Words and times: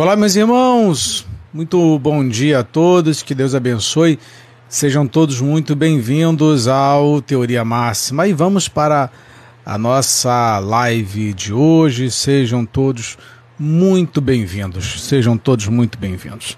Olá, 0.00 0.16
meus 0.16 0.34
irmãos, 0.34 1.26
muito 1.52 1.98
bom 1.98 2.26
dia 2.26 2.60
a 2.60 2.64
todos, 2.64 3.22
que 3.22 3.34
Deus 3.34 3.54
abençoe. 3.54 4.18
Sejam 4.66 5.06
todos 5.06 5.42
muito 5.42 5.76
bem-vindos 5.76 6.66
ao 6.66 7.20
Teoria 7.20 7.62
Máxima 7.66 8.26
e 8.26 8.32
vamos 8.32 8.66
para 8.66 9.10
a 9.62 9.76
nossa 9.76 10.58
live 10.58 11.34
de 11.34 11.52
hoje. 11.52 12.10
Sejam 12.10 12.64
todos 12.64 13.18
muito 13.58 14.22
bem-vindos, 14.22 15.06
sejam 15.06 15.36
todos 15.36 15.68
muito 15.68 15.98
bem-vindos. 15.98 16.56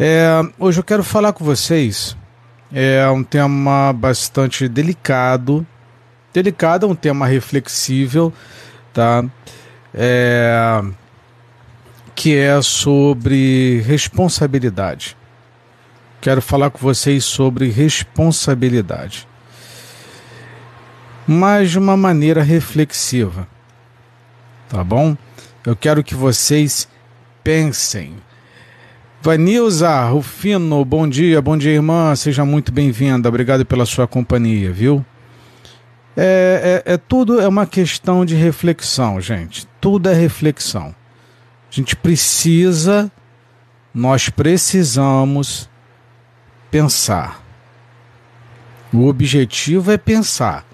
É, 0.00 0.40
hoje 0.58 0.80
eu 0.80 0.84
quero 0.84 1.04
falar 1.04 1.34
com 1.34 1.44
vocês, 1.44 2.16
é 2.72 3.06
um 3.10 3.22
tema 3.22 3.92
bastante 3.92 4.66
delicado, 4.66 5.66
delicado, 6.32 6.86
é 6.86 6.88
um 6.88 6.94
tema 6.94 7.26
reflexível, 7.26 8.32
tá? 8.94 9.22
É 9.92 10.80
que 12.16 12.34
é 12.34 12.60
sobre 12.62 13.82
responsabilidade. 13.82 15.14
Quero 16.18 16.40
falar 16.40 16.70
com 16.70 16.78
vocês 16.78 17.22
sobre 17.24 17.68
responsabilidade, 17.68 19.28
mas 21.26 21.70
de 21.70 21.78
uma 21.78 21.94
maneira 21.94 22.42
reflexiva, 22.42 23.46
tá 24.66 24.82
bom? 24.82 25.14
Eu 25.64 25.76
quero 25.76 26.02
que 26.02 26.14
vocês 26.14 26.88
pensem. 27.44 28.14
Vanilza 29.20 30.08
Rufino, 30.08 30.84
bom 30.86 31.06
dia, 31.06 31.42
bom 31.42 31.56
dia, 31.56 31.72
irmã, 31.72 32.16
seja 32.16 32.46
muito 32.46 32.72
bem-vinda, 32.72 33.28
obrigado 33.28 33.64
pela 33.66 33.84
sua 33.84 34.06
companhia, 34.06 34.72
viu? 34.72 35.04
É, 36.16 36.82
é, 36.86 36.94
é 36.94 36.96
tudo 36.96 37.38
é 37.40 37.46
uma 37.46 37.66
questão 37.66 38.24
de 38.24 38.34
reflexão, 38.34 39.20
gente. 39.20 39.68
Tudo 39.80 40.08
é 40.08 40.14
reflexão. 40.14 40.94
A 41.76 41.78
gente 41.78 41.94
precisa, 41.94 43.12
nós 43.92 44.30
precisamos 44.30 45.68
pensar. 46.70 47.44
O 48.90 49.06
objetivo 49.06 49.92
é 49.92 49.98
pensar. 49.98 50.64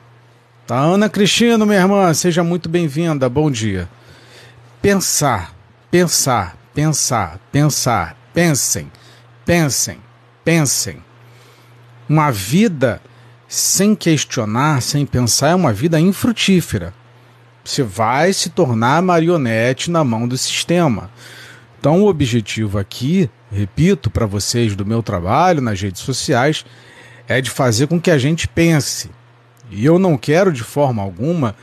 Tá, 0.64 0.78
Ana 0.78 1.08
Cristina, 1.08 1.66
minha 1.66 1.80
irmã, 1.80 2.14
seja 2.14 2.44
muito 2.44 2.68
bem-vinda. 2.68 3.28
Bom 3.28 3.50
dia. 3.50 3.88
Pensar, 4.80 5.52
pensar, 5.90 6.56
pensar, 6.72 7.40
pensar. 7.50 8.16
Pensem, 8.32 8.88
pensem, 9.44 9.98
pensem. 10.44 11.04
Uma 12.08 12.30
vida 12.30 13.02
sem 13.48 13.96
questionar, 13.96 14.80
sem 14.80 15.04
pensar, 15.04 15.48
é 15.48 15.54
uma 15.56 15.72
vida 15.72 15.98
infrutífera. 15.98 16.94
Você 17.64 17.82
vai 17.82 18.32
se 18.32 18.50
tornar 18.50 19.02
marionete 19.02 19.90
na 19.90 20.02
mão 20.02 20.26
do 20.26 20.36
sistema. 20.36 21.10
Então, 21.78 22.02
o 22.02 22.08
objetivo 22.08 22.78
aqui, 22.78 23.28
repito 23.50 24.10
para 24.10 24.26
vocês 24.26 24.76
do 24.76 24.86
meu 24.86 25.02
trabalho 25.02 25.60
nas 25.60 25.80
redes 25.80 26.02
sociais, 26.02 26.64
é 27.26 27.40
de 27.40 27.50
fazer 27.50 27.86
com 27.86 28.00
que 28.00 28.10
a 28.10 28.18
gente 28.18 28.46
pense. 28.46 29.10
E 29.70 29.84
eu 29.84 29.98
não 29.98 30.16
quero 30.16 30.52
de 30.52 30.62
forma 30.62 31.02
alguma 31.02 31.56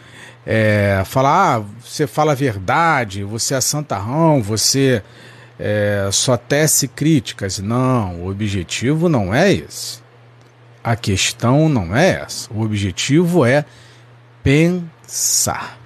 é, 0.45 1.03
falar, 1.05 1.57
ah, 1.57 1.63
você 1.81 2.07
fala 2.07 2.31
a 2.31 2.35
verdade, 2.35 3.23
você 3.23 3.53
é 3.53 3.61
santarrão, 3.61 4.41
você 4.41 5.03
é, 5.59 6.09
só 6.11 6.35
tece 6.35 6.87
críticas. 6.87 7.59
Não, 7.59 8.21
o 8.21 8.29
objetivo 8.29 9.07
não 9.07 9.33
é 9.33 9.53
esse. 9.53 9.99
A 10.83 10.95
questão 10.95 11.69
não 11.69 11.95
é 11.95 12.21
essa. 12.21 12.51
O 12.53 12.61
objetivo 12.61 13.45
é 13.45 13.63
pensar. 14.41 15.78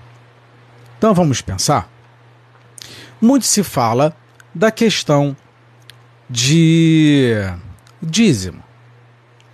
Então 1.03 1.13
vamos 1.13 1.41
pensar. 1.41 1.91
Muito 3.19 3.45
se 3.45 3.61
fala 3.61 4.15
da 4.55 4.71
questão 4.71 5.35
de 6.29 7.35
dízimo, 8.01 8.63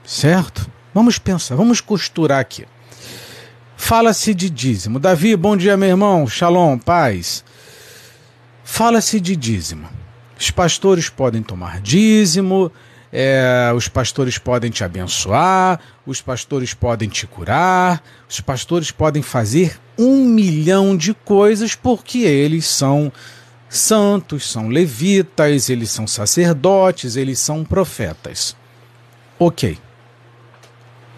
certo? 0.06 0.70
Vamos 0.94 1.18
pensar, 1.18 1.56
vamos 1.56 1.82
costurar 1.82 2.40
aqui. 2.40 2.68
Fala-se 3.76 4.32
de 4.36 4.48
dízimo. 4.48 5.00
Davi, 5.00 5.36
bom 5.36 5.58
dia, 5.58 5.76
meu 5.76 5.90
irmão. 5.90 6.28
Shalom, 6.28 6.78
paz. 6.78 7.44
Fala-se 8.64 9.20
de 9.20 9.36
dízimo. 9.36 9.90
Os 10.40 10.52
pastores 10.52 11.10
podem 11.10 11.42
tomar 11.42 11.82
dízimo, 11.82 12.72
é, 13.12 13.72
os 13.76 13.88
pastores 13.88 14.38
podem 14.38 14.70
te 14.70 14.84
abençoar, 14.84 15.80
os 16.06 16.22
pastores 16.22 16.74
podem 16.74 17.10
te 17.10 17.26
curar, 17.26 18.04
os 18.30 18.40
pastores 18.40 18.92
podem 18.92 19.22
fazer 19.22 19.80
um 19.98 20.26
milhão 20.26 20.96
de 20.96 21.14
coisas 21.14 21.76
porque 21.76 22.20
eles 22.20 22.66
são 22.66 23.12
santos, 23.68 24.50
são 24.50 24.70
levitas, 24.70 25.70
eles 25.70 25.92
são 25.92 26.08
sacerdotes, 26.08 27.16
eles 27.16 27.40
são 27.40 27.64
profetas. 27.64 28.56
Ok. 29.38 29.78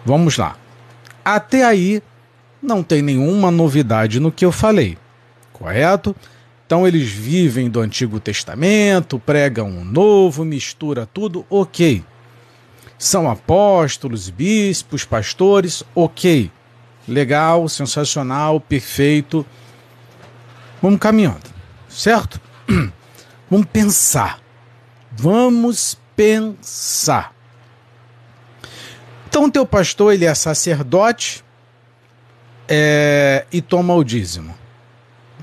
Vamos 0.04 0.36
lá. 0.36 0.56
Até 1.24 1.64
aí 1.64 2.02
não 2.62 2.82
tem 2.82 3.02
nenhuma 3.02 3.50
novidade 3.50 4.18
no 4.18 4.32
que 4.32 4.44
eu 4.44 4.52
falei, 4.52 4.96
correto? 5.52 6.14
Então 6.72 6.86
eles 6.86 7.10
vivem 7.10 7.68
do 7.68 7.80
Antigo 7.80 8.18
Testamento, 8.18 9.18
pregam 9.18 9.68
o 9.68 9.80
um 9.80 9.84
Novo, 9.84 10.42
mistura 10.42 11.04
tudo, 11.04 11.44
ok. 11.50 12.02
São 12.98 13.30
apóstolos, 13.30 14.30
bispos, 14.30 15.04
pastores, 15.04 15.84
ok. 15.94 16.50
Legal, 17.06 17.68
sensacional, 17.68 18.58
perfeito. 18.58 19.44
Vamos 20.80 20.98
caminhando, 20.98 21.44
certo? 21.90 22.40
Vamos 23.50 23.66
pensar. 23.70 24.40
Vamos 25.10 25.98
pensar. 26.16 27.34
Então, 29.28 29.50
teu 29.50 29.66
pastor 29.66 30.14
ele 30.14 30.24
é 30.24 30.34
sacerdote 30.34 31.44
é, 32.66 33.44
e 33.52 33.60
toma 33.60 33.94
o 33.94 34.02
dízimo 34.02 34.61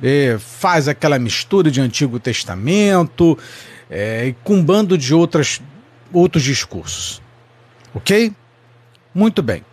é, 0.02 0.38
faz 0.40 0.88
aquela 0.88 1.20
mistura 1.20 1.70
de 1.70 1.82
Antigo 1.82 2.20
Testamento 2.20 3.38
é, 3.90 4.34
com 4.44 4.56
um 4.56 4.64
bando 4.64 4.98
de 4.98 5.14
outras, 5.14 5.62
outros 6.14 6.44
discursos. 6.44 7.22
Ok? 7.94 8.34
Muito 9.14 9.42
bem. 9.42 9.64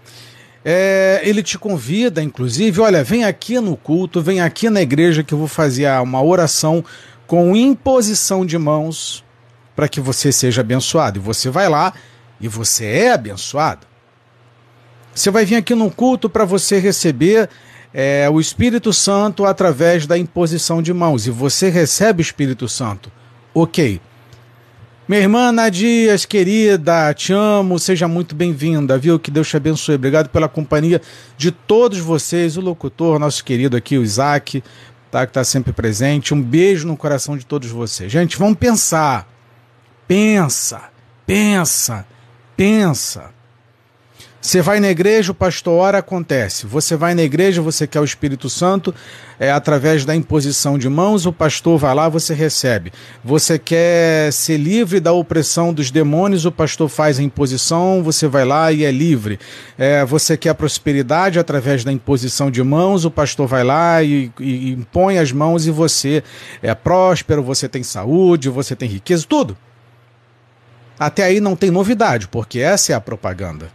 É, 0.64 1.20
ele 1.22 1.42
te 1.42 1.58
convida, 1.58 2.22
inclusive, 2.22 2.80
olha, 2.80 3.04
vem 3.04 3.24
aqui 3.24 3.60
no 3.60 3.76
culto, 3.76 4.20
vem 4.20 4.40
aqui 4.40 4.68
na 4.68 4.82
igreja 4.82 5.22
que 5.22 5.32
eu 5.32 5.38
vou 5.38 5.46
fazer 5.46 5.88
uma 6.00 6.22
oração 6.22 6.84
com 7.26 7.54
imposição 7.54 8.44
de 8.44 8.58
mãos 8.58 9.24
para 9.76 9.88
que 9.88 10.00
você 10.00 10.32
seja 10.32 10.62
abençoado. 10.62 11.18
E 11.18 11.22
você 11.22 11.50
vai 11.50 11.68
lá 11.68 11.92
e 12.40 12.48
você 12.48 12.84
é 12.84 13.12
abençoado. 13.12 13.86
Você 15.14 15.30
vai 15.30 15.44
vir 15.44 15.56
aqui 15.56 15.74
no 15.74 15.90
culto 15.90 16.28
para 16.28 16.44
você 16.44 16.78
receber 16.78 17.48
é, 17.92 18.28
o 18.30 18.40
Espírito 18.40 18.92
Santo 18.92 19.44
através 19.44 20.06
da 20.06 20.18
imposição 20.18 20.82
de 20.82 20.92
mãos. 20.92 21.26
E 21.26 21.30
você 21.30 21.68
recebe 21.68 22.20
o 22.20 22.22
Espírito 22.22 22.68
Santo. 22.68 23.10
Ok. 23.54 24.00
Minha 25.08 25.20
irmã 25.20 25.52
Nadias, 25.52 26.24
querida, 26.24 27.14
te 27.14 27.32
amo, 27.32 27.78
seja 27.78 28.08
muito 28.08 28.34
bem-vinda, 28.34 28.98
viu? 28.98 29.20
Que 29.20 29.30
Deus 29.30 29.48
te 29.48 29.56
abençoe. 29.56 29.94
Obrigado 29.94 30.28
pela 30.28 30.48
companhia 30.48 31.00
de 31.36 31.52
todos 31.52 31.98
vocês, 31.98 32.56
o 32.56 32.60
locutor, 32.60 33.20
nosso 33.20 33.44
querido 33.44 33.76
aqui, 33.76 33.96
o 33.96 34.02
Isaac, 34.02 34.64
tá? 35.08 35.24
Que 35.24 35.30
está 35.30 35.44
sempre 35.44 35.72
presente. 35.72 36.34
Um 36.34 36.42
beijo 36.42 36.88
no 36.88 36.96
coração 36.96 37.36
de 37.38 37.46
todos 37.46 37.70
vocês. 37.70 38.10
Gente, 38.10 38.36
vamos 38.36 38.58
pensar. 38.58 39.28
Pensa, 40.08 40.90
pensa, 41.24 42.04
pensa. 42.56 43.35
Você 44.46 44.62
vai 44.62 44.78
na 44.78 44.88
igreja, 44.88 45.32
o 45.32 45.34
pastor 45.34 45.74
ora, 45.80 45.98
acontece. 45.98 46.66
Você 46.66 46.94
vai 46.94 47.16
na 47.16 47.22
igreja, 47.24 47.60
você 47.60 47.84
quer 47.84 47.98
o 47.98 48.04
Espírito 48.04 48.48
Santo, 48.48 48.94
é 49.40 49.50
através 49.50 50.04
da 50.04 50.14
imposição 50.14 50.78
de 50.78 50.88
mãos, 50.88 51.26
o 51.26 51.32
pastor 51.32 51.76
vai 51.76 51.92
lá, 51.92 52.08
você 52.08 52.32
recebe. 52.32 52.92
Você 53.24 53.58
quer 53.58 54.32
ser 54.32 54.56
livre 54.56 55.00
da 55.00 55.10
opressão 55.10 55.74
dos 55.74 55.90
demônios, 55.90 56.44
o 56.44 56.52
pastor 56.52 56.88
faz 56.88 57.18
a 57.18 57.24
imposição, 57.24 58.04
você 58.04 58.28
vai 58.28 58.44
lá 58.44 58.70
e 58.70 58.84
é 58.84 58.90
livre. 58.92 59.40
É, 59.76 60.04
você 60.04 60.36
quer 60.36 60.54
prosperidade 60.54 61.40
através 61.40 61.82
da 61.82 61.90
imposição 61.90 62.48
de 62.48 62.62
mãos, 62.62 63.04
o 63.04 63.10
pastor 63.10 63.48
vai 63.48 63.64
lá 63.64 64.00
e, 64.00 64.30
e 64.38 64.70
impõe 64.70 65.18
as 65.18 65.32
mãos 65.32 65.66
e 65.66 65.72
você 65.72 66.22
é 66.62 66.72
próspero, 66.72 67.42
você 67.42 67.68
tem 67.68 67.82
saúde, 67.82 68.48
você 68.48 68.76
tem 68.76 68.88
riqueza, 68.88 69.26
tudo. 69.28 69.56
Até 70.96 71.24
aí 71.24 71.40
não 71.40 71.56
tem 71.56 71.72
novidade, 71.72 72.28
porque 72.28 72.60
essa 72.60 72.92
é 72.92 72.94
a 72.94 73.00
propaganda. 73.00 73.74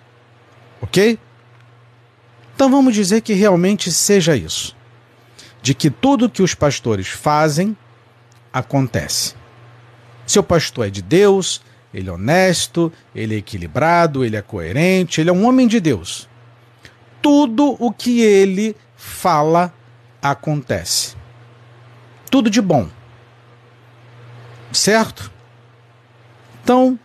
Ok? 0.82 1.18
Então 2.56 2.70
vamos 2.70 2.94
dizer 2.94 3.22
que 3.22 3.34
realmente 3.34 3.92
seja 3.92 4.36
isso. 4.36 4.76
De 5.62 5.74
que 5.74 5.90
tudo 5.90 6.30
que 6.30 6.42
os 6.42 6.54
pastores 6.54 7.08
fazem 7.08 7.78
acontece. 8.52 9.36
Seu 10.26 10.44
pastor 10.44 10.88
é 10.88 10.90
de 10.90 11.02
Deus, 11.02 11.62
ele 11.94 12.10
é 12.10 12.12
honesto, 12.12 12.92
ele 13.14 13.36
é 13.36 13.38
equilibrado, 13.38 14.24
ele 14.24 14.36
é 14.36 14.42
coerente, 14.42 15.22
ele 15.22 15.30
é 15.30 15.34
um 15.34 15.46
homem 15.46 15.68
de 15.68 15.80
Deus. 15.80 16.28
Tudo 17.22 17.76
o 17.80 17.92
que 17.92 18.22
ele 18.22 18.76
fala 18.96 19.74
acontece. 20.22 21.16
Tudo 22.30 22.50
de 22.50 22.62
bom. 22.62 22.90
Certo? 24.72 25.32
Então, 26.64 26.98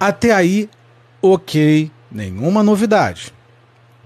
até 0.00 0.32
aí, 0.32 0.70
ok, 1.20 1.90
nenhuma 2.12 2.62
novidade. 2.62 3.32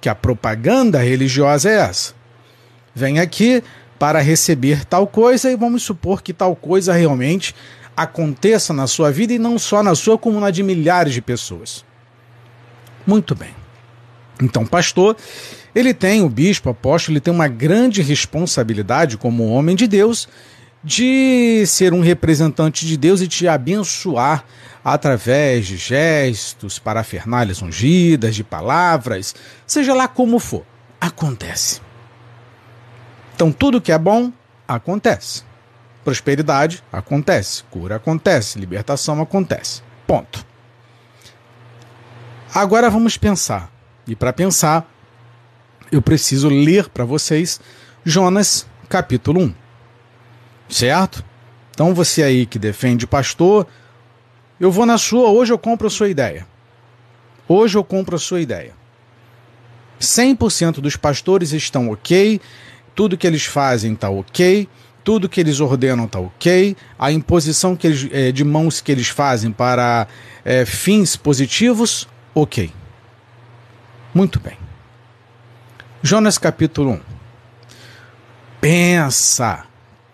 Que 0.01 0.09
a 0.09 0.15
propaganda 0.15 0.99
religiosa 0.99 1.71
é 1.71 1.79
essa. 1.79 2.15
Vem 2.95 3.19
aqui 3.19 3.63
para 3.99 4.21
receber 4.21 4.85
tal 4.85 5.07
coisa 5.07 5.51
e 5.51 5.57
vamos 5.57 5.83
supor 5.83 6.23
que 6.23 6.33
tal 6.33 6.55
coisa 6.55 6.93
realmente 6.93 7.55
aconteça 7.97 8.73
na 8.73 8.87
sua 8.87 9.11
vida 9.11 9.33
e 9.33 9.39
não 9.39 9.59
só 9.59 9.83
na 9.83 9.95
sua, 9.95 10.19
como 10.19 10.39
na 10.39 10.51
de 10.51 10.63
milhares 10.63 11.15
de 11.15 11.23
pessoas. 11.23 11.85
Muito 13.07 13.35
bem. 13.35 13.55
Então, 14.41 14.67
pastor, 14.67 15.17
ele 15.75 15.95
tem, 15.95 16.23
o 16.23 16.29
bispo, 16.29 16.69
apóstolo, 16.69 17.15
ele 17.15 17.21
tem 17.21 17.33
uma 17.33 17.49
grande 17.49 18.03
responsabilidade 18.03 19.17
como 19.17 19.49
homem 19.49 19.75
de 19.75 19.87
Deus 19.87 20.29
de 20.83 21.65
ser 21.67 21.93
um 21.93 22.01
representante 22.01 22.87
de 22.87 22.97
Deus 22.97 23.21
e 23.21 23.29
te 23.29 23.49
abençoar 23.49 24.45
através 24.85 25.67
de 25.67 25.77
gestos, 25.77 26.79
parafernálias 26.79 27.61
ungidas, 27.61 28.37
de 28.37 28.45
palavras, 28.45 29.35
seja 29.67 29.93
lá 29.93 30.07
como 30.07 30.39
for. 30.39 30.65
Acontece. 31.01 31.81
Então, 33.35 33.51
tudo 33.51 33.81
que 33.81 33.91
é 33.91 33.99
bom, 33.99 34.33
acontece. 34.67 35.43
Prosperidade, 36.05 36.85
acontece. 36.93 37.65
Cura, 37.65 37.97
acontece. 37.97 38.59
Libertação, 38.59 39.21
acontece. 39.21 39.83
Ponto. 40.07 40.47
Agora 42.55 42.89
vamos 42.89 43.17
pensar. 43.17 43.71
E 44.07 44.15
para 44.15 44.33
pensar, 44.33 44.89
eu 45.91 46.01
preciso 46.01 46.49
ler 46.49 46.89
para 46.89 47.05
vocês 47.05 47.61
Jonas, 48.05 48.67
capítulo 48.89 49.41
1. 49.41 49.66
Certo? 50.69 51.25
Então 51.71 51.95
você 51.95 52.23
aí 52.23 52.47
que 52.47 52.59
defende 52.59 53.07
pastor, 53.07 53.67
eu 54.59 54.71
vou 54.71 54.87
na 54.87 54.99
sua, 54.99 55.31
hoje 55.31 55.53
eu 55.53 55.59
compro 55.59 55.87
a 55.87 55.91
sua 55.91 56.09
ideia. 56.09 56.47
Hoje 57.49 57.77
eu 57.77 57.85
compro 57.85 58.17
a 58.17 58.19
sua 58.19 58.41
ideia. 58.41 58.73
100% 60.01 60.81
dos 60.81 60.97
pastores 60.97 61.53
estão 61.53 61.91
ok, 61.91 62.41
tudo 62.95 63.17
que 63.17 63.27
eles 63.27 63.45
fazem 63.45 63.93
está 63.93 64.11
ok, 64.11 64.69
tudo 65.05 65.29
que 65.29 65.41
eles 65.41 65.61
ordenam 65.61 66.07
está 66.07 66.19
ok, 66.19 66.77
a 66.99 67.13
imposição 67.13 67.77
que 67.77 67.87
eles, 67.87 68.09
é, 68.13 68.33
de 68.33 68.43
mãos 68.45 68.81
que 68.81 68.91
eles 68.91 69.09
fazem 69.09 69.53
para 69.53 70.09
é, 70.45 70.65
fins 70.65 71.17
positivos, 71.17 72.09
ok. 72.35 72.73
Muito 74.13 74.41
bem. 74.41 74.57
Jonas 76.03 76.39
capítulo 76.39 76.93
1. 76.93 77.01
Pensa, 78.61 79.65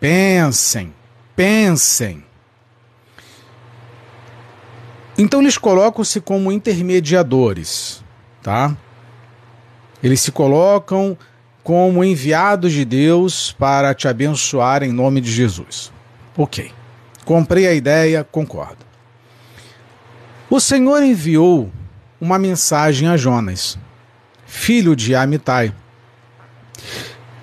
pensem, 0.03 0.93
pensem. 1.37 2.25
Então 5.17 5.41
eles 5.41 5.57
colocam-se 5.57 6.21
como 6.21 6.51
intermediadores, 6.51 8.03
tá? 8.43 8.77
Eles 10.03 10.21
se 10.21 10.33
colocam 10.33 11.17
como 11.63 12.03
enviados 12.03 12.73
de 12.73 12.85
Deus 12.85 13.53
para 13.53 13.95
te 13.95 14.09
abençoar 14.09 14.83
em 14.83 14.91
nome 14.91 15.21
de 15.21 15.31
Jesus. 15.31 15.93
Ok. 16.37 16.73
Comprei 17.25 17.69
a 17.69 17.73
ideia, 17.73 18.25
concordo. 18.25 18.85
O 20.51 20.59
Senhor 20.59 21.01
enviou 21.05 21.71
uma 22.21 22.41
mensagem 22.41 23.07
a 23.07 23.17
Jonas, 23.17 23.79
filho 24.47 24.97
de 24.97 25.15
Amitai. 25.15 25.73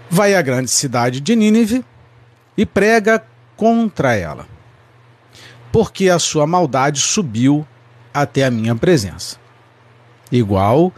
Vai 0.09 0.35
à 0.35 0.41
grande 0.41 0.69
cidade 0.69 1.21
de 1.21 1.37
Nínive 1.37 1.85
e 2.59 2.65
prega 2.65 3.23
contra 3.55 4.13
ela 4.13 4.45
porque 5.71 6.09
a 6.09 6.19
sua 6.19 6.47
maldade 6.47 6.99
subiu 6.99 7.65
até 8.13 8.45
a 8.45 8.51
minha 8.51 8.75
presença. 8.75 9.37
Igual 10.31 10.91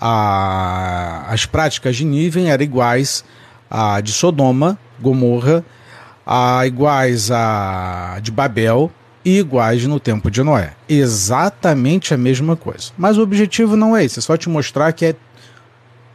a, 0.00 1.26
as 1.28 1.46
práticas 1.46 1.96
de 1.96 2.04
Níven 2.04 2.50
eram 2.50 2.64
iguais 2.64 3.24
a 3.70 4.00
de 4.00 4.12
Sodoma, 4.12 4.78
Gomorra, 5.00 5.64
a 6.26 6.66
iguais 6.66 7.30
a 7.30 8.18
de 8.22 8.30
Babel 8.30 8.90
e 9.24 9.38
iguais 9.38 9.84
no 9.86 9.98
tempo 9.98 10.30
de 10.30 10.42
Noé. 10.42 10.74
Exatamente 10.88 12.14
a 12.14 12.16
mesma 12.16 12.56
coisa. 12.56 12.92
Mas 12.96 13.18
o 13.18 13.22
objetivo 13.22 13.76
não 13.76 13.96
é 13.96 14.04
esse, 14.04 14.18
é 14.18 14.22
só 14.22 14.36
te 14.36 14.48
mostrar 14.48 14.92
que 14.92 15.06
é, 15.06 15.16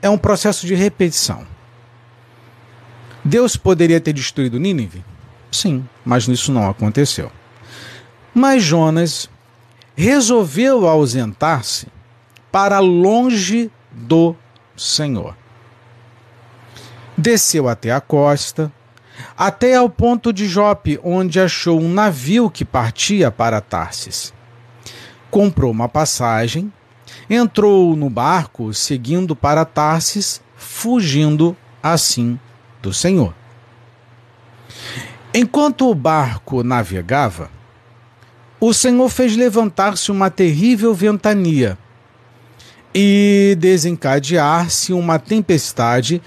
é 0.02 0.10
um 0.10 0.18
processo 0.18 0.66
de 0.66 0.76
repetição. 0.76 1.46
Deus 3.24 3.56
poderia 3.56 4.02
ter 4.02 4.14
destruído 4.14 4.60
Nínive? 4.60 5.04
Sim, 5.52 5.88
mas 6.04 6.28
isso 6.28 6.52
não 6.52 6.70
aconteceu. 6.70 7.32
Mas 8.34 8.64
Jonas 8.64 9.30
resolveu 9.96 10.88
ausentar-se 10.88 11.88
para 12.52 12.80
longe 12.80 13.70
do 13.92 14.36
Senhor. 14.76 15.36
Desceu 17.18 17.68
até 17.68 17.92
a 17.92 18.02
costa, 18.02 18.72
até 19.38 19.76
ao 19.76 19.90
ponto 19.90 20.34
de 20.34 20.48
Jope, 20.48 21.00
onde 21.04 21.40
achou 21.40 21.80
um 21.80 21.94
navio 21.94 22.50
que 22.50 22.66
partia 22.66 23.30
para 23.30 23.62
Tarsis. 23.62 24.34
Comprou 25.30 25.72
uma 25.72 25.88
passagem, 25.88 26.72
entrou 27.30 27.96
no 27.96 28.10
barco, 28.10 28.74
seguindo 28.74 29.36
para 29.36 29.66
Tarsis, 29.66 30.42
fugindo 30.56 31.56
assim 31.84 32.40
do 32.82 32.94
Senhor. 32.94 33.34
Enquanto 35.34 35.90
o 35.90 35.96
barco 35.96 36.64
navegava, 36.64 37.50
o 38.60 38.74
Senhor 38.74 39.10
fez 39.10 39.36
levantar-se 39.36 40.12
uma 40.12 40.30
terrível 40.30 40.94
ventania 40.94 41.78
e 42.94 43.56
desencadear-se 43.60 44.94
uma 44.94 45.18
tempestade 45.18 46.22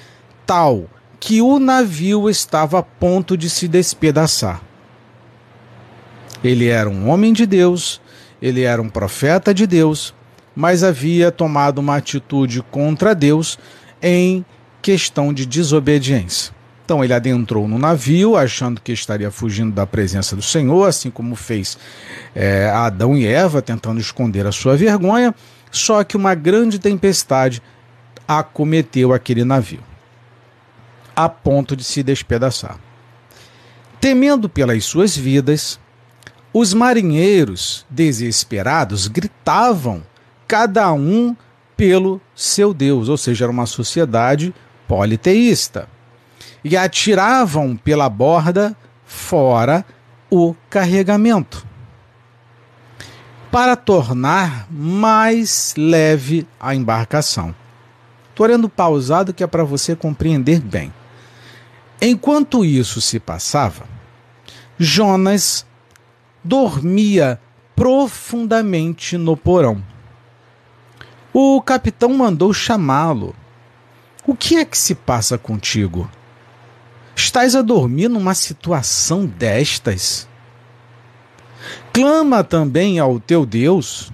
tal 0.46 0.88
que 1.20 1.40
o 1.40 1.58
navio 1.58 2.28
estava 2.28 2.78
a 2.78 2.82
ponto 2.82 3.36
de 3.36 3.48
se 3.48 3.68
despedaçar. 3.68 4.60
Ele 6.42 6.68
era 6.68 6.88
um 6.88 7.08
homem 7.08 7.32
de 7.32 7.46
Deus, 7.46 8.00
ele 8.40 8.62
era 8.62 8.80
um 8.80 8.88
profeta 8.88 9.54
de 9.54 9.66
Deus, 9.66 10.14
mas 10.54 10.82
havia 10.82 11.30
tomado 11.30 11.78
uma 11.78 11.96
atitude 11.96 12.62
contra 12.62 13.14
Deus 13.14 13.58
em 14.02 14.44
questão 14.84 15.32
de 15.32 15.46
desobediência. 15.46 16.54
Então 16.85 17.02
ele 17.02 17.14
adentrou 17.14 17.66
no 17.66 17.78
navio, 17.78 18.37
achando 18.37 18.82
que 18.82 18.92
estaria 18.92 19.30
fugindo 19.30 19.73
da 19.75 19.87
presença 19.87 20.37
do 20.37 20.42
Senhor, 20.42 20.87
assim 20.87 21.11
como 21.11 21.35
fez 21.35 21.78
é, 22.35 22.68
Adão 22.68 23.16
e 23.16 23.26
Eva, 23.26 23.62
tentando 23.62 23.99
esconder 23.99 24.47
a 24.47 24.52
sua 24.52 24.76
vergonha. 24.76 25.35
Só 25.70 26.04
que 26.04 26.18
uma 26.18 26.35
grande 26.35 26.78
tempestade 26.78 27.62
acometeu 28.28 29.14
aquele 29.14 29.42
navio, 29.42 29.80
a 31.16 31.30
ponto 31.30 31.75
de 31.75 31.82
se 31.82 32.02
despedaçar. 32.02 32.78
Temendo 33.99 34.50
pelas 34.50 34.85
suas 34.85 35.16
vidas, 35.16 35.80
os 36.52 36.75
marinheiros, 36.75 37.87
desesperados, 37.88 39.09
gritavam, 39.09 40.02
cada 40.47 40.92
um 40.92 41.35
pelo 41.75 42.20
seu 42.37 42.75
Deus, 42.75 43.09
ou 43.09 43.16
seja, 43.16 43.47
era 43.47 43.50
uma 43.50 43.64
sociedade 43.64 44.54
politeísta 44.88 45.88
e 46.62 46.76
atiravam 46.76 47.76
pela 47.76 48.09
borda 48.09 48.76
fora 49.05 49.85
o 50.31 50.55
carregamento, 50.69 51.67
para 53.50 53.76
tornar 53.76 54.67
mais 54.71 55.75
leve 55.76 56.47
a 56.59 56.75
embarcação. 56.75 57.55
Estou 58.31 58.47
olhando 58.47 58.69
pausado 58.69 59.33
que 59.33 59.45
é 59.45 59.47
para 59.47 59.62
você 59.62 59.95
compreender 59.95 60.61
bem. 60.61 60.93
Enquanto 62.00 62.64
isso 62.64 63.00
se 63.00 63.21
passava, 63.21 63.85
Jonas 64.76 65.64
dormia 66.43 67.41
profundamente 67.76 69.17
no 69.17 69.37
porão. 69.37 69.83
O 71.33 71.61
capitão 71.62 72.12
mandou 72.14 72.53
chamá-lo. 72.53 73.35
O 74.26 74.35
que 74.35 74.57
é 74.57 74.64
que 74.64 74.78
se 74.78 74.95
passa 74.95 75.37
contigo? 75.37 76.11
Estás 77.14 77.54
a 77.54 77.61
dormir 77.61 78.09
numa 78.09 78.35
situação 78.35 79.26
destas? 79.26 80.26
Clama 81.93 82.43
também 82.43 82.99
ao 82.99 83.21
teu 83.21 83.45
Deus 83.45 84.11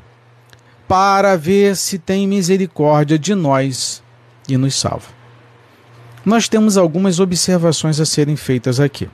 para 0.88 1.36
ver 1.36 1.76
se 1.76 1.98
tem 1.98 2.26
misericórdia 2.26 3.16
de 3.16 3.34
nós 3.34 4.02
e 4.48 4.56
nos 4.56 4.74
salva. 4.74 5.06
Nós 6.24 6.48
temos 6.48 6.76
algumas 6.76 7.20
observações 7.20 8.00
a 8.00 8.04
serem 8.04 8.36
feitas 8.36 8.80
aqui. 8.80 9.08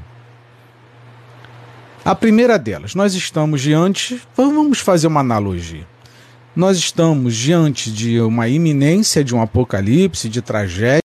A 2.03 2.15
primeira 2.15 2.59
delas, 2.59 2.95
nós 2.95 3.15
estamos 3.15 3.61
diante, 3.61 4.21
vamos 4.35 4.81
fazer 4.81 5.09
uma 5.09 5.21
analogia. 5.21 5.87
Nós 6.57 6.79
estamos 6.79 7.37
diante 7.37 7.93
de 7.93 8.19
uma 8.19 8.49
iminência 8.49 9.23
de 9.23 9.35
um 9.35 9.43
apocalipse, 9.43 10.27
de 10.27 10.41
tragédia. 10.41 11.01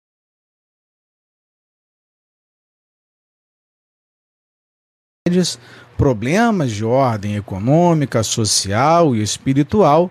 Problemas 5.96 6.70
de 6.70 6.84
ordem 6.84 7.34
econômica, 7.34 8.22
social 8.22 9.16
e 9.16 9.22
espiritual, 9.22 10.08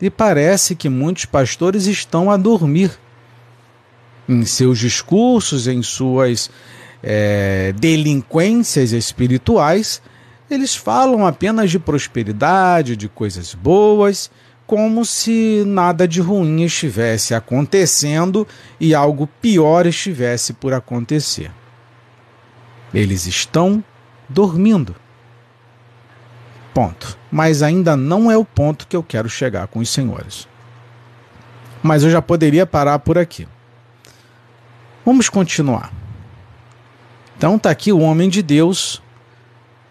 e 0.00 0.08
parece 0.08 0.76
que 0.76 0.88
muitos 0.88 1.24
pastores 1.24 1.86
estão 1.86 2.30
a 2.30 2.36
dormir 2.36 2.96
em 4.28 4.44
seus 4.44 4.78
discursos, 4.78 5.66
em 5.66 5.82
suas 5.82 6.50
é, 7.02 7.72
delinquências 7.72 8.92
espirituais, 8.92 10.00
eles 10.50 10.74
falam 10.74 11.26
apenas 11.26 11.70
de 11.70 11.78
prosperidade, 11.78 12.96
de 12.96 13.08
coisas 13.08 13.54
boas, 13.54 14.30
como 14.66 15.04
se 15.04 15.62
nada 15.66 16.06
de 16.08 16.20
ruim 16.20 16.62
estivesse 16.62 17.34
acontecendo 17.34 18.46
e 18.80 18.94
algo 18.94 19.26
pior 19.40 19.86
estivesse 19.86 20.52
por 20.52 20.72
acontecer. 20.72 21.50
Eles 22.92 23.26
estão 23.26 23.82
dormindo. 24.28 24.94
Ponto. 26.74 27.16
Mas 27.30 27.62
ainda 27.62 27.96
não 27.96 28.30
é 28.30 28.36
o 28.36 28.44
ponto 28.44 28.86
que 28.86 28.96
eu 28.96 29.02
quero 29.02 29.28
chegar 29.28 29.66
com 29.66 29.78
os 29.78 29.88
senhores. 29.88 30.48
Mas 31.82 32.02
eu 32.02 32.10
já 32.10 32.20
poderia 32.20 32.66
parar 32.66 32.98
por 32.98 33.18
aqui. 33.18 33.46
Vamos 35.04 35.28
continuar. 35.28 35.92
Então 37.36 37.56
está 37.56 37.70
aqui 37.70 37.92
o 37.92 38.00
homem 38.00 38.28
de 38.28 38.42
Deus 38.42 39.02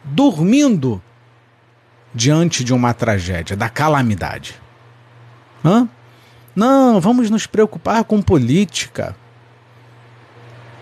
dormindo 0.05 1.01
diante 2.13 2.63
de 2.63 2.73
uma 2.73 2.93
tragédia, 2.93 3.57
da 3.57 3.67
calamidade. 3.67 4.55
Hã? 5.63 5.89
Não, 6.55 7.01
vamos 7.01 7.29
nos 7.29 7.45
preocupar 7.45 8.03
com 8.05 8.21
política. 8.21 9.15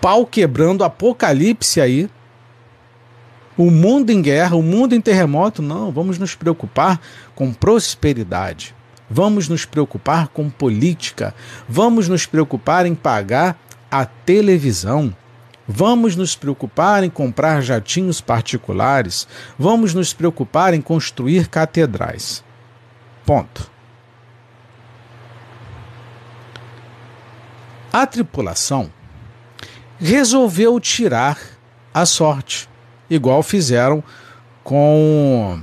Pau 0.00 0.24
quebrando, 0.24 0.84
apocalipse 0.84 1.80
aí. 1.80 2.08
O 3.56 3.70
mundo 3.70 4.10
em 4.10 4.20
guerra, 4.20 4.56
o 4.56 4.62
mundo 4.62 4.94
em 4.94 5.00
terremoto. 5.00 5.62
Não, 5.62 5.90
vamos 5.90 6.18
nos 6.18 6.34
preocupar 6.34 7.00
com 7.34 7.52
prosperidade. 7.52 8.74
Vamos 9.10 9.48
nos 9.48 9.64
preocupar 9.64 10.28
com 10.28 10.48
política. 10.48 11.34
Vamos 11.68 12.08
nos 12.08 12.26
preocupar 12.26 12.86
em 12.86 12.94
pagar 12.94 13.58
a 13.90 14.04
televisão. 14.04 15.14
Vamos 15.66 16.14
nos 16.14 16.36
preocupar 16.36 17.02
em 17.02 17.10
comprar 17.10 17.62
jatinhos 17.62 18.20
particulares. 18.20 19.26
Vamos 19.58 19.94
nos 19.94 20.12
preocupar 20.12 20.74
em 20.74 20.82
construir 20.82 21.48
catedrais. 21.48 22.44
Ponto. 23.24 23.70
A 27.92 28.06
tripulação 28.06 28.92
resolveu 29.98 30.78
tirar 30.80 31.38
a 31.92 32.04
sorte, 32.04 32.68
igual 33.08 33.42
fizeram 33.42 34.02
com 34.62 35.62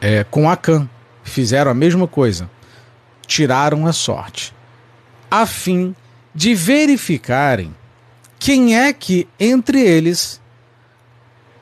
é, 0.00 0.24
com 0.24 0.50
Acan. 0.50 0.88
Fizeram 1.22 1.70
a 1.70 1.74
mesma 1.74 2.06
coisa. 2.06 2.48
Tiraram 3.26 3.86
a 3.86 3.92
sorte, 3.92 4.54
a 5.28 5.44
fim 5.46 5.94
de 6.32 6.54
verificarem 6.54 7.74
quem 8.46 8.76
é 8.78 8.92
que 8.92 9.26
entre 9.40 9.80
eles 9.80 10.40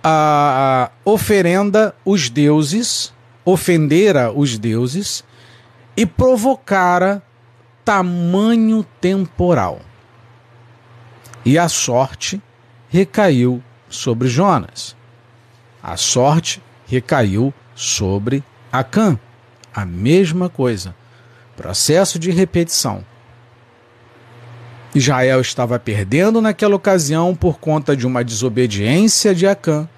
a, 0.03 0.91
oferenda 1.03 1.95
os 2.05 2.29
deuses, 2.29 3.11
ofendera 3.43 4.31
os 4.31 4.59
deuses 4.59 5.25
e 5.97 6.05
provocara 6.05 7.23
tamanho 7.87 8.85
temporal. 9.01 9.81
E 11.43 11.59
a 11.59 11.71
sorte 11.71 12.43
recaiu 12.91 13.63
sobre 13.89 14.29
Jonas. 14.29 14.95
A 15.83 15.97
sorte 15.97 16.63
recaiu 16.87 17.55
sobre 17.75 18.45
Acã. 18.71 19.19
A 19.73 19.87
mesma 19.87 20.51
coisa. 20.51 20.95
Processo 21.57 22.19
de 22.19 22.31
repetição. 22.31 23.03
Israel 24.95 25.41
estava 25.41 25.79
perdendo 25.79 26.41
naquela 26.41 26.77
ocasião 26.77 27.35
por 27.35 27.59
conta 27.59 27.97
de 27.97 28.07
uma 28.07 28.23
desobediência 28.23 29.35
de 29.35 29.47
Acã, 29.47 29.89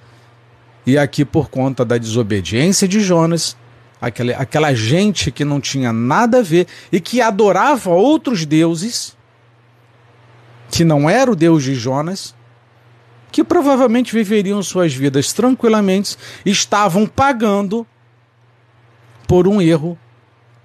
e 0.86 0.96
aqui 0.96 1.24
por 1.24 1.50
conta 1.50 1.84
da 1.84 1.98
desobediência 1.98 2.88
de 2.88 3.00
Jonas, 3.00 3.56
aquela, 4.00 4.32
aquela 4.36 4.72
gente 4.72 5.30
que 5.30 5.44
não 5.44 5.60
tinha 5.60 5.92
nada 5.92 6.38
a 6.38 6.42
ver 6.42 6.66
e 6.90 7.00
que 7.00 7.20
adorava 7.20 7.90
outros 7.90 8.46
deuses, 8.46 9.16
que 10.70 10.84
não 10.84 11.10
era 11.10 11.30
o 11.30 11.36
Deus 11.36 11.62
de 11.62 11.74
Jonas, 11.74 12.34
que 13.30 13.44
provavelmente 13.44 14.14
viveriam 14.14 14.62
suas 14.62 14.94
vidas 14.94 15.32
tranquilamente, 15.32 16.16
estavam 16.44 17.06
pagando 17.06 17.86
por 19.26 19.46
um 19.46 19.60
erro 19.60 19.98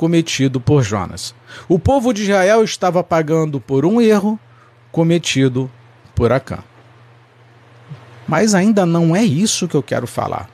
cometido 0.02 0.60
por 0.60 0.82
Jonas. 0.82 1.36
O 1.70 1.78
povo 1.78 2.12
de 2.12 2.24
Israel 2.24 2.64
estava 2.64 3.04
pagando 3.04 3.62
por 3.62 3.86
um 3.86 4.02
erro 4.02 4.40
cometido 4.92 5.70
por 6.16 6.32
Acã. 6.32 6.64
Mas 8.28 8.56
ainda 8.56 8.84
não 8.84 9.16
é 9.16 9.24
isso 9.24 9.68
que 9.68 9.76
eu 9.76 9.84
quero 9.84 10.08
falar. 10.08 10.50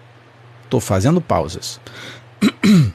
Estou 0.66 0.82
fazendo 0.82 1.22
pausas. 1.22 1.80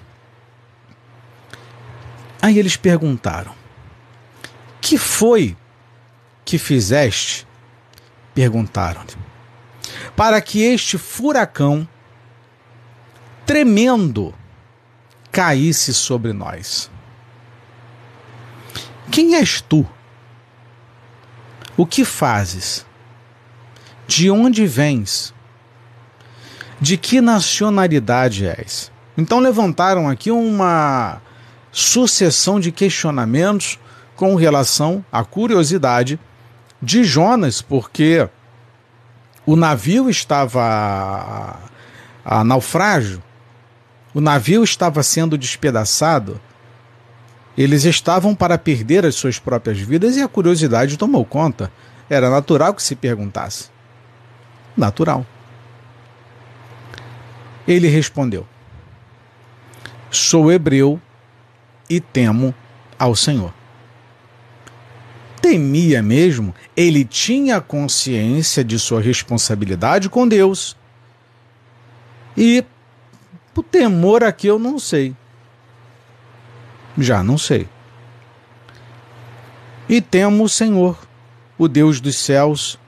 Aí 2.42 2.58
eles 2.58 2.76
perguntaram: 2.76 3.54
Que 4.78 4.98
foi 4.98 5.56
que 6.44 6.58
fizeste? 6.58 7.46
Perguntaram-lhe. 8.34 9.16
Para 10.14 10.38
que 10.42 10.60
este 10.60 10.98
furacão 10.98 11.88
tremendo 13.46 14.34
caísse 15.32 15.94
sobre 15.94 16.34
nós. 16.34 16.90
Quem 19.10 19.34
és 19.34 19.62
tu? 19.62 19.86
O 21.76 21.86
que 21.86 22.04
fazes? 22.04 22.86
De 24.06 24.30
onde 24.30 24.66
vens? 24.66 25.34
De 26.78 26.98
que 26.98 27.20
nacionalidade 27.20 28.46
és? 28.46 28.92
Então 29.16 29.40
levantaram 29.40 30.08
aqui 30.08 30.30
uma 30.30 31.20
sucessão 31.70 32.60
de 32.60 32.70
questionamentos 32.70 33.78
com 34.14 34.34
relação 34.34 35.04
à 35.10 35.24
curiosidade 35.24 36.20
de 36.80 37.04
Jonas, 37.04 37.62
porque 37.62 38.28
o 39.46 39.56
navio 39.56 40.10
estava 40.10 40.62
a, 42.24 42.38
a 42.40 42.44
naufrágio 42.44 43.22
o 44.14 44.20
navio 44.20 44.62
estava 44.62 45.02
sendo 45.02 45.38
despedaçado, 45.38 46.40
eles 47.56 47.84
estavam 47.84 48.34
para 48.34 48.58
perder 48.58 49.04
as 49.04 49.14
suas 49.14 49.38
próprias 49.38 49.78
vidas 49.78 50.16
e 50.16 50.22
a 50.22 50.28
curiosidade 50.28 50.96
tomou 50.96 51.24
conta. 51.24 51.70
Era 52.08 52.30
natural 52.30 52.74
que 52.74 52.82
se 52.82 52.94
perguntasse. 52.94 53.70
Natural. 54.76 55.26
Ele 57.66 57.88
respondeu: 57.88 58.46
Sou 60.10 60.50
hebreu 60.50 61.00
e 61.88 62.00
temo 62.00 62.54
ao 62.98 63.14
Senhor. 63.14 63.52
Temia 65.40 66.02
mesmo, 66.02 66.54
ele 66.76 67.04
tinha 67.04 67.60
consciência 67.60 68.62
de 68.62 68.78
sua 68.78 69.00
responsabilidade 69.00 70.08
com 70.08 70.26
Deus. 70.26 70.76
E 72.36 72.64
o 73.60 73.62
temor 73.62 74.24
aqui 74.24 74.46
eu 74.46 74.58
não 74.58 74.78
sei. 74.78 75.14
Já 76.96 77.22
não 77.22 77.36
sei. 77.36 77.68
E 79.88 80.00
temo 80.00 80.44
o 80.44 80.48
Senhor, 80.48 80.98
o 81.58 81.68
Deus 81.68 82.00
dos 82.00 82.16
céus, 82.16 82.78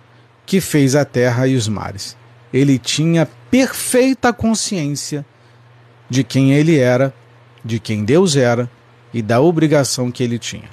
que 0.46 0.60
fez 0.60 0.94
a 0.94 1.04
terra 1.04 1.46
e 1.46 1.54
os 1.54 1.68
mares. 1.68 2.16
Ele 2.52 2.78
tinha 2.78 3.28
perfeita 3.50 4.32
consciência 4.32 5.24
de 6.08 6.24
quem 6.24 6.52
ele 6.52 6.78
era, 6.78 7.14
de 7.64 7.78
quem 7.78 8.04
Deus 8.04 8.36
era 8.36 8.70
e 9.12 9.20
da 9.20 9.40
obrigação 9.40 10.10
que 10.10 10.22
ele 10.22 10.38
tinha. 10.38 10.70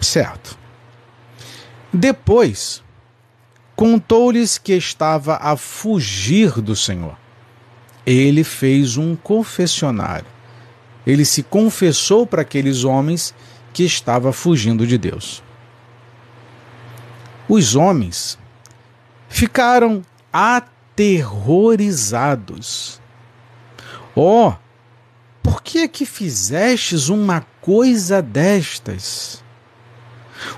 Certo. 0.00 0.58
Depois, 1.92 2.82
contou-lhes 3.74 4.58
que 4.58 4.74
estava 4.74 5.36
a 5.36 5.56
fugir 5.56 6.60
do 6.60 6.76
Senhor 6.76 7.16
ele 8.16 8.44
fez 8.44 8.96
um 8.96 9.14
confessionário. 9.14 10.24
Ele 11.06 11.24
se 11.24 11.42
confessou 11.42 12.26
para 12.26 12.42
aqueles 12.42 12.84
homens 12.84 13.34
que 13.72 13.84
estava 13.84 14.32
fugindo 14.32 14.86
de 14.86 14.96
Deus. 14.96 15.42
Os 17.48 17.74
homens 17.76 18.38
ficaram 19.28 20.02
aterrorizados. 20.32 23.00
Oh, 24.14 24.54
por 25.42 25.60
que 25.62 25.78
é 25.78 25.88
que 25.88 26.06
fizestes 26.06 27.08
uma 27.08 27.44
coisa 27.60 28.22
destas? 28.22 29.42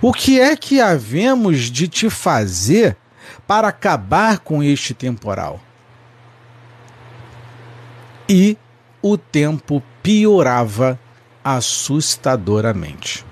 O 0.02 0.12
que 0.12 0.38
é 0.40 0.54
que 0.56 0.80
havemos 0.80 1.70
de 1.70 1.88
te 1.88 2.10
fazer 2.10 2.96
para 3.46 3.68
acabar 3.68 4.38
com 4.38 4.62
este 4.62 4.94
temporal. 4.94 5.60
E 8.32 8.56
o 9.02 9.18
tempo 9.18 9.82
piorava 10.04 10.96
assustadoramente. 11.42 13.26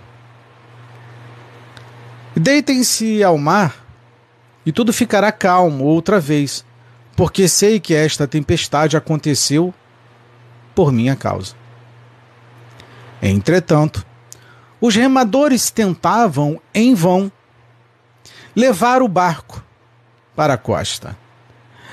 Deitem-se 2.34 3.22
ao 3.22 3.38
mar 3.38 3.86
e 4.66 4.72
tudo 4.72 4.92
ficará 4.92 5.30
calmo 5.30 5.84
outra 5.84 6.18
vez, 6.18 6.64
porque 7.14 7.46
sei 7.46 7.78
que 7.78 7.94
esta 7.94 8.26
tempestade 8.26 8.96
aconteceu 8.96 9.72
por 10.74 10.90
minha 10.90 11.14
causa. 11.14 11.54
Entretanto, 13.22 14.04
os 14.80 14.96
remadores 14.96 15.70
tentavam, 15.70 16.60
em 16.74 16.92
vão, 16.92 17.30
levar 18.52 19.00
o 19.00 19.06
barco 19.06 19.64
para 20.34 20.54
a 20.54 20.58
costa. 20.58 21.16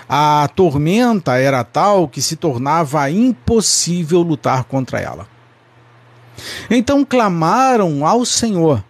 A 0.08 0.48
tormenta 0.56 1.38
era 1.38 1.64
tal 1.64 2.08
que 2.08 2.22
se 2.22 2.36
tornava 2.36 3.10
impossível 3.10 4.22
lutar 4.22 4.66
contra 4.66 5.00
ela. 5.00 5.28
Então 6.70 7.04
clamaram 7.04 8.06
ao 8.06 8.26
Senhor: 8.26 8.84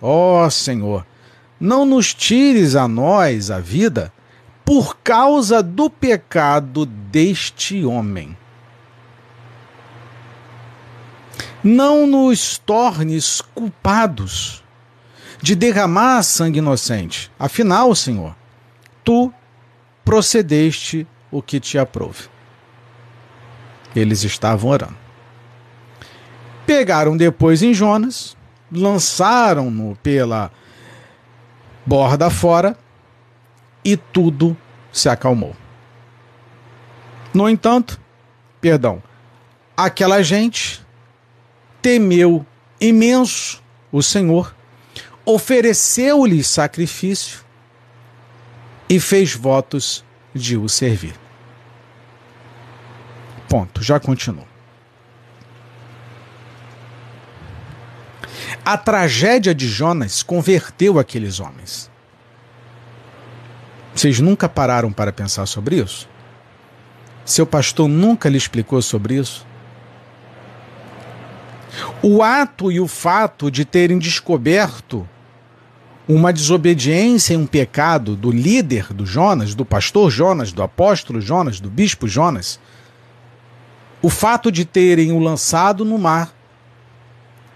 Ó 0.00 0.44
oh, 0.44 0.50
Senhor, 0.50 1.06
não 1.58 1.86
nos 1.86 2.12
tires 2.12 2.76
a 2.76 2.86
nós 2.86 3.50
a 3.50 3.58
vida 3.58 4.12
por 4.64 4.96
causa 4.98 5.62
do 5.62 5.88
pecado 5.88 6.84
deste 6.84 7.84
homem. 7.84 8.36
Não 11.62 12.06
nos 12.06 12.58
tornes 12.58 13.40
culpados 13.40 14.62
de 15.40 15.54
derramar 15.54 16.22
sangue 16.22 16.58
inocente. 16.58 17.30
Afinal, 17.38 17.94
Senhor, 17.94 18.36
tu 19.02 19.32
procedeste 20.04 21.06
o 21.30 21.40
que 21.42 21.58
te 21.58 21.78
aprove. 21.78 22.28
Eles 23.94 24.24
estavam 24.24 24.70
orando. 24.70 24.96
Pegaram 26.66 27.16
depois 27.16 27.62
em 27.62 27.74
Jonas, 27.74 28.36
lançaram-no 28.70 29.96
pela 29.96 30.50
borda 31.84 32.30
fora 32.30 32.76
e 33.84 33.96
tudo 33.96 34.56
se 34.92 35.08
acalmou. 35.08 35.54
No 37.32 37.48
entanto, 37.48 38.00
perdão, 38.60 39.02
aquela 39.76 40.22
gente 40.22 40.84
temeu 41.82 42.46
imenso 42.80 43.62
o 43.92 44.02
Senhor, 44.02 44.54
ofereceu-lhe 45.24 46.42
sacrifício 46.42 47.43
e 48.88 49.00
fez 49.00 49.34
votos 49.34 50.04
de 50.34 50.56
o 50.56 50.68
servir. 50.68 51.14
Ponto, 53.48 53.82
já 53.82 54.00
continuou. 54.00 54.46
A 58.64 58.78
tragédia 58.78 59.54
de 59.54 59.68
Jonas 59.68 60.22
converteu 60.22 60.98
aqueles 60.98 61.38
homens. 61.38 61.90
Vocês 63.94 64.18
nunca 64.20 64.48
pararam 64.48 64.92
para 64.92 65.12
pensar 65.12 65.46
sobre 65.46 65.76
isso? 65.76 66.08
Seu 67.24 67.46
pastor 67.46 67.88
nunca 67.88 68.28
lhe 68.28 68.36
explicou 68.36 68.82
sobre 68.82 69.14
isso? 69.14 69.46
O 72.02 72.22
ato 72.22 72.72
e 72.72 72.80
o 72.80 72.88
fato 72.88 73.50
de 73.50 73.64
terem 73.64 73.98
descoberto 73.98 75.08
uma 76.06 76.32
desobediência 76.32 77.34
e 77.34 77.36
um 77.36 77.46
pecado 77.46 78.14
do 78.14 78.30
líder 78.30 78.92
do 78.92 79.06
Jonas, 79.06 79.54
do 79.54 79.64
pastor 79.64 80.10
Jonas, 80.10 80.52
do 80.52 80.62
apóstolo 80.62 81.20
Jonas, 81.20 81.60
do 81.60 81.70
bispo 81.70 82.06
Jonas, 82.06 82.60
o 84.02 84.10
fato 84.10 84.52
de 84.52 84.66
terem 84.66 85.12
o 85.12 85.18
lançado 85.18 85.84
no 85.84 85.96
mar 85.96 86.34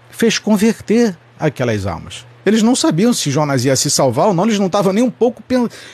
fez 0.09 0.39
converter 0.39 1.15
aquelas 1.39 1.85
almas. 1.85 2.25
Eles 2.43 2.63
não 2.63 2.75
sabiam 2.75 3.13
se 3.13 3.29
Jonas 3.29 3.65
ia 3.65 3.75
se 3.75 3.91
salvar 3.91 4.27
ou 4.27 4.33
não, 4.33 4.45
eles 4.45 4.57
não 4.57 4.65
estavam 4.65 4.91
nem 4.91 5.03
um 5.03 5.11
pouco 5.11 5.43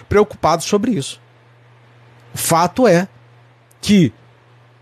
preocupados 0.08 0.66
sobre 0.66 0.92
isso. 0.92 1.20
O 2.34 2.38
fato 2.38 2.88
é 2.88 3.08
que, 3.82 4.14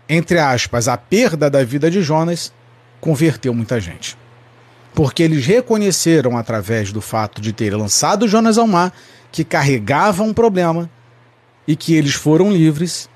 entre 0.08 0.38
aspas, 0.38 0.86
a 0.86 0.96
perda 0.96 1.50
da 1.50 1.64
vida 1.64 1.90
de 1.90 2.02
Jonas 2.02 2.52
converteu 3.00 3.52
muita 3.52 3.80
gente 3.80 4.16
porque 4.94 5.22
eles 5.22 5.44
reconheceram 5.44 6.36
através 6.38 6.92
do 6.92 7.00
fato 7.00 7.42
de 7.42 7.52
ter 7.52 7.74
lançado 7.76 8.28
Jonas 8.28 8.56
ao 8.56 8.66
mar 8.66 8.94
que 9.32 9.44
carregava 9.44 10.22
um 10.22 10.32
problema 10.32 10.88
e 11.66 11.74
que 11.74 11.94
eles 11.94 12.14
foram 12.14 12.52
livres, 12.52 13.08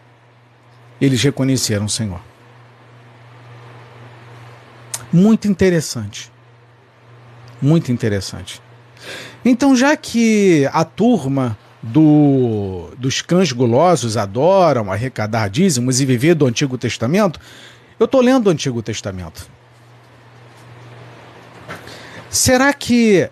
eles 1.01 1.23
reconheceram 1.23 1.85
o 1.85 1.89
Senhor. 1.89 2.21
Muito 5.13 5.47
interessante. 5.47 6.31
Muito 7.63 7.93
interessante. 7.93 8.61
Então, 9.45 9.77
já 9.77 9.97
que 9.97 10.69
a 10.73 10.85
turma 10.85 11.57
do, 11.81 12.91
dos 12.99 13.23
cães 13.23 13.53
gulosos 13.53 14.17
adoram 14.17 14.91
arrecadar 14.91 15.49
dízimos 15.49 16.01
e 16.01 16.05
viver 16.05 16.35
do 16.35 16.47
Antigo 16.47 16.77
Testamento, 16.77 17.41
eu 17.99 18.07
estou 18.07 18.21
lendo 18.21 18.49
o 18.49 18.51
Antigo 18.51 18.83
Testamento. 18.83 19.49
Será 22.31 22.73
que 22.73 23.29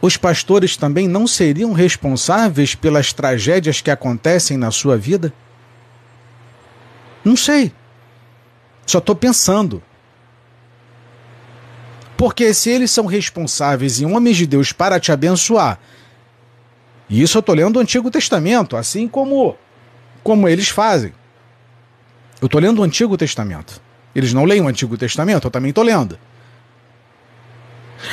os 0.00 0.16
pastores 0.16 0.76
também 0.76 1.08
não 1.08 1.26
seriam 1.26 1.72
responsáveis 1.72 2.74
pelas 2.74 3.12
tragédias 3.12 3.80
que 3.80 3.90
acontecem 3.90 4.56
na 4.56 4.70
sua 4.70 4.96
vida? 4.96 5.32
Não 7.24 7.36
sei. 7.36 7.72
Só 8.86 8.98
estou 8.98 9.16
pensando. 9.16 9.82
Porque 12.16 12.54
se 12.54 12.70
eles 12.70 12.90
são 12.90 13.06
responsáveis 13.06 14.00
em 14.00 14.06
homens 14.06 14.36
de 14.36 14.46
Deus 14.46 14.72
para 14.72 15.00
te 15.00 15.10
abençoar, 15.10 15.80
e 17.08 17.22
isso 17.22 17.38
eu 17.38 17.40
estou 17.40 17.54
lendo 17.54 17.76
o 17.76 17.80
Antigo 17.80 18.10
Testamento, 18.10 18.76
assim 18.76 19.08
como, 19.08 19.56
como 20.22 20.48
eles 20.48 20.68
fazem. 20.68 21.12
Eu 22.40 22.46
estou 22.46 22.60
lendo 22.60 22.80
o 22.80 22.84
Antigo 22.84 23.16
Testamento. 23.16 23.80
Eles 24.14 24.32
não 24.32 24.44
leem 24.44 24.62
o 24.62 24.68
Antigo 24.68 24.96
Testamento, 24.96 25.46
eu 25.46 25.50
também 25.50 25.70
estou 25.70 25.84
lendo. 25.84 26.18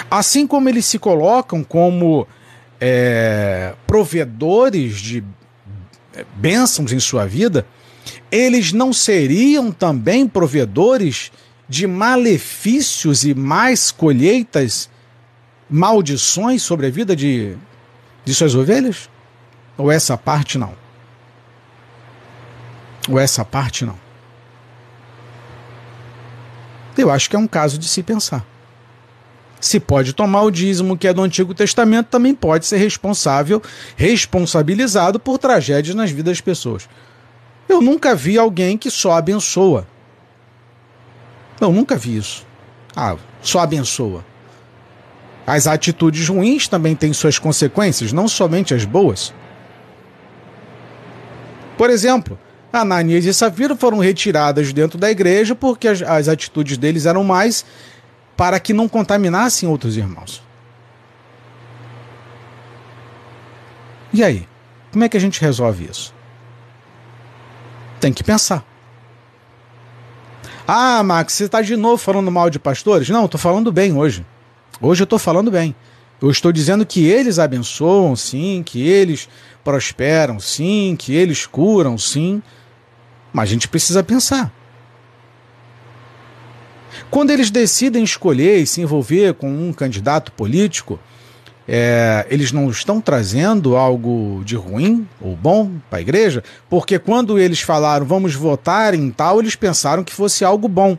Assim 0.10 0.46
como 0.48 0.70
eles 0.70 0.86
se 0.86 1.00
colocam 1.00 1.64
como 1.64 2.28
é, 2.80 3.74
provedores 3.86 5.00
de 5.00 5.24
é, 6.14 6.26
bênçãos 6.36 6.92
em 6.92 7.00
sua 7.00 7.26
vida, 7.26 7.66
eles 8.32 8.72
não 8.72 8.92
seriam 8.92 9.72
também 9.72 10.28
provedores 10.28 11.32
de 11.68 11.88
malefícios 11.88 13.24
e 13.24 13.34
mais 13.34 13.92
colheitas, 13.92 14.90
maldições 15.70 16.62
sobre 16.62 16.88
a 16.88 16.90
vida 16.90 17.16
de, 17.16 17.56
de 18.26 18.36
suas 18.36 18.56
ovelhas? 18.56 19.10
Ou 19.78 19.92
essa 19.92 20.18
parte 20.18 20.58
não? 20.58 20.74
Ou 23.10 23.20
essa 23.20 23.46
parte 23.46 23.86
não? 23.86 23.98
Eu 26.98 27.10
acho 27.10 27.30
que 27.30 27.36
é 27.36 27.40
um 27.40 27.48
caso 27.48 27.78
de 27.78 27.88
se 27.88 28.04
pensar. 28.04 28.46
Se 29.62 29.80
pode 29.80 30.12
tomar 30.14 30.42
o 30.42 30.50
dízimo 30.50 30.98
que 30.98 31.08
é 31.08 31.14
do 31.14 31.22
Antigo 31.22 31.54
Testamento, 31.54 32.08
também 32.08 32.34
pode 32.34 32.66
ser 32.66 32.78
responsável, 32.78 33.62
responsabilizado 33.96 35.20
por 35.20 35.38
tragédias 35.38 35.96
nas 35.96 36.10
vidas 36.10 36.32
das 36.38 36.42
pessoas. 36.42 36.90
Eu 37.70 37.80
nunca 37.80 38.16
vi 38.16 38.40
alguém 38.40 38.76
que 38.76 38.90
só 38.90 39.12
abençoa. 39.12 39.88
Eu 41.60 41.72
nunca 41.72 41.96
vi 41.96 42.18
isso. 42.18 42.44
Ah, 42.96 43.16
só 43.40 43.60
abençoa. 43.60 44.26
As 45.46 45.68
atitudes 45.68 46.28
ruins 46.28 46.68
também 46.68 46.96
têm 46.96 47.14
suas 47.14 47.38
consequências, 47.38 48.12
não 48.12 48.28
somente 48.28 48.74
as 48.74 48.84
boas. 48.84 49.32
Por 51.78 51.90
exemplo, 51.92 52.38
Ananias 52.74 53.26
e 53.26 53.34
Safira 53.34 53.76
foram 53.76 54.00
retiradas 54.00 54.74
dentro 54.74 54.98
da 54.98 55.12
igreja 55.12 55.54
porque 55.54 55.88
as, 55.88 56.02
as 56.02 56.28
atitudes 56.28 56.78
deles 56.78 57.06
eram 57.06 57.24
mais 57.24 57.66
para 58.42 58.60
que 58.60 58.74
não 58.74 58.90
contaminassem 58.90 59.70
outros 59.70 59.96
irmãos. 59.96 60.42
E 64.12 64.24
aí? 64.24 64.48
Como 64.92 65.04
é 65.04 65.10
que 65.10 65.16
a 65.16 65.20
gente 65.20 65.40
resolve 65.40 65.88
isso? 65.88 66.12
Tem 68.00 68.12
que 68.12 68.24
pensar. 68.24 68.66
Ah, 70.68 71.04
Max, 71.04 71.34
você 71.34 71.44
está 71.44 71.62
de 71.62 71.76
novo 71.76 71.98
falando 71.98 72.32
mal 72.32 72.50
de 72.50 72.58
pastores? 72.58 73.10
Não, 73.10 73.26
estou 73.26 73.40
falando 73.40 73.72
bem 73.72 73.96
hoje. 73.96 74.26
Hoje 74.82 75.04
eu 75.04 75.06
estou 75.06 75.20
falando 75.20 75.52
bem. 75.52 75.76
Eu 76.20 76.32
estou 76.32 76.52
dizendo 76.52 76.84
que 76.84 77.06
eles 77.06 77.38
abençoam, 77.38 78.16
sim, 78.16 78.64
que 78.66 78.82
eles 78.82 79.30
prosperam, 79.64 80.40
sim, 80.40 80.96
que 80.98 81.14
eles 81.14 81.46
curam, 81.46 81.96
sim. 81.96 82.42
Mas 83.32 83.50
a 83.50 83.54
gente 83.54 83.68
precisa 83.68 84.04
pensar. 84.04 84.52
Quando 87.10 87.32
eles 87.32 87.50
decidem 87.50 88.04
escolher 88.04 88.58
e 88.58 88.68
se 88.68 88.82
envolver 88.82 89.34
com 89.36 89.50
um 89.50 89.74
candidato 89.74 90.32
político, 90.32 91.00
é, 91.68 92.26
eles 92.30 92.52
não 92.52 92.70
estão 92.70 93.00
trazendo 93.00 93.76
algo 93.76 94.42
de 94.44 94.56
ruim 94.56 95.08
ou 95.20 95.36
bom 95.36 95.72
para 95.90 96.00
a 96.00 96.02
igreja, 96.02 96.44
porque 96.70 97.00
quando 97.00 97.40
eles 97.40 97.62
falaram 97.62 98.06
vamos 98.06 98.34
votar 98.34 98.94
em 98.94 99.10
tal, 99.10 99.40
eles 99.40 99.56
pensaram 99.56 100.04
que 100.04 100.14
fosse 100.14 100.44
algo 100.44 100.68
bom. 100.68 100.98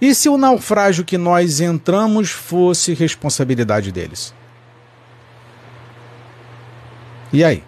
E 0.00 0.14
se 0.14 0.28
o 0.28 0.36
naufrágio 0.36 1.04
que 1.04 1.16
nós 1.16 1.60
entramos 1.60 2.30
fosse 2.30 2.92
responsabilidade 2.92 3.90
deles? 3.90 4.34
E 7.32 7.42
aí? 7.42 7.64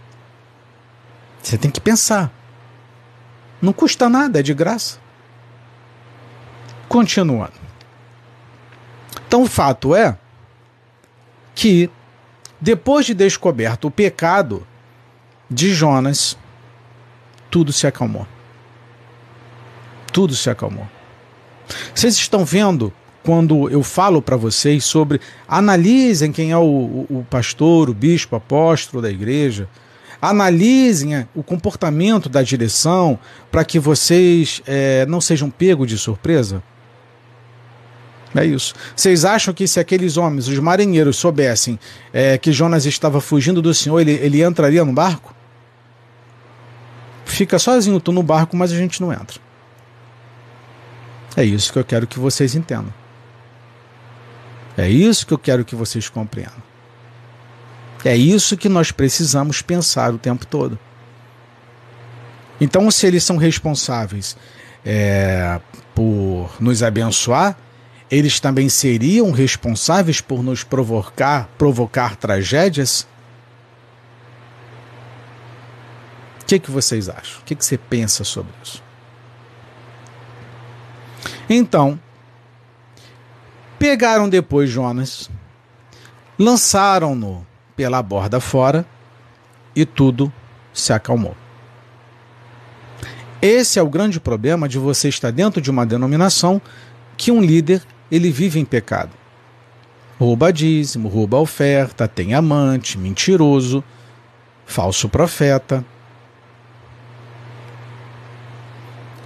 Você 1.42 1.56
tem 1.56 1.70
que 1.70 1.80
pensar. 1.80 2.30
Não 3.62 3.72
custa 3.72 4.08
nada, 4.08 4.40
é 4.40 4.42
de 4.42 4.52
graça. 4.52 4.98
Continuando. 6.96 7.52
Então 9.28 9.42
o 9.42 9.46
fato 9.46 9.94
é 9.94 10.16
que, 11.54 11.90
depois 12.58 13.04
de 13.04 13.12
descoberto 13.12 13.88
o 13.88 13.90
pecado 13.90 14.66
de 15.50 15.74
Jonas, 15.74 16.38
tudo 17.50 17.70
se 17.70 17.86
acalmou. 17.86 18.26
Tudo 20.10 20.34
se 20.34 20.48
acalmou. 20.48 20.88
Vocês 21.94 22.14
estão 22.14 22.46
vendo 22.46 22.90
quando 23.22 23.68
eu 23.68 23.82
falo 23.82 24.22
para 24.22 24.38
vocês 24.38 24.82
sobre 24.82 25.20
analisem 25.46 26.32
quem 26.32 26.50
é 26.50 26.56
o, 26.56 27.06
o, 27.10 27.26
pastor, 27.28 27.90
o 27.90 27.94
bispo, 27.94 28.36
apóstolo 28.36 29.02
da 29.02 29.10
igreja, 29.10 29.68
analisem 30.18 31.28
o 31.34 31.42
comportamento 31.42 32.30
da 32.30 32.42
direção 32.42 33.18
para 33.50 33.66
que 33.66 33.78
vocês 33.78 34.62
é, 34.66 35.04
não 35.04 35.20
sejam 35.20 35.50
pegos 35.50 35.88
de 35.88 35.98
surpresa? 35.98 36.62
É 38.36 38.44
isso. 38.44 38.74
Vocês 38.94 39.24
acham 39.24 39.54
que 39.54 39.66
se 39.66 39.80
aqueles 39.80 40.18
homens, 40.18 40.46
os 40.46 40.58
marinheiros, 40.58 41.16
soubessem 41.16 41.80
é, 42.12 42.36
que 42.36 42.52
Jonas 42.52 42.84
estava 42.84 43.18
fugindo 43.18 43.62
do 43.62 43.72
Senhor, 43.72 43.98
ele, 43.98 44.12
ele 44.12 44.44
entraria 44.44 44.84
no 44.84 44.92
barco? 44.92 45.34
Fica 47.24 47.58
sozinho 47.58 47.98
tu 47.98 48.12
no 48.12 48.22
barco, 48.22 48.54
mas 48.54 48.70
a 48.72 48.76
gente 48.76 49.00
não 49.00 49.10
entra. 49.10 49.40
É 51.34 51.44
isso 51.44 51.72
que 51.72 51.78
eu 51.78 51.84
quero 51.84 52.06
que 52.06 52.18
vocês 52.18 52.54
entendam. 52.54 52.92
É 54.76 54.88
isso 54.88 55.26
que 55.26 55.32
eu 55.32 55.38
quero 55.38 55.64
que 55.64 55.74
vocês 55.74 56.08
compreendam. 56.10 56.62
É 58.04 58.14
isso 58.14 58.56
que 58.56 58.68
nós 58.68 58.92
precisamos 58.92 59.62
pensar 59.62 60.12
o 60.12 60.18
tempo 60.18 60.46
todo. 60.46 60.78
Então, 62.60 62.90
se 62.90 63.06
eles 63.06 63.24
são 63.24 63.36
responsáveis 63.38 64.36
é, 64.84 65.58
por 65.94 66.54
nos 66.60 66.82
abençoar, 66.82 67.56
eles 68.10 68.38
também 68.38 68.68
seriam 68.68 69.30
responsáveis 69.30 70.20
por 70.20 70.42
nos 70.42 70.62
provocar, 70.62 71.48
provocar 71.58 72.16
tragédias? 72.16 73.06
O 76.40 76.46
que, 76.46 76.58
que 76.58 76.70
vocês 76.70 77.08
acham? 77.08 77.40
O 77.40 77.44
que, 77.44 77.56
que 77.56 77.64
você 77.64 77.76
pensa 77.76 78.22
sobre 78.22 78.52
isso? 78.62 78.82
Então, 81.48 81.98
pegaram 83.78 84.28
depois 84.28 84.70
Jonas, 84.70 85.28
lançaram-no 86.38 87.46
pela 87.74 88.02
borda 88.02 88.40
fora 88.40 88.86
e 89.74 89.84
tudo 89.84 90.32
se 90.72 90.92
acalmou. 90.92 91.36
Esse 93.42 93.78
é 93.78 93.82
o 93.82 93.88
grande 93.88 94.18
problema 94.18 94.68
de 94.68 94.78
você 94.78 95.08
estar 95.08 95.30
dentro 95.30 95.60
de 95.60 95.70
uma 95.70 95.84
denominação 95.84 96.60
que 97.16 97.30
um 97.30 97.40
líder 97.40 97.82
ele 98.10 98.30
vive 98.30 98.58
em 98.60 98.64
pecado. 98.64 99.10
Rouba 100.18 100.52
dízimo, 100.52 101.08
rouba 101.08 101.38
oferta, 101.38 102.08
tem 102.08 102.34
amante, 102.34 102.98
mentiroso, 102.98 103.84
falso 104.64 105.08
profeta. 105.08 105.84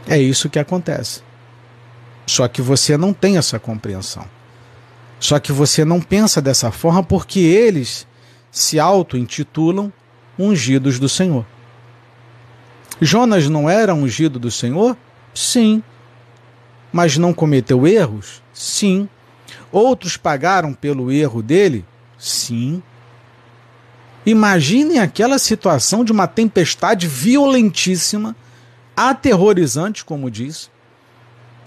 É 0.09 0.19
isso 0.19 0.51
que 0.51 0.59
acontece. 0.59 1.23
Só 2.27 2.49
que 2.49 2.61
você 2.61 2.97
não 2.97 3.13
tem 3.13 3.37
essa 3.37 3.59
compreensão. 3.59 4.25
Só 5.21 5.39
que 5.39 5.53
você 5.53 5.85
não 5.85 6.01
pensa 6.01 6.41
dessa 6.41 6.71
forma 6.71 7.03
porque 7.03 7.41
eles 7.41 8.07
se 8.51 8.81
auto-intitulam 8.81 9.93
ungidos 10.39 10.99
do 10.99 11.09
Senhor. 11.09 11.45
Jonas 13.01 13.49
não 13.49 13.69
era 13.69 13.95
ungido 13.95 14.39
do 14.39 14.51
Senhor? 14.51 14.97
Sim. 15.35 15.83
Mas 16.93 17.17
não 17.17 17.33
cometeu 17.33 17.87
erros? 17.87 18.43
Sim. 18.53 19.09
Outros 19.71 20.17
pagaram 20.17 20.75
pelo 20.75 21.11
erro 21.11 21.43
dele? 21.43 21.85
Sim. 22.19 22.83
Imaginem 24.27 24.99
aquela 24.99 25.39
situação 25.39 26.05
de 26.05 26.13
uma 26.13 26.27
tempestade 26.27 27.07
violentíssima, 27.07 28.37
aterrorizante, 28.97 30.05
como 30.05 30.31
diz. 30.31 30.71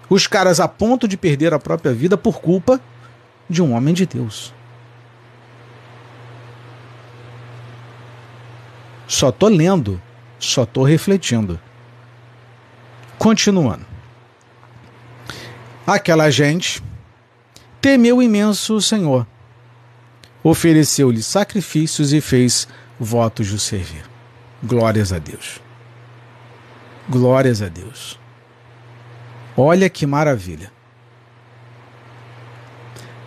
Os 0.09 0.27
caras 0.27 0.59
a 0.59 0.67
ponto 0.67 1.07
de 1.07 1.17
perder 1.17 1.53
a 1.53 1.59
própria 1.59 1.93
vida 1.93 2.17
por 2.17 2.39
culpa 2.39 2.79
de 3.49 3.61
um 3.61 3.73
homem 3.73 3.93
de 3.93 4.05
Deus. 4.05 4.53
Só 9.07 9.31
tô 9.31 9.47
lendo, 9.47 10.01
só 10.39 10.65
tô 10.65 10.83
refletindo. 10.83 11.59
Continuando. 13.17 13.92
Aquela 15.85 16.29
gente 16.29 16.81
temeu 17.81 18.21
imenso 18.21 18.75
o 18.75 18.81
Senhor, 18.81 19.27
ofereceu-lhe 20.41 21.21
sacrifícios 21.21 22.13
e 22.13 22.21
fez 22.21 22.67
votos 22.97 23.47
de 23.47 23.59
servir. 23.59 24.05
Glórias 24.63 25.11
a 25.11 25.19
Deus. 25.19 25.59
Glórias 27.09 27.61
a 27.61 27.67
Deus. 27.67 28.17
Olha 29.57 29.89
que 29.89 30.05
maravilha. 30.05 30.71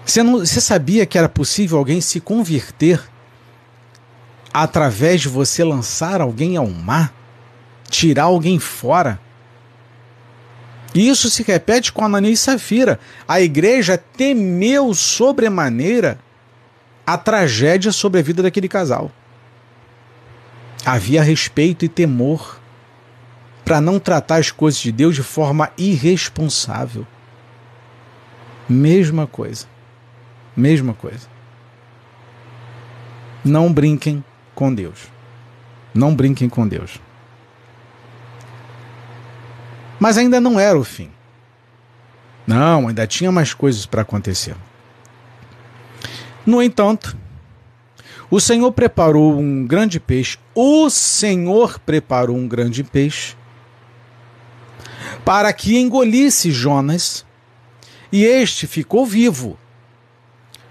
Você, 0.04 0.22
não, 0.22 0.38
você 0.38 0.60
sabia 0.60 1.04
que 1.04 1.18
era 1.18 1.28
possível 1.28 1.76
alguém 1.76 2.00
se 2.00 2.20
converter 2.20 3.02
através 4.54 5.20
de 5.20 5.28
você 5.28 5.62
lançar 5.62 6.22
alguém 6.22 6.56
ao 6.56 6.68
mar? 6.68 7.12
Tirar 7.90 8.24
alguém 8.24 8.58
fora? 8.58 9.20
E 10.96 11.10
isso 11.10 11.28
se 11.28 11.42
repete 11.42 11.92
com 11.92 12.06
Ananias 12.06 12.38
e 12.38 12.42
Safira. 12.42 12.98
A 13.28 13.38
igreja 13.38 13.98
temeu 13.98 14.94
sobremaneira 14.94 16.18
a 17.06 17.18
tragédia 17.18 17.92
sobre 17.92 18.20
a 18.20 18.22
vida 18.22 18.42
daquele 18.42 18.66
casal. 18.66 19.12
Havia 20.86 21.22
respeito 21.22 21.84
e 21.84 21.88
temor 21.88 22.58
para 23.62 23.78
não 23.78 23.98
tratar 23.98 24.36
as 24.36 24.50
coisas 24.50 24.80
de 24.80 24.90
Deus 24.90 25.14
de 25.14 25.22
forma 25.22 25.70
irresponsável. 25.76 27.06
Mesma 28.66 29.26
coisa. 29.26 29.66
Mesma 30.56 30.94
coisa. 30.94 31.28
Não 33.44 33.70
brinquem 33.70 34.24
com 34.54 34.74
Deus. 34.74 35.10
Não 35.92 36.14
brinquem 36.14 36.48
com 36.48 36.66
Deus. 36.66 36.98
Mas 39.98 40.18
ainda 40.18 40.40
não 40.40 40.58
era 40.58 40.78
o 40.78 40.84
fim. 40.84 41.10
Não, 42.46 42.88
ainda 42.88 43.06
tinha 43.06 43.32
mais 43.32 43.52
coisas 43.52 43.86
para 43.86 44.02
acontecer. 44.02 44.54
No 46.44 46.62
entanto, 46.62 47.16
o 48.30 48.40
Senhor 48.40 48.70
preparou 48.72 49.38
um 49.38 49.66
grande 49.66 49.98
peixe. 49.98 50.38
O 50.54 50.88
Senhor 50.90 51.78
preparou 51.80 52.36
um 52.36 52.46
grande 52.46 52.84
peixe 52.84 53.34
para 55.24 55.52
que 55.52 55.76
engolisse 55.76 56.52
Jonas, 56.52 57.24
e 58.12 58.24
este 58.24 58.66
ficou 58.66 59.04
vivo 59.04 59.58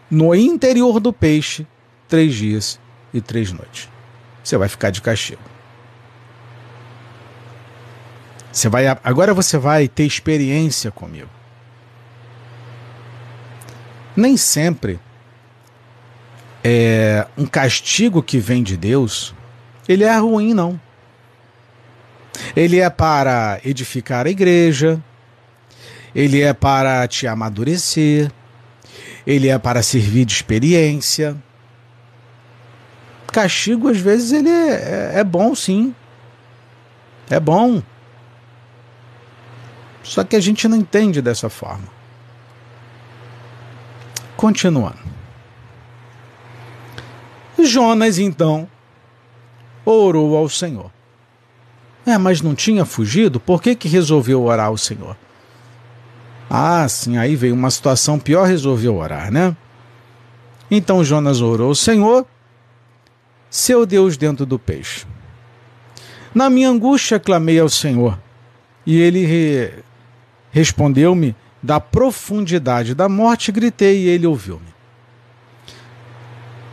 no 0.10 0.34
interior 0.34 1.00
do 1.00 1.12
peixe 1.12 1.68
três 2.08 2.34
dias 2.34 2.80
e 3.14 3.20
três 3.20 3.52
noites. 3.52 3.90
Você 4.44 4.58
vai 4.58 4.70
ficar 4.70 4.92
de 4.92 5.02
castigo. 5.02 5.42
Você 8.56 8.70
vai, 8.70 8.88
agora 8.88 9.34
você 9.34 9.58
vai 9.58 9.86
ter 9.86 10.06
experiência 10.06 10.90
comigo. 10.90 11.30
Nem 14.16 14.38
sempre 14.38 14.98
é 16.64 17.28
um 17.38 17.46
castigo 17.46 18.24
que 18.24 18.40
vem 18.40 18.64
de 18.64 18.78
Deus, 18.78 19.36
ele 19.90 20.06
é 20.06 20.18
ruim 20.18 20.54
não. 20.54 20.80
Ele 22.56 22.80
é 22.80 22.90
para 22.90 23.60
edificar 23.62 24.26
a 24.26 24.30
igreja, 24.30 25.04
ele 26.16 26.42
é 26.42 26.54
para 26.54 27.06
te 27.10 27.28
amadurecer, 27.28 28.32
ele 29.28 29.50
é 29.50 29.60
para 29.60 29.84
servir 29.84 30.24
de 30.24 30.32
experiência. 30.32 31.36
Castigo, 33.34 33.90
às 33.90 33.98
vezes, 33.98 34.32
ele 34.32 34.48
é, 34.48 35.12
é, 35.16 35.20
é 35.20 35.24
bom, 35.26 35.54
sim. 35.54 35.94
É 37.30 37.38
bom. 37.38 37.84
Só 40.06 40.24
que 40.24 40.36
a 40.36 40.40
gente 40.40 40.68
não 40.68 40.78
entende 40.78 41.20
dessa 41.20 41.50
forma. 41.50 41.88
Continuando. 44.38 45.00
Jonas, 47.60 48.20
então, 48.20 48.70
orou 49.84 50.38
ao 50.38 50.48
Senhor. 50.48 50.92
É, 52.06 52.20
mas 52.20 52.40
não 52.40 52.54
tinha 52.54 52.86
fugido? 52.86 53.40
Por 53.40 53.60
que, 53.60 53.74
que 53.74 53.88
resolveu 53.88 54.44
orar 54.44 54.68
ao 54.68 54.78
Senhor? 54.78 55.18
Ah, 56.48 56.88
sim, 56.88 57.18
aí 57.18 57.36
veio 57.36 57.56
uma 57.56 57.72
situação 57.72 58.20
pior, 58.20 58.46
resolveu 58.48 58.96
orar, 58.96 59.32
né? 59.32 59.58
Então 60.70 61.04
Jonas 61.04 61.42
orou 61.42 61.70
ao 61.70 61.76
Senhor, 61.76 62.28
seu 63.50 63.88
Deus 63.88 64.18
dentro 64.18 64.46
do 64.46 64.60
peixe. 64.60 65.08
Na 66.34 66.48
minha 66.48 66.70
angústia 66.70 67.20
clamei 67.20 67.60
ao 67.60 67.70
Senhor, 67.70 68.20
e 68.86 69.00
ele. 69.00 69.84
Respondeu-me 70.56 71.36
da 71.62 71.82
profundidade 71.82 72.96
da 72.96 73.10
morte, 73.10 73.52
gritei 73.52 74.06
e 74.06 74.08
ele 74.08 74.26
ouviu-me. 74.26 74.74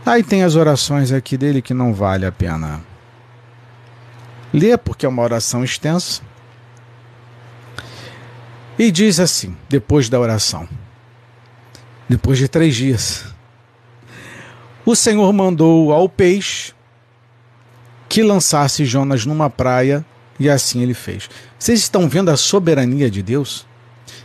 Aí 0.07 0.23
tem 0.23 0.45
as 0.45 0.55
orações 0.55 1.11
aqui 1.11 1.37
dele 1.37 1.61
que 1.61 1.75
não 1.75 1.93
vale 1.93 2.25
a 2.25 2.31
pena 2.31 2.81
ler, 4.55 4.79
porque 4.79 5.05
é 5.05 5.09
uma 5.09 5.23
oração 5.23 5.65
extensa. 5.65 6.23
E 8.79 8.89
diz 8.93 9.19
assim, 9.19 9.57
depois 9.69 10.09
da 10.09 10.21
oração, 10.21 10.69
depois 12.09 12.39
de 12.39 12.47
três 12.47 12.77
dias, 12.77 13.35
o 14.87 14.95
Senhor 14.95 15.33
mandou 15.33 15.93
ao 15.93 16.09
peixe 16.09 16.73
que 18.09 18.23
lançasse 18.23 18.85
Jonas 18.85 19.27
numa 19.27 19.51
praia, 19.51 20.05
e 20.39 20.49
assim 20.49 20.83
ele 20.83 20.95
fez. 20.95 21.29
Vocês 21.59 21.81
estão 21.81 22.09
vendo 22.09 22.31
a 22.31 22.37
soberania 22.37 23.11
de 23.11 23.25
Deus? 23.25 23.67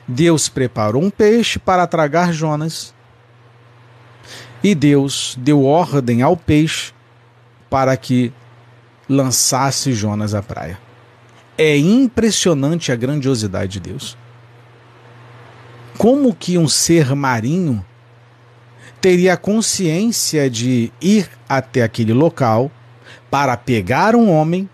Deus 0.08 0.48
preparou 0.48 1.04
um 1.04 1.10
peixe 1.10 1.60
para 1.60 1.86
tragar 1.86 2.32
Jonas 2.32 2.94
e 4.64 4.74
Deus 4.74 5.36
deu 5.38 5.64
ordem 5.66 6.22
ao 6.22 6.38
peixe 6.38 6.94
para 7.70 7.96
que 7.98 8.32
lançasse 9.10 9.94
Jonas 9.94 10.34
à 10.34 10.42
praia. 10.42 10.80
É 11.58 11.78
impressionante 11.78 12.92
a 12.92 12.96
grandiosidade 12.96 13.74
de 13.74 13.80
Deus. 13.80 14.18
Como 15.98 16.34
que 16.34 16.58
um 16.58 16.68
ser 16.68 17.16
marinho 17.16 17.84
teria 19.02 19.36
consciência 19.36 20.50
de 20.50 20.92
ir 21.02 21.30
até 21.50 21.84
aquele 21.84 22.14
local 22.14 22.72
para 23.30 23.58
pegar 23.58 24.16
um 24.16 24.32
homem 24.32 24.70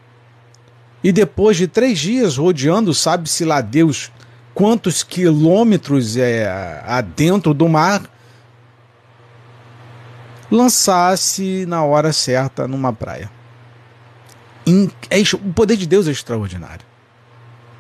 e 1.03 1.11
depois 1.11 1.57
de 1.57 1.67
três 1.67 1.99
dias 1.99 2.37
rodeando, 2.37 2.93
sabe-se 2.93 3.43
lá 3.43 3.59
Deus 3.59 4.11
quantos 4.53 5.03
quilômetros 5.03 6.17
é 6.17 6.47
adentro 6.85 7.53
do 7.53 7.67
mar, 7.67 8.03
lançasse 10.49 11.65
na 11.65 11.83
hora 11.83 12.13
certa 12.13 12.67
numa 12.67 12.93
praia. 12.93 13.31
É, 15.09 15.19
o 15.35 15.53
poder 15.53 15.75
de 15.75 15.85
Deus 15.85 16.07
é 16.07 16.11
extraordinário. 16.11 16.85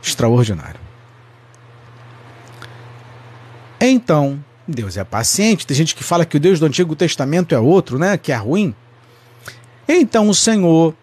Extraordinário. 0.01 0.79
Então, 3.79 4.43
Deus 4.67 4.97
é 4.97 5.03
paciente. 5.03 5.67
Tem 5.67 5.75
gente 5.75 5.95
que 5.95 6.03
fala 6.03 6.25
que 6.25 6.37
o 6.37 6.39
Deus 6.39 6.59
do 6.59 6.65
Antigo 6.65 6.95
Testamento 6.95 7.53
é 7.53 7.59
outro, 7.59 7.99
né? 7.99 8.17
Que 8.17 8.31
é 8.31 8.35
ruim. 8.35 8.75
Então 9.87 10.29
o 10.29 10.33
Senhor 10.33 10.95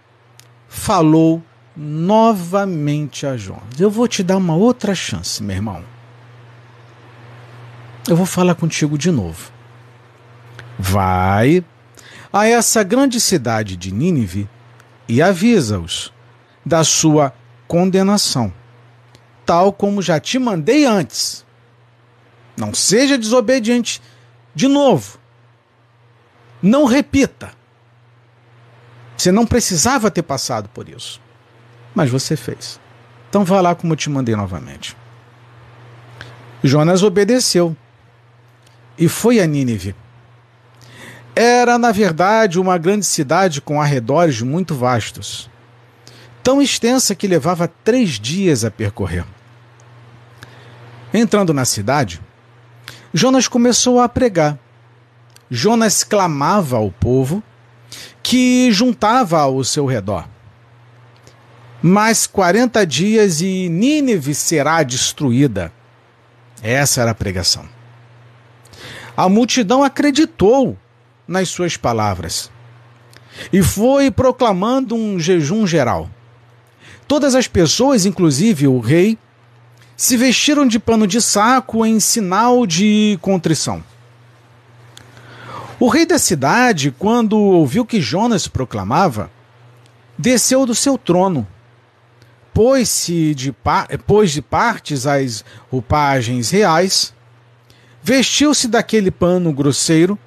falou 0.69 1.43
novamente 1.83 3.27
a 3.27 3.39
Jonas. 3.39 3.81
Eu 3.81 3.91
vou 3.91 4.07
te 4.07 4.23
dar 4.23 4.37
uma 4.37 4.55
outra 4.55 4.95
chance, 4.95 5.43
meu 5.43 5.57
irmão. 5.57 5.83
Eu 8.07 8.15
vou 8.15 8.27
falar 8.27 8.55
contigo 8.55 8.99
de 8.99 9.11
novo. 9.11 9.51
Vai 10.79 11.65
a 12.31 12.47
essa 12.47 12.83
grande 12.83 13.19
cidade 13.19 13.79
de 13.79 13.93
Nínive 13.93 14.47
e 15.09 15.23
avisa-os 15.23 16.13
da 16.65 16.85
sua 16.85 17.33
condenação, 17.67 18.53
tal 19.47 19.73
como 19.73 20.03
já 20.03 20.21
te 20.21 20.39
mandei 20.39 20.85
antes. 20.85 21.47
Não 22.59 22.75
seja 22.75 23.17
desobediente 23.17 24.03
de 24.55 24.69
novo. 24.69 25.19
Não 26.61 26.85
repita. 26.85 27.53
Você 29.17 29.33
não 29.33 29.47
precisava 29.47 30.11
ter 30.11 30.23
passado 30.23 30.69
por 30.69 30.87
isso, 30.87 31.21
mas 31.95 32.11
você 32.11 32.37
fez. 32.37 32.81
Então 33.29 33.45
vá 33.45 33.61
lá 33.61 33.75
como 33.75 33.93
eu 33.93 33.97
te 33.97 34.11
mandei 34.11 34.37
novamente. 34.37 34.97
Jonas 36.63 37.03
obedeceu 37.03 37.77
e 38.99 39.09
foi 39.09 39.41
a 39.41 39.47
Nínive 39.47 39.95
era, 41.35 41.79
na 41.79 41.93
verdade, 41.93 42.59
uma 42.59 42.77
grande 42.77 43.07
cidade 43.07 43.61
com 43.61 43.81
arredores 43.81 44.43
muito 44.43 44.75
vastos, 44.75 45.49
tão 46.43 46.61
extensa 46.61 47.15
que 47.15 47.27
levava 47.27 47.67
três 47.67 48.21
dias 48.21 48.65
a 48.65 48.71
percorrer. 48.71 49.25
Entrando 51.15 51.55
na 51.55 51.65
cidade, 51.65 52.21
Jonas 53.13 53.49
começou 53.49 54.01
a 54.01 54.09
pregar. 54.09 54.59
Jonas 55.51 56.05
clamava 56.05 56.77
ao 56.77 56.91
povo 56.91 57.43
que 58.23 58.71
juntava 58.71 59.41
ao 59.41 59.65
seu 59.65 59.87
redor. 59.87 60.29
Mais 61.83 62.27
quarenta 62.27 62.87
dias 62.87 63.41
e 63.41 63.69
Nínive 63.71 64.35
será 64.35 64.83
destruída. 64.83 65.73
Essa 66.63 67.01
era 67.01 67.13
a 67.13 67.15
pregação. 67.15 67.67
A 69.17 69.29
multidão 69.31 69.83
acreditou 69.83 70.77
nas 71.27 71.49
suas 71.49 71.79
palavras. 71.79 72.51
E 73.51 73.63
foi 73.63 74.11
proclamando 74.11 74.95
um 74.95 75.19
jejum 75.19 75.67
geral. 75.67 76.11
Todas 77.09 77.35
as 77.35 77.49
pessoas, 77.49 78.05
inclusive 78.05 78.67
o 78.69 78.79
rei, 78.79 79.17
se 79.97 80.19
vestiram 80.19 80.67
de 80.67 80.79
pano 80.79 81.07
de 81.07 81.21
saco 81.21 81.87
em 81.87 81.99
sinal 81.99 82.67
de 82.67 83.19
contrição. 83.23 83.83
O 85.79 85.89
rei 85.89 86.05
da 86.05 86.19
cidade, 86.19 86.95
quando 86.99 87.39
ouviu 87.39 87.87
que 87.87 88.03
Jonas 88.03 88.47
proclamava, 88.47 89.31
desceu 90.19 90.67
do 90.67 90.75
seu 90.75 90.99
trono, 90.99 91.47
pôs-se 92.53 93.35
de, 93.35 93.55
pôs 94.07 94.31
de 94.31 94.43
partes 94.43 95.07
as 95.07 95.45
roupagens 95.71 96.51
reais, 96.51 97.15
vestiu-se 98.03 98.69
daquele 98.69 99.11
pano 99.11 99.53
grosseiro 99.53 100.19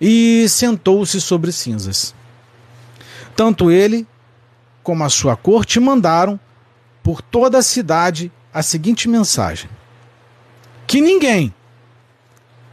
e 0.00 0.48
sentou-se 0.48 1.20
sobre 1.20 1.52
cinzas. 1.52 2.14
Tanto 3.36 3.70
ele 3.70 4.06
como 4.82 5.04
a 5.04 5.08
sua 5.08 5.36
corte 5.36 5.78
mandaram 5.78 6.38
por 7.02 7.22
toda 7.22 7.58
a 7.58 7.62
cidade 7.62 8.32
a 8.52 8.62
seguinte 8.62 9.08
mensagem: 9.08 9.70
Que 10.86 11.00
ninguém, 11.00 11.54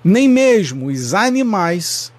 nem 0.03 0.27
mesmo 0.27 0.87
os 0.87 1.13
animais, 1.13 2.11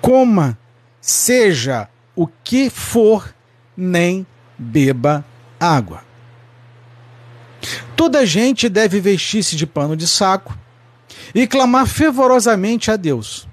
coma, 0.00 0.58
seja 1.00 1.88
o 2.14 2.26
que 2.26 2.70
for, 2.70 3.34
nem 3.76 4.26
beba 4.62 5.24
água. 5.58 6.02
Toda 7.96 8.24
gente 8.24 8.68
deve 8.68 9.00
vestir-se 9.00 9.56
de 9.56 9.66
pano 9.66 9.96
de 9.96 10.06
saco 10.06 10.56
e 11.34 11.46
clamar 11.46 11.86
fervorosamente 11.86 12.90
a 12.90 12.96
Deus 12.96 13.46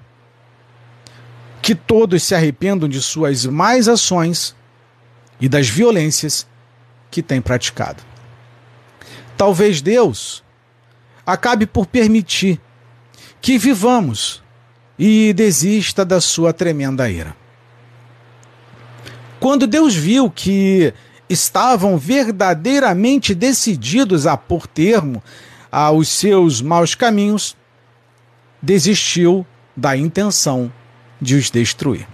que 1.62 1.74
todos 1.74 2.22
se 2.22 2.34
arrependam 2.34 2.88
de 2.88 3.00
suas 3.02 3.44
más 3.44 3.86
ações 3.86 4.56
e 5.40 5.48
das 5.48 5.68
violências 5.68 6.46
que 7.10 7.22
têm 7.22 7.40
praticado. 7.40 8.02
Talvez 9.36 9.80
Deus 9.80 10.42
acabe 11.24 11.66
por 11.66 11.86
permitir 11.86 12.60
que 13.40 13.58
vivamos 13.58 14.42
e 14.98 15.32
desista 15.32 16.04
da 16.04 16.20
sua 16.20 16.52
tremenda 16.52 17.10
ira. 17.10 17.36
Quando 19.40 19.66
Deus 19.66 19.94
viu 19.94 20.30
que 20.30 20.92
estavam 21.28 21.96
verdadeiramente 21.96 23.34
decididos 23.34 24.26
a 24.26 24.36
pôr 24.36 24.66
termo 24.66 25.22
aos 25.72 26.08
seus 26.08 26.60
maus 26.60 26.94
caminhos, 26.94 27.56
desistiu 28.60 29.46
da 29.74 29.96
intenção 29.96 30.70
de 31.20 31.36
os 31.36 31.50
destruir. 31.50 32.06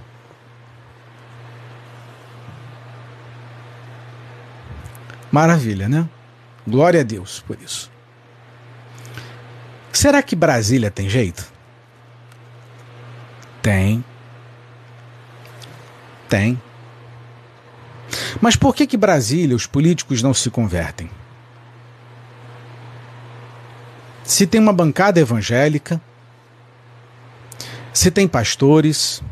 Maravilha, 5.33 5.89
né? 5.89 6.09
Glória 6.67 7.01
a 7.01 7.05
Deus 7.05 7.43
por 7.47 7.59
isso. 7.61 7.91
Será 9.93 10.23
que 10.23 10.37
Brasília 10.37 10.91
tem 10.91 11.09
jeito? 11.09 11.51
Tem. 13.62 14.05
Tem. 16.29 16.61
Mas 18.40 18.57
por 18.57 18.75
que 18.75 18.87
que 18.87 18.97
Brasília, 18.97 19.57
os 19.57 19.66
políticos 19.66 20.23
não 20.23 20.35
se 20.35 20.51
convertem? 20.51 21.11
Se 24.23 24.47
tem 24.47 24.61
uma 24.61 24.73
bancada 24.73 25.21
evangélica, 25.21 26.01
se 27.92 28.11
tem 28.11 28.27
pastores, 28.27 29.23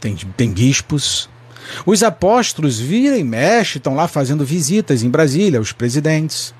tem, 0.00 0.16
tem 0.16 0.52
bispos. 0.52 1.28
Os 1.84 2.02
apóstolos 2.02 2.78
viram 2.78 3.16
e 3.16 3.24
mexem, 3.24 3.78
estão 3.78 3.94
lá 3.94 4.08
fazendo 4.08 4.44
visitas 4.44 5.02
em 5.02 5.10
Brasília, 5.10 5.60
os 5.60 5.72
presidentes. 5.72 6.54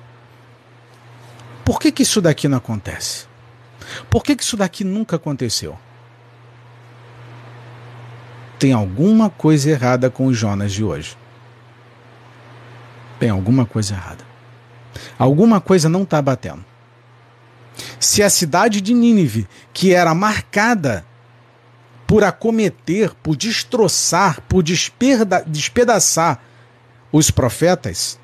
Por 1.65 1.79
que, 1.79 1.91
que 1.91 2.03
isso 2.03 2.21
daqui 2.21 2.47
não 2.47 2.57
acontece? 2.57 3.25
Por 4.09 4.23
que, 4.23 4.35
que 4.35 4.43
isso 4.43 4.55
daqui 4.55 4.83
nunca 4.83 5.15
aconteceu? 5.15 5.77
Tem 8.59 8.71
alguma 8.71 9.29
coisa 9.29 9.69
errada 9.69 10.09
com 10.09 10.27
os 10.27 10.37
Jonas 10.37 10.71
de 10.71 10.83
hoje. 10.83 11.17
Tem 13.19 13.29
alguma 13.29 13.65
coisa 13.65 13.93
errada. 13.93 14.25
Alguma 15.17 15.59
coisa 15.59 15.89
não 15.89 16.03
está 16.03 16.21
batendo. 16.21 16.63
Se 17.99 18.23
a 18.23 18.29
cidade 18.29 18.81
de 18.81 18.93
Nínive, 18.93 19.47
que 19.73 19.93
era 19.93 20.13
marcada 20.13 21.05
por 22.05 22.23
acometer, 22.23 23.13
por 23.21 23.35
destroçar, 23.35 24.41
por 24.47 24.63
despedaçar 24.63 26.39
os 27.11 27.29
profetas, 27.29 28.19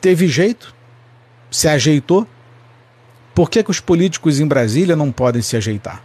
teve 0.00 0.28
jeito, 0.28 0.74
se 1.50 1.68
ajeitou, 1.68 2.26
por 3.34 3.50
que, 3.50 3.62
que 3.62 3.70
os 3.70 3.80
políticos 3.80 4.40
em 4.40 4.46
Brasília 4.46 4.96
não 4.96 5.12
podem 5.12 5.42
se 5.42 5.56
ajeitar? 5.56 6.02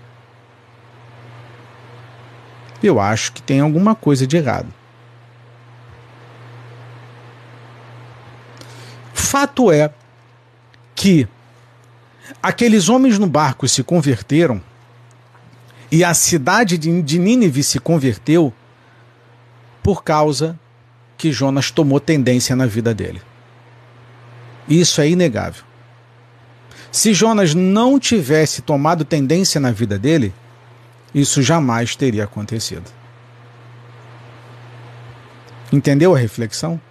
Eu 2.83 2.99
acho 2.99 3.31
que 3.31 3.41
tem 3.41 3.59
alguma 3.59 3.93
coisa 3.95 4.25
de 4.25 4.35
errado. 4.35 4.73
Fato 9.31 9.71
é 9.71 9.89
que 10.93 11.25
aqueles 12.43 12.89
homens 12.89 13.17
no 13.17 13.27
barco 13.27 13.65
se 13.65 13.81
converteram 13.81 14.61
e 15.89 16.03
a 16.03 16.13
cidade 16.13 16.77
de 16.77 17.17
Nínive 17.17 17.63
se 17.63 17.79
converteu 17.79 18.53
por 19.81 20.03
causa 20.03 20.59
que 21.17 21.31
Jonas 21.31 21.71
tomou 21.71 21.97
tendência 21.97 22.57
na 22.57 22.65
vida 22.65 22.93
dele. 22.93 23.21
Isso 24.67 24.99
é 24.99 25.07
inegável. 25.07 25.63
Se 26.91 27.13
Jonas 27.13 27.55
não 27.55 27.97
tivesse 27.97 28.61
tomado 28.61 29.05
tendência 29.05 29.61
na 29.61 29.71
vida 29.71 29.97
dele, 29.97 30.33
isso 31.15 31.41
jamais 31.41 31.95
teria 31.95 32.25
acontecido. 32.25 32.91
Entendeu 35.71 36.13
a 36.13 36.19
reflexão? 36.19 36.81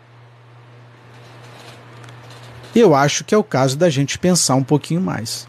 Eu 2.75 2.95
acho 2.95 3.25
que 3.25 3.35
é 3.35 3.39
o 3.39 3.45
caso 3.45 3.77
da 3.77 3.91
gente 3.91 4.19
pensar 4.19 4.55
um 4.55 4.63
pouquinho 4.63 5.01
mais. 5.01 5.49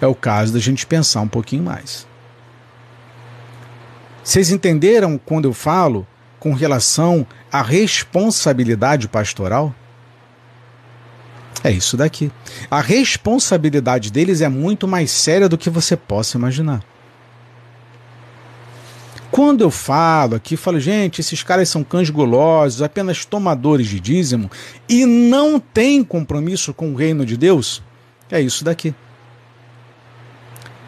É 0.00 0.06
o 0.06 0.14
caso 0.14 0.52
da 0.52 0.58
gente 0.58 0.86
pensar 0.86 1.20
um 1.20 1.28
pouquinho 1.28 1.64
mais. 1.64 2.06
Vocês 4.22 4.50
entenderam 4.50 5.18
quando 5.18 5.46
eu 5.46 5.52
falo 5.52 6.06
com 6.38 6.52
relação 6.52 7.26
à 7.50 7.62
responsabilidade 7.62 9.08
pastoral? 9.08 9.74
É 11.64 11.70
isso 11.70 11.96
daqui. 11.96 12.30
A 12.70 12.80
responsabilidade 12.80 14.12
deles 14.12 14.40
é 14.40 14.48
muito 14.48 14.86
mais 14.86 15.10
séria 15.10 15.48
do 15.48 15.58
que 15.58 15.70
você 15.70 15.96
possa 15.96 16.36
imaginar. 16.36 16.84
Quando 19.30 19.62
eu 19.62 19.70
falo 19.70 20.36
aqui, 20.36 20.56
falo, 20.56 20.78
gente, 20.78 21.20
esses 21.20 21.42
caras 21.42 21.68
são 21.68 21.82
cães 21.82 22.10
golosos, 22.10 22.82
apenas 22.82 23.24
tomadores 23.24 23.86
de 23.86 24.00
dízimo 24.00 24.50
e 24.88 25.04
não 25.04 25.58
têm 25.58 26.02
compromisso 26.04 26.72
com 26.72 26.92
o 26.92 26.94
reino 26.94 27.26
de 27.26 27.36
Deus, 27.36 27.82
é 28.30 28.40
isso 28.40 28.64
daqui. 28.64 28.94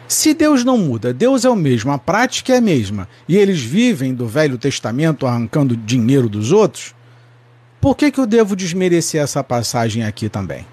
Se 0.07 0.33
Deus 0.33 0.63
não 0.63 0.77
muda, 0.77 1.13
Deus 1.13 1.45
é 1.45 1.49
o 1.49 1.55
mesmo, 1.55 1.91
a 1.91 1.99
prática 1.99 2.53
é 2.53 2.57
a 2.57 2.61
mesma, 2.61 3.07
e 3.27 3.37
eles 3.37 3.61
vivem 3.61 4.13
do 4.13 4.25
Velho 4.25 4.57
Testamento 4.57 5.27
arrancando 5.27 5.77
dinheiro 5.77 6.27
dos 6.27 6.51
outros, 6.51 6.95
por 7.79 7.95
que, 7.95 8.09
que 8.11 8.19
eu 8.19 8.25
devo 8.25 8.55
desmerecer 8.55 9.21
essa 9.21 9.43
passagem 9.43 10.03
aqui 10.03 10.27
também? 10.27 10.65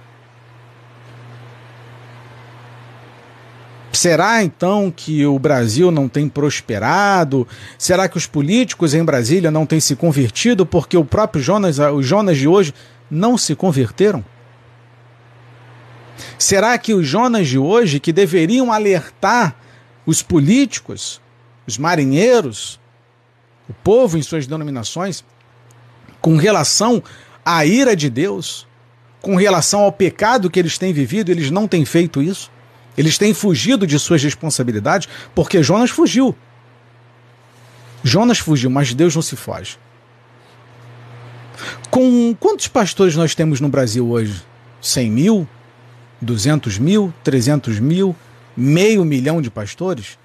Será 3.97 4.45
então 4.45 4.93
que 4.95 5.25
o 5.25 5.39
Brasil 5.39 5.91
não 5.91 6.07
tem 6.07 6.29
prosperado? 6.29 7.49
Será 7.79 8.07
que 8.07 8.19
os 8.19 8.27
políticos 8.27 8.93
em 8.93 9.03
Brasília 9.03 9.51
não 9.51 9.65
têm 9.65 9.81
se 9.81 9.97
convertido 9.97 10.67
porque 10.67 10.99
o 10.99 11.05
próprio 11.05 11.43
Jonas, 11.43 11.79
os 11.79 12.07
Jonas 12.07 12.37
de 12.37 12.47
hoje, 12.47 12.75
não 13.11 13.39
se 13.39 13.55
converteram? 13.55 14.23
Será 16.39 16.77
que 16.77 16.93
os 16.93 17.07
Jonas 17.07 17.49
de 17.49 17.59
hoje, 17.59 17.99
que 17.99 18.13
deveriam 18.13 18.71
alertar 18.71 19.57
os 20.05 20.23
políticos, 20.23 21.19
os 21.67 21.79
marinheiros, 21.79 22.79
o 23.67 23.73
povo 23.73 24.19
em 24.19 24.23
suas 24.23 24.47
denominações, 24.47 25.25
com 26.21 26.37
relação 26.37 27.03
à 27.43 27.65
ira 27.65 27.97
de 27.97 28.11
Deus, 28.11 28.67
com 29.23 29.37
relação 29.37 29.81
ao 29.81 29.91
pecado 29.91 30.51
que 30.51 30.59
eles 30.59 30.77
têm 30.77 30.93
vivido, 30.93 31.31
eles 31.31 31.51
não 31.51 31.67
têm 31.67 31.87
feito 31.87 32.21
isso? 32.23 32.55
Eles 32.97 33.19
têm 33.19 33.35
fugido 33.35 33.87
de 33.87 33.99
suas 33.99 34.23
responsabilidades 34.23 35.09
porque 35.35 35.63
Jonas 35.63 35.91
fugiu. 35.91 36.35
Jonas 38.03 38.39
fugiu, 38.39 38.71
mas 38.71 38.95
Deus 38.95 39.15
não 39.15 39.23
se 39.23 39.37
foge. 39.37 39.79
Com 41.91 42.35
quantos 42.39 42.69
pastores 42.69 43.17
nós 43.17 43.35
temos 43.35 43.61
no 43.61 43.69
Brasil 43.69 44.09
hoje? 44.09 44.43
100 44.81 45.11
mil? 45.11 45.49
200 46.21 46.79
mil? 46.79 47.13
300 47.25 47.81
mil? 47.81 48.15
Meio 48.57 49.05
milhão 49.05 49.43
de 49.43 49.51
pastores? 49.51 50.19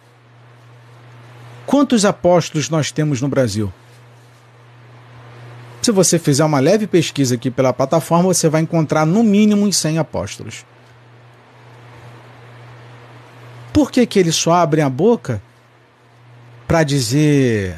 Quantos 1.66 2.06
apóstolos 2.06 2.70
nós 2.70 2.92
temos 2.92 3.22
no 3.22 3.28
Brasil? 3.28 3.72
Se 5.82 5.92
você 5.92 6.20
fizer 6.20 6.46
uma 6.46 6.60
leve 6.60 6.86
pesquisa 6.86 7.36
aqui 7.36 7.50
pela 7.50 7.74
plataforma, 7.74 8.26
você 8.26 8.48
vai 8.48 8.62
encontrar 8.62 9.06
no 9.06 9.24
mínimo 9.24 9.66
uns 9.66 9.78
100 9.78 9.98
apóstolos. 9.98 10.66
Por 13.74 13.92
que, 13.92 14.06
que 14.06 14.20
eles 14.20 14.36
só 14.36 14.54
abrem 14.54 14.84
a 14.84 14.90
boca 14.90 15.42
para 16.68 16.84
dizer: 16.84 17.78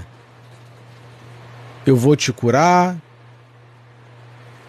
Eu 1.86 1.96
vou 1.96 2.16
te 2.16 2.32
curar, 2.34 2.98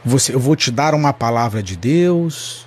você, 0.04 0.34
eu 0.34 0.40
vou 0.40 0.54
te 0.54 0.70
dar 0.70 0.94
uma 0.94 1.12
palavra 1.12 1.62
de 1.62 1.76
Deus. 1.76 2.66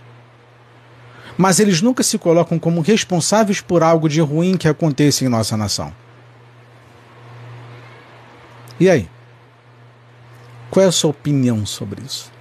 Mas 1.38 1.60
eles 1.60 1.82
nunca 1.84 2.02
se 2.02 2.18
colocam 2.18 2.58
como 2.58 2.82
responsáveis 2.82 3.62
por 3.62 3.84
algo 3.84 4.10
de 4.10 4.20
ruim 4.20 4.58
que 4.58 4.68
aconteça 4.68 5.24
em 5.24 5.28
nossa 5.28 5.56
nação. 5.56 5.94
E 8.80 8.90
aí? 8.90 9.08
Qual 10.72 10.84
é 10.84 10.90
a 10.90 10.92
sua 10.92 11.12
opinião 11.12 11.64
sobre 11.64 12.04
isso? 12.04 12.32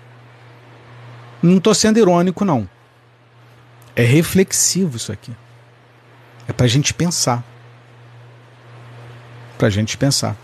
Não 1.42 1.59
estou 1.59 1.74
sendo 1.74 1.98
irônico, 1.98 2.44
não. 2.44 2.68
É 3.94 4.02
reflexivo 4.02 4.96
isso 4.96 5.12
aqui. 5.12 5.33
É 6.48 6.52
para 6.52 6.66
a 6.66 6.68
gente 6.68 6.94
pensar. 6.94 7.44
Para 9.59 9.68
a 9.68 9.70
gente 9.70 9.96
pensar. 9.96 10.37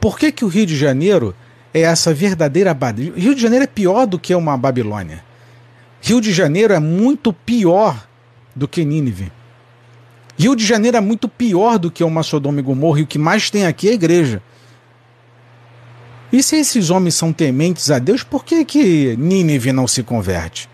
Por 0.00 0.18
que, 0.18 0.30
que 0.30 0.44
o 0.44 0.48
Rio 0.48 0.66
de 0.66 0.76
Janeiro 0.76 1.34
é 1.74 1.80
essa 1.80 2.14
verdadeira. 2.14 2.76
Rio 3.16 3.34
de 3.34 3.42
Janeiro 3.42 3.64
é 3.64 3.66
pior 3.66 4.06
do 4.06 4.16
que 4.16 4.32
uma 4.32 4.56
Babilônia. 4.56 5.24
Rio 6.00 6.20
de 6.20 6.32
Janeiro 6.32 6.72
é 6.72 6.78
muito 6.78 7.32
pior 7.32 8.06
do 8.54 8.68
que 8.68 8.84
Nínive. 8.84 9.32
Rio 10.38 10.54
de 10.54 10.64
Janeiro 10.64 10.96
é 10.96 11.00
muito 11.00 11.28
pior 11.28 11.78
do 11.78 11.90
que 11.90 12.04
uma 12.04 12.22
Sodoma 12.22 12.60
e 12.60 12.62
Gomorra, 12.62 13.00
e 13.00 13.02
o 13.02 13.06
que 13.06 13.18
mais 13.18 13.50
tem 13.50 13.66
aqui 13.66 13.88
é 13.88 13.90
a 13.90 13.94
igreja. 13.94 14.42
E 16.32 16.42
se 16.42 16.56
esses 16.56 16.90
homens 16.90 17.14
são 17.14 17.32
tementes 17.32 17.90
a 17.90 17.98
Deus, 17.98 18.22
por 18.22 18.44
que, 18.44 18.64
que 18.64 19.16
Nínive 19.16 19.72
não 19.72 19.86
se 19.86 20.02
converte? 20.02 20.68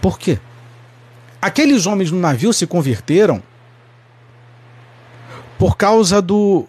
Por 0.00 0.18
quê? 0.18 0.38
Aqueles 1.40 1.86
homens 1.86 2.10
no 2.10 2.18
navio 2.18 2.52
se 2.52 2.66
converteram 2.66 3.42
por 5.58 5.76
causa 5.76 6.20
do, 6.20 6.66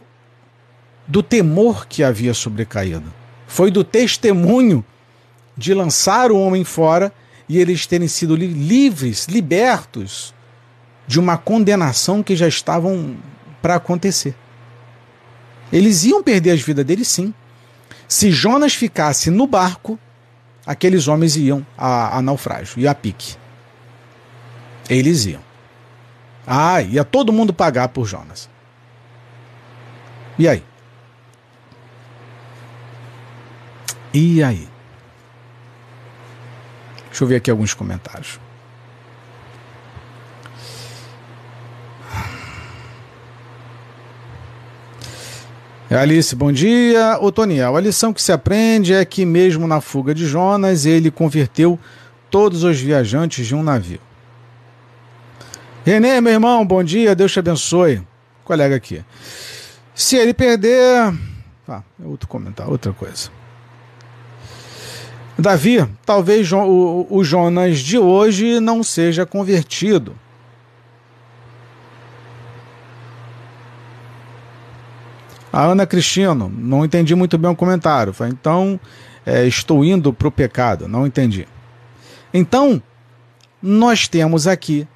do 1.08 1.22
temor 1.22 1.88
que 1.88 2.04
havia 2.04 2.34
sobrecaído. 2.34 3.12
Foi 3.48 3.70
do 3.70 3.84
testemunho 3.84 4.84
de 5.58 5.74
lançar 5.74 6.32
o 6.32 6.40
homem 6.40 6.64
fora 6.64 7.12
e 7.48 7.58
eles 7.58 7.86
terem 7.86 8.08
sido 8.08 8.36
livres, 8.36 9.28
libertos 9.28 10.34
de 11.06 11.20
uma 11.20 11.38
condenação 11.38 12.24
que 12.24 12.36
já 12.36 12.48
estavam 12.48 13.18
para 13.62 13.76
acontecer. 13.76 14.36
Eles 15.72 16.06
iam 16.06 16.24
perder 16.24 16.52
as 16.52 16.62
vidas 16.62 16.86
deles 16.86 17.08
sim. 17.08 17.34
Se 18.08 18.32
Jonas 18.32 18.74
ficasse 18.74 19.30
no 19.30 19.48
barco, 19.48 20.00
aqueles 20.66 21.08
homens 21.08 21.36
iam 21.36 21.66
a, 21.78 22.18
a 22.18 22.22
naufrágio 22.22 22.80
e 22.80 22.88
a 22.88 22.96
pique. 22.96 23.41
Eles 24.92 25.26
iam. 25.26 25.40
Ah, 26.46 26.82
ia 26.82 27.06
todo 27.06 27.32
mundo 27.32 27.54
pagar 27.54 27.88
por 27.88 28.06
Jonas. 28.06 28.50
E 30.38 30.50
aí? 30.50 30.62
E 34.14 34.44
aí? 34.44 34.68
Deixa 37.08 37.24
eu 37.24 37.28
ver 37.30 37.38
aqui 37.38 37.50
alguns 37.50 37.74
comentários. 37.74 38.38
Alice, 45.90 46.36
bom 46.36 46.52
dia. 46.52 47.18
Ô 47.22 47.32
Toniel, 47.32 47.78
a 47.78 47.80
lição 47.80 48.12
que 48.12 48.22
se 48.22 48.34
aprende 48.34 48.94
é 48.94 49.06
que 49.06 49.26
mesmo 49.26 49.66
na 49.68 49.80
fuga 49.80 50.14
de 50.14 50.28
Jonas, 50.28 50.86
ele 50.86 51.10
converteu 51.10 51.80
todos 52.30 52.66
os 52.66 52.78
viajantes 52.78 53.48
de 53.48 53.56
um 53.56 53.64
navio. 53.64 54.11
Renê, 55.84 56.22
meu 56.22 56.34
irmão, 56.34 56.64
bom 56.64 56.84
dia, 56.84 57.16
Deus 57.16 57.32
te 57.32 57.40
abençoe. 57.40 58.04
Colega 58.44 58.76
aqui. 58.76 59.04
Se 59.96 60.16
ele 60.16 60.34
perder. 60.34 61.12
Ah, 61.68 61.82
outro 62.04 62.28
comentário, 62.28 62.72
outra 62.72 62.94
coisa. 62.94 63.32
Davi, 65.40 65.88
talvez 66.06 66.52
o, 66.52 67.08
o 67.10 67.24
Jonas 67.24 67.80
de 67.80 67.98
hoje 67.98 68.60
não 68.60 68.84
seja 68.84 69.26
convertido. 69.26 70.16
A 75.52 75.64
Ana 75.64 75.88
Cristino, 75.88 76.48
não 76.48 76.86
entendi 76.86 77.16
muito 77.16 77.40
bem 77.40 77.50
o 77.50 77.56
comentário. 77.56 78.14
Então, 78.28 78.80
é, 79.26 79.48
estou 79.48 79.84
indo 79.84 80.14
para 80.14 80.28
o 80.28 80.32
pecado. 80.32 80.88
Não 80.88 81.08
entendi. 81.08 81.48
Então, 82.32 82.82
nós 83.60 84.08
temos 84.08 84.46
aqui 84.46 84.88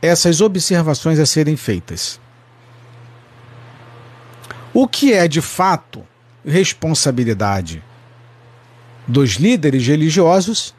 essas 0.00 0.40
observações 0.40 1.18
a 1.18 1.26
serem 1.26 1.56
feitas. 1.56 2.20
O 4.72 4.86
que 4.86 5.12
é 5.12 5.26
de 5.26 5.40
fato 5.40 6.06
responsabilidade 6.44 7.82
dos 9.06 9.32
líderes 9.32 9.86
religiosos 9.86 10.74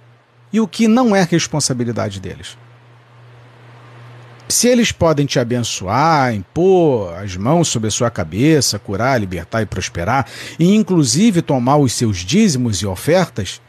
e 0.53 0.59
o 0.59 0.67
que 0.67 0.87
não 0.87 1.15
é 1.15 1.23
responsabilidade 1.23 2.19
deles. 2.19 2.57
Se 4.47 4.67
eles 4.67 4.91
podem 4.91 5.27
te 5.27 5.37
abençoar, 5.37 6.33
impor 6.33 7.13
as 7.15 7.37
mãos 7.37 7.67
sobre 7.67 7.87
a 7.87 7.91
sua 7.91 8.09
cabeça, 8.09 8.79
curar, 8.79 9.19
libertar 9.19 9.61
e 9.61 9.65
prosperar, 9.65 10.25
e 10.57 10.73
inclusive 10.73 11.43
tomar 11.43 11.77
os 11.77 11.93
seus 11.93 12.17
dízimos 12.17 12.81
e 12.81 12.87
ofertas, 12.87 13.61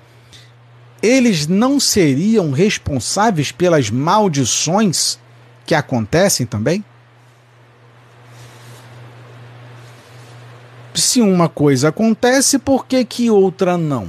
eles 1.02 1.46
não 1.46 1.78
seriam 1.78 2.50
responsáveis 2.50 3.52
pelas 3.52 3.90
maldições 3.90 5.18
que 5.70 5.74
acontecem 5.76 6.44
também? 6.44 6.84
Se 10.92 11.20
uma 11.20 11.48
coisa 11.48 11.90
acontece, 11.90 12.58
por 12.58 12.86
que, 12.86 13.04
que 13.04 13.30
outra 13.30 13.78
não? 13.78 14.08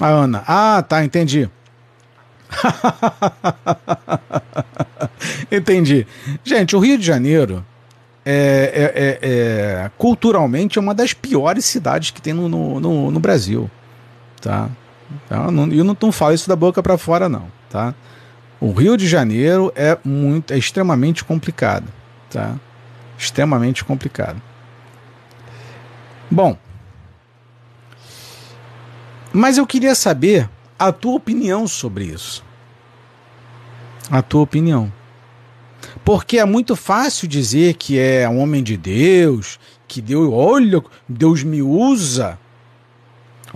A 0.00 0.08
Ana. 0.08 0.42
Ah, 0.44 0.82
tá, 0.82 1.04
entendi. 1.04 1.48
entendi. 5.52 6.04
Gente, 6.42 6.74
o 6.74 6.80
Rio 6.80 6.98
de 6.98 7.06
Janeiro 7.06 7.64
é, 8.26 8.34
é, 8.34 8.92
é, 8.96 9.18
é, 9.22 9.88
culturalmente 9.96 10.78
é 10.78 10.82
uma 10.82 10.94
das 10.94 11.12
piores 11.12 11.64
cidades 11.64 12.10
que 12.10 12.20
tem 12.20 12.34
no, 12.34 12.48
no, 12.48 13.12
no 13.12 13.20
Brasil. 13.20 13.70
Tá? 14.40 14.68
Eu 15.30 15.50
não, 15.50 15.72
eu 15.72 15.84
não 15.84 16.12
falo 16.12 16.34
isso 16.34 16.48
da 16.48 16.56
boca 16.56 16.82
para 16.82 16.98
fora, 16.98 17.28
não. 17.28 17.50
Tá? 17.70 17.94
O 18.60 18.72
Rio 18.72 18.96
de 18.96 19.06
Janeiro 19.06 19.72
é 19.74 19.96
muito, 20.04 20.52
é 20.52 20.58
extremamente 20.58 21.24
complicado. 21.24 21.86
Tá? 22.30 22.56
Extremamente 23.16 23.84
complicado. 23.84 24.40
Bom, 26.30 26.58
mas 29.32 29.58
eu 29.58 29.66
queria 29.66 29.94
saber 29.94 30.48
a 30.78 30.92
tua 30.92 31.14
opinião 31.14 31.66
sobre 31.66 32.04
isso. 32.04 32.44
A 34.10 34.22
tua 34.22 34.42
opinião. 34.42 34.92
Porque 36.04 36.38
é 36.38 36.44
muito 36.44 36.74
fácil 36.74 37.28
dizer 37.28 37.74
que 37.74 37.98
é 37.98 38.28
um 38.28 38.38
homem 38.40 38.62
de 38.62 38.76
Deus, 38.76 39.58
que 39.86 40.00
Deus, 40.00 40.30
olha, 40.32 40.82
Deus 41.08 41.42
me 41.42 41.62
usa. 41.62 42.38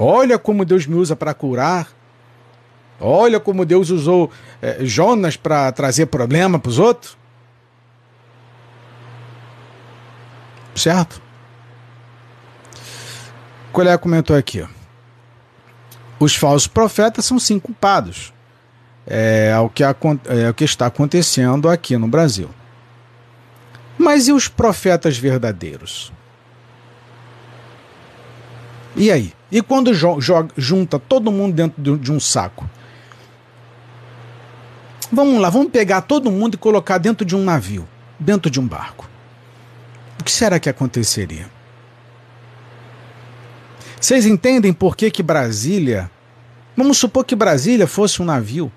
Olha 0.03 0.39
como 0.39 0.65
Deus 0.65 0.87
me 0.87 0.97
usa 0.97 1.15
para 1.15 1.35
curar. 1.35 1.89
Olha 3.01 3.41
como 3.41 3.65
Deus 3.65 3.91
usou 3.91 4.31
é, 4.61 4.85
Jonas 4.85 5.37
para 5.37 5.71
trazer 5.73 6.07
problema 6.07 6.59
para 6.59 6.71
os 6.71 6.79
outros. 6.79 7.17
Certo? 10.75 11.21
O 13.69 13.73
colega 13.73 13.99
comentou 13.99 14.37
aqui, 14.37 14.63
ó 14.63 14.83
os 16.25 16.37
falsos 16.37 16.69
profetas 16.69 17.25
são 17.25 17.39
sim 17.39 17.59
culpados. 17.59 18.33
É, 19.05 19.53
o 19.59 19.69
que, 19.69 19.83
é 19.83 20.49
o 20.49 20.55
que 20.55 20.65
está 20.65 20.87
acontecendo 20.87 21.69
aqui 21.69 21.97
no 21.97 22.07
Brasil. 22.07 22.49
Mas 23.99 24.29
e 24.29 24.33
os 24.33 24.47
profetas 24.47 25.19
verdadeiros? 25.19 26.13
E 28.95 29.11
aí? 29.11 29.33
E 29.53 29.61
quando 29.61 29.93
joga, 29.93 30.49
junta 30.57 30.99
todo 30.99 31.31
mundo 31.31 31.55
dentro 31.55 31.99
de 31.99 32.11
um 32.11 32.19
saco? 32.19 32.69
Vamos 35.13 35.39
lá, 35.43 35.51
vamos 35.51 35.71
pegar 35.71 36.01
todo 36.01 36.31
mundo 36.31 36.55
e 36.55 36.57
colocar 36.57 36.97
dentro 36.97 37.23
de 37.23 37.37
um 37.37 37.45
navio, 37.45 37.87
dentro 38.19 38.51
de 38.51 38.59
um 38.59 38.67
barco. 38.67 39.07
O 40.19 40.25
que 40.25 40.33
será 40.33 40.59
que 40.59 40.71
aconteceria? 40.71 41.51
Vocês 44.01 44.25
entendem 44.25 44.73
por 44.73 44.97
que, 44.97 45.11
que 45.11 45.23
Brasília. 45.23 46.11
Vamos 46.75 46.97
supor 46.97 47.23
que 47.23 47.37
Brasília 47.37 47.87
fosse 47.87 48.23
um 48.23 48.25
navio. 48.25 48.73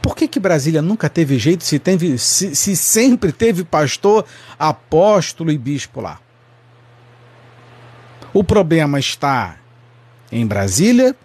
Por 0.00 0.16
que, 0.16 0.26
que 0.26 0.40
Brasília 0.40 0.80
nunca 0.80 1.10
teve 1.10 1.38
jeito 1.38 1.62
se, 1.62 1.78
teve, 1.78 2.16
se, 2.16 2.56
se 2.56 2.74
sempre 2.74 3.32
teve 3.32 3.64
pastor, 3.64 4.24
apóstolo 4.58 5.52
e 5.52 5.58
bispo 5.58 6.00
lá? 6.00 6.18
O 8.38 8.44
problema 8.44 9.00
está 9.00 9.56
em 10.30 10.46
Brasília 10.46 11.16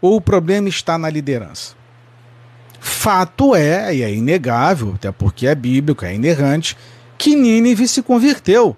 ou 0.00 0.14
o 0.14 0.20
problema 0.20 0.68
está 0.68 0.96
na 0.96 1.10
liderança? 1.10 1.74
Fato 2.78 3.56
é, 3.56 3.92
e 3.92 4.02
é 4.04 4.14
inegável, 4.14 4.92
até 4.94 5.10
porque 5.10 5.48
é 5.48 5.56
bíblico, 5.56 6.04
é 6.04 6.14
inerrante, 6.14 6.76
que 7.18 7.34
Nínive 7.34 7.88
se 7.88 8.00
converteu 8.00 8.76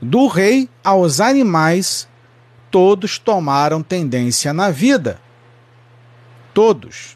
do 0.00 0.26
rei 0.26 0.70
aos 0.82 1.20
animais, 1.20 2.08
todos 2.70 3.18
tomaram 3.18 3.82
tendência 3.82 4.54
na 4.54 4.70
vida. 4.70 5.20
Todos. 6.54 7.14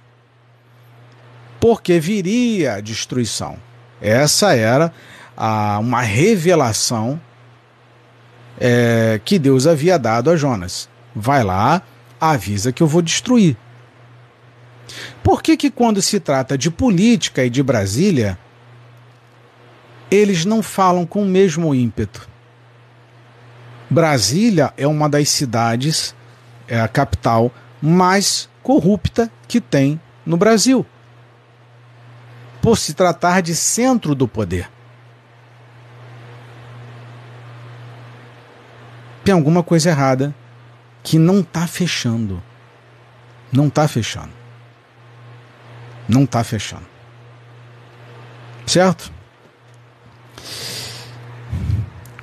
Porque 1.59 1.99
viria 1.99 2.75
a 2.75 2.81
destruição. 2.83 3.57
Essa 3.99 4.55
era 4.55 4.93
a, 5.35 5.79
uma 5.79 6.03
revelação 6.03 7.19
é, 8.59 9.21
que 9.25 9.39
Deus 9.39 9.67
havia 9.67 9.99
dado 9.99 10.31
a 10.31 10.37
Jonas. 10.37 10.89
Vai 11.15 11.43
lá, 11.43 11.83
avisa 12.21 12.73
que 12.73 12.83
eu 12.83 12.87
vou 12.87 13.03
destruir. 13.03 13.57
Por 15.23 15.43
que, 15.43 15.57
que 15.57 15.71
quando 15.71 16.01
se 16.01 16.21
trata 16.21 16.57
de 16.57 16.71
política 16.71 17.45
e 17.45 17.51
de 17.51 17.63
Brasília, 17.63 18.39
eles 20.11 20.45
não 20.45 20.63
falam 20.63 21.05
com 21.05 21.23
o 21.23 21.27
mesmo 21.27 21.75
ímpeto? 21.75 22.29
Brasília 23.89 24.73
é 24.77 24.87
uma 24.87 25.09
das 25.09 25.29
cidades, 25.29 26.15
é 26.69 26.81
a 26.81 26.89
capital 26.89 27.53
mais 27.81 28.49
corrupta 28.63 29.31
que 29.47 29.61
tem 29.61 30.01
no 30.25 30.37
Brasil. 30.37 30.85
Por 32.61 32.77
se 32.77 32.95
tratar 32.95 33.41
de 33.43 33.55
centro 33.55 34.15
do 34.15 34.27
poder. 34.27 34.69
Tem 39.27 39.35
alguma 39.35 39.61
coisa 39.61 39.91
errada 39.91 40.33
que 41.03 41.19
não 41.19 41.41
está 41.41 41.67
fechando. 41.67 42.41
Não 43.53 43.67
está 43.67 43.89
fechando. 43.89 44.31
Não 46.09 46.23
está 46.23 46.45
fechando. 46.45 46.87
Certo? 48.65 49.11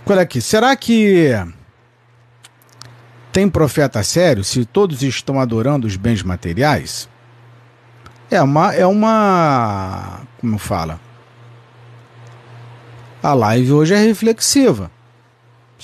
Olha 0.05 0.21
aqui, 0.21 0.39
será 0.39 0.73
que 0.77 1.31
tem 3.33 3.49
profeta 3.49 4.01
sério 4.01 4.41
se 4.41 4.63
todos 4.63 5.03
estão 5.03 5.41
adorando 5.41 5.85
os 5.85 5.97
bens 5.97 6.23
materiais? 6.23 7.09
É 8.31 8.41
uma. 8.41 8.73
É 8.73 8.87
uma. 8.87 10.21
Como 10.39 10.57
fala? 10.57 11.01
A 13.21 13.33
live 13.33 13.73
hoje 13.73 13.93
é 13.93 13.97
reflexiva. 13.97 14.89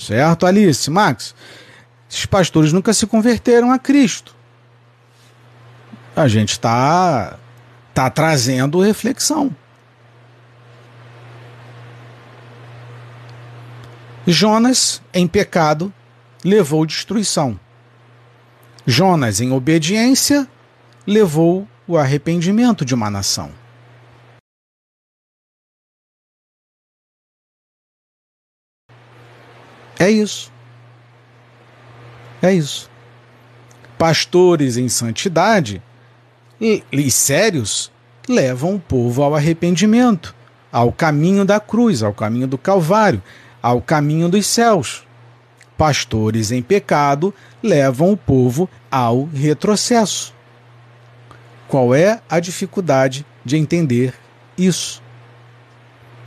Certo, 0.00 0.46
Alice? 0.46 0.90
Max? 0.90 1.34
Esses 2.10 2.24
pastores 2.24 2.72
nunca 2.72 2.94
se 2.94 3.06
converteram 3.06 3.70
a 3.70 3.78
Cristo. 3.78 4.34
A 6.16 6.26
gente 6.26 6.52
está 6.52 7.38
tá 7.92 8.08
trazendo 8.08 8.80
reflexão. 8.80 9.54
Jonas, 14.26 15.02
em 15.12 15.28
pecado, 15.28 15.92
levou 16.42 16.86
destruição. 16.86 17.60
Jonas, 18.86 19.40
em 19.40 19.52
obediência, 19.52 20.48
levou 21.06 21.68
o 21.86 21.98
arrependimento 21.98 22.84
de 22.84 22.94
uma 22.94 23.10
nação. 23.10 23.59
É 30.00 30.10
isso. 30.10 30.50
É 32.40 32.50
isso. 32.50 32.90
Pastores 33.98 34.78
em 34.78 34.88
santidade 34.88 35.82
e, 36.58 36.82
e 36.90 37.10
sérios 37.10 37.92
levam 38.26 38.76
o 38.76 38.80
povo 38.80 39.22
ao 39.22 39.34
arrependimento, 39.34 40.34
ao 40.72 40.90
caminho 40.90 41.44
da 41.44 41.60
cruz, 41.60 42.02
ao 42.02 42.14
caminho 42.14 42.46
do 42.46 42.56
Calvário, 42.56 43.22
ao 43.62 43.82
caminho 43.82 44.30
dos 44.30 44.46
céus. 44.46 45.06
Pastores 45.76 46.50
em 46.50 46.62
pecado 46.62 47.34
levam 47.62 48.10
o 48.10 48.16
povo 48.16 48.70
ao 48.90 49.24
retrocesso. 49.24 50.34
Qual 51.68 51.94
é 51.94 52.22
a 52.26 52.40
dificuldade 52.40 53.26
de 53.44 53.58
entender 53.58 54.14
isso? 54.56 55.02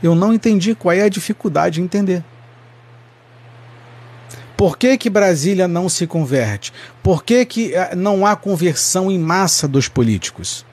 Eu 0.00 0.14
não 0.14 0.32
entendi 0.32 0.76
qual 0.76 0.92
é 0.92 1.02
a 1.02 1.08
dificuldade 1.08 1.76
de 1.76 1.82
entender. 1.82 2.24
Por 4.56 4.78
que, 4.78 4.96
que 4.96 5.10
Brasília 5.10 5.66
não 5.66 5.88
se 5.88 6.06
converte? 6.06 6.72
Por 7.02 7.24
que, 7.24 7.44
que 7.44 7.74
eh, 7.74 7.94
não 7.96 8.24
há 8.24 8.36
conversão 8.36 9.10
em 9.10 9.18
massa 9.18 9.66
dos 9.66 9.88
políticos? 9.88 10.64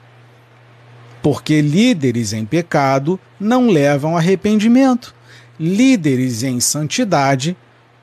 Porque 1.20 1.60
líderes 1.60 2.32
em 2.32 2.44
pecado 2.44 3.18
não 3.38 3.68
levam 3.68 4.16
arrependimento. 4.16 5.14
Líderes 5.58 6.42
em 6.42 6.60
santidade 6.60 7.56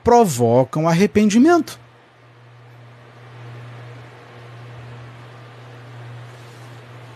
provocam 0.04 0.88
arrependimento. 0.88 1.78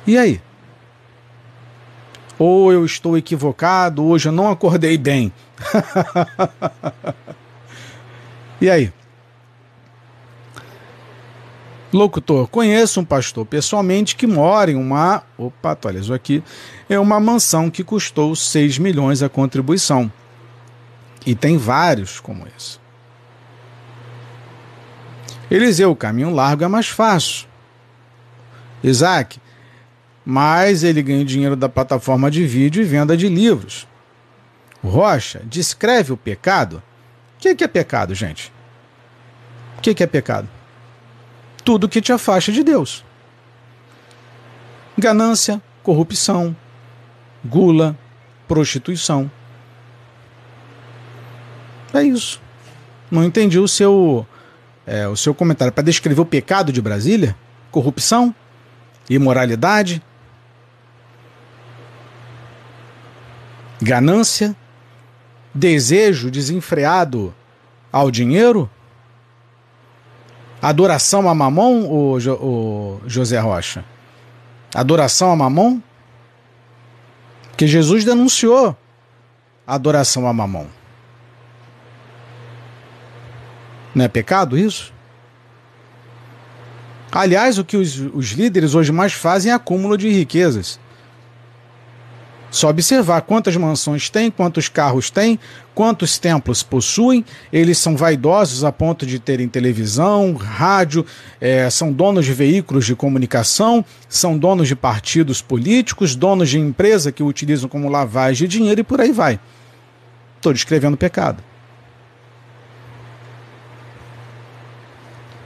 E 0.07 0.19
aí? 0.19 0.41
Ou 2.39 2.73
eu 2.73 2.85
estou 2.85 3.17
equivocado, 3.17 4.05
hoje 4.05 4.29
eu 4.29 4.33
não 4.33 4.51
acordei 4.51 4.99
bem. 4.99 5.33
e 8.65 8.71
aí? 8.71 8.93
Locutor, 11.93 12.49
conheço 12.49 13.01
um 13.01 13.05
pastor 13.05 13.47
pessoalmente 13.47 14.17
que 14.17 14.27
mora 14.27 14.71
em 14.71 14.75
uma. 14.75 15.23
Opa, 15.39 15.73
atualizou 15.73 16.17
aqui. 16.17 16.43
É 16.89 16.99
uma 16.99 17.21
mansão 17.21 17.71
que 17.71 17.85
custou 17.85 18.35
6 18.35 18.79
milhões 18.79 19.23
a 19.23 19.29
contribuição. 19.29 20.11
E 21.25 21.35
tem 21.35 21.57
vários 21.57 22.19
como 22.19 22.47
esse. 22.57 22.79
Eliseu, 25.51 25.93
o 25.93 25.97
caminho 25.97 26.35
largo 26.35 26.65
é 26.65 26.69
mais 26.69 26.89
fácil. 26.89 27.47
Isaac, 28.83 29.41
mas 30.25 30.83
ele 30.83 31.03
ganha 31.03 31.25
dinheiro 31.25 31.55
da 31.55 31.69
plataforma 31.69 32.31
de 32.31 32.45
vídeo 32.45 32.83
e 32.83 32.85
venda 32.85 33.17
de 33.17 33.29
livros. 33.29 33.87
Rocha, 34.83 35.43
descreve 35.45 36.13
o 36.13 36.17
pecado. 36.17 36.83
O 37.51 37.57
que 37.57 37.65
é 37.65 37.69
pecado, 37.69 38.15
gente? 38.15 38.53
O 39.79 39.81
que 39.81 40.03
é 40.03 40.07
pecado? 40.07 40.49
Tudo 41.65 41.89
que 41.89 42.01
te 42.01 42.13
afasta 42.13 42.51
de 42.51 42.63
Deus. 42.63 43.05
Ganância, 44.97 45.61
corrupção, 45.83 46.57
gula, 47.45 47.97
prostituição. 48.49 49.31
É 51.93 52.03
isso. 52.03 52.41
Não 53.11 53.23
entendi 53.23 53.59
o 53.59 53.69
seu, 53.69 54.27
é, 54.87 55.07
o 55.07 55.17
seu 55.17 55.35
comentário. 55.35 55.73
Para 55.73 55.85
descrever 55.85 56.21
o 56.21 56.27
pecado 56.27 56.73
de 56.73 56.81
Brasília? 56.81 57.37
Corrupção? 57.71 58.35
Imoralidade? 59.09 60.03
ganância, 63.85 64.57
desejo 65.55 66.31
desenfreado 66.31 67.33
ao 67.93 68.11
dinheiro, 68.11 68.69
adoração 70.61 71.29
a 71.29 71.35
mamon, 71.35 71.85
o, 71.85 72.17
o 72.17 73.01
José 73.07 73.39
Rocha? 73.39 73.85
Adoração 74.75 75.31
a 75.31 75.37
mamon? 75.37 75.81
Que 77.57 77.67
Jesus 77.69 78.05
denunciou 78.05 78.77
adoração 79.65 80.27
a 80.27 80.33
mamon. 80.33 80.67
Não 83.95 84.05
é 84.05 84.09
pecado 84.09 84.59
isso? 84.59 84.93
Aliás, 87.13 87.59
o 87.59 87.65
que 87.65 87.77
os, 87.77 87.97
os 88.13 88.33
líderes 88.33 88.75
hoje 88.75 88.91
mais 88.91 89.13
fazem 89.13 89.53
é 89.53 89.55
acúmulo 89.55 89.97
de 89.97 90.09
riquezas. 90.09 90.81
Só 92.55 92.69
observar 92.69 93.23
quantas 93.23 93.57
mansões 93.57 94.09
tem, 94.09 94.31
quantos 94.31 94.69
carros 94.69 95.11
tem, 95.11 95.41
quantos 95.75 96.19
templos 96.19 96.63
possuem. 96.63 97.25
Eles 97.53 97.79
são 97.79 97.97
vaidosos 97.97 98.63
a 98.63 98.71
ponto 98.71 99.05
de 99.05 99.19
terem 99.19 99.49
televisão, 99.49 100.35
rádio, 100.35 101.05
é, 101.41 101.69
são 101.69 101.93
donos 101.93 102.25
de 102.25 102.33
veículos 102.33 102.87
de 102.87 102.95
comunicação, 102.95 103.85
são 104.09 104.39
donos 104.39 104.69
de 104.69 104.77
partidos 104.77 105.43
políticos, 105.43 106.15
donos 106.15 106.49
de 106.49 106.61
empresa 106.61 107.11
que 107.11 107.25
utilizam 107.25 107.69
como 107.69 107.89
lavagem 107.89 108.47
de 108.47 108.57
dinheiro 108.59 108.83
e 108.83 108.85
por 108.85 109.01
aí 109.01 109.11
vai. 109.11 109.41
Estou 110.37 110.53
descrevendo 110.53 110.97
pecado. 110.97 111.43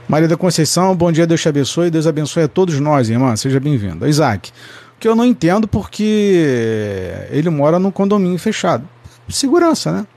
Maria 0.07 0.27
da 0.27 0.37
Conceição, 0.37 0.95
bom 0.95 1.11
dia, 1.11 1.25
Deus 1.25 1.41
te 1.41 1.49
abençoe, 1.49 1.89
Deus 1.89 2.05
abençoe 2.05 2.43
a 2.43 2.47
todos 2.47 2.79
nós, 2.79 3.09
irmã, 3.09 3.35
seja 3.35 3.59
bem-vindo. 3.59 4.07
Isaac, 4.07 4.51
que 4.99 5.07
eu 5.07 5.15
não 5.15 5.25
entendo 5.25 5.67
porque 5.67 7.27
ele 7.31 7.49
mora 7.49 7.79
num 7.79 7.91
condomínio 7.91 8.37
fechado. 8.37 8.87
Segurança, 9.29 9.91
né? 9.91 10.07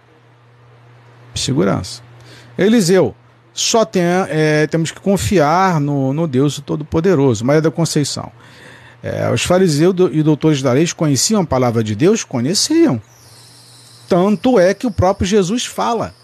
Segurança. 1.34 2.02
Eliseu, 2.58 3.14
só 3.54 3.84
tem, 3.84 4.02
é, 4.28 4.66
temos 4.66 4.90
que 4.90 5.00
confiar 5.00 5.80
no, 5.80 6.12
no 6.12 6.26
Deus 6.26 6.60
Todo-Poderoso. 6.64 7.44
Maria 7.44 7.62
da 7.62 7.70
Conceição. 7.70 8.30
É, 9.02 9.30
os 9.32 9.42
fariseus 9.42 9.94
e 10.12 10.22
doutores 10.22 10.62
da 10.62 10.72
lei 10.72 10.86
conheciam 10.94 11.42
a 11.42 11.46
palavra 11.46 11.82
de 11.82 11.94
Deus? 11.94 12.24
Conheciam. 12.24 13.00
Tanto 14.08 14.58
é 14.58 14.74
que 14.74 14.86
o 14.86 14.90
próprio 14.90 15.26
Jesus 15.26 15.64
fala: 15.64 16.14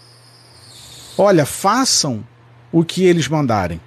Olha, 1.17 1.45
façam 1.45 2.23
o 2.71 2.83
que 2.83 3.03
eles 3.03 3.27
mandarem. 3.27 3.81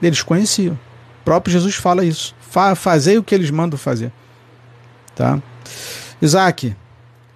Eles 0.00 0.22
conheciam. 0.22 0.74
O 0.74 1.24
próprio 1.24 1.52
Jesus 1.52 1.74
fala 1.74 2.04
isso. 2.04 2.34
Fa 2.54 2.72
o 3.18 3.22
que 3.24 3.34
eles 3.34 3.50
mandam 3.50 3.76
fazer. 3.76 4.12
Tá? 5.12 5.42
Isaac, 6.22 6.76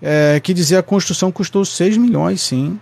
é, 0.01 0.39
que 0.39 0.55
dizia 0.55 0.79
a 0.79 0.83
construção 0.83 1.33
custou 1.33 1.64
6 1.64 1.97
milhões, 1.97 2.41
sim. 2.41 2.79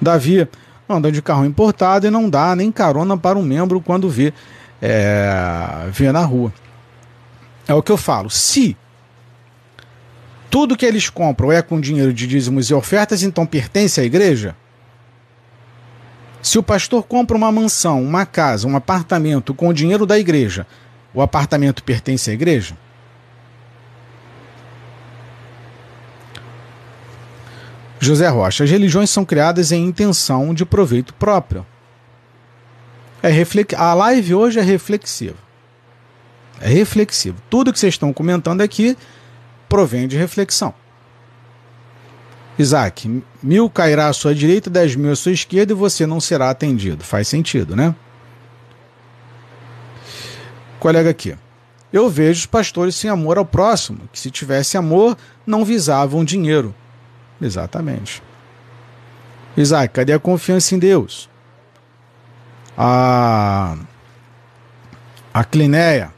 Davi, 0.00 0.46
anda 0.88 1.10
de 1.10 1.20
carro 1.20 1.44
importado 1.44 2.06
e 2.06 2.10
não 2.10 2.30
dá 2.30 2.54
nem 2.54 2.70
carona 2.70 3.18
para 3.18 3.36
um 3.36 3.42
membro 3.42 3.80
quando 3.80 4.08
vê, 4.08 4.32
é, 4.80 5.88
vê 5.90 6.12
na 6.12 6.24
rua. 6.24 6.52
É 7.66 7.74
o 7.74 7.82
que 7.82 7.90
eu 7.90 7.96
falo. 7.96 8.30
Se 8.30 8.76
tudo 10.48 10.76
que 10.76 10.86
eles 10.86 11.10
compram 11.10 11.50
é 11.50 11.60
com 11.62 11.80
dinheiro 11.80 12.14
de 12.14 12.28
dízimos 12.28 12.70
e 12.70 12.74
ofertas, 12.74 13.24
então 13.24 13.44
pertence 13.44 14.00
à 14.00 14.04
igreja? 14.04 14.54
Se 16.42 16.58
o 16.58 16.62
pastor 16.62 17.04
compra 17.04 17.36
uma 17.36 17.52
mansão, 17.52 18.02
uma 18.02 18.26
casa, 18.26 18.66
um 18.66 18.74
apartamento 18.74 19.54
com 19.54 19.68
o 19.68 19.72
dinheiro 19.72 20.04
da 20.04 20.18
igreja, 20.18 20.66
o 21.14 21.22
apartamento 21.22 21.84
pertence 21.84 22.28
à 22.30 22.34
igreja? 22.34 22.76
José 28.00 28.26
Rocha, 28.26 28.64
as 28.64 28.70
religiões 28.70 29.08
são 29.10 29.24
criadas 29.24 29.70
em 29.70 29.86
intenção 29.86 30.52
de 30.52 30.66
proveito 30.66 31.14
próprio. 31.14 31.64
É 33.22 33.28
reflex... 33.28 33.74
A 33.74 33.94
live 33.94 34.34
hoje 34.34 34.58
é 34.58 34.62
reflexiva. 34.62 35.36
É 36.60 36.68
reflexivo. 36.68 37.40
Tudo 37.48 37.72
que 37.72 37.78
vocês 37.78 37.94
estão 37.94 38.12
comentando 38.12 38.60
aqui 38.60 38.96
provém 39.68 40.08
de 40.08 40.16
reflexão. 40.16 40.74
Isaac, 42.62 43.22
mil 43.42 43.68
cairá 43.68 44.08
à 44.08 44.12
sua 44.12 44.34
direita, 44.34 44.70
dez 44.70 44.94
mil 44.94 45.12
à 45.12 45.16
sua 45.16 45.32
esquerda 45.32 45.72
e 45.72 45.76
você 45.76 46.06
não 46.06 46.20
será 46.20 46.50
atendido. 46.50 47.04
Faz 47.04 47.28
sentido, 47.28 47.74
né? 47.76 47.94
Colega 50.78 51.10
aqui. 51.10 51.36
Eu 51.92 52.08
vejo 52.08 52.40
os 52.40 52.46
pastores 52.46 52.94
sem 52.94 53.10
amor 53.10 53.36
ao 53.36 53.44
próximo, 53.44 54.00
que 54.12 54.18
se 54.18 54.30
tivesse 54.30 54.76
amor, 54.76 55.16
não 55.46 55.64
visavam 55.64 56.24
dinheiro. 56.24 56.74
Exatamente. 57.40 58.22
Isaac, 59.56 59.92
cadê 59.92 60.12
a 60.12 60.18
confiança 60.18 60.74
em 60.74 60.78
Deus? 60.78 61.28
A, 62.76 63.76
a 65.34 65.44
Clinéia, 65.44 66.12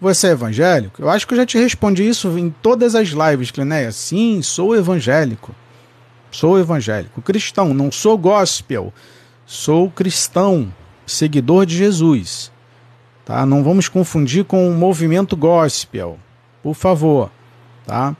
você 0.00 0.28
é 0.28 0.30
evangélico? 0.30 1.00
Eu 1.00 1.08
acho 1.08 1.26
que 1.26 1.34
eu 1.34 1.38
já 1.38 1.46
te 1.46 1.58
respondi 1.58 2.08
isso 2.08 2.36
em 2.36 2.50
todas 2.50 2.94
as 2.94 3.08
lives, 3.08 3.52
Clinéia. 3.52 3.92
Sim, 3.92 4.42
sou 4.42 4.74
evangélico. 4.74 5.54
Sou 6.30 6.58
evangélico, 6.58 7.20
cristão, 7.20 7.74
não 7.74 7.90
sou 7.90 8.16
gospel. 8.16 8.92
Sou 9.44 9.90
cristão, 9.90 10.72
seguidor 11.06 11.66
de 11.66 11.76
Jesus. 11.76 12.52
Tá? 13.24 13.44
Não 13.44 13.64
vamos 13.64 13.88
confundir 13.88 14.44
com 14.44 14.68
o 14.68 14.74
movimento 14.74 15.36
gospel, 15.36 16.18
por 16.62 16.74
favor, 16.74 17.30
tá? 17.86 18.16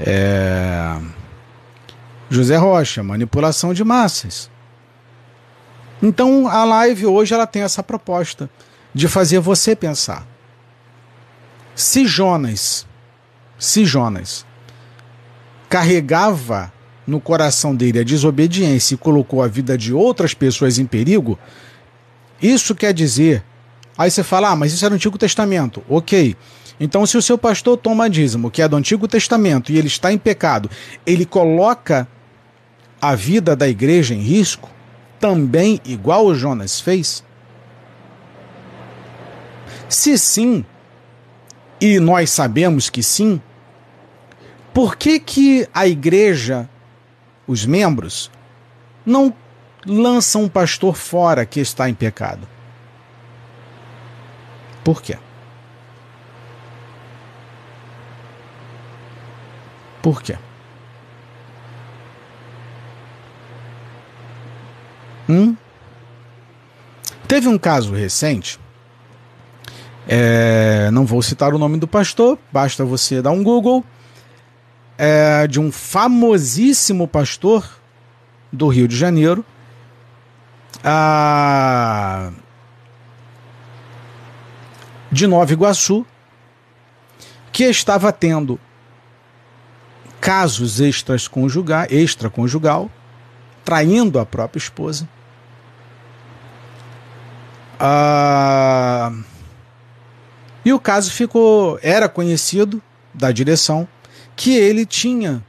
É... 0.00 0.98
José 2.30 2.56
Rocha, 2.56 3.02
manipulação 3.02 3.74
de 3.74 3.84
massas. 3.84 4.50
Então 6.02 6.46
a 6.46 6.64
live 6.64 7.06
hoje 7.06 7.34
ela 7.34 7.46
tem 7.46 7.62
essa 7.62 7.82
proposta 7.82 8.48
de 8.94 9.08
fazer 9.08 9.40
você 9.40 9.74
pensar. 9.74 10.26
Se 11.74 12.06
Jonas, 12.06 12.86
se 13.58 13.84
Jonas 13.84 14.46
carregava 15.68 16.72
no 17.08 17.20
coração 17.20 17.74
dele 17.74 18.00
a 18.00 18.04
desobediência 18.04 18.94
e 18.94 18.98
colocou 18.98 19.42
a 19.42 19.48
vida 19.48 19.78
de 19.78 19.94
outras 19.94 20.34
pessoas 20.34 20.78
em 20.78 20.84
perigo, 20.84 21.38
isso 22.40 22.74
quer 22.74 22.92
dizer. 22.92 23.42
Aí 23.96 24.10
você 24.10 24.22
fala, 24.22 24.50
ah, 24.50 24.56
mas 24.56 24.74
isso 24.74 24.84
era 24.84 24.92
o 24.92 24.96
Antigo 24.96 25.16
Testamento. 25.16 25.82
Ok. 25.88 26.36
Então, 26.78 27.04
se 27.06 27.16
o 27.16 27.22
seu 27.22 27.38
pastor 27.38 27.78
toma 27.78 28.08
dízimo, 28.08 28.50
que 28.50 28.62
é 28.62 28.68
do 28.68 28.76
Antigo 28.76 29.08
Testamento, 29.08 29.72
e 29.72 29.78
ele 29.78 29.88
está 29.88 30.12
em 30.12 30.18
pecado, 30.18 30.70
ele 31.04 31.24
coloca 31.24 32.06
a 33.00 33.14
vida 33.14 33.56
da 33.56 33.66
igreja 33.66 34.14
em 34.14 34.20
risco, 34.20 34.70
também 35.18 35.80
igual 35.84 36.26
o 36.26 36.34
Jonas 36.34 36.78
fez? 36.78 37.24
Se 39.88 40.18
sim, 40.18 40.64
e 41.80 41.98
nós 41.98 42.30
sabemos 42.30 42.90
que 42.90 43.02
sim, 43.02 43.40
por 44.74 44.94
que, 44.94 45.18
que 45.18 45.66
a 45.72 45.88
igreja, 45.88 46.68
os 47.48 47.64
membros, 47.64 48.30
não 49.04 49.34
lançam 49.86 50.44
um 50.44 50.48
pastor 50.48 50.94
fora 50.94 51.46
que 51.46 51.58
está 51.58 51.88
em 51.88 51.94
pecado? 51.94 52.46
Por 54.84 55.02
quê? 55.02 55.18
Por 60.02 60.22
quê? 60.22 60.38
Hum? 65.28 65.56
Teve 67.26 67.48
um 67.48 67.58
caso 67.58 67.92
recente, 67.92 68.58
é, 70.06 70.90
não 70.90 71.04
vou 71.04 71.20
citar 71.20 71.52
o 71.52 71.58
nome 71.58 71.78
do 71.78 71.86
pastor, 71.86 72.38
basta 72.50 72.82
você 72.82 73.20
dar 73.20 73.32
um 73.32 73.42
Google, 73.42 73.84
é, 74.98 75.46
de 75.46 75.60
um 75.60 75.70
famosíssimo 75.70 77.06
pastor 77.06 77.78
do 78.52 78.66
Rio 78.66 78.88
de 78.88 78.96
Janeiro, 78.96 79.44
a, 80.82 82.32
de 85.10 85.26
Nova 85.28 85.52
Iguaçu, 85.52 86.04
que 87.52 87.64
estava 87.64 88.12
tendo 88.12 88.58
casos 90.20 90.80
extraconjugal, 90.80 91.86
extraconjugal, 91.88 92.90
traindo 93.64 94.18
a 94.18 94.26
própria 94.26 94.58
esposa. 94.58 95.08
Ah, 97.78 99.12
e 100.64 100.72
o 100.72 100.80
caso 100.80 101.12
ficou, 101.12 101.78
era 101.82 102.08
conhecido 102.08 102.82
da 103.14 103.30
direção 103.30 103.86
que 104.38 104.54
ele 104.54 104.86
tinha 104.86 105.44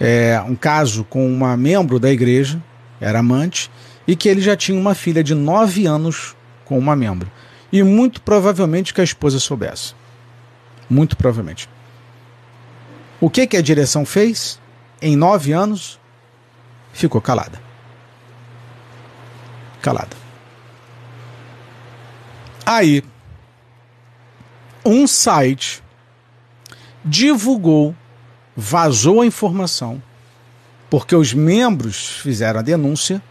é, 0.00 0.42
um 0.48 0.56
caso 0.56 1.04
com 1.04 1.28
uma 1.28 1.54
membro 1.54 2.00
da 2.00 2.10
igreja, 2.10 2.58
era 2.98 3.18
amante, 3.18 3.70
e 4.06 4.16
que 4.16 4.26
ele 4.26 4.40
já 4.40 4.56
tinha 4.56 4.80
uma 4.80 4.94
filha 4.94 5.22
de 5.22 5.34
nove 5.34 5.84
anos 5.84 6.34
com 6.64 6.78
uma 6.78 6.96
membro. 6.96 7.30
E 7.70 7.82
muito 7.82 8.22
provavelmente 8.22 8.94
que 8.94 9.02
a 9.02 9.04
esposa 9.04 9.38
soubesse. 9.38 9.94
Muito 10.88 11.14
provavelmente. 11.14 11.68
O 13.20 13.28
que, 13.28 13.46
que 13.46 13.58
a 13.58 13.62
direção 13.62 14.06
fez? 14.06 14.58
Em 15.02 15.14
nove 15.14 15.52
anos, 15.52 16.00
ficou 16.94 17.20
calada. 17.20 17.60
Calada. 19.82 20.16
Aí, 22.64 23.04
um 24.82 25.06
site 25.06 25.84
divulgou, 27.06 27.94
vazou 28.56 29.20
a 29.20 29.26
informação, 29.26 30.02
porque 30.90 31.14
os 31.14 31.32
membros 31.32 32.08
fizeram 32.18 32.58
a 32.58 32.62
denúncia 32.62 33.22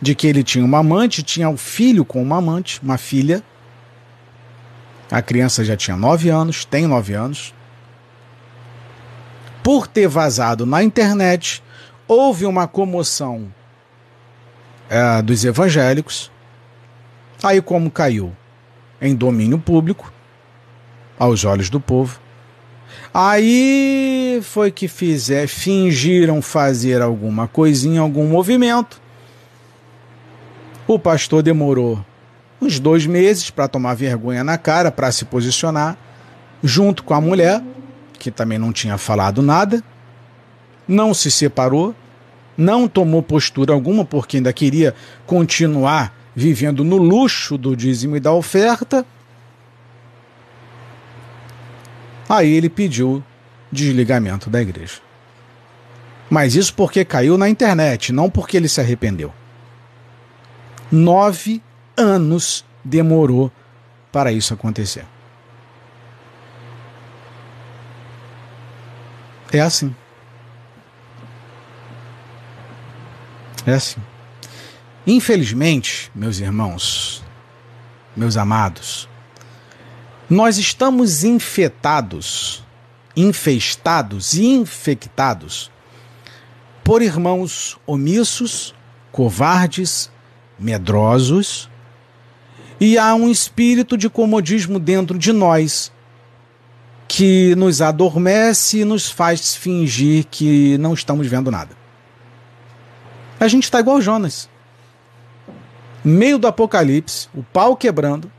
de 0.00 0.14
que 0.14 0.26
ele 0.26 0.42
tinha 0.42 0.64
uma 0.64 0.78
amante, 0.78 1.22
tinha 1.22 1.48
um 1.48 1.58
filho 1.58 2.04
com 2.06 2.22
uma 2.22 2.38
amante, 2.38 2.80
uma 2.82 2.96
filha. 2.96 3.42
A 5.10 5.20
criança 5.20 5.62
já 5.62 5.76
tinha 5.76 5.96
nove 5.96 6.30
anos, 6.30 6.64
tem 6.64 6.86
nove 6.86 7.12
anos. 7.12 7.54
Por 9.62 9.86
ter 9.86 10.08
vazado 10.08 10.64
na 10.64 10.82
internet, 10.82 11.62
houve 12.08 12.46
uma 12.46 12.66
comoção 12.66 13.52
é, 14.88 15.20
dos 15.20 15.44
evangélicos. 15.44 16.30
Aí, 17.42 17.60
como 17.60 17.90
caiu 17.90 18.34
em 19.02 19.14
domínio 19.14 19.58
público, 19.58 20.10
aos 21.18 21.44
olhos 21.44 21.68
do 21.68 21.78
povo, 21.78 22.18
aí 23.12 24.40
foi 24.42 24.70
que 24.70 24.88
fizer, 24.88 25.46
fingiram 25.46 26.40
fazer 26.40 27.02
alguma 27.02 27.46
coisinha, 27.48 28.00
algum 28.00 28.26
movimento. 28.26 29.00
O 30.86 30.98
pastor 30.98 31.42
demorou 31.42 32.04
uns 32.60 32.78
dois 32.78 33.06
meses 33.06 33.50
para 33.50 33.68
tomar 33.68 33.94
vergonha 33.94 34.44
na 34.44 34.58
cara, 34.58 34.90
para 34.90 35.10
se 35.10 35.24
posicionar, 35.24 35.96
junto 36.62 37.02
com 37.02 37.14
a 37.14 37.20
mulher, 37.20 37.62
que 38.18 38.30
também 38.30 38.58
não 38.58 38.72
tinha 38.72 38.98
falado 38.98 39.40
nada, 39.40 39.82
não 40.86 41.14
se 41.14 41.30
separou, 41.30 41.94
não 42.56 42.86
tomou 42.86 43.22
postura 43.22 43.72
alguma, 43.72 44.04
porque 44.04 44.36
ainda 44.36 44.52
queria 44.52 44.94
continuar 45.26 46.14
vivendo 46.34 46.84
no 46.84 46.96
luxo 46.96 47.56
do 47.56 47.74
dízimo 47.74 48.16
e 48.16 48.20
da 48.20 48.32
oferta. 48.32 49.06
Aí 52.30 52.48
ele 52.52 52.68
pediu 52.68 53.24
desligamento 53.72 54.48
da 54.48 54.62
igreja. 54.62 55.00
Mas 56.30 56.54
isso 56.54 56.72
porque 56.72 57.04
caiu 57.04 57.36
na 57.36 57.48
internet, 57.48 58.12
não 58.12 58.30
porque 58.30 58.56
ele 58.56 58.68
se 58.68 58.80
arrependeu. 58.80 59.34
Nove 60.92 61.60
anos 61.96 62.64
demorou 62.84 63.50
para 64.12 64.30
isso 64.30 64.54
acontecer. 64.54 65.04
É 69.52 69.58
assim. 69.58 69.92
É 73.66 73.72
assim. 73.72 74.00
Infelizmente, 75.04 76.12
meus 76.14 76.38
irmãos, 76.38 77.24
meus 78.16 78.36
amados, 78.36 79.09
nós 80.30 80.58
estamos 80.58 81.24
infetados, 81.24 82.62
infestados 83.16 84.34
e 84.34 84.46
infectados 84.46 85.72
por 86.84 87.02
irmãos 87.02 87.76
omissos, 87.84 88.72
covardes, 89.10 90.08
medrosos, 90.56 91.68
e 92.78 92.96
há 92.96 93.12
um 93.12 93.28
espírito 93.28 93.96
de 93.98 94.08
comodismo 94.08 94.78
dentro 94.78 95.18
de 95.18 95.32
nós 95.32 95.92
que 97.08 97.56
nos 97.56 97.82
adormece 97.82 98.78
e 98.78 98.84
nos 98.84 99.10
faz 99.10 99.56
fingir 99.56 100.26
que 100.30 100.78
não 100.78 100.94
estamos 100.94 101.26
vendo 101.26 101.50
nada. 101.50 101.76
A 103.40 103.48
gente 103.48 103.64
está 103.64 103.80
igual 103.80 104.00
Jonas. 104.00 104.48
Meio 106.04 106.38
do 106.38 106.46
apocalipse, 106.46 107.28
o 107.34 107.42
pau 107.42 107.76
quebrando, 107.76 108.30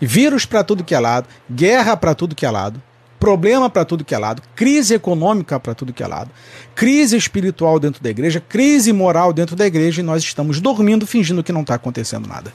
vírus 0.00 0.44
para 0.44 0.64
tudo 0.64 0.84
que 0.84 0.94
é 0.94 1.00
lado, 1.00 1.28
guerra 1.50 1.96
para 1.96 2.14
tudo 2.14 2.34
que 2.34 2.46
é 2.46 2.50
lado, 2.50 2.82
problema 3.18 3.68
para 3.68 3.84
tudo 3.84 4.04
que 4.04 4.14
é 4.14 4.18
lado, 4.18 4.42
crise 4.54 4.94
econômica 4.94 5.58
para 5.58 5.74
tudo 5.74 5.92
que 5.92 6.02
é 6.02 6.06
lado, 6.06 6.30
crise 6.74 7.16
espiritual 7.16 7.78
dentro 7.78 8.02
da 8.02 8.10
igreja, 8.10 8.40
crise 8.40 8.92
moral 8.92 9.32
dentro 9.32 9.56
da 9.56 9.66
igreja 9.66 10.00
e 10.00 10.04
nós 10.04 10.22
estamos 10.22 10.60
dormindo 10.60 11.06
fingindo 11.06 11.42
que 11.42 11.52
não 11.52 11.62
está 11.62 11.74
acontecendo 11.74 12.28
nada. 12.28 12.52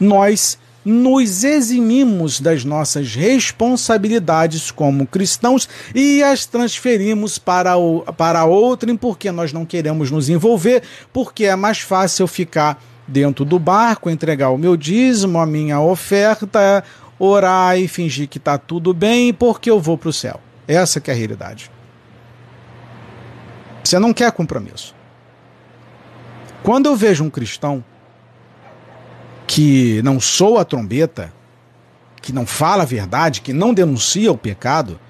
Nós 0.00 0.58
nos 0.84 1.44
eximimos 1.44 2.40
das 2.40 2.64
nossas 2.64 3.14
responsabilidades 3.14 4.70
como 4.70 5.06
cristãos 5.06 5.68
e 5.94 6.22
as 6.22 6.46
transferimos 6.46 7.36
para, 7.36 7.76
o, 7.76 8.00
para 8.16 8.44
outrem 8.44 8.96
porque 8.96 9.30
nós 9.30 9.52
não 9.52 9.66
queremos 9.66 10.10
nos 10.10 10.28
envolver, 10.30 10.82
porque 11.12 11.44
é 11.44 11.56
mais 11.56 11.80
fácil 11.80 12.26
ficar 12.26 12.82
dentro 13.08 13.44
do 13.44 13.58
barco, 13.58 14.10
entregar 14.10 14.50
o 14.50 14.58
meu 14.58 14.76
dízimo, 14.76 15.38
a 15.38 15.46
minha 15.46 15.80
oferta, 15.80 16.84
orar 17.18 17.78
e 17.78 17.88
fingir 17.88 18.28
que 18.28 18.38
está 18.38 18.56
tudo 18.56 18.94
bem 18.94 19.32
porque 19.32 19.70
eu 19.70 19.80
vou 19.80 19.98
para 19.98 20.10
o 20.10 20.12
céu. 20.12 20.40
Essa 20.68 21.00
que 21.00 21.10
é 21.10 21.14
a 21.14 21.16
realidade. 21.16 21.70
Você 23.82 23.98
não 23.98 24.12
quer 24.12 24.30
compromisso. 24.30 24.94
Quando 26.62 26.86
eu 26.86 26.94
vejo 26.94 27.24
um 27.24 27.30
cristão 27.30 27.82
que 29.46 30.02
não 30.02 30.20
soa 30.20 30.60
a 30.60 30.64
trombeta, 30.64 31.32
que 32.20 32.32
não 32.32 32.46
fala 32.46 32.82
a 32.82 32.86
verdade, 32.86 33.40
que 33.40 33.54
não 33.54 33.72
denuncia 33.72 34.30
o 34.30 34.36
pecado, 34.36 35.00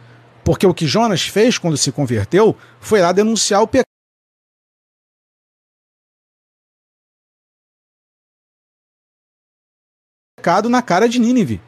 Porque 0.49 0.67
o 0.67 0.73
que 0.73 0.87
Jonas 0.87 1.25
fez 1.25 1.59
quando 1.59 1.77
se 1.77 1.93
converteu 1.93 2.57
foi 2.81 3.03
lá 3.03 3.13
denunciar 3.13 3.61
o 3.61 3.67
pecado. 3.67 3.85
Pecado 10.39 10.69
na 10.69 10.81
cara 10.81 11.09
de 11.09 11.19
Nínive. 11.19 11.61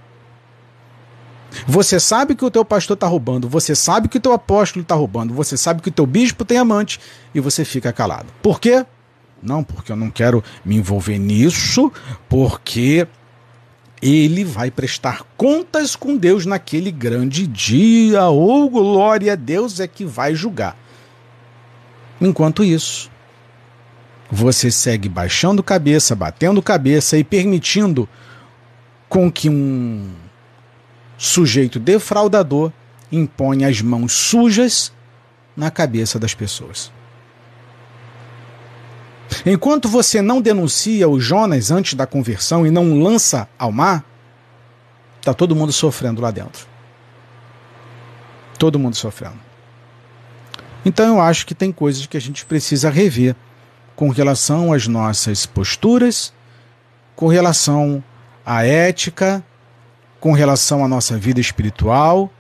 Você 1.66 1.98
sabe 1.98 2.36
que 2.36 2.44
o 2.44 2.50
teu 2.50 2.64
pastor 2.64 2.94
está 2.94 3.08
roubando, 3.08 3.48
você 3.48 3.74
sabe 3.74 4.08
que 4.08 4.18
o 4.18 4.20
teu 4.20 4.32
apóstolo 4.32 4.82
está 4.82 4.94
roubando, 4.94 5.34
você 5.34 5.56
sabe 5.56 5.82
que 5.82 5.88
o 5.88 5.92
teu 5.92 6.06
bispo 6.06 6.44
tem 6.44 6.56
amante 6.56 7.00
e 7.34 7.40
você 7.40 7.64
fica 7.64 7.92
calado. 7.92 8.28
Por 8.40 8.60
quê? 8.60 8.86
Não, 9.42 9.64
porque 9.64 9.90
eu 9.90 9.96
não 9.96 10.10
quero 10.10 10.44
me 10.64 10.76
envolver 10.76 11.18
nisso, 11.18 11.92
porque 12.28 13.08
ele 14.00 14.44
vai 14.44 14.70
prestar 14.70 15.24
contas 15.36 15.96
com 15.96 16.16
Deus 16.16 16.46
naquele 16.46 16.92
grande 16.92 17.48
dia. 17.48 18.28
Ou 18.28 18.66
oh, 18.66 18.70
glória 18.70 19.32
a 19.32 19.36
Deus 19.36 19.80
é 19.80 19.88
que 19.88 20.04
vai 20.04 20.36
julgar. 20.36 20.76
Enquanto 22.20 22.62
isso, 22.62 23.10
você 24.30 24.70
segue 24.70 25.08
baixando 25.08 25.62
cabeça, 25.64 26.14
batendo 26.14 26.62
cabeça 26.62 27.18
e 27.18 27.24
permitindo 27.24 28.08
com 29.11 29.30
que 29.30 29.50
um 29.50 30.08
sujeito 31.18 31.80
defraudador 31.80 32.72
impõe 33.11 33.64
as 33.64 33.82
mãos 33.82 34.12
sujas 34.12 34.92
na 35.56 35.68
cabeça 35.68 36.16
das 36.16 36.32
pessoas. 36.32 36.92
Enquanto 39.44 39.88
você 39.88 40.22
não 40.22 40.40
denuncia 40.40 41.08
o 41.08 41.18
Jonas 41.18 41.72
antes 41.72 41.94
da 41.94 42.06
conversão 42.06 42.64
e 42.64 42.70
não 42.70 43.02
lança 43.02 43.48
ao 43.58 43.72
mar, 43.72 44.04
está 45.18 45.34
todo 45.34 45.56
mundo 45.56 45.72
sofrendo 45.72 46.22
lá 46.22 46.30
dentro. 46.30 46.66
Todo 48.61 48.78
mundo 48.78 48.94
sofrendo. 48.94 49.40
Então 50.84 51.16
eu 51.16 51.20
acho 51.20 51.46
que 51.46 51.54
tem 51.54 51.72
coisas 51.72 52.06
que 52.06 52.16
a 52.16 52.20
gente 52.20 52.46
precisa 52.46 52.88
rever 52.88 53.34
com 53.96 54.08
relação 54.08 54.72
às 54.72 54.86
nossas 54.86 55.46
posturas, 55.46 56.32
com 57.16 57.26
relação 57.26 58.04
à 58.45 58.64
ética, 58.64 59.43
com 60.18 60.32
relação 60.32 60.84
à 60.84 60.88
nossa 60.88 61.16
vida 61.16 61.41
espiritual, 61.41 62.30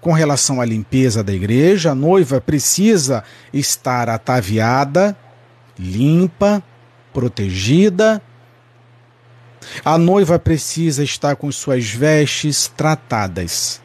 com 0.00 0.12
relação 0.12 0.60
à 0.60 0.64
limpeza 0.64 1.24
da 1.24 1.32
igreja. 1.32 1.90
A 1.90 1.94
noiva 1.94 2.40
precisa 2.40 3.24
estar 3.52 4.08
ataviada, 4.08 5.16
limpa, 5.78 6.62
protegida. 7.12 8.22
A 9.84 9.98
noiva 9.98 10.38
precisa 10.38 11.02
estar 11.02 11.34
com 11.36 11.50
suas 11.50 11.88
vestes 11.88 12.70
tratadas. 12.76 13.80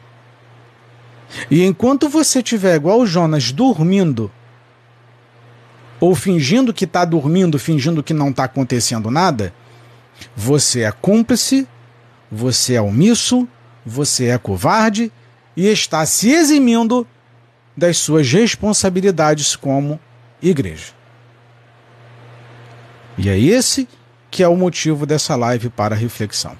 E 1.50 1.64
enquanto 1.64 2.08
você 2.08 2.40
estiver 2.40 2.76
igual 2.76 3.06
Jonas 3.06 3.50
dormindo, 3.50 4.30
ou 5.98 6.14
fingindo 6.14 6.74
que 6.74 6.84
está 6.84 7.04
dormindo, 7.04 7.58
fingindo 7.58 8.02
que 8.02 8.12
não 8.12 8.30
está 8.30 8.44
acontecendo 8.44 9.10
nada, 9.10 9.54
você 10.36 10.82
é 10.82 10.92
cúmplice 10.92 11.66
você 12.32 12.74
é 12.74 12.80
omisso, 12.80 13.46
você 13.84 14.28
é 14.28 14.38
covarde 14.38 15.12
e 15.54 15.66
está 15.66 16.06
se 16.06 16.30
eximindo 16.30 17.06
das 17.76 17.98
suas 17.98 18.32
responsabilidades 18.32 19.54
como 19.54 20.00
igreja. 20.40 20.94
E 23.18 23.28
é 23.28 23.38
esse 23.38 23.86
que 24.30 24.42
é 24.42 24.48
o 24.48 24.56
motivo 24.56 25.04
dessa 25.04 25.36
live 25.36 25.68
para 25.68 25.94
reflexão. 25.94 26.56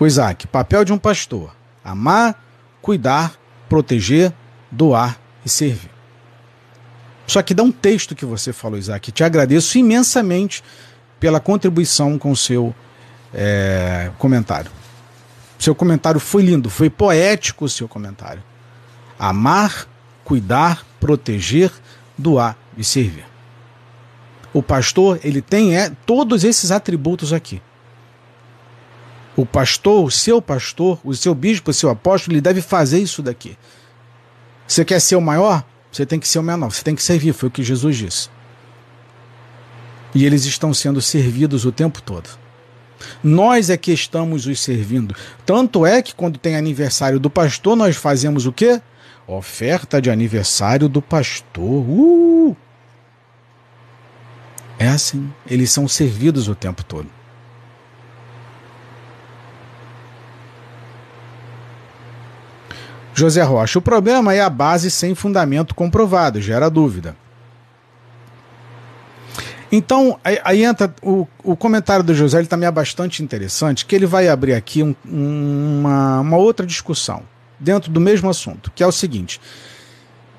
O 0.00 0.06
Isaac, 0.06 0.48
papel 0.48 0.84
de 0.84 0.92
um 0.92 0.98
pastor: 0.98 1.54
amar, 1.84 2.44
cuidar, 2.80 3.38
proteger, 3.68 4.32
doar 4.68 5.16
e 5.44 5.48
servir. 5.48 5.91
Só 7.26 7.42
que 7.42 7.54
dá 7.54 7.62
um 7.62 7.72
texto 7.72 8.14
que 8.14 8.24
você 8.24 8.52
falou, 8.52 8.78
Isaac. 8.78 9.12
Te 9.12 9.24
agradeço 9.24 9.78
imensamente 9.78 10.62
pela 11.18 11.40
contribuição 11.40 12.18
com 12.18 12.30
o 12.32 12.36
seu 12.36 12.74
é, 13.32 14.10
comentário. 14.18 14.70
Seu 15.58 15.74
comentário 15.74 16.18
foi 16.18 16.42
lindo, 16.42 16.68
foi 16.68 16.90
poético 16.90 17.64
o 17.64 17.68
seu 17.68 17.86
comentário. 17.86 18.42
Amar, 19.18 19.86
cuidar, 20.24 20.84
proteger, 20.98 21.70
doar 22.18 22.56
e 22.76 22.82
servir. 22.82 23.24
O 24.52 24.62
pastor, 24.62 25.20
ele 25.22 25.40
tem 25.40 25.76
é, 25.76 25.90
todos 26.04 26.44
esses 26.44 26.70
atributos 26.70 27.32
aqui. 27.32 27.62
O 29.34 29.46
pastor, 29.46 30.04
o 30.04 30.10
seu 30.10 30.42
pastor, 30.42 31.00
o 31.02 31.14
seu 31.14 31.34
bispo, 31.34 31.70
o 31.70 31.74
seu 31.74 31.88
apóstolo, 31.88 32.34
ele 32.34 32.40
deve 32.42 32.60
fazer 32.60 32.98
isso 32.98 33.22
daqui. 33.22 33.56
Você 34.66 34.84
quer 34.84 35.00
ser 35.00 35.16
o 35.16 35.22
maior? 35.22 35.64
Você 35.92 36.06
tem 36.06 36.18
que 36.18 36.26
ser 36.26 36.38
o 36.38 36.42
menor, 36.42 36.72
você 36.72 36.82
tem 36.82 36.94
que 36.94 37.02
servir, 37.02 37.34
foi 37.34 37.50
o 37.50 37.52
que 37.52 37.62
Jesus 37.62 37.96
disse. 37.96 38.30
E 40.14 40.24
eles 40.24 40.46
estão 40.46 40.72
sendo 40.72 41.02
servidos 41.02 41.66
o 41.66 41.72
tempo 41.72 42.00
todo. 42.00 42.30
Nós 43.22 43.68
é 43.68 43.76
que 43.76 43.92
estamos 43.92 44.46
os 44.46 44.60
servindo. 44.60 45.14
Tanto 45.44 45.84
é 45.84 46.00
que 46.00 46.14
quando 46.14 46.38
tem 46.38 46.56
aniversário 46.56 47.20
do 47.20 47.28
pastor, 47.28 47.76
nós 47.76 47.96
fazemos 47.96 48.46
o 48.46 48.52
quê? 48.52 48.80
Oferta 49.26 50.00
de 50.00 50.10
aniversário 50.10 50.88
do 50.88 51.02
pastor. 51.02 51.62
Uh! 51.62 52.56
É 54.78 54.88
assim. 54.88 55.30
Eles 55.46 55.70
são 55.70 55.86
servidos 55.86 56.48
o 56.48 56.54
tempo 56.54 56.82
todo. 56.84 57.08
José 63.14 63.42
Rocha, 63.42 63.78
o 63.78 63.82
problema 63.82 64.34
é 64.34 64.40
a 64.40 64.50
base 64.50 64.90
sem 64.90 65.14
fundamento 65.14 65.74
comprovado, 65.74 66.40
gera 66.40 66.70
dúvida. 66.70 67.16
Então, 69.70 70.18
aí, 70.22 70.38
aí 70.44 70.64
entra 70.64 70.94
o, 71.02 71.26
o 71.42 71.56
comentário 71.56 72.04
do 72.04 72.14
José, 72.14 72.38
ele 72.38 72.46
também 72.46 72.68
é 72.68 72.70
bastante 72.70 73.22
interessante, 73.22 73.86
que 73.86 73.94
ele 73.94 74.04
vai 74.04 74.28
abrir 74.28 74.52
aqui 74.52 74.82
um, 74.82 74.94
uma, 75.06 76.20
uma 76.20 76.36
outra 76.36 76.66
discussão 76.66 77.22
dentro 77.58 77.90
do 77.90 78.00
mesmo 78.00 78.28
assunto, 78.28 78.70
que 78.74 78.82
é 78.82 78.86
o 78.86 78.92
seguinte: 78.92 79.40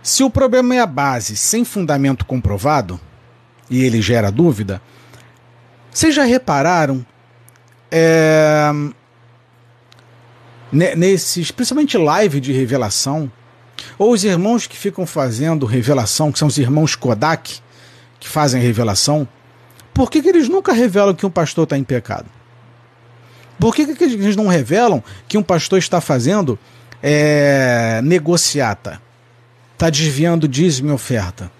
se 0.04 0.24
o 0.24 0.30
problema 0.30 0.76
é 0.76 0.80
a 0.80 0.86
base 0.86 1.36
sem 1.36 1.66
fundamento 1.66 2.26
comprovado, 2.26 3.00
e 3.70 3.84
ele 3.84 4.02
gera 4.04 4.32
dúvida, 4.32 4.80
vocês 5.90 6.14
já 6.14 6.24
repararam 6.24 7.04
é, 7.90 8.72
nesses, 10.74 11.52
principalmente 11.52 11.98
live 11.98 12.40
de 12.40 12.52
revelação, 12.52 13.32
ou 13.98 14.12
os 14.12 14.24
irmãos 14.24 14.66
que 14.66 14.78
ficam 14.78 15.06
fazendo 15.06 15.66
revelação, 15.66 16.32
que 16.32 16.40
são 16.40 16.48
os 16.48 16.58
irmãos 16.58 16.96
Kodak, 16.96 17.60
que 18.20 18.28
fazem 18.28 18.62
revelação, 18.62 19.28
por 19.94 20.10
que, 20.10 20.22
que 20.22 20.30
eles 20.30 20.50
nunca 20.50 20.74
revelam 20.74 21.14
que 21.14 21.26
um 21.26 21.30
pastor 21.30 21.66
está 21.66 21.78
em 21.78 21.84
pecado? 21.84 22.26
Por 23.60 23.76
que, 23.76 23.94
que 23.94 24.04
eles 24.04 24.36
não 24.36 24.48
revelam 24.48 25.04
que 25.28 25.38
um 25.38 25.44
pastor 25.44 25.78
está 25.78 26.02
fazendo 26.02 26.58
é, 27.02 28.02
negociata? 28.04 29.00
Está 29.74 29.90
desviando 29.90 30.48
dízimo 30.48 30.90
e 30.90 30.94
oferta? 30.94 31.52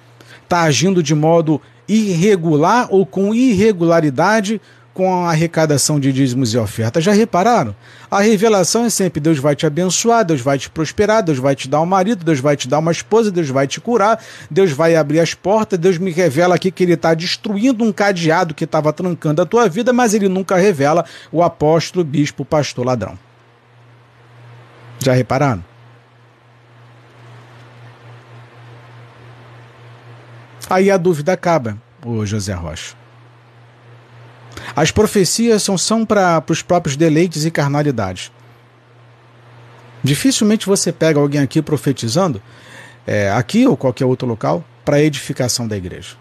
Está 0.44 0.62
agindo 0.62 1.04
de 1.04 1.14
modo 1.14 1.62
irregular 1.88 2.88
ou 2.90 3.06
com 3.06 3.34
irregularidade 3.36 4.60
com 4.94 5.26
a 5.26 5.30
arrecadação 5.30 6.00
de 6.00 6.14
dízimos 6.14 6.54
e 6.54 6.58
ofertas. 6.58 7.04
Já 7.04 7.12
repararam? 7.12 7.76
A 8.12 8.22
revelação 8.22 8.86
é 8.86 8.90
sempre 8.90 9.20
Deus 9.20 9.40
vai 9.40 9.56
te 9.56 9.66
abençoar, 9.66 10.24
Deus 10.24 10.40
vai 10.40 10.60
te 10.60 10.70
prosperar, 10.70 11.24
Deus 11.24 11.40
vai 11.40 11.56
te 11.56 11.68
dar 11.68 11.82
um 11.82 11.86
marido, 11.86 12.24
Deus 12.24 12.40
vai 12.40 12.56
te 12.56 12.68
dar 12.68 12.80
uma 12.80 12.92
esposa, 12.92 13.32
Deus 13.32 13.50
vai 13.50 13.68
te 13.68 13.82
curar, 13.82 14.24
Deus 14.52 14.72
vai 14.72 14.96
abrir 14.96 15.20
as 15.20 15.34
portas, 15.34 15.80
Deus 15.80 15.98
me 15.98 16.12
revela 16.12 16.56
aqui 16.56 16.70
que 16.70 16.84
ele 16.84 16.94
está 16.94 17.14
destruindo 17.14 17.84
um 17.84 17.92
cadeado 17.92 18.54
que 18.54 18.66
estava 18.66 18.94
trancando 18.94 19.42
a 19.42 19.46
tua 19.46 19.68
vida, 19.68 19.92
mas 19.92 20.14
ele 20.14 20.30
nunca 20.30 20.56
revela 20.58 21.06
o 21.32 21.42
apóstolo, 21.42 22.06
bispo, 22.06 22.46
pastor, 22.46 22.86
ladrão. 22.86 23.18
Já 25.00 25.14
repararam? 25.14 25.64
Aí 30.70 30.90
a 30.90 30.98
dúvida 30.98 31.34
acaba, 31.34 31.78
o 32.06 32.26
José 32.26 32.54
Rocha. 32.54 33.03
As 34.76 34.92
profecias 34.92 35.64
são, 35.64 35.78
são 35.78 36.06
para 36.06 36.44
os 36.50 36.62
próprios 36.62 36.96
deleites 36.96 37.46
e 37.46 37.52
carnalidades. 37.52 38.32
Dificilmente 40.04 40.66
você 40.66 40.92
pega 40.92 41.20
alguém 41.20 41.42
aqui 41.42 41.62
profetizando, 41.62 42.42
é, 43.06 43.32
aqui 43.32 43.68
ou 43.68 43.78
qualquer 43.78 44.06
outro 44.06 44.28
local, 44.28 44.64
para 44.84 45.02
edificação 45.02 45.68
da 45.68 45.78
igreja. 45.78 46.16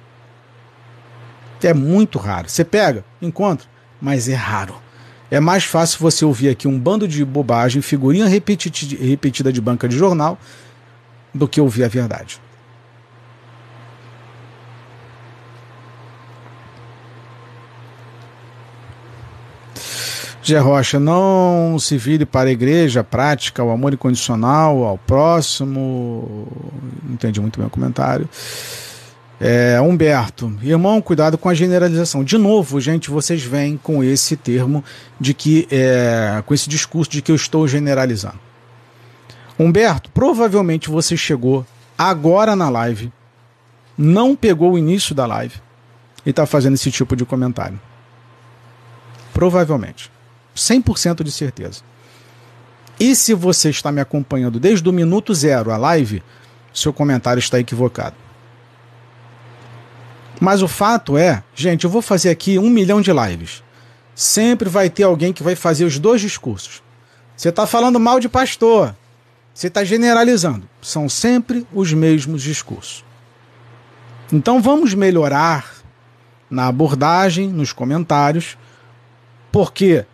É 1.62 1.72
muito 1.72 2.18
raro. 2.18 2.48
Você 2.48 2.64
pega, 2.64 3.04
encontra, 3.20 3.66
mas 4.00 4.28
é 4.28 4.34
raro. 4.34 4.74
É 5.30 5.40
mais 5.40 5.64
fácil 5.64 5.98
você 6.00 6.24
ouvir 6.24 6.48
aqui 6.50 6.68
um 6.68 6.78
bando 6.78 7.08
de 7.08 7.24
bobagem, 7.24 7.80
figurinha 7.80 8.26
repetida 8.26 9.52
de 9.52 9.60
banca 9.60 9.88
de 9.88 9.96
jornal, 9.96 10.38
do 11.32 11.48
que 11.48 11.60
ouvir 11.60 11.84
a 11.84 11.88
verdade. 11.88 12.41
Zé 20.44 20.58
Rocha, 20.58 20.98
não 20.98 21.78
se 21.78 21.96
vire 21.96 22.26
para 22.26 22.48
a 22.48 22.52
igreja, 22.52 23.04
prática 23.04 23.62
o 23.62 23.70
amor 23.70 23.94
incondicional 23.94 24.84
ao 24.84 24.98
próximo. 24.98 26.48
Entendi 27.08 27.40
muito 27.40 27.58
bem 27.58 27.66
o 27.66 27.70
comentário. 27.70 28.28
É, 29.44 29.80
Humberto, 29.80 30.56
irmão, 30.62 31.02
cuidado 31.02 31.36
com 31.36 31.48
a 31.48 31.54
generalização. 31.54 32.22
De 32.22 32.38
novo, 32.38 32.80
gente, 32.80 33.10
vocês 33.10 33.42
vêm 33.42 33.76
com 33.76 34.04
esse 34.04 34.36
termo 34.36 34.84
de 35.18 35.34
que, 35.34 35.66
é, 35.68 36.40
com 36.46 36.54
esse 36.54 36.68
discurso 36.68 37.10
de 37.10 37.20
que 37.20 37.32
eu 37.32 37.34
estou 37.34 37.66
generalizando. 37.66 38.38
Humberto, 39.58 40.10
provavelmente 40.12 40.88
você 40.88 41.16
chegou 41.16 41.66
agora 41.98 42.54
na 42.54 42.68
live, 42.68 43.12
não 43.98 44.36
pegou 44.36 44.74
o 44.74 44.78
início 44.78 45.12
da 45.12 45.26
live 45.26 45.56
e 46.24 46.30
está 46.30 46.46
fazendo 46.46 46.74
esse 46.74 46.92
tipo 46.92 47.16
de 47.16 47.24
comentário. 47.24 47.80
Provavelmente. 49.34 50.11
100% 50.54 51.22
de 51.22 51.32
certeza. 51.32 51.80
E 52.98 53.14
se 53.16 53.34
você 53.34 53.70
está 53.70 53.90
me 53.90 54.00
acompanhando 54.00 54.60
desde 54.60 54.88
o 54.88 54.92
minuto 54.92 55.34
zero 55.34 55.70
a 55.70 55.76
live, 55.76 56.22
seu 56.72 56.92
comentário 56.92 57.40
está 57.40 57.58
equivocado. 57.58 58.16
Mas 60.40 60.62
o 60.62 60.68
fato 60.68 61.16
é, 61.16 61.42
gente, 61.54 61.84
eu 61.84 61.90
vou 61.90 62.02
fazer 62.02 62.30
aqui 62.30 62.58
um 62.58 62.68
milhão 62.68 63.00
de 63.00 63.12
lives. 63.12 63.62
Sempre 64.14 64.68
vai 64.68 64.90
ter 64.90 65.04
alguém 65.04 65.32
que 65.32 65.42
vai 65.42 65.54
fazer 65.54 65.84
os 65.84 65.98
dois 65.98 66.20
discursos. 66.20 66.82
Você 67.36 67.48
está 67.48 67.66
falando 67.66 67.98
mal 67.98 68.20
de 68.20 68.28
pastor. 68.28 68.94
Você 69.54 69.68
está 69.68 69.84
generalizando. 69.84 70.68
São 70.80 71.08
sempre 71.08 71.66
os 71.72 71.92
mesmos 71.92 72.42
discursos. 72.42 73.04
Então 74.32 74.62
vamos 74.62 74.94
melhorar 74.94 75.74
na 76.50 76.66
abordagem, 76.66 77.48
nos 77.48 77.72
comentários, 77.72 78.56
porque 79.50 80.04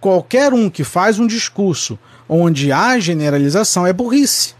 qualquer 0.00 0.52
um 0.52 0.68
que 0.70 0.84
faz 0.84 1.18
um 1.18 1.26
discurso 1.26 1.98
onde 2.28 2.72
há 2.72 2.98
generalização 2.98 3.86
é 3.86 3.92
burrice. 3.92 4.54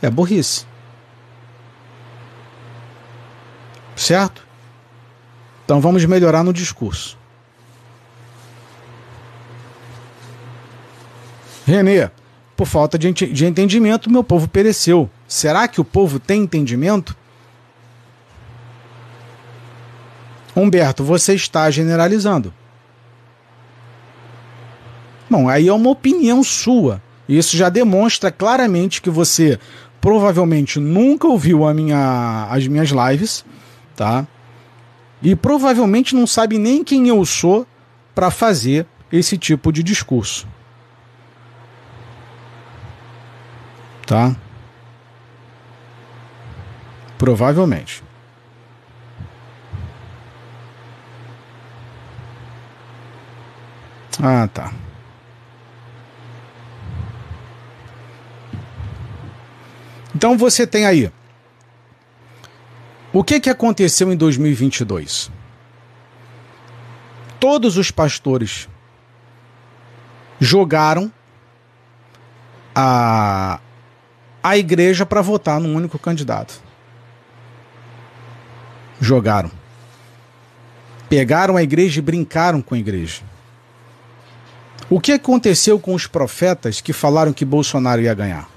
É 0.00 0.10
burrice. 0.10 0.66
Certo? 3.96 4.46
Então 5.64 5.80
vamos 5.80 6.04
melhorar 6.04 6.42
no 6.42 6.52
discurso. 6.52 7.16
Renê, 11.64 12.10
por 12.56 12.66
falta 12.66 12.98
de, 12.98 13.12
de 13.12 13.46
entendimento, 13.46 14.10
meu 14.10 14.24
povo 14.24 14.48
pereceu. 14.48 15.08
Será 15.28 15.68
que 15.68 15.80
o 15.80 15.84
povo 15.84 16.18
tem 16.18 16.42
entendimento? 16.42 17.16
Humberto, 20.54 21.02
você 21.02 21.34
está 21.34 21.70
generalizando. 21.70 22.52
Bom, 25.32 25.48
aí 25.48 25.66
é 25.66 25.72
uma 25.72 25.88
opinião 25.88 26.44
sua. 26.44 27.00
Isso 27.26 27.56
já 27.56 27.70
demonstra 27.70 28.30
claramente 28.30 29.00
que 29.00 29.08
você 29.08 29.58
provavelmente 29.98 30.78
nunca 30.78 31.26
ouviu 31.26 31.66
a 31.66 31.72
minha, 31.72 32.46
as 32.50 32.68
minhas 32.68 32.90
lives, 32.90 33.42
tá? 33.96 34.26
E 35.22 35.34
provavelmente 35.34 36.14
não 36.14 36.26
sabe 36.26 36.58
nem 36.58 36.84
quem 36.84 37.08
eu 37.08 37.24
sou 37.24 37.66
para 38.14 38.30
fazer 38.30 38.86
esse 39.10 39.38
tipo 39.38 39.72
de 39.72 39.82
discurso. 39.82 40.46
Tá? 44.06 44.36
Provavelmente. 47.16 48.04
Ah, 54.20 54.46
tá. 54.52 54.70
Então 60.14 60.36
você 60.36 60.66
tem 60.66 60.86
aí. 60.86 61.10
O 63.12 63.22
que, 63.22 63.40
que 63.40 63.50
aconteceu 63.50 64.12
em 64.12 64.16
2022? 64.16 65.30
Todos 67.38 67.76
os 67.76 67.90
pastores 67.90 68.68
jogaram 70.40 71.12
a, 72.74 73.60
a 74.42 74.56
igreja 74.56 75.04
para 75.04 75.20
votar 75.20 75.60
num 75.60 75.74
único 75.74 75.98
candidato. 75.98 76.60
Jogaram. 79.00 79.50
Pegaram 81.08 81.56
a 81.56 81.62
igreja 81.62 81.98
e 81.98 82.02
brincaram 82.02 82.62
com 82.62 82.74
a 82.74 82.78
igreja. 82.78 83.22
O 84.88 85.00
que 85.00 85.12
aconteceu 85.12 85.78
com 85.78 85.94
os 85.94 86.06
profetas 86.06 86.80
que 86.80 86.92
falaram 86.92 87.32
que 87.32 87.44
Bolsonaro 87.44 88.00
ia 88.00 88.14
ganhar? 88.14 88.51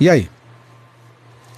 E 0.00 0.08
aí? 0.08 0.28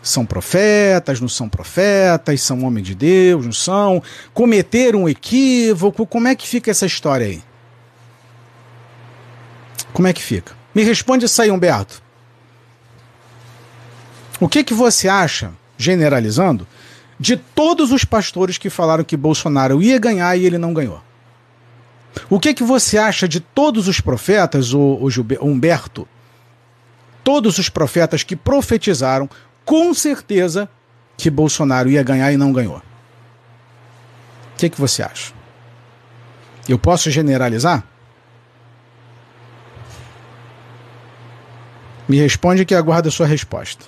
São 0.03 0.27
profetas, 0.27 1.21
não 1.21 1.29
são 1.29 1.49
profetas, 1.49 2.43
são 2.43 2.63
homens 2.65 2.87
de 2.87 2.95
Deus, 2.95 3.45
não 3.45 3.53
são? 3.53 4.03
Cometeram 4.35 5.05
um 5.05 5.09
equívoco? 5.09 6.07
Como 6.07 6.29
é 6.29 6.35
que 6.35 6.47
fica 6.47 6.71
essa 6.71 6.85
história 6.85 7.27
aí? 7.27 7.43
Como 9.95 10.07
é 10.07 10.13
que 10.13 10.23
fica? 10.23 10.53
Me 10.75 10.83
responde 10.83 11.25
isso 11.25 11.41
aí, 11.41 11.51
Humberto. 11.51 12.03
O 14.41 14.49
que, 14.49 14.65
que 14.65 14.75
você 14.75 15.09
acha, 15.09 15.53
generalizando, 15.79 16.67
de 17.19 17.37
todos 17.37 17.93
os 17.93 18.05
pastores 18.05 18.59
que 18.59 18.69
falaram 18.69 19.05
que 19.05 19.17
Bolsonaro 19.17 19.81
ia 19.81 19.99
ganhar 19.99 20.37
e 20.37 20.45
ele 20.45 20.59
não 20.59 20.75
ganhou? 20.75 21.01
O 22.29 22.41
que, 22.41 22.53
que 22.53 22.63
você 22.63 22.99
acha 22.99 23.27
de 23.29 23.41
todos 23.41 23.89
os 23.89 24.01
profetas, 24.01 24.75
o, 24.75 24.79
o 24.81 25.09
Humberto, 25.41 26.07
todos 27.25 27.59
os 27.59 27.69
profetas 27.69 28.23
que 28.23 28.37
profetizaram 28.37 29.29
com 29.65 29.95
certeza 29.95 30.69
que 31.17 31.31
Bolsonaro 31.31 31.89
ia 31.89 32.03
ganhar 32.03 32.31
e 32.31 32.37
não 32.37 32.53
ganhou. 32.53 32.77
O 32.77 34.57
que, 34.59 34.69
que 34.69 34.81
você 34.81 35.03
acha? 35.03 35.33
Eu 36.69 36.79
posso 36.79 37.11
generalizar? 37.11 37.83
Me 42.07 42.19
responde 42.19 42.67
que 42.67 42.75
aguardo 42.75 43.09
a 43.09 43.13
sua 43.13 43.27
resposta. 43.27 43.87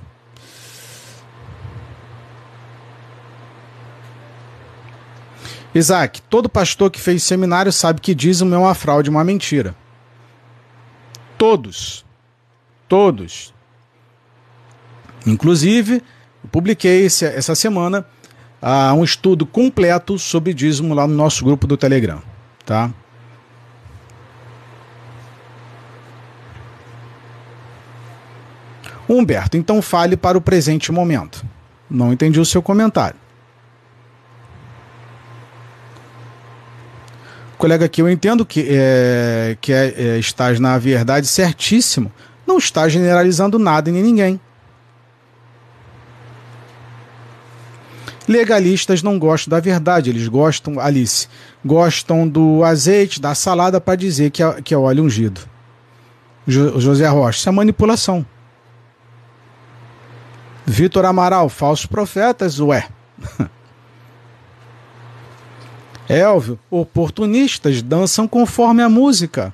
Isaac, 5.74 6.22
todo 6.22 6.48
pastor 6.48 6.90
que 6.90 6.98
fez 6.98 7.22
seminário 7.22 7.70
sabe 7.70 8.00
que 8.00 8.14
dízimo 8.14 8.54
é 8.54 8.58
uma 8.58 8.74
fraude, 8.74 9.10
uma 9.10 9.22
mentira. 9.22 9.76
Todos. 11.36 12.05
Todos. 12.88 13.52
Inclusive, 15.26 16.02
publiquei 16.52 17.06
essa 17.06 17.54
semana 17.54 18.06
uh, 18.62 18.94
um 18.94 19.02
estudo 19.02 19.44
completo 19.44 20.18
sobre 20.18 20.54
dízimo 20.54 20.94
lá 20.94 21.06
no 21.06 21.14
nosso 21.14 21.44
grupo 21.44 21.66
do 21.66 21.76
Telegram. 21.76 22.22
Tá? 22.64 22.90
Humberto, 29.08 29.56
então 29.56 29.80
fale 29.80 30.16
para 30.16 30.36
o 30.36 30.40
presente 30.40 30.90
momento. 30.90 31.44
Não 31.88 32.12
entendi 32.12 32.40
o 32.40 32.44
seu 32.44 32.60
comentário. 32.60 33.16
Colega 37.56 37.86
aqui, 37.86 38.02
eu 38.02 38.10
entendo 38.10 38.44
que, 38.44 38.66
é, 38.68 39.56
que 39.60 39.72
é, 39.72 39.94
é, 39.96 40.18
estás 40.18 40.60
na 40.60 40.76
verdade 40.76 41.26
certíssimo, 41.26 42.12
não 42.46 42.58
está 42.58 42.88
generalizando 42.88 43.58
nada 43.58 43.90
nem 43.90 44.02
ninguém. 44.02 44.40
Legalistas 48.28 49.02
não 49.02 49.18
gostam 49.18 49.50
da 49.50 49.60
verdade, 49.60 50.10
eles 50.10 50.26
gostam, 50.26 50.80
Alice, 50.80 51.28
gostam 51.64 52.26
do 52.26 52.64
azeite, 52.64 53.20
da 53.20 53.34
salada 53.34 53.80
para 53.80 53.94
dizer 53.94 54.30
que 54.30 54.42
é, 54.42 54.60
que 54.62 54.74
é 54.74 54.76
óleo 54.76 55.04
ungido. 55.04 55.40
Jo, 56.46 56.80
José 56.80 57.06
Rocha, 57.06 57.38
isso 57.38 57.48
é 57.48 57.52
manipulação. 57.52 58.26
Vitor 60.64 61.04
Amaral, 61.04 61.48
falsos 61.48 61.86
profetas, 61.86 62.58
ué. 62.58 62.88
Elvio, 66.08 66.58
oportunistas 66.70 67.82
dançam 67.82 68.26
conforme 68.26 68.82
a 68.82 68.88
música. 68.88 69.52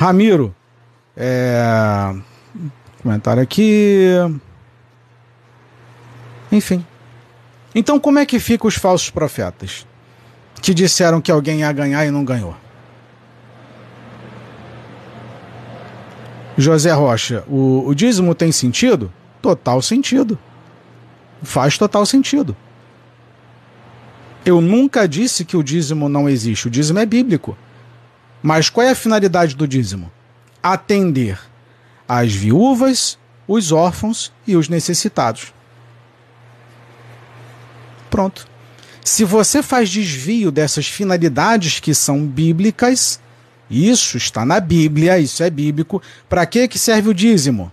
Ramiro, 0.00 0.54
é... 1.14 2.14
comentário 3.02 3.42
aqui. 3.42 4.06
Enfim. 6.50 6.86
Então, 7.74 8.00
como 8.00 8.18
é 8.18 8.24
que 8.24 8.40
ficam 8.40 8.66
os 8.66 8.76
falsos 8.76 9.10
profetas? 9.10 9.86
Que 10.62 10.72
disseram 10.72 11.20
que 11.20 11.30
alguém 11.30 11.60
ia 11.60 11.70
ganhar 11.70 12.06
e 12.06 12.10
não 12.10 12.24
ganhou. 12.24 12.56
José 16.56 16.92
Rocha, 16.92 17.44
o, 17.46 17.86
o 17.86 17.94
dízimo 17.94 18.34
tem 18.34 18.50
sentido? 18.50 19.12
Total 19.42 19.82
sentido. 19.82 20.38
Faz 21.42 21.76
total 21.76 22.06
sentido. 22.06 22.56
Eu 24.46 24.62
nunca 24.62 25.06
disse 25.06 25.44
que 25.44 25.58
o 25.58 25.62
dízimo 25.62 26.08
não 26.08 26.26
existe. 26.26 26.68
O 26.68 26.70
dízimo 26.70 27.00
é 27.00 27.04
bíblico. 27.04 27.54
Mas 28.42 28.70
qual 28.70 28.86
é 28.86 28.90
a 28.90 28.94
finalidade 28.94 29.54
do 29.54 29.66
dízimo? 29.66 30.10
Atender 30.62 31.38
as 32.08 32.32
viúvas, 32.32 33.18
os 33.46 33.72
órfãos 33.72 34.32
e 34.46 34.56
os 34.56 34.68
necessitados. 34.68 35.52
Pronto. 38.08 38.46
Se 39.04 39.24
você 39.24 39.62
faz 39.62 39.88
desvio 39.88 40.50
dessas 40.50 40.86
finalidades 40.86 41.80
que 41.80 41.94
são 41.94 42.26
bíblicas, 42.26 43.20
isso 43.70 44.16
está 44.16 44.44
na 44.44 44.60
Bíblia, 44.60 45.18
isso 45.18 45.42
é 45.42 45.50
bíblico. 45.50 46.02
Para 46.28 46.44
que 46.46 46.68
que 46.68 46.78
serve 46.78 47.08
o 47.08 47.14
dízimo? 47.14 47.70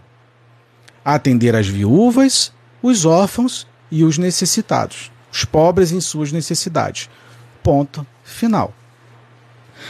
Atender 1.04 1.56
as 1.56 1.68
viúvas, 1.68 2.52
os 2.82 3.06
órfãos 3.06 3.68
e 3.92 4.04
os 4.04 4.18
necessitados 4.18 5.12
os 5.38 5.46
pobres 5.46 5.92
em 5.92 6.02
suas 6.02 6.32
necessidades. 6.32 7.10
Ponto 7.62 8.06
final. 8.24 8.74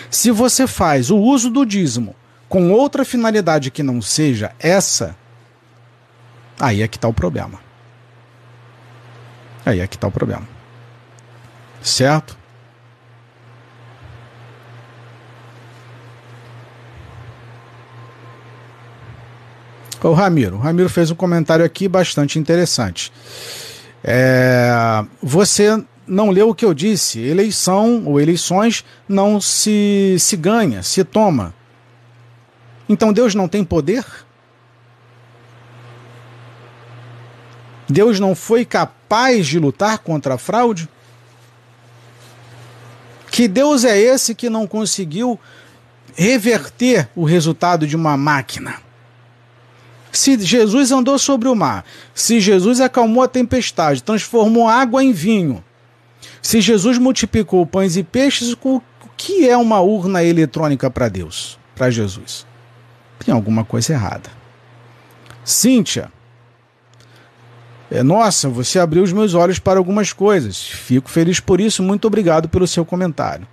Se 0.10 0.32
você 0.32 0.66
faz 0.68 1.10
o 1.10 1.18
uso 1.18 1.50
do 1.50 1.66
dízimo 1.66 2.16
com 2.48 2.72
outra 2.72 3.04
finalidade 3.04 3.72
que 3.72 3.84
não 3.84 4.02
seja 4.02 4.52
essa, 4.60 5.16
aí 6.60 6.82
é 6.82 6.88
que 6.88 6.98
está 6.98 7.08
o 7.08 7.14
problema. 7.14 7.60
Aí 9.66 9.80
é 9.80 9.88
que 9.88 9.96
está 9.96 10.08
o 10.08 10.12
problema. 10.12 10.48
Certo? 11.82 12.38
O 20.04 20.14
Ramiro. 20.14 20.56
O 20.56 20.60
Ramiro 20.60 20.90
fez 20.90 21.12
um 21.12 21.16
comentário 21.16 21.66
aqui 21.66 21.88
bastante 21.88 22.40
interessante. 22.40 23.12
É, 24.04 24.72
você 25.22 25.84
não 26.08 26.30
leu 26.30 26.50
o 26.50 26.56
que 26.56 26.66
eu 26.66 26.74
disse. 26.74 27.20
Eleição 27.20 28.04
ou 28.06 28.20
eleições 28.20 28.86
não 29.08 29.42
se, 29.42 30.16
se 30.20 30.38
ganha, 30.38 30.82
se 30.82 31.04
toma. 31.04 31.54
Então 32.88 33.12
Deus 33.12 33.36
não 33.36 33.48
tem 33.48 33.64
poder? 33.64 34.06
Deus 37.90 38.20
não 38.20 38.36
foi 38.36 38.66
capaz 38.66 39.48
de 39.48 39.60
lutar 39.60 40.00
contra 40.00 40.36
a 40.36 40.38
fraude? 40.38 40.90
Que 43.30 43.48
Deus 43.48 43.84
é 43.84 43.98
esse 43.98 44.34
que 44.34 44.50
não 44.50 44.66
conseguiu 44.66 45.40
reverter 46.16 47.10
o 47.16 47.24
resultado 47.24 47.86
de 47.86 47.96
uma 47.96 48.18
máquina? 48.18 48.82
Se 50.12 50.40
Jesus 50.40 50.92
andou 50.92 51.20
sobre 51.20 51.48
o 51.48 51.56
mar, 51.56 51.86
se 52.16 52.40
Jesus 52.40 52.82
acalmou 52.82 53.24
a 53.24 53.28
tempestade, 53.28 54.02
transformou 54.02 54.68
água 54.68 55.04
em 55.04 55.12
vinho, 55.12 55.64
se 56.42 56.62
Jesus 56.62 56.98
multiplicou 56.98 57.66
pães 57.66 57.98
e 57.98 58.04
peixes, 58.04 58.54
o 58.54 58.82
que 59.16 59.50
é 59.50 59.58
uma 59.58 59.80
urna 59.80 60.24
eletrônica 60.24 60.90
para 60.90 61.10
Deus, 61.10 61.58
para 61.76 61.90
Jesus? 61.90 62.46
Tem 63.20 63.34
alguma 63.34 63.66
coisa 63.66 63.94
errada. 63.94 64.30
Cíntia, 65.44 66.12
é, 67.90 68.04
nossa, 68.04 68.50
você 68.50 68.80
abriu 68.80 69.02
os 69.02 69.14
meus 69.14 69.34
olhos 69.34 69.60
para 69.60 69.80
algumas 69.80 70.12
coisas. 70.12 70.62
Fico 70.62 71.10
feliz 71.10 71.40
por 71.40 71.62
isso. 71.62 71.82
Muito 71.82 72.06
obrigado 72.06 72.50
pelo 72.50 72.68
seu 72.68 72.86
comentário. 72.86 73.48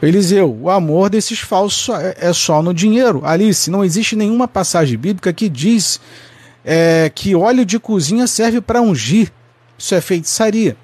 Eliseu, 0.00 0.54
o 0.62 0.70
amor 0.70 1.08
desses 1.08 1.40
falsos 1.40 1.94
é 2.18 2.32
só 2.32 2.62
no 2.62 2.72
dinheiro. 2.72 3.22
Alice, 3.24 3.70
não 3.70 3.84
existe 3.84 4.14
nenhuma 4.14 4.46
passagem 4.46 4.96
bíblica 4.96 5.32
que 5.32 5.48
diz 5.48 6.00
é, 6.68 7.08
que 7.14 7.36
óleo 7.36 7.64
de 7.64 7.78
cozinha 7.78 8.26
serve 8.26 8.60
para 8.60 8.82
ungir. 8.82 9.32
Isso 9.78 9.94
é 9.94 10.00
feitiçaria. 10.00 10.76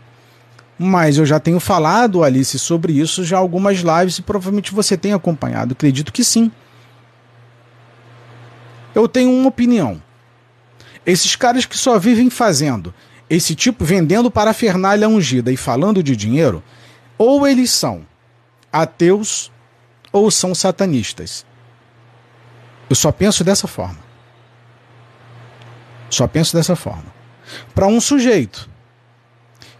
Mas 0.78 1.18
eu 1.18 1.26
já 1.26 1.40
tenho 1.40 1.58
falado, 1.58 2.22
Alice, 2.22 2.56
sobre 2.58 2.92
isso 2.92 3.24
já 3.24 3.36
algumas 3.36 3.78
lives 3.78 4.18
e 4.18 4.22
provavelmente 4.22 4.72
você 4.72 4.96
tem 4.96 5.12
acompanhado. 5.12 5.72
Acredito 5.72 6.12
que 6.12 6.22
sim. 6.22 6.52
Eu 8.94 9.08
tenho 9.08 9.30
uma 9.32 9.48
opinião. 9.48 10.00
Esses 11.04 11.34
caras 11.34 11.66
que 11.66 11.76
só 11.76 11.98
vivem 11.98 12.30
fazendo 12.30 12.94
esse 13.28 13.54
tipo, 13.54 13.84
vendendo 13.84 14.30
parafernália 14.30 15.08
ungida 15.08 15.50
e 15.50 15.56
falando 15.56 16.02
de 16.02 16.14
dinheiro, 16.14 16.62
ou 17.18 17.46
eles 17.46 17.70
são 17.70 18.06
ateus 18.72 19.50
ou 20.12 20.30
são 20.30 20.54
satanistas. 20.54 21.44
Eu 22.88 22.94
só 22.94 23.10
penso 23.10 23.42
dessa 23.42 23.66
forma. 23.66 24.01
Só 26.12 26.26
penso 26.26 26.54
dessa 26.54 26.76
forma. 26.76 27.06
Para 27.74 27.86
um 27.86 28.00
sujeito 28.00 28.68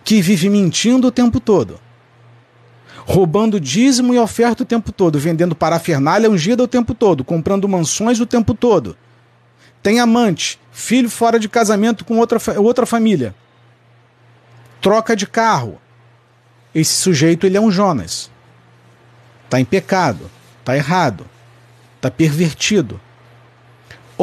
que 0.02 0.22
vive 0.22 0.48
mentindo 0.48 1.08
o 1.08 1.12
tempo 1.12 1.38
todo, 1.38 1.78
roubando 3.04 3.60
dízimo 3.60 4.14
e 4.14 4.18
oferta 4.18 4.62
o 4.62 4.66
tempo 4.66 4.90
todo, 4.90 5.18
vendendo 5.18 5.54
parafernália 5.54 6.30
ungida 6.30 6.62
o 6.62 6.68
tempo 6.68 6.94
todo, 6.94 7.22
comprando 7.22 7.68
mansões 7.68 8.18
o 8.18 8.24
tempo 8.24 8.54
todo, 8.54 8.96
tem 9.82 10.00
amante, 10.00 10.58
filho 10.72 11.10
fora 11.10 11.38
de 11.38 11.48
casamento 11.48 12.04
com 12.04 12.16
outra, 12.18 12.38
outra 12.58 12.86
família, 12.86 13.34
troca 14.80 15.14
de 15.14 15.26
carro. 15.26 15.78
Esse 16.74 16.94
sujeito 16.94 17.46
ele 17.46 17.58
é 17.58 17.60
um 17.60 17.70
Jonas 17.70 18.30
está 19.52 19.60
em 19.60 19.66
pecado, 19.66 20.30
está 20.60 20.74
errado, 20.74 21.26
está 21.96 22.10
pervertido. 22.10 22.98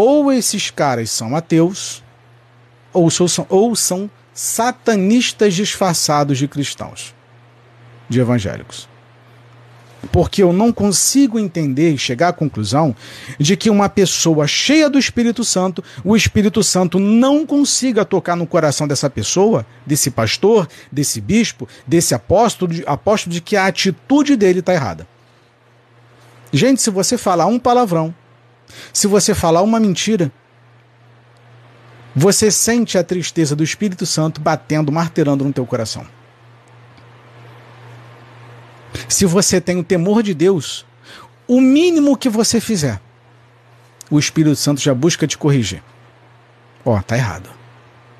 Ou 0.01 0.31
esses 0.31 0.71
caras 0.71 1.11
são 1.11 1.35
ateus, 1.35 2.01
ou 2.93 3.11
são, 3.11 3.45
ou 3.49 3.75
são 3.75 4.09
satanistas 4.33 5.53
disfarçados 5.53 6.37
de 6.37 6.47
cristãos, 6.47 7.13
de 8.07 8.21
evangélicos. 8.21 8.87
Porque 10.09 10.41
eu 10.41 10.53
não 10.53 10.71
consigo 10.71 11.37
entender 11.37 11.91
e 11.91 11.97
chegar 11.97 12.29
à 12.29 12.31
conclusão 12.31 12.95
de 13.37 13.57
que 13.57 13.69
uma 13.69 13.89
pessoa 13.89 14.47
cheia 14.47 14.89
do 14.89 14.97
Espírito 14.97 15.43
Santo, 15.43 15.83
o 16.01 16.15
Espírito 16.15 16.63
Santo 16.63 16.97
não 16.97 17.45
consiga 17.45 18.05
tocar 18.05 18.37
no 18.37 18.47
coração 18.47 18.87
dessa 18.87 19.09
pessoa, 19.09 19.65
desse 19.85 20.09
pastor, 20.09 20.65
desse 20.89 21.19
bispo, 21.19 21.67
desse 21.85 22.15
apóstolo, 22.15 22.71
apóstolo 22.87 23.33
de 23.33 23.41
que 23.41 23.57
a 23.57 23.65
atitude 23.65 24.37
dele 24.37 24.61
está 24.61 24.73
errada. 24.73 25.05
Gente, 26.53 26.81
se 26.81 26.89
você 26.89 27.17
falar 27.17 27.47
um 27.47 27.59
palavrão, 27.59 28.15
se 28.93 29.07
você 29.07 29.33
falar 29.33 29.61
uma 29.61 29.79
mentira, 29.79 30.31
você 32.15 32.51
sente 32.51 32.97
a 32.97 33.03
tristeza 33.03 33.55
do 33.55 33.63
Espírito 33.63 34.05
Santo 34.05 34.41
batendo, 34.41 34.91
martelando 34.91 35.43
no 35.43 35.53
teu 35.53 35.65
coração. 35.65 36.05
Se 39.07 39.25
você 39.25 39.61
tem 39.61 39.77
o 39.77 39.83
temor 39.83 40.23
de 40.23 40.33
Deus, 40.33 40.85
o 41.47 41.61
mínimo 41.61 42.17
que 42.17 42.29
você 42.29 42.59
fizer, 42.59 42.99
o 44.09 44.19
Espírito 44.19 44.55
Santo 44.55 44.81
já 44.81 44.93
busca 44.93 45.27
te 45.27 45.37
corrigir. 45.37 45.83
Ó, 46.83 46.97
oh, 46.97 47.03
tá 47.03 47.15
errado. 47.15 47.49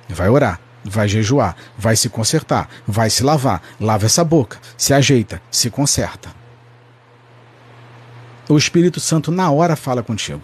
Vai 0.07 0.29
orar, 0.29 0.59
vai 0.83 1.07
jejuar, 1.07 1.55
vai 1.77 1.95
se 1.95 2.09
consertar, 2.09 2.69
vai 2.87 3.09
se 3.09 3.23
lavar, 3.23 3.61
lava 3.79 4.05
essa 4.05 4.23
boca, 4.23 4.59
se 4.77 4.93
ajeita, 4.93 5.41
se 5.51 5.69
conserta 5.69 6.38
o 8.49 8.57
Espírito 8.57 8.99
Santo 8.99 9.31
na 9.31 9.49
hora 9.51 9.75
fala 9.75 10.03
contigo. 10.03 10.41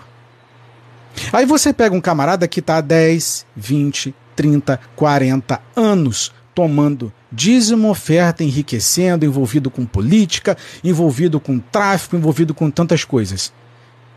Aí 1.33 1.45
você 1.45 1.73
pega 1.73 1.95
um 1.95 2.01
camarada 2.01 2.47
que 2.47 2.59
está 2.59 2.77
há 2.77 2.81
10, 2.81 3.45
20, 3.55 4.13
30, 4.35 4.79
40 4.95 5.61
anos 5.75 6.31
tomando 6.53 7.11
dízimo, 7.31 7.89
oferta, 7.89 8.43
enriquecendo, 8.43 9.25
envolvido 9.25 9.69
com 9.69 9.85
política, 9.85 10.57
envolvido 10.83 11.39
com 11.39 11.59
tráfico, 11.59 12.15
envolvido 12.15 12.53
com 12.53 12.69
tantas 12.71 13.03
coisas. 13.03 13.51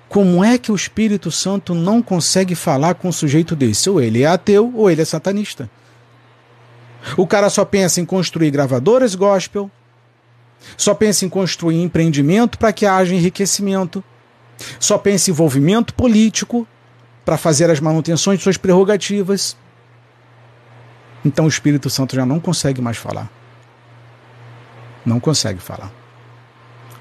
Como 0.08 0.42
é 0.42 0.56
que 0.56 0.70
o 0.72 0.76
Espírito 0.76 1.30
Santo 1.30 1.74
não 1.74 2.00
consegue 2.00 2.54
falar 2.54 2.94
com 2.94 3.08
um 3.08 3.12
sujeito 3.12 3.56
desse? 3.56 3.90
Ou 3.90 4.00
ele 4.00 4.22
é 4.22 4.26
ateu 4.26 4.72
ou 4.74 4.90
ele 4.90 5.02
é 5.02 5.04
satanista. 5.04 5.68
O 7.16 7.26
cara 7.26 7.50
só 7.50 7.64
pensa 7.64 8.00
em 8.00 8.04
construir 8.04 8.50
gravadoras 8.50 9.14
gospel, 9.14 9.70
só 10.76 10.94
pensa 10.94 11.24
em 11.24 11.28
construir 11.28 11.82
empreendimento 11.82 12.58
para 12.58 12.72
que 12.72 12.86
haja 12.86 13.14
enriquecimento. 13.14 14.02
Só 14.78 14.98
pensa 14.98 15.30
em 15.30 15.32
envolvimento 15.32 15.94
político 15.94 16.66
para 17.24 17.36
fazer 17.36 17.70
as 17.70 17.80
manutenções 17.80 18.38
de 18.38 18.42
suas 18.42 18.56
prerrogativas. 18.56 19.56
Então 21.24 21.44
o 21.44 21.48
Espírito 21.48 21.90
Santo 21.90 22.14
já 22.14 22.24
não 22.24 22.40
consegue 22.40 22.80
mais 22.80 22.96
falar. 22.96 23.30
Não 25.04 25.20
consegue 25.20 25.60
falar. 25.60 25.92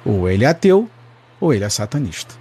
Ou 0.05 0.29
ele 0.29 0.45
é 0.45 0.47
ateu, 0.47 0.89
ou 1.39 1.53
ele 1.53 1.63
é 1.63 1.69
satanista. 1.69 2.35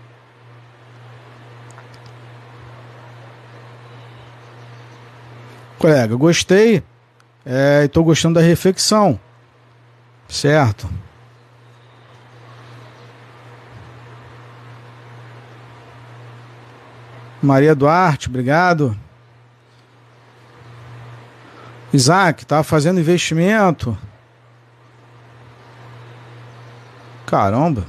Colega, 5.78 6.16
gostei. 6.16 6.82
Estou 7.84 8.02
é, 8.02 8.06
gostando 8.06 8.40
da 8.40 8.40
reflexão. 8.40 9.20
Certo. 10.28 10.88
Maria 17.42 17.74
Duarte, 17.74 18.28
obrigado. 18.28 18.96
Isaac, 21.92 22.44
tá 22.44 22.62
fazendo 22.62 23.00
investimento. 23.00 23.96
Caramba. 27.26 27.84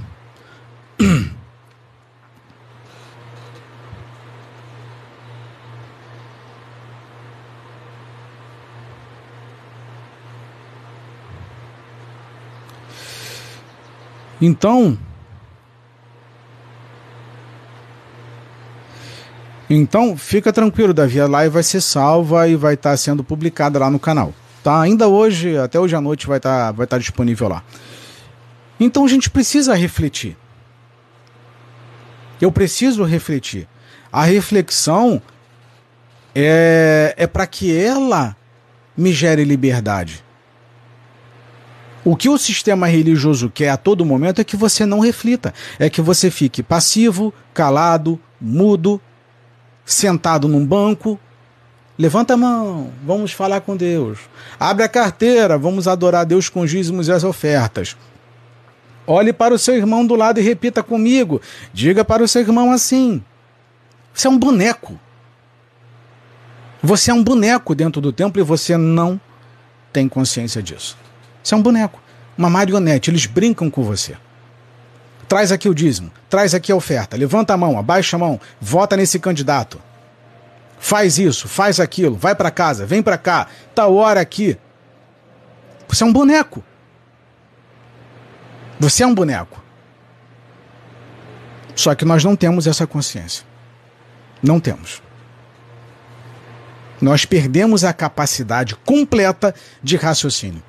Então, 14.39 14.97
então 19.69 20.15
fica 20.15 20.53
tranquilo, 20.53 20.93
Davi, 20.93 21.19
a 21.19 21.27
live 21.27 21.53
vai 21.53 21.63
ser 21.63 21.81
salva 21.81 22.47
e 22.47 22.55
vai 22.55 22.75
estar 22.75 22.91
tá 22.91 22.97
sendo 22.97 23.23
publicada 23.23 23.77
lá 23.77 23.89
no 23.89 23.99
canal. 23.99 24.33
Tá? 24.63 24.81
Ainda 24.81 25.07
hoje, 25.07 25.57
até 25.57 25.79
hoje 25.79 25.95
à 25.95 26.01
noite 26.01 26.27
vai 26.27 26.37
estar 26.37 26.67
tá, 26.67 26.71
vai 26.71 26.87
tá 26.87 26.97
disponível 26.97 27.47
lá. 27.47 27.63
Então 28.79 29.05
a 29.05 29.07
gente 29.07 29.29
precisa 29.29 29.73
refletir. 29.73 30.37
Eu 32.39 32.51
preciso 32.51 33.03
refletir. 33.03 33.67
A 34.11 34.23
reflexão 34.23 35.21
é, 36.33 37.13
é 37.17 37.27
para 37.27 37.47
que 37.47 37.75
ela 37.75 38.35
me 38.95 39.11
gere 39.11 39.43
liberdade. 39.43 40.23
O 42.05 42.15
que 42.15 42.29
o 42.29 42.37
sistema 42.37 42.87
religioso 42.87 43.49
quer 43.49 43.69
a 43.69 43.77
todo 43.77 44.05
momento 44.05 44.39
é 44.39 44.43
que 44.43 44.55
você 44.55 44.85
não 44.85 44.99
reflita, 44.99 45.53
é 45.77 45.89
que 45.89 46.01
você 46.01 46.31
fique 46.31 46.63
passivo, 46.63 47.33
calado, 47.53 48.19
mudo, 48.39 49.01
sentado 49.87 50.47
num 50.47 50.63
banco. 50.63 51.17
Levanta 51.97 52.35
a 52.35 52.37
mão, 52.37 52.91
vamos 53.03 53.31
falar 53.31 53.61
com 53.61 53.75
Deus. 53.75 54.19
Abre 54.59 54.83
a 54.83 54.89
carteira, 54.89 55.57
vamos 55.57 55.87
adorar 55.87 56.21
a 56.21 56.25
Deus 56.25 56.47
com 56.47 56.61
os 56.61 56.69
dízimos 56.69 57.07
e 57.07 57.11
as 57.11 57.23
ofertas. 57.23 57.97
Olhe 59.07 59.33
para 59.33 59.53
o 59.53 59.57
seu 59.57 59.75
irmão 59.75 60.05
do 60.05 60.13
lado 60.13 60.39
e 60.39 60.43
repita 60.43 60.83
comigo. 60.83 61.41
Diga 61.73 62.05
para 62.05 62.21
o 62.21 62.27
seu 62.27 62.41
irmão 62.41 62.71
assim: 62.71 63.23
Você 64.13 64.27
é 64.27 64.29
um 64.29 64.37
boneco. 64.37 64.99
Você 66.83 67.09
é 67.09 67.13
um 67.13 67.23
boneco 67.23 67.73
dentro 67.73 67.99
do 67.99 68.13
templo 68.13 68.39
e 68.39 68.43
você 68.43 68.77
não 68.77 69.19
tem 69.91 70.07
consciência 70.07 70.61
disso. 70.61 70.95
Você 71.41 71.55
é 71.55 71.57
um 71.57 71.61
boneco, 71.61 71.99
uma 72.37 72.49
marionete, 72.49 73.09
eles 73.09 73.25
brincam 73.25 73.71
com 73.71 73.81
você. 73.81 74.15
Traz 75.27 75.51
aqui 75.51 75.67
o 75.67 75.75
dízimo, 75.75 76.11
traz 76.29 76.53
aqui 76.53 76.71
a 76.71 76.75
oferta, 76.75 77.17
levanta 77.17 77.53
a 77.53 77.57
mão, 77.57 77.77
abaixa 77.77 78.15
a 78.15 78.19
mão, 78.19 78.39
vota 78.61 78.95
nesse 78.95 79.19
candidato. 79.19 79.81
Faz 80.79 81.17
isso, 81.17 81.47
faz 81.47 81.79
aquilo, 81.79 82.15
vai 82.15 82.33
para 82.33 82.49
casa, 82.49 82.85
vem 82.85 83.03
para 83.03 83.17
cá, 83.17 83.47
tá 83.75 83.87
hora 83.87 84.21
aqui. 84.21 84.57
Você 85.87 86.03
é 86.03 86.05
um 86.05 86.13
boneco. 86.13 86.63
Você 88.79 89.03
é 89.03 89.07
um 89.07 89.13
boneco. 89.13 89.61
Só 91.75 91.93
que 91.93 92.05
nós 92.05 92.23
não 92.23 92.35
temos 92.35 92.65
essa 92.65 92.87
consciência. 92.87 93.45
Não 94.41 94.59
temos. 94.59 95.01
Nós 97.01 97.25
perdemos 97.25 97.83
a 97.83 97.91
capacidade 97.91 98.75
completa 98.75 99.53
de 99.83 99.97
raciocínio 99.97 100.63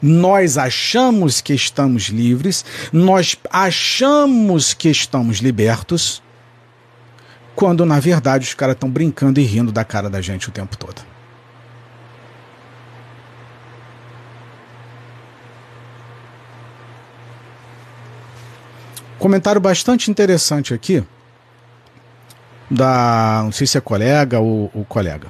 nós 0.00 0.56
achamos 0.56 1.40
que 1.40 1.52
estamos 1.52 2.04
livres, 2.04 2.64
nós 2.92 3.36
achamos 3.50 4.72
que 4.74 4.88
estamos 4.88 5.38
libertos, 5.38 6.22
quando 7.54 7.84
na 7.84 7.98
verdade 7.98 8.46
os 8.46 8.54
caras 8.54 8.74
estão 8.74 8.88
brincando 8.88 9.40
e 9.40 9.44
rindo 9.44 9.72
da 9.72 9.84
cara 9.84 10.08
da 10.08 10.20
gente 10.20 10.48
o 10.48 10.52
tempo 10.52 10.76
todo. 10.76 11.02
Comentário 19.18 19.60
bastante 19.60 20.10
interessante 20.12 20.72
aqui, 20.72 21.02
da. 22.70 23.40
Não 23.42 23.50
sei 23.50 23.66
se 23.66 23.76
é 23.76 23.80
colega 23.80 24.38
ou, 24.38 24.70
ou 24.72 24.84
colega. 24.84 25.26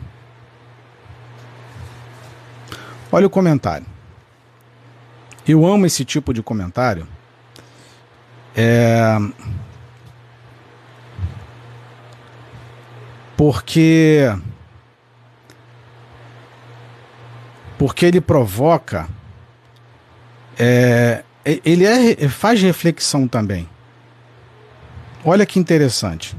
Olha 3.10 3.26
o 3.26 3.30
comentário. 3.30 3.86
Eu 5.48 5.64
amo 5.64 5.86
esse 5.86 6.04
tipo 6.04 6.34
de 6.34 6.42
comentário. 6.42 7.08
É... 8.54 9.16
Porque. 13.34 14.30
Porque 17.78 18.04
ele 18.04 18.20
provoca. 18.20 19.08
É... 20.58 21.24
Ele 21.44 21.86
é... 21.86 22.28
faz 22.28 22.60
reflexão 22.60 23.26
também. 23.26 23.66
Olha 25.24 25.46
que 25.46 25.58
interessante. 25.58 26.36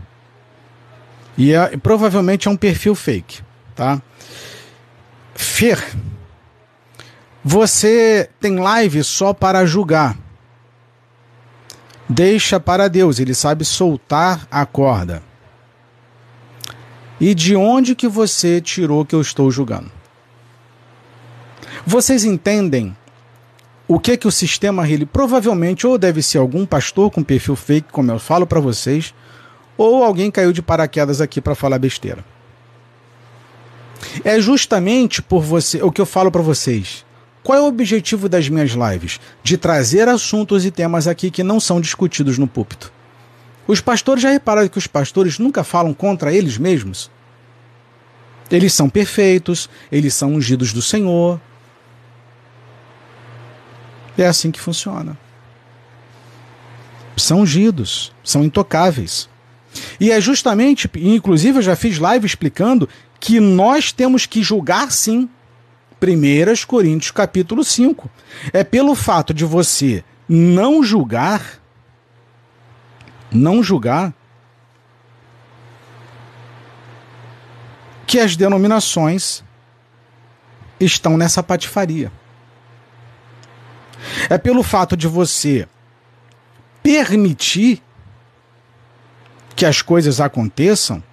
E 1.35 1.51
é... 1.51 1.75
provavelmente 1.77 2.47
é 2.47 2.51
um 2.51 2.57
perfil 2.57 2.93
fake, 2.93 3.41
tá? 3.75 3.99
Fer 5.33 5.79
você 7.43 8.29
tem 8.39 8.59
live 8.59 9.03
só 9.03 9.33
para 9.33 9.65
julgar. 9.65 10.17
Deixa 12.07 12.59
para 12.59 12.87
Deus, 12.87 13.19
ele 13.19 13.33
sabe 13.33 13.63
soltar 13.63 14.47
a 14.49 14.65
corda. 14.65 15.21
E 17.19 17.35
de 17.35 17.55
onde 17.55 17.95
que 17.95 18.07
você 18.07 18.59
tirou 18.59 19.05
que 19.05 19.13
eu 19.13 19.21
estou 19.21 19.51
julgando? 19.51 19.91
Vocês 21.85 22.23
entendem 22.23 22.95
o 23.87 23.99
que 23.99 24.17
que 24.17 24.27
o 24.27 24.31
sistema 24.31 24.87
ele 24.87 25.05
provavelmente 25.05 25.85
ou 25.85 25.97
deve 25.97 26.21
ser 26.21 26.37
algum 26.37 26.65
pastor 26.65 27.11
com 27.11 27.23
perfil 27.23 27.55
fake, 27.55 27.91
como 27.91 28.11
eu 28.11 28.19
falo 28.19 28.45
para 28.45 28.59
vocês, 28.59 29.13
ou 29.77 30.03
alguém 30.03 30.29
caiu 30.29 30.51
de 30.51 30.61
paraquedas 30.61 31.21
aqui 31.21 31.41
para 31.41 31.55
falar 31.55 31.79
besteira. 31.79 32.23
É 34.23 34.39
justamente 34.39 35.21
por 35.21 35.41
você 35.41 35.81
o 35.81 35.91
que 35.91 36.01
eu 36.01 36.05
falo 36.05 36.31
para 36.31 36.41
vocês. 36.41 37.05
Qual 37.43 37.57
é 37.57 37.61
o 37.61 37.67
objetivo 37.67 38.27
das 38.27 38.49
minhas 38.49 38.71
lives? 38.71 39.19
De 39.41 39.57
trazer 39.57 40.07
assuntos 40.09 40.65
e 40.65 40.71
temas 40.71 41.07
aqui 41.07 41.31
que 41.31 41.43
não 41.43 41.59
são 41.59 41.79
discutidos 41.79 42.37
no 42.37 42.47
púlpito. 42.47 42.91
Os 43.67 43.79
pastores 43.79 44.23
já 44.23 44.29
repararam 44.29 44.67
que 44.67 44.77
os 44.77 44.87
pastores 44.87 45.39
nunca 45.39 45.63
falam 45.63 45.93
contra 45.93 46.33
eles 46.33 46.57
mesmos? 46.57 47.09
Eles 48.51 48.73
são 48.73 48.89
perfeitos, 48.89 49.69
eles 49.91 50.13
são 50.13 50.33
ungidos 50.33 50.73
do 50.73 50.81
Senhor. 50.81 51.39
É 54.17 54.25
assim 54.25 54.51
que 54.51 54.59
funciona. 54.59 55.17
São 57.15 57.41
ungidos, 57.41 58.11
são 58.23 58.43
intocáveis. 58.43 59.29
E 59.99 60.11
é 60.11 60.19
justamente, 60.19 60.89
inclusive 60.95 61.59
eu 61.59 61.61
já 61.61 61.75
fiz 61.75 61.99
live 61.99 62.25
explicando 62.25 62.89
que 63.19 63.39
nós 63.39 63.91
temos 63.91 64.25
que 64.25 64.41
julgar 64.41 64.91
sim 64.91 65.29
1 66.01 66.65
Coríntios 66.65 67.11
capítulo 67.11 67.63
5. 67.63 68.09
É 68.53 68.63
pelo 68.63 68.95
fato 68.95 69.33
de 69.33 69.43
você 69.43 70.03
não 70.27 70.83
julgar, 70.83 71.59
não 73.31 73.61
julgar, 73.61 74.13
que 78.07 78.19
as 78.19 78.35
denominações 78.35 79.43
estão 80.79 81.17
nessa 81.17 81.43
patifaria. 81.43 82.11
É 84.29 84.37
pelo 84.37 84.63
fato 84.63 84.95
de 84.95 85.07
você 85.07 85.67
permitir 86.81 87.83
que 89.55 89.65
as 89.65 89.81
coisas 89.81 90.21
aconteçam 90.21 91.03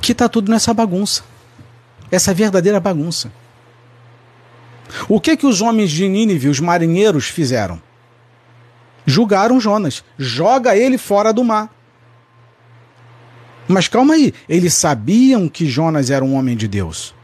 que 0.00 0.12
está 0.12 0.28
tudo 0.28 0.50
nessa 0.50 0.72
bagunça. 0.72 1.22
Essa 2.10 2.34
verdadeira 2.34 2.80
bagunça. 2.80 3.30
O 5.08 5.20
que 5.20 5.36
que 5.36 5.46
os 5.46 5.60
homens 5.60 5.90
de 5.90 6.08
Nínive, 6.08 6.48
os 6.48 6.60
marinheiros, 6.60 7.28
fizeram? 7.28 7.80
Julgaram 9.06 9.60
Jonas. 9.60 10.04
Joga 10.18 10.76
ele 10.76 10.98
fora 10.98 11.32
do 11.32 11.44
mar. 11.44 11.70
Mas 13.68 13.86
calma 13.86 14.14
aí, 14.14 14.34
eles 14.48 14.74
sabiam 14.74 15.48
que 15.48 15.66
Jonas 15.66 16.10
era 16.10 16.24
um 16.24 16.34
homem 16.34 16.56
de 16.56 16.66
Deus. 16.66 17.14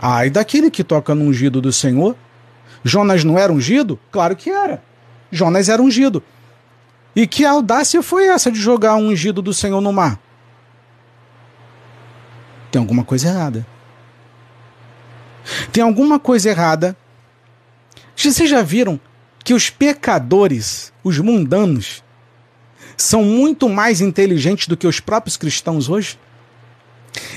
Ah, 0.00 0.26
e 0.26 0.30
daquele 0.30 0.70
que 0.70 0.84
toca 0.84 1.14
no 1.14 1.24
ungido 1.24 1.60
do 1.60 1.72
Senhor? 1.72 2.14
Jonas 2.84 3.24
não 3.24 3.38
era 3.38 3.52
ungido? 3.52 3.98
Claro 4.10 4.36
que 4.36 4.50
era. 4.50 4.82
Jonas 5.30 5.68
era 5.68 5.80
ungido. 5.80 6.22
E 7.16 7.26
que 7.26 7.44
audácia 7.44 8.02
foi 8.02 8.26
essa 8.26 8.50
de 8.50 8.58
jogar 8.58 8.96
um 8.96 9.08
ungido 9.08 9.40
do 9.40 9.54
Senhor 9.54 9.80
no 9.80 9.92
mar? 9.92 10.18
Tem 12.72 12.80
alguma 12.80 13.04
coisa 13.04 13.28
errada. 13.28 13.66
Tem 15.70 15.84
alguma 15.84 16.18
coisa 16.18 16.48
errada. 16.48 16.96
Vocês 18.16 18.48
já 18.48 18.62
viram 18.62 18.98
que 19.44 19.52
os 19.52 19.68
pecadores, 19.68 20.90
os 21.04 21.18
mundanos, 21.18 22.02
são 22.96 23.22
muito 23.22 23.68
mais 23.68 24.00
inteligentes 24.00 24.66
do 24.68 24.76
que 24.76 24.86
os 24.86 25.00
próprios 25.00 25.36
cristãos 25.36 25.90
hoje? 25.90 26.18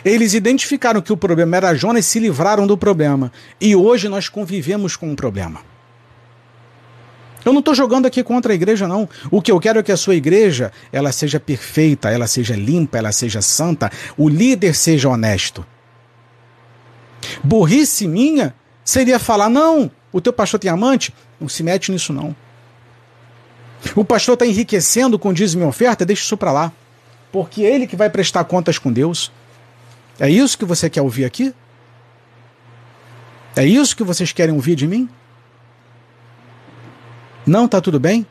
Eles 0.06 0.34
identificaram 0.34 1.02
que 1.02 1.12
o 1.12 1.18
problema 1.18 1.58
era 1.58 1.76
Jonas 1.76 2.06
e 2.06 2.08
se 2.08 2.20
livraram 2.20 2.66
do 2.66 2.78
problema. 2.78 3.30
E 3.60 3.76
hoje 3.76 4.08
nós 4.08 4.30
convivemos 4.30 4.96
com 4.96 5.12
o 5.12 5.16
problema. 5.18 5.60
Eu 7.46 7.54
não 7.54 7.60
estou 7.60 7.76
jogando 7.76 8.08
aqui 8.08 8.24
contra 8.24 8.52
a 8.52 8.56
igreja, 8.56 8.88
não. 8.88 9.08
O 9.30 9.40
que 9.40 9.52
eu 9.52 9.60
quero 9.60 9.80
é 9.80 9.84
que 9.84 9.92
a 9.92 9.98
sua 9.98 10.16
igreja 10.16 10.72
ela 10.92 11.12
seja 11.12 11.40
perfeita, 11.40 12.10
ela 12.10 12.26
seja 12.26 12.56
limpa, 12.56 12.98
ela 12.98 13.12
seja 13.12 13.40
santa, 13.40 13.92
o 14.18 14.28
líder 14.28 14.74
seja 14.74 15.08
honesto. 15.08 15.64
Burrice 17.44 18.08
minha 18.08 18.54
seria 18.84 19.20
falar: 19.20 19.48
não, 19.48 19.92
o 20.12 20.20
teu 20.20 20.34
pastor 20.34 20.60
tem 20.60 20.72
amante? 20.72 21.14
Não 21.40 21.48
se 21.48 21.62
mete 21.62 21.92
nisso, 21.92 22.12
não. 22.12 22.36
O 23.96 24.04
pastor 24.04 24.34
está 24.34 24.48
enriquecendo 24.48 25.20
com 25.20 25.32
dízimo 25.32 25.64
e 25.64 25.68
oferta? 25.68 26.04
Deixa 26.04 26.24
isso 26.24 26.36
para 26.36 26.52
lá. 26.52 26.72
Porque 27.32 27.64
é 27.64 27.76
ele 27.76 27.86
que 27.86 27.96
vai 27.96 28.10
prestar 28.10 28.44
contas 28.46 28.80
com 28.80 28.92
Deus. 28.92 29.32
É 30.20 30.28
isso 30.28 30.58
que 30.58 30.66
você 30.66 30.90
quer 30.90 31.02
ouvir 31.02 31.26
aqui? 31.26 31.54
É 33.56 33.64
isso 33.64 33.96
que 33.96 34.04
vocês 34.04 34.32
querem 34.32 34.56
ouvir 34.56 34.76
de 34.76 34.88
mim? 34.88 35.08
Não, 37.46 37.68
tá 37.68 37.80
tudo 37.80 38.00
bem? 38.00 38.26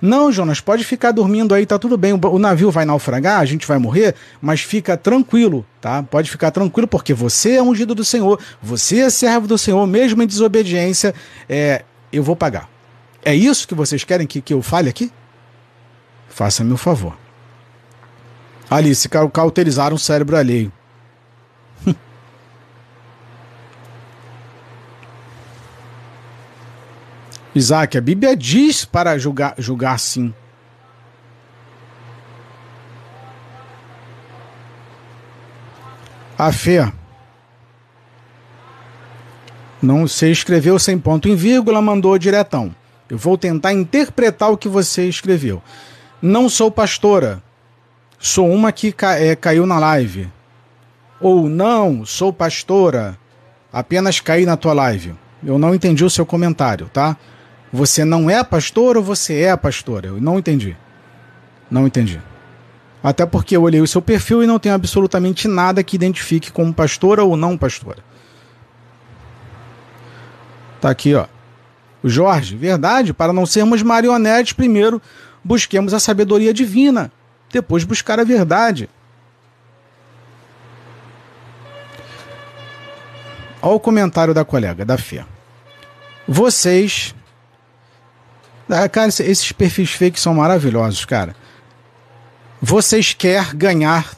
Não, 0.00 0.30
Jonas, 0.30 0.60
pode 0.60 0.84
ficar 0.84 1.12
dormindo 1.12 1.54
aí, 1.54 1.64
tá 1.64 1.78
tudo 1.78 1.96
bem. 1.96 2.12
O 2.12 2.38
navio 2.38 2.70
vai 2.70 2.84
naufragar, 2.84 3.40
a 3.40 3.44
gente 3.44 3.66
vai 3.66 3.78
morrer, 3.78 4.14
mas 4.40 4.60
fica 4.60 4.96
tranquilo, 4.96 5.64
tá? 5.80 6.02
Pode 6.02 6.30
ficar 6.30 6.50
tranquilo, 6.50 6.86
porque 6.88 7.14
você 7.14 7.52
é 7.52 7.62
ungido 7.62 7.94
do 7.94 8.04
Senhor, 8.04 8.40
você 8.60 9.00
é 9.00 9.10
servo 9.10 9.46
do 9.46 9.56
Senhor, 9.56 9.86
mesmo 9.86 10.22
em 10.22 10.26
desobediência, 10.26 11.14
é, 11.48 11.84
eu 12.12 12.22
vou 12.22 12.36
pagar. 12.36 12.68
É 13.24 13.34
isso 13.34 13.66
que 13.66 13.74
vocês 13.74 14.04
querem 14.04 14.26
que, 14.26 14.40
que 14.40 14.52
eu 14.52 14.62
fale 14.62 14.88
aqui? 14.88 15.12
Faça-me 16.28 16.72
o 16.72 16.76
favor. 16.76 17.16
Alice, 18.70 19.08
cauterizaram 19.32 19.96
o 19.96 19.98
cérebro 19.98 20.36
alheio. 20.36 20.72
Isaac, 27.54 27.96
a 27.96 28.00
Bíblia 28.00 28.36
diz 28.36 28.84
para 28.84 29.18
julgar, 29.18 29.54
julgar 29.58 29.98
sim. 29.98 30.32
A 36.38 36.52
fé. 36.52 36.92
Não 39.82 40.06
você 40.06 40.30
escreveu 40.30 40.78
sem 40.78 40.98
ponto 40.98 41.28
em 41.28 41.34
vírgula, 41.34 41.80
mandou 41.80 42.18
diretão. 42.18 42.74
Eu 43.08 43.16
vou 43.16 43.38
tentar 43.38 43.72
interpretar 43.72 44.50
o 44.50 44.56
que 44.56 44.68
você 44.68 45.08
escreveu. 45.08 45.62
Não 46.20 46.48
sou 46.48 46.70
pastora. 46.70 47.42
Sou 48.18 48.50
uma 48.50 48.70
que 48.72 48.92
ca 48.92 49.18
é, 49.18 49.34
caiu 49.34 49.66
na 49.66 49.78
live. 49.78 50.28
Ou 51.20 51.48
não, 51.48 52.04
sou 52.04 52.32
pastora. 52.32 53.16
Apenas 53.72 54.20
caí 54.20 54.44
na 54.44 54.56
tua 54.56 54.72
live. 54.72 55.14
Eu 55.44 55.58
não 55.58 55.74
entendi 55.74 56.04
o 56.04 56.10
seu 56.10 56.26
comentário, 56.26 56.90
tá? 56.92 57.16
Você 57.72 58.04
não 58.04 58.30
é 58.30 58.42
pastor 58.42 58.96
ou 58.96 59.02
você 59.02 59.42
é 59.42 59.56
pastora? 59.56 60.08
Eu 60.08 60.20
não 60.20 60.38
entendi. 60.38 60.76
Não 61.70 61.86
entendi. 61.86 62.20
Até 63.02 63.26
porque 63.26 63.56
eu 63.56 63.62
olhei 63.62 63.80
o 63.80 63.86
seu 63.86 64.02
perfil 64.02 64.42
e 64.42 64.46
não 64.46 64.58
tem 64.58 64.72
absolutamente 64.72 65.46
nada 65.46 65.82
que 65.84 65.96
identifique 65.96 66.50
como 66.50 66.74
pastora 66.74 67.22
ou 67.22 67.36
não 67.36 67.56
pastora. 67.56 68.02
Tá 70.80 70.90
aqui, 70.90 71.14
ó. 71.14 71.26
O 72.02 72.08
Jorge, 72.08 72.56
verdade, 72.56 73.12
para 73.12 73.32
não 73.32 73.44
sermos 73.44 73.82
marionetes, 73.82 74.52
primeiro 74.52 75.02
busquemos 75.42 75.94
a 75.94 76.00
sabedoria 76.00 76.54
divina, 76.54 77.10
depois 77.50 77.84
buscar 77.84 78.20
a 78.20 78.24
verdade. 78.24 78.88
Olha 83.60 83.74
o 83.74 83.80
comentário 83.80 84.32
da 84.32 84.44
colega, 84.44 84.84
da 84.84 84.96
Fê. 84.96 85.24
Vocês 86.26 87.14
ah, 88.68 88.88
cara, 88.88 89.08
esses 89.08 89.52
perfis 89.52 89.90
fake 89.92 90.20
são 90.20 90.34
maravilhosos, 90.34 91.04
cara. 91.04 91.34
Vocês 92.60 93.14
querem 93.14 93.56
ganhar 93.56 94.14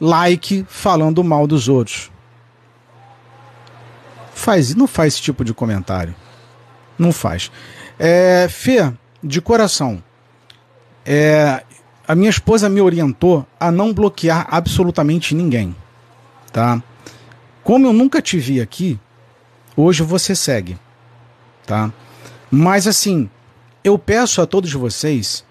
like 0.00 0.64
falando 0.68 1.22
mal 1.22 1.46
dos 1.46 1.68
outros. 1.68 2.10
Faz, 4.32 4.74
não 4.74 4.86
faz 4.86 5.14
esse 5.14 5.22
tipo 5.22 5.44
de 5.44 5.52
comentário. 5.52 6.14
Não 6.98 7.12
faz. 7.12 7.50
É, 7.98 8.48
Fê, 8.48 8.90
de 9.22 9.40
coração, 9.40 10.02
é, 11.04 11.62
a 12.08 12.14
minha 12.14 12.30
esposa 12.30 12.68
me 12.68 12.80
orientou 12.80 13.46
a 13.58 13.70
não 13.70 13.92
bloquear 13.92 14.46
absolutamente 14.50 15.34
ninguém, 15.34 15.76
tá? 16.52 16.82
Como 17.62 17.86
eu 17.86 17.92
nunca 17.92 18.22
te 18.22 18.38
vi 18.38 18.60
aqui, 18.60 18.98
hoje 19.76 20.02
você 20.02 20.34
segue, 20.34 20.78
tá? 21.66 21.92
Mas 22.50 22.86
assim, 22.86 23.28
eu 23.82 23.98
peço 23.98 24.40
a 24.40 24.46
todos 24.46 24.72
vocês 24.72 25.44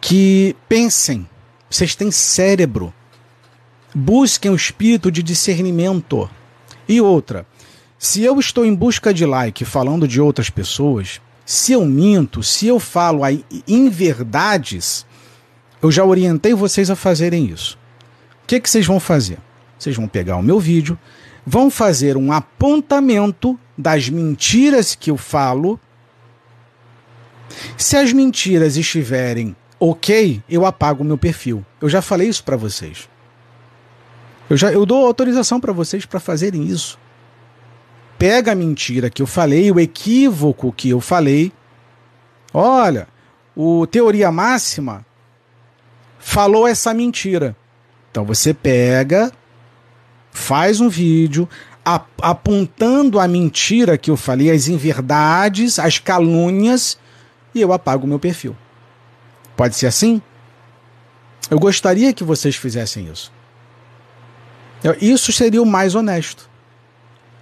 que 0.00 0.54
pensem, 0.68 1.28
vocês 1.70 1.94
têm 1.94 2.10
cérebro, 2.10 2.92
busquem 3.94 4.50
o 4.50 4.56
espírito 4.56 5.10
de 5.10 5.22
discernimento. 5.22 6.28
E 6.86 7.00
outra, 7.00 7.46
se 7.98 8.22
eu 8.22 8.38
estou 8.38 8.66
em 8.66 8.74
busca 8.74 9.14
de 9.14 9.24
like 9.24 9.64
falando 9.64 10.06
de 10.06 10.20
outras 10.20 10.50
pessoas, 10.50 11.20
se 11.46 11.72
eu 11.72 11.84
minto, 11.86 12.42
se 12.42 12.66
eu 12.66 12.78
falo 12.78 13.22
inverdades, 13.66 15.06
eu 15.80 15.90
já 15.90 16.04
orientei 16.04 16.52
vocês 16.54 16.90
a 16.90 16.96
fazerem 16.96 17.46
isso. 17.46 17.78
O 18.42 18.46
que, 18.46 18.60
que 18.60 18.68
vocês 18.68 18.86
vão 18.86 19.00
fazer? 19.00 19.38
Vocês 19.78 19.96
vão 19.96 20.06
pegar 20.06 20.36
o 20.36 20.42
meu 20.42 20.60
vídeo, 20.60 20.98
vão 21.46 21.70
fazer 21.70 22.16
um 22.16 22.30
apontamento 22.30 23.58
das 23.76 24.08
mentiras 24.08 24.94
que 24.94 25.10
eu 25.10 25.16
falo 25.16 25.80
se 27.76 27.96
as 27.96 28.12
mentiras 28.12 28.76
estiverem 28.76 29.54
ok, 29.78 30.42
eu 30.48 30.64
apago 30.64 31.02
o 31.02 31.06
meu 31.06 31.18
perfil. 31.18 31.64
Eu 31.80 31.88
já 31.88 32.00
falei 32.00 32.28
isso 32.28 32.42
para 32.44 32.56
vocês. 32.56 33.08
Eu 34.48 34.56
já 34.56 34.72
eu 34.72 34.84
dou 34.86 35.06
autorização 35.06 35.60
para 35.60 35.72
vocês 35.72 36.06
para 36.06 36.20
fazerem 36.20 36.64
isso. 36.64 36.98
Pega 38.18 38.52
a 38.52 38.54
mentira 38.54 39.10
que 39.10 39.20
eu 39.20 39.26
falei, 39.26 39.70
o 39.70 39.80
equívoco 39.80 40.72
que 40.72 40.90
eu 40.90 41.00
falei. 41.00 41.52
Olha, 42.52 43.08
o 43.56 43.86
teoria 43.86 44.30
máxima 44.30 45.04
falou 46.18 46.66
essa 46.66 46.94
mentira. 46.94 47.56
Então 48.10 48.24
você 48.24 48.54
pega, 48.54 49.32
faz 50.30 50.80
um 50.80 50.88
vídeo 50.88 51.48
apontando 52.22 53.18
a 53.18 53.28
mentira 53.28 53.98
que 53.98 54.10
eu 54.10 54.16
falei, 54.16 54.50
as 54.50 54.68
inverdades, 54.68 55.78
as 55.78 55.98
calúnias 55.98 56.96
e 57.54 57.60
eu 57.60 57.72
apago 57.72 58.04
o 58.04 58.08
meu 58.08 58.18
perfil. 58.18 58.56
Pode 59.56 59.76
ser 59.76 59.86
assim? 59.86 60.20
Eu 61.50 61.58
gostaria 61.58 62.12
que 62.12 62.24
vocês 62.24 62.56
fizessem 62.56 63.08
isso. 63.10 63.32
Isso 65.00 65.32
seria 65.32 65.62
o 65.62 65.66
mais 65.66 65.94
honesto. 65.94 66.48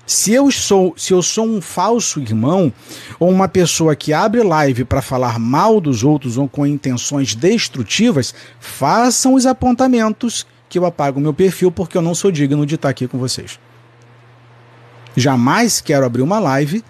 Se 0.05 0.33
eu 0.33 0.51
sou, 0.51 0.95
se 0.97 1.13
eu 1.13 1.23
sou 1.23 1.47
um 1.47 1.61
falso 1.61 2.21
irmão 2.21 2.73
ou 3.19 3.31
uma 3.31 3.49
pessoa 3.49 3.97
que 3.97 4.13
abre 4.13 4.43
live 4.43 4.85
para 4.85 5.01
falar 5.01 5.39
mal 5.39 5.81
dos 5.81 6.03
outros 6.03 6.37
ou 6.37 6.49
com 6.49 6.67
intenções 6.67 7.35
destrutivas, 7.35 8.35
façam 8.61 9.35
os 9.35 9.47
apontamentos 9.47 10.47
que 10.69 10.79
eu 10.79 10.85
apago 10.85 11.21
meu 11.21 11.33
perfil 11.33 11.71
porque 11.71 11.97
eu 11.97 12.03
não 12.03 12.15
sou 12.15 12.31
digno 12.31 12.67
de 12.67 12.75
estar 12.75 12.89
aqui 12.89 13.07
com 13.07 13.19
vocês. 13.19 13.59
Jamais 15.17 15.81
quero 15.81 16.05
abrir 16.05 16.23
uma 16.23 16.39
live 16.39 16.85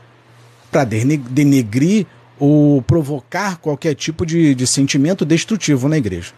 para 0.70 0.84
denegrir 0.84 2.06
ou 2.44 2.82
provocar 2.82 3.58
qualquer 3.58 3.94
tipo 3.94 4.26
de, 4.26 4.52
de 4.52 4.66
sentimento 4.66 5.24
destrutivo 5.24 5.88
na 5.88 5.96
igreja. 5.96 6.32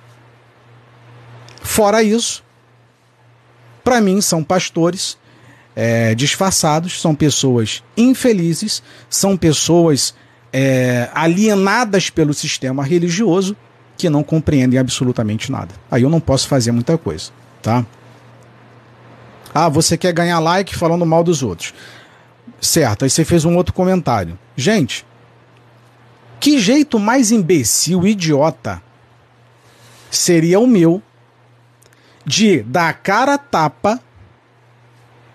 Fora 1.63 2.03
isso, 2.03 2.45
para 3.83 4.03
mim 4.03 4.21
são 4.21 4.45
pastores 4.45 5.17
é, 5.75 6.15
disfarçados, 6.15 7.01
são 7.01 7.15
pessoas 7.15 7.83
infelizes, 7.97 8.83
são 9.09 9.35
pessoas 9.35 10.15
é, 10.53 11.09
alienadas 11.15 12.11
pelo 12.11 12.35
sistema 12.35 12.85
religioso 12.85 13.57
que 13.97 14.11
não 14.11 14.23
compreendem 14.23 14.79
absolutamente 14.79 15.51
nada. 15.51 15.75
Aí 15.91 16.03
eu 16.03 16.11
não 16.11 16.21
posso 16.21 16.47
fazer 16.49 16.71
muita 16.71 16.99
coisa, 16.99 17.31
tá? 17.63 17.83
Ah, 19.55 19.71
você 19.71 19.97
quer 19.97 20.13
ganhar 20.13 20.39
like 20.39 20.77
falando 20.77 21.07
mal 21.07 21.25
dos 21.25 21.43
outros. 21.43 21.73
Certo, 22.61 23.05
aí 23.05 23.11
você 23.11 23.25
fez 23.25 23.47
um 23.47 23.57
outro 23.57 23.73
comentário. 23.73 24.39
Gente, 24.55 25.07
que 26.41 26.59
jeito 26.59 26.99
mais 26.99 27.31
imbecil, 27.31 28.07
idiota 28.07 28.83
seria 30.11 30.61
o 30.61 30.67
meu 30.67 31.03
de 32.25 32.63
dar 32.63 32.89
a 32.89 32.93
cara 32.93 33.35
a 33.35 33.39
tapa, 33.39 34.01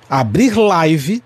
abrir 0.09 0.55
live, 0.55 1.23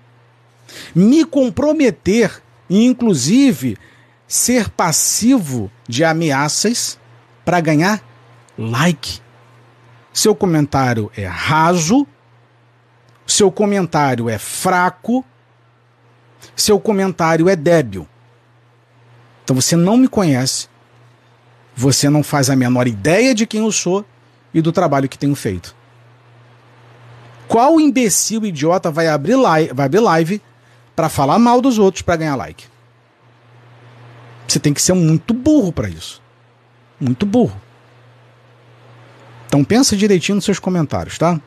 me 0.94 1.24
comprometer 1.24 2.42
e 2.68 2.84
inclusive 2.84 3.78
ser 4.26 4.68
passivo 4.68 5.70
de 5.88 6.04
ameaças 6.04 6.98
para 7.44 7.60
ganhar 7.60 8.02
like. 8.58 9.20
Seu 10.12 10.34
comentário 10.34 11.10
é 11.16 11.26
raso, 11.26 12.06
seu 13.26 13.50
comentário 13.50 14.28
é 14.28 14.38
fraco, 14.38 15.24
seu 16.54 16.78
comentário 16.78 17.48
é 17.48 17.56
débil. 17.56 18.08
Então 19.44 19.54
você 19.54 19.76
não 19.76 19.96
me 19.96 20.08
conhece, 20.08 20.68
você 21.76 22.08
não 22.08 22.22
faz 22.22 22.48
a 22.48 22.56
menor 22.56 22.88
ideia 22.88 23.34
de 23.34 23.46
quem 23.46 23.60
eu 23.60 23.70
sou 23.70 24.04
e 24.52 24.60
do 24.62 24.72
trabalho 24.72 25.08
que 25.08 25.18
tenho 25.18 25.34
feito. 25.34 25.74
Qual 27.46 27.78
imbecil 27.80 28.44
idiota 28.46 28.90
vai 28.90 29.06
abrir 29.06 29.36
live, 29.36 29.72
vai 29.72 29.86
abrir 29.86 30.00
live 30.00 30.42
para 30.96 31.08
falar 31.08 31.38
mal 31.38 31.60
dos 31.60 31.78
outros 31.78 32.02
para 32.02 32.16
ganhar 32.16 32.36
like? 32.36 32.66
Você 34.48 34.58
tem 34.58 34.72
que 34.72 34.80
ser 34.80 34.94
muito 34.94 35.34
burro 35.34 35.72
para 35.72 35.88
isso. 35.88 36.22
Muito 36.98 37.26
burro. 37.26 37.60
Então 39.46 39.62
pensa 39.64 39.96
direitinho 39.96 40.36
nos 40.36 40.44
seus 40.44 40.58
comentários, 40.58 41.18
tá? 41.18 41.40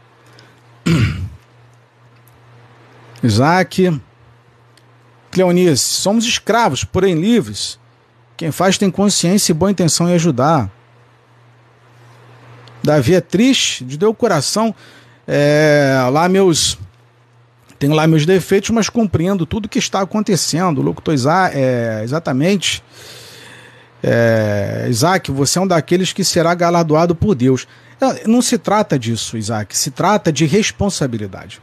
Isaac. 3.23 4.01
Cleonice, 5.31 5.83
somos 5.83 6.25
escravos, 6.25 6.83
porém 6.83 7.19
livres. 7.19 7.79
Quem 8.37 8.51
faz 8.51 8.77
tem 8.77 8.91
consciência 8.91 9.51
e 9.51 9.55
boa 9.55 9.71
intenção 9.71 10.07
em 10.07 10.13
ajudar. 10.13 10.71
Davi 12.83 13.15
é 13.15 13.21
triste, 13.21 13.83
de 13.83 13.97
deu 13.97 14.13
coração. 14.13 14.73
É, 15.27 15.97
lá 16.11 16.29
meus. 16.29 16.77
Tenho 17.79 17.93
lá 17.93 18.07
meus 18.07 18.25
defeitos, 18.25 18.69
mas 18.69 18.89
compreendo 18.89 19.45
tudo 19.45 19.67
que 19.67 19.79
está 19.79 20.01
acontecendo. 20.01 20.81
Locutor 20.81 21.13
Isaac, 21.13 21.55
é, 21.57 22.01
exatamente. 22.03 22.83
É, 24.03 24.85
Isaac, 24.89 25.31
você 25.31 25.57
é 25.57 25.61
um 25.63 25.67
daqueles 25.67 26.13
que 26.13 26.23
será 26.23 26.53
galardoado 26.53 27.15
por 27.15 27.33
Deus. 27.33 27.67
Não 28.25 28.41
se 28.41 28.59
trata 28.59 28.97
disso, 28.97 29.35
Isaac. 29.35 29.75
Se 29.75 29.89
trata 29.89 30.31
de 30.31 30.45
responsabilidade. 30.45 31.59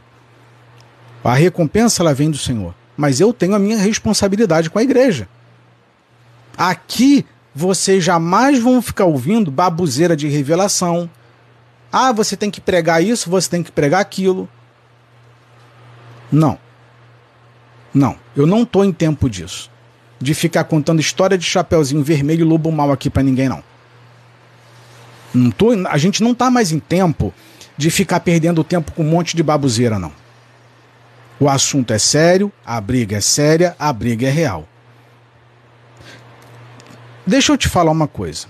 A 1.23 1.33
recompensa 1.33 2.03
ela 2.03 2.13
vem 2.13 2.29
do 2.29 2.37
Senhor. 2.37 2.75
Mas 2.95 3.19
eu 3.19 3.33
tenho 3.33 3.55
a 3.55 3.59
minha 3.59 3.77
responsabilidade 3.77 4.69
com 4.69 4.77
a 4.77 4.83
igreja. 4.83 5.27
Aqui 6.57 7.25
vocês 7.53 8.03
jamais 8.03 8.59
vão 8.59 8.81
ficar 8.81 9.05
ouvindo 9.05 9.49
babuzeira 9.49 10.15
de 10.15 10.27
revelação. 10.27 11.09
Ah, 11.91 12.11
você 12.11 12.35
tem 12.35 12.51
que 12.51 12.59
pregar 12.59 13.03
isso, 13.03 13.29
você 13.29 13.49
tem 13.49 13.63
que 13.63 13.71
pregar 13.71 14.01
aquilo. 14.01 14.49
Não. 16.31 16.59
Não, 17.93 18.17
eu 18.35 18.45
não 18.45 18.65
tô 18.65 18.83
em 18.83 18.91
tempo 18.91 19.29
disso. 19.29 19.71
De 20.19 20.33
ficar 20.33 20.65
contando 20.65 20.99
história 20.99 21.37
de 21.37 21.45
chapeuzinho 21.45 22.03
vermelho 22.03 22.41
e 22.41 22.43
lobo 22.43 22.71
mal 22.71 22.91
aqui 22.91 23.09
para 23.09 23.23
ninguém 23.23 23.47
não. 23.47 23.63
Não 25.33 25.51
tô, 25.51 25.71
a 25.87 25.97
gente 25.97 26.21
não 26.21 26.33
tá 26.33 26.49
mais 26.49 26.71
em 26.71 26.79
tempo 26.79 27.33
de 27.77 27.89
ficar 27.89 28.19
perdendo 28.21 28.63
tempo 28.63 28.91
com 28.91 29.03
um 29.03 29.09
monte 29.09 29.35
de 29.35 29.43
babuzeira 29.43 29.97
não. 29.97 30.11
O 31.39 31.49
assunto 31.49 31.91
é 31.91 31.97
sério, 31.97 32.51
a 32.65 32.79
briga 32.79 33.17
é 33.17 33.21
séria, 33.21 33.75
a 33.77 33.91
briga 33.91 34.27
é 34.27 34.31
real. 34.31 34.67
Deixa 37.25 37.51
eu 37.51 37.57
te 37.57 37.67
falar 37.67 37.91
uma 37.91 38.07
coisa. 38.07 38.47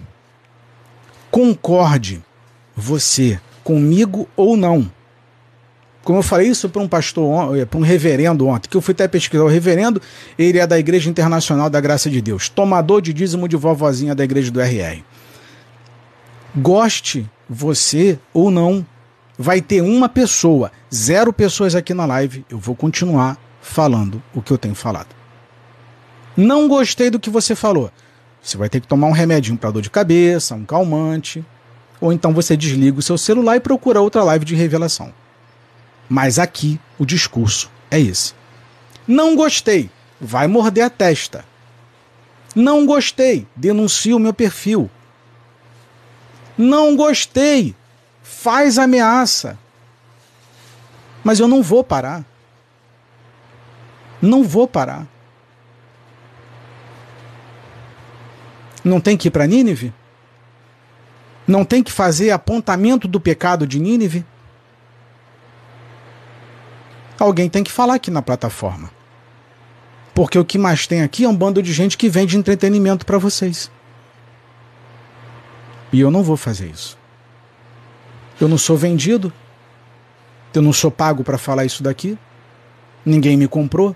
Concorde 1.32 2.24
você 2.76 3.40
comigo 3.64 4.28
ou 4.36 4.58
não. 4.58 4.92
Como 6.04 6.20
eu 6.20 6.24
falei 6.24 6.48
isso 6.48 6.70
para 6.70 6.82
um 6.82 6.88
pastor, 6.88 7.58
eh, 7.58 7.66
para 7.66 7.80
um 7.80 7.82
reverendo 7.82 8.48
ontem, 8.48 8.70
que 8.70 8.78
eu 8.78 8.82
fui 8.82 8.92
até 8.92 9.08
pesquisar. 9.08 9.44
O 9.44 9.48
reverendo, 9.48 10.00
ele 10.38 10.60
é 10.60 10.68
da 10.68 10.78
Igreja 10.78 11.10
Internacional 11.10 11.68
da 11.68 11.82
Graça 11.82 12.10
de 12.12 12.22
Deus, 12.22 12.48
tomador 12.48 13.02
de 13.02 13.12
dízimo 13.12 13.48
de 13.48 13.56
vovozinha 13.56 14.14
da 14.14 14.24
Igreja 14.24 14.52
do 14.52 14.62
RR. 14.62 15.04
Goste 16.56 17.28
você 17.50 18.20
ou 18.34 18.52
não, 18.52 18.86
vai 19.38 19.62
ter 19.62 19.82
uma 19.82 20.08
pessoa, 20.08 20.72
zero 20.94 21.34
pessoas 21.34 21.74
aqui 21.74 21.94
na 21.94 22.06
live. 22.06 22.46
Eu 22.50 22.60
vou 22.60 22.76
continuar 22.76 23.38
falando 23.60 24.22
o 24.34 24.44
que 24.44 24.52
eu 24.52 24.60
tenho 24.60 24.76
falado. 24.76 25.10
Não 26.38 26.68
gostei 26.68 27.10
do 27.10 27.20
que 27.20 27.32
você 27.32 27.56
falou. 27.56 27.92
Você 28.46 28.58
vai 28.58 28.70
ter 28.70 28.80
que 28.80 28.88
tomar 28.88 29.08
um 29.08 29.12
remedinho 29.12 29.58
para 29.58 29.72
dor 29.72 29.82
de 29.82 29.90
cabeça, 29.90 30.54
um 30.54 30.64
calmante, 30.64 31.44
ou 32.00 32.14
então 32.14 32.32
você 32.32 32.56
desliga 32.56 33.00
o 33.00 33.02
seu 33.02 33.18
celular 33.18 33.56
e 33.56 33.60
procura 33.60 34.00
outra 34.00 34.24
live 34.24 34.46
de 34.46 34.54
revelação. 34.54 35.12
Mas 36.08 36.38
aqui 36.38 36.80
o 37.00 37.08
discurso 37.08 37.72
é 37.90 38.00
esse. 38.00 38.36
Não 39.08 39.36
gostei, 39.36 39.90
vai 40.22 40.48
morder 40.48 40.86
a 40.86 40.92
testa. 40.92 41.44
Não 42.54 42.86
gostei, 42.86 43.48
denuncia 43.56 44.16
o 44.16 44.20
meu 44.20 44.34
perfil. 44.34 44.92
Não 46.56 46.96
gostei, 46.96 47.76
faz 48.22 48.78
ameaça. 48.78 49.58
Mas 51.24 51.40
eu 51.40 51.48
não 51.48 51.64
vou 51.64 51.84
parar. 51.84 52.24
Não 54.22 54.44
vou 54.44 54.68
parar. 54.68 55.15
Não 58.86 59.02
tem 59.02 59.18
que 59.18 59.30
ir 59.30 59.32
para 59.32 59.48
Nínive? 59.48 59.92
Não 61.48 61.66
tem 61.66 61.82
que 61.82 61.92
fazer 61.92 62.30
apontamento 62.30 63.08
do 63.08 63.20
pecado 63.20 63.66
de 63.66 63.80
Nínive? 63.80 64.24
Alguém 67.18 67.50
tem 67.50 67.64
que 67.64 67.72
falar 67.72 67.96
aqui 67.96 68.12
na 68.12 68.22
plataforma. 68.22 68.92
Porque 70.14 70.38
o 70.38 70.46
que 70.46 70.60
mais 70.60 70.86
tem 70.86 71.02
aqui 71.02 71.26
é 71.26 71.30
um 71.30 71.36
bando 71.36 71.64
de 71.64 71.74
gente 71.74 71.98
que 71.98 72.08
vende 72.08 72.38
entretenimento 72.38 73.08
para 73.08 73.18
vocês. 73.18 73.72
E 75.92 76.00
eu 76.00 76.12
não 76.12 76.22
vou 76.22 76.38
fazer 76.38 76.70
isso. 76.70 76.96
Eu 78.40 78.48
não 78.48 78.58
sou 78.58 78.78
vendido. 78.78 79.34
Eu 80.54 80.62
não 80.62 80.72
sou 80.72 80.92
pago 80.92 81.24
para 81.24 81.40
falar 81.40 81.66
isso 81.66 81.82
daqui. 81.82 82.18
Ninguém 83.04 83.36
me 83.36 83.48
comprou. 83.48 83.96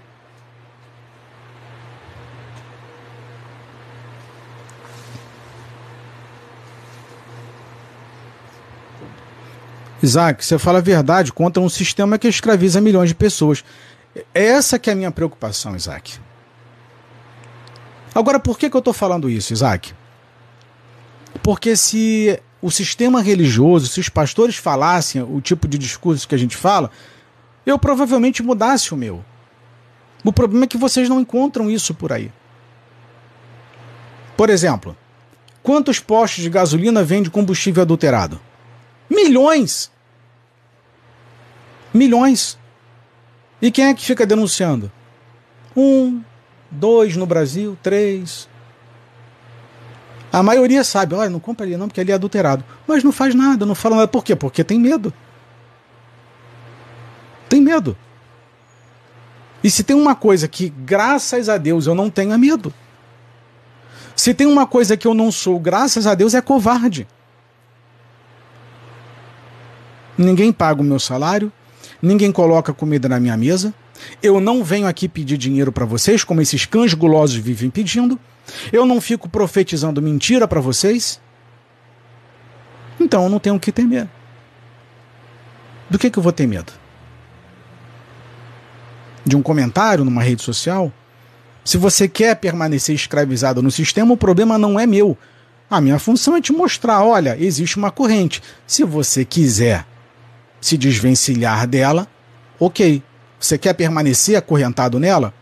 Isaac, 10.09 10.43
você 10.43 10.57
fala 10.57 10.79
a 10.79 10.81
verdade 10.81 11.31
contra 11.31 11.61
um 11.61 11.69
sistema 11.69 12.17
que 12.17 12.27
escraviza 12.27 12.81
milhões 12.81 13.09
de 13.09 13.15
pessoas. 13.15 13.63
É 14.33 14.45
essa 14.45 14.79
que 14.79 14.89
é 14.89 14.93
a 14.93 14.95
minha 14.95 15.11
preocupação, 15.11 15.75
Isaac. 15.75 16.19
Agora, 18.13 18.39
por 18.39 18.57
que, 18.57 18.69
que 18.69 18.75
eu 18.75 18.79
estou 18.79 18.93
falando 18.93 19.29
isso, 19.29 19.53
Isaac? 19.53 19.93
Porque 21.43 21.75
se 21.75 22.39
o 22.61 22.71
sistema 22.71 23.21
religioso, 23.21 23.87
se 23.87 23.99
os 23.99 24.09
pastores 24.09 24.55
falassem 24.55 25.21
o 25.21 25.39
tipo 25.39 25.67
de 25.67 25.77
discurso 25.77 26.27
que 26.27 26.35
a 26.35 26.39
gente 26.39 26.57
fala, 26.57 26.89
eu 27.65 27.77
provavelmente 27.77 28.41
mudasse 28.41 28.93
o 28.93 28.97
meu. 28.97 29.23
O 30.25 30.33
problema 30.33 30.65
é 30.65 30.67
que 30.67 30.77
vocês 30.77 31.07
não 31.07 31.21
encontram 31.21 31.69
isso 31.69 31.93
por 31.93 32.11
aí. 32.11 32.31
Por 34.35 34.49
exemplo, 34.49 34.97
quantos 35.61 35.99
postos 35.99 36.43
de 36.43 36.49
gasolina 36.49 37.03
vendem 37.03 37.29
combustível 37.29 37.83
adulterado? 37.83 38.41
Milhões! 39.09 39.91
Milhões! 41.93 42.57
E 43.61 43.71
quem 43.71 43.85
é 43.85 43.93
que 43.93 44.05
fica 44.05 44.25
denunciando? 44.25 44.91
Um, 45.75 46.21
dois 46.71 47.15
no 47.15 47.25
Brasil, 47.25 47.77
três. 47.81 48.47
A 50.31 50.43
maioria 50.43 50.83
sabe, 50.83 51.15
olha, 51.15 51.29
não 51.29 51.39
compra 51.39 51.65
ali 51.65 51.75
não, 51.75 51.87
porque 51.87 51.99
ele 51.99 52.11
é 52.11 52.15
adulterado. 52.15 52.63
Mas 52.87 53.03
não 53.03 53.11
faz 53.11 53.33
nada, 53.33 53.65
não 53.65 53.75
fala 53.75 53.95
nada. 53.95 54.07
Por 54.07 54.23
quê? 54.23 54.35
Porque 54.35 54.63
tem 54.63 54.79
medo. 54.79 55.13
Tem 57.49 57.59
medo. 57.59 57.97
E 59.63 59.69
se 59.69 59.83
tem 59.83 59.95
uma 59.95 60.15
coisa 60.15 60.47
que, 60.47 60.69
graças 60.69 61.49
a 61.49 61.57
Deus, 61.57 61.87
eu 61.87 61.95
não 61.95 62.09
tenho 62.09 62.31
é 62.31 62.37
medo. 62.37 62.73
Se 64.15 64.33
tem 64.33 64.47
uma 64.47 64.67
coisa 64.67 64.95
que 64.95 65.07
eu 65.07 65.13
não 65.13 65.31
sou, 65.31 65.59
graças 65.59 66.05
a 66.05 66.13
Deus, 66.13 66.33
é 66.33 66.41
covarde. 66.41 67.07
ninguém 70.19 70.51
paga 70.51 70.81
o 70.81 70.83
meu 70.83 70.99
salário, 70.99 71.51
ninguém 72.01 72.31
coloca 72.31 72.73
comida 72.73 73.09
na 73.09 73.19
minha 73.19 73.35
mesa, 73.37 73.73
eu 74.23 74.39
não 74.39 74.63
venho 74.63 74.87
aqui 74.87 75.07
pedir 75.07 75.37
dinheiro 75.37 75.71
para 75.71 75.85
vocês, 75.85 76.23
como 76.23 76.41
esses 76.41 76.65
cães 76.65 76.93
gulosos 76.93 77.35
vivem 77.35 77.69
pedindo, 77.69 78.19
eu 78.71 78.85
não 78.85 78.99
fico 78.99 79.29
profetizando 79.29 80.01
mentira 80.01 80.47
para 80.47 80.61
vocês, 80.61 81.19
então 82.99 83.23
eu 83.23 83.29
não 83.29 83.39
tenho 83.39 83.55
o 83.55 83.59
que 83.59 83.71
temer. 83.71 84.07
Do 85.89 85.97
que, 85.97 86.09
que 86.09 86.19
eu 86.19 86.23
vou 86.23 86.31
ter 86.31 86.47
medo? 86.47 86.71
De 89.25 89.35
um 89.35 89.41
comentário 89.41 90.05
numa 90.05 90.21
rede 90.21 90.43
social? 90.43 90.91
Se 91.63 91.77
você 91.77 92.07
quer 92.07 92.35
permanecer 92.35 92.95
escravizado 92.95 93.61
no 93.61 93.71
sistema, 93.71 94.13
o 94.13 94.17
problema 94.17 94.57
não 94.57 94.79
é 94.79 94.85
meu. 94.85 95.17
A 95.69 95.79
minha 95.81 95.99
função 95.99 96.35
é 96.35 96.41
te 96.41 96.51
mostrar: 96.51 97.03
olha, 97.03 97.37
existe 97.39 97.77
uma 97.77 97.91
corrente. 97.91 98.41
Se 98.65 98.83
você 98.83 99.23
quiser 99.25 99.85
se 100.61 100.77
desvencilhar 100.77 101.67
dela, 101.67 102.07
ok. 102.59 103.01
Você 103.39 103.57
quer 103.57 103.73
permanecer 103.73 104.35
acorrentado 104.35 104.99
nela? 104.99 105.33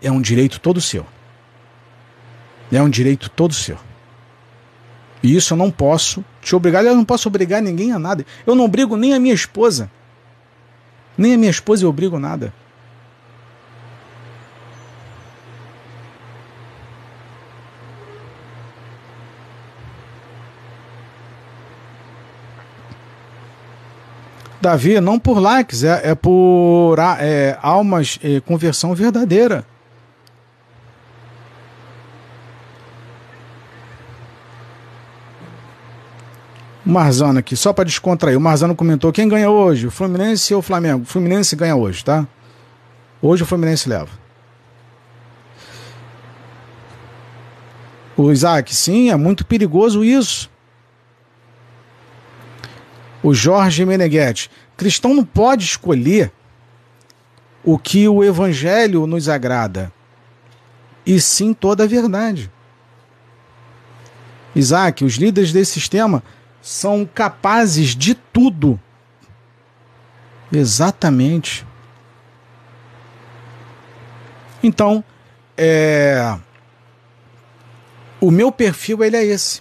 É 0.00 0.10
um 0.10 0.20
direito 0.20 0.58
todo 0.60 0.80
seu. 0.80 1.06
É 2.72 2.80
um 2.82 2.88
direito 2.88 3.28
todo 3.28 3.52
seu. 3.52 3.78
E 5.22 5.34
isso 5.34 5.52
eu 5.54 5.58
não 5.58 5.70
posso 5.70 6.24
te 6.40 6.54
obrigar. 6.54 6.84
Eu 6.84 6.94
não 6.94 7.04
posso 7.04 7.28
obrigar 7.28 7.60
ninguém 7.60 7.92
a 7.92 7.98
nada. 7.98 8.24
Eu 8.46 8.54
não 8.54 8.64
obrigo 8.64 8.96
nem 8.96 9.14
a 9.14 9.20
minha 9.20 9.34
esposa. 9.34 9.90
Nem 11.16 11.34
a 11.34 11.38
minha 11.38 11.50
esposa 11.50 11.84
eu 11.84 11.88
obrigo 11.88 12.18
nada. 12.18 12.52
Davi, 24.60 25.00
não 25.00 25.18
por 25.18 25.38
likes, 25.38 25.84
é, 25.84 26.10
é 26.10 26.14
por 26.14 26.96
é, 27.20 27.56
almas, 27.62 28.18
é, 28.22 28.40
conversão 28.40 28.94
verdadeira. 28.94 29.64
Marzano 36.84 37.38
aqui, 37.38 37.54
só 37.54 37.72
para 37.72 37.84
descontrair. 37.84 38.36
O 38.36 38.40
Marzano 38.40 38.74
comentou: 38.74 39.12
quem 39.12 39.28
ganha 39.28 39.50
hoje? 39.50 39.86
O 39.86 39.90
Fluminense 39.90 40.54
ou 40.54 40.60
o 40.60 40.62
Flamengo? 40.62 41.02
O 41.02 41.06
Fluminense 41.06 41.54
ganha 41.54 41.76
hoje, 41.76 42.02
tá? 42.02 42.26
Hoje 43.20 43.42
o 43.42 43.46
Fluminense 43.46 43.88
leva. 43.88 44.08
O 48.16 48.32
Isaac, 48.32 48.74
sim, 48.74 49.10
é 49.10 49.16
muito 49.16 49.44
perigoso 49.44 50.02
isso. 50.02 50.50
O 53.22 53.34
Jorge 53.34 53.84
Meneghetti. 53.84 54.50
Cristão 54.76 55.14
não 55.14 55.24
pode 55.24 55.64
escolher 55.64 56.32
o 57.64 57.78
que 57.78 58.08
o 58.08 58.24
evangelho 58.24 59.06
nos 59.06 59.28
agrada, 59.28 59.92
e 61.04 61.20
sim 61.20 61.52
toda 61.52 61.84
a 61.84 61.86
verdade. 61.86 62.50
Isaac, 64.54 65.04
os 65.04 65.14
líderes 65.14 65.52
desse 65.52 65.72
sistema 65.72 66.22
são 66.62 67.04
capazes 67.06 67.94
de 67.94 68.14
tudo. 68.14 68.80
Exatamente. 70.52 71.66
Então, 74.62 75.04
é... 75.56 76.36
o 78.20 78.30
meu 78.30 78.50
perfil 78.50 79.04
ele 79.04 79.16
é 79.16 79.24
esse. 79.24 79.60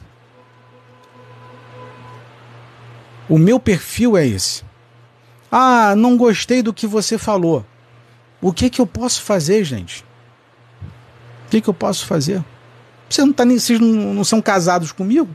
O 3.29 3.37
meu 3.37 3.59
perfil 3.59 4.15
é 4.17 4.25
esse. 4.25 4.63
Ah, 5.51 5.95
não 5.95 6.17
gostei 6.17 6.61
do 6.61 6.73
que 6.73 6.87
você 6.87 7.17
falou. 7.17 7.65
O 8.41 8.53
que 8.53 8.69
que 8.69 8.79
eu 8.79 8.87
posso 8.87 9.21
fazer, 9.21 9.63
gente? 9.63 10.03
O 11.45 11.49
que 11.49 11.61
que 11.61 11.69
eu 11.69 11.73
posso 11.73 12.05
fazer? 12.05 12.43
Você 13.09 13.21
não 13.21 13.33
tá 13.33 13.45
nem, 13.45 13.57
vocês 13.57 13.79
não, 13.79 14.13
não 14.13 14.23
são 14.23 14.41
casados 14.41 14.91
comigo? 14.91 15.29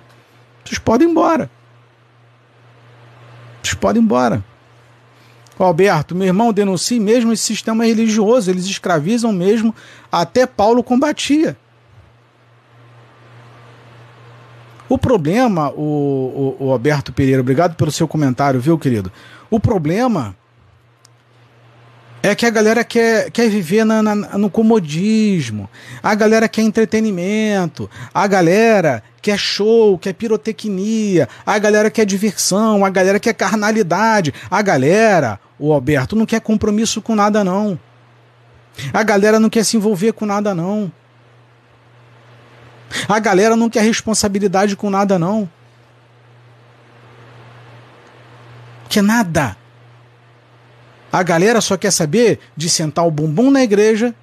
Vocês 0.65 0.79
podem 0.79 1.09
ir 1.09 1.11
embora. 1.11 1.51
Vocês 3.63 3.75
podem 3.75 4.01
ir 4.01 4.05
embora. 4.05 4.45
Alberto, 5.59 6.15
meu 6.15 6.27
irmão 6.27 6.53
denuncia 6.53 7.01
mesmo 7.01 7.33
esse 7.33 7.45
sistema 7.45 7.85
religioso, 7.85 8.51
eles 8.51 8.67
escravizam 8.67 9.33
mesmo, 9.33 9.75
até 10.11 10.45
Paulo 10.47 10.83
combatia. 10.83 11.57
O 14.89 14.99
problema, 14.99 15.71
o, 15.71 16.57
o, 16.59 16.67
o 16.67 16.73
Alberto 16.73 17.13
Pereira, 17.13 17.41
obrigado 17.41 17.75
pelo 17.77 17.91
seu 17.91 18.07
comentário, 18.07 18.61
viu, 18.61 18.79
querido? 18.79 19.11
O 19.51 19.59
problema 19.59 20.37
é 22.23 22.35
que 22.35 22.47
a 22.47 22.51
galera 22.51 22.85
quer, 22.85 23.31
quer 23.31 23.49
viver 23.49 23.85
na, 23.85 24.03
na, 24.03 24.15
no 24.15 24.49
comodismo, 24.49 25.69
a 26.01 26.15
galera 26.15 26.49
quer 26.49 26.63
entretenimento, 26.63 27.91
a 28.15 28.27
galera 28.27 29.03
quer 29.21 29.37
show, 29.37 29.99
quer 29.99 30.13
pirotecnia, 30.13 31.29
a 31.45 31.59
galera 31.59 31.91
quer 31.91 32.07
diversão, 32.07 32.85
a 32.85 32.91
galera 32.91 33.19
quer 33.19 33.35
carnalidade, 33.35 34.33
a 34.49 34.63
galera, 34.63 35.41
o 35.59 35.73
Alberto, 35.73 36.15
não 36.15 36.25
quer 36.25 36.41
compromisso 36.41 37.03
com 37.03 37.17
nada 37.17 37.43
não. 37.43 37.79
A 38.93 39.03
galera 39.03 39.41
não 39.41 39.51
quer 39.51 39.65
se 39.65 39.77
envolver 39.77 40.13
com 40.13 40.25
nada 40.25 40.55
não. 40.55 40.91
A 43.09 43.19
galera 43.19 43.57
não 43.57 43.71
quer 43.71 43.83
responsabilidade 43.83 44.77
com 44.77 44.91
nada 44.91 45.19
não. 45.19 45.49
Que 48.89 49.01
nada. 49.01 49.57
A 51.13 51.23
galera 51.23 51.61
só 51.61 51.77
quer 51.77 51.91
saber 51.91 52.39
de 52.57 52.69
sentar 52.69 53.07
o 53.07 53.11
bumbum 53.11 53.51
na 53.51 53.63
igreja, 53.63 54.15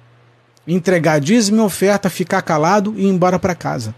entregar 0.66 1.20
dízimo 1.20 1.62
e 1.62 1.64
oferta, 1.64 2.10
ficar 2.10 2.42
calado 2.42 2.94
e 2.96 3.02
ir 3.02 3.08
embora 3.08 3.38
para 3.38 3.54
casa. 3.54 3.94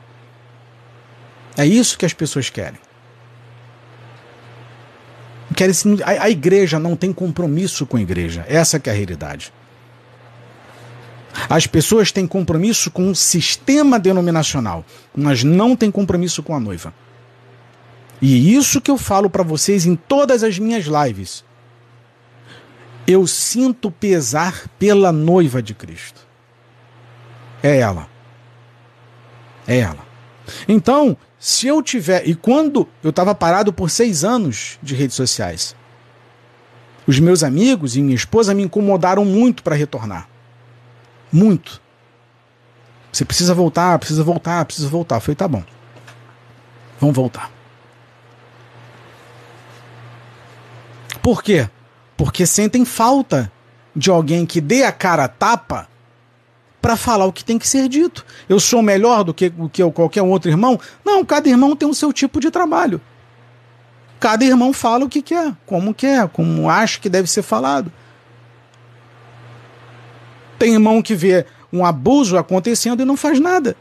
É 1.57 1.67
isso 1.67 1.99
que 1.99 2.07
as 2.07 2.13
pessoas 2.13 2.49
querem. 2.51 2.81
querem 5.55 5.75
a, 6.05 6.25
a 6.25 6.31
igreja 6.31 6.79
não 6.79 6.97
tem 6.97 7.13
compromisso 7.13 7.87
com 7.87 7.97
a 7.97 8.01
igreja. 8.01 8.45
Essa 8.49 8.81
é 8.83 8.91
a 8.91 8.95
realidade. 8.95 9.53
As 11.49 11.67
pessoas 11.67 12.13
têm 12.13 12.27
compromisso 12.27 12.91
com 12.91 13.09
o 13.09 13.15
sistema 13.15 13.99
denominacional, 13.99 14.85
mas 15.15 15.45
não 15.45 15.77
têm 15.77 15.91
compromisso 15.91 16.43
com 16.43 16.55
a 16.55 16.61
noiva. 16.61 16.95
E 18.21 18.55
isso 18.55 18.81
que 18.81 18.91
eu 18.91 18.99
falo 18.99 19.29
para 19.29 19.43
vocês 19.43 19.85
em 19.85 19.97
todas 19.97 20.43
as 20.43 20.59
minhas 20.59 20.85
lives 20.85 21.45
eu 23.07 23.27
sinto 23.27 23.91
pesar 23.91 24.69
pela 24.79 25.13
noiva 25.13 25.63
de 25.63 25.75
Cristo. 25.75 26.21
É 27.63 27.79
ela. 27.79 28.09
É 29.67 29.79
ela. 29.79 30.07
Então, 30.67 31.17
se 31.39 31.67
eu 31.67 31.83
tiver. 31.83 32.27
E 32.29 32.35
quando 32.35 32.89
eu 33.03 33.11
estava 33.11 33.35
parado 33.35 33.73
por 33.73 33.91
seis 33.91 34.25
anos 34.25 34.79
de 34.83 34.95
redes 34.95 35.17
sociais, 35.17 35.77
os 37.07 37.19
meus 37.19 37.43
amigos 37.43 37.97
e 37.97 38.03
minha 38.03 38.15
esposa 38.15 38.55
me 38.55 38.63
incomodaram 38.63 39.25
muito 39.25 39.63
para 39.63 39.77
retornar. 39.77 40.29
Muito. 41.33 41.81
Você 43.11 43.25
precisa 43.25 43.55
voltar, 43.55 43.99
precisa 43.99 44.23
voltar, 44.23 44.65
precisa 44.65 44.89
voltar. 44.89 45.17
Eu 45.17 45.21
falei, 45.21 45.37
tá 45.37 45.49
bom. 45.49 45.65
Vamos 47.01 47.17
voltar. 47.17 47.51
Por 51.23 51.43
quê? 51.43 51.69
porque 52.23 52.47
sentem 52.47 52.85
falta 52.85 53.51
de 53.97 54.09
alguém 54.09 54.47
que 54.47 54.61
dê 54.61 54.85
a 54.85 54.93
cara 54.93 55.27
tapa 55.27 55.89
para 56.81 56.97
falar 56.97 57.27
o 57.27 57.33
que 57.33 57.45
tem 57.45 57.59
que 57.59 57.67
ser 57.67 57.89
dito. 57.89 58.25
Eu 58.49 58.61
sou 58.61 58.81
melhor 58.81 59.25
do 59.25 59.35
que, 59.35 59.49
do 59.49 59.69
que 59.69 59.83
qualquer 59.91 60.23
outro 60.23 60.49
irmão? 60.49 60.79
Não, 61.05 61.25
cada 61.25 61.49
irmão 61.49 61.75
tem 61.75 61.89
o 61.89 61.95
seu 61.95 62.13
tipo 62.13 62.39
de 62.39 62.49
trabalho. 62.49 63.01
Cada 64.21 64.45
irmão 64.45 64.73
fala 64.73 65.05
o 65.05 65.09
que 65.09 65.21
quer, 65.21 65.53
como 65.67 65.93
quer, 65.93 66.29
como 66.29 66.71
acha 66.71 67.01
que 67.01 67.09
deve 67.09 67.29
ser 67.29 67.43
falado. 67.43 67.93
Tem 70.63 70.75
irmão 70.75 71.03
que 71.03 71.17
vê 71.17 71.45
um 71.73 71.85
abuso 71.85 72.39
acontecendo 72.39 73.03
e 73.03 73.05
não 73.05 73.17
faz 73.17 73.41
nada. 73.41 73.77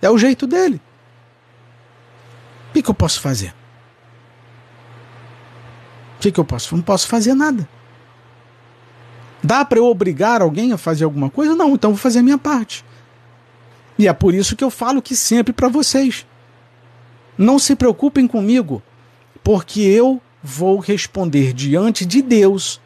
É 0.00 0.10
o 0.10 0.18
jeito 0.18 0.48
dele. 0.48 0.80
O 2.70 2.72
que, 2.72 2.82
que 2.82 2.90
eu 2.90 2.94
posso 2.94 3.20
fazer? 3.20 3.54
que, 6.18 6.32
que 6.32 6.40
eu 6.40 6.44
posso? 6.44 6.74
Não 6.74 6.82
posso 6.82 7.06
fazer 7.06 7.34
nada. 7.34 7.68
Dá 9.40 9.64
para 9.64 9.78
eu 9.78 9.86
obrigar 9.86 10.42
alguém 10.42 10.72
a 10.72 10.76
fazer 10.76 11.04
alguma 11.04 11.30
coisa? 11.30 11.54
Não, 11.54 11.74
então 11.74 11.92
vou 11.92 11.98
fazer 11.98 12.18
a 12.18 12.22
minha 12.24 12.38
parte. 12.38 12.84
E 13.96 14.08
é 14.08 14.12
por 14.12 14.34
isso 14.34 14.56
que 14.56 14.64
eu 14.64 14.70
falo 14.72 15.00
que 15.00 15.14
sempre 15.14 15.52
para 15.52 15.68
vocês. 15.68 16.26
Não 17.38 17.60
se 17.60 17.76
preocupem 17.76 18.26
comigo, 18.26 18.82
porque 19.44 19.82
eu 19.82 20.20
vou 20.42 20.80
responder 20.80 21.52
diante 21.52 22.04
de 22.04 22.20
Deus 22.20 22.80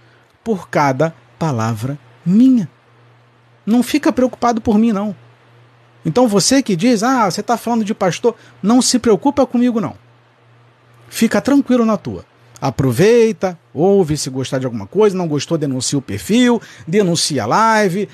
por 0.44 0.68
cada 0.68 1.14
palavra 1.38 1.98
minha. 2.26 2.75
Não 3.66 3.82
fica 3.82 4.12
preocupado 4.12 4.60
por 4.60 4.78
mim, 4.78 4.92
não. 4.92 5.14
Então 6.04 6.28
você 6.28 6.62
que 6.62 6.76
diz, 6.76 7.02
ah, 7.02 7.28
você 7.28 7.40
está 7.40 7.56
falando 7.56 7.84
de 7.84 7.92
pastor, 7.92 8.36
não 8.62 8.80
se 8.80 8.98
preocupa 8.98 9.44
comigo, 9.44 9.80
não. 9.80 9.96
Fica 11.08 11.40
tranquilo 11.40 11.84
na 11.84 11.96
tua. 11.96 12.24
Aproveita, 12.60 13.58
ouve 13.74 14.16
se 14.16 14.30
gostar 14.30 14.58
de 14.58 14.66
alguma 14.66 14.86
coisa, 14.86 15.16
não 15.16 15.28
gostou, 15.28 15.58
denuncia 15.58 15.98
o 15.98 16.02
perfil, 16.02 16.62
denuncia 16.86 17.42
a 17.42 17.46
live. 17.46 18.08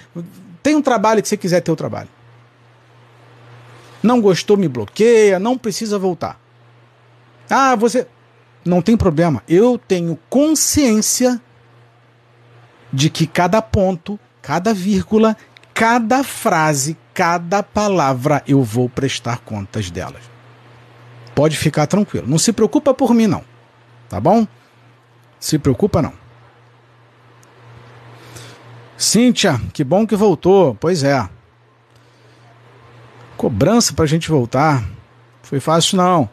Tem 0.63 0.75
um 0.75 0.83
trabalho 0.83 1.23
que 1.23 1.29
você 1.29 1.37
quiser 1.37 1.61
ter 1.61 1.71
o 1.71 1.77
trabalho. 1.77 2.09
Não 4.03 4.21
gostou, 4.21 4.57
me 4.57 4.69
bloqueia, 4.69 5.39
não 5.39 5.57
precisa 5.57 5.99
voltar. 5.99 6.41
Ah, 7.49 7.77
você. 7.77 8.07
Não 8.65 8.81
tem 8.81 8.97
problema. 8.97 9.43
Eu 9.49 9.79
tenho 9.79 10.19
consciência 10.29 11.41
de 12.93 13.11
que 13.11 13.27
cada 13.27 13.61
ponto, 13.61 14.19
cada 14.43 14.75
vírgula, 14.75 15.37
cada 15.73 16.25
frase, 16.25 16.97
cada 17.15 17.63
palavra 17.63 18.43
eu 18.47 18.63
vou 18.63 18.89
prestar 18.89 19.39
contas 19.39 19.91
delas. 19.91 20.23
Pode 21.35 21.57
ficar 21.57 21.87
tranquilo. 21.87 22.27
Não 22.27 22.39
se 22.39 22.53
preocupa 22.53 22.93
por 22.93 23.15
mim, 23.15 23.27
não. 23.27 23.45
Tá 24.09 24.21
bom? 24.21 24.47
Se 25.41 25.59
preocupa 25.59 26.03
não. 26.03 26.13
Cíntia, 28.99 29.61
que 29.73 29.83
bom 29.83 30.07
que 30.07 30.15
voltou. 30.15 30.75
Pois 30.75 31.03
é. 31.03 31.27
Cobrança 33.37 33.95
pra 33.95 34.07
gente 34.07 34.29
voltar. 34.29 34.85
Foi 35.43 35.59
fácil 35.59 35.97
não. 35.97 36.29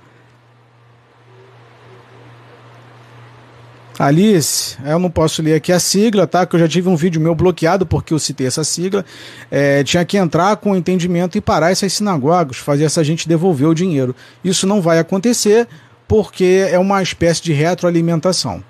Alice, 4.00 4.78
eu 4.86 4.98
não 4.98 5.12
posso 5.12 5.42
ler 5.42 5.56
aqui 5.56 5.74
a 5.74 5.80
sigla, 5.80 6.26
tá? 6.26 6.46
Que 6.46 6.56
eu 6.56 6.60
já 6.62 6.70
tive 6.70 6.88
um 6.88 6.96
vídeo 6.96 7.20
meu 7.20 7.36
bloqueado 7.36 7.86
porque 7.86 8.14
eu 8.14 8.18
citei 8.18 8.48
essa 8.48 8.64
sigla. 8.64 9.04
É, 9.52 9.84
tinha 9.84 10.06
que 10.06 10.18
entrar 10.18 10.56
com 10.56 10.74
entendimento 10.74 11.38
e 11.38 11.42
parar 11.42 11.72
essas 11.72 11.92
sinagogas, 11.92 12.56
fazer 12.56 12.86
essa 12.86 13.04
gente 13.04 13.28
devolver 13.28 13.68
o 13.68 13.76
dinheiro. 13.76 14.16
Isso 14.42 14.66
não 14.66 14.82
vai 14.82 15.00
acontecer 15.00 15.68
porque 16.08 16.66
é 16.72 16.80
uma 16.80 17.04
espécie 17.04 17.44
de 17.44 17.52
retroalimentação, 17.52 18.64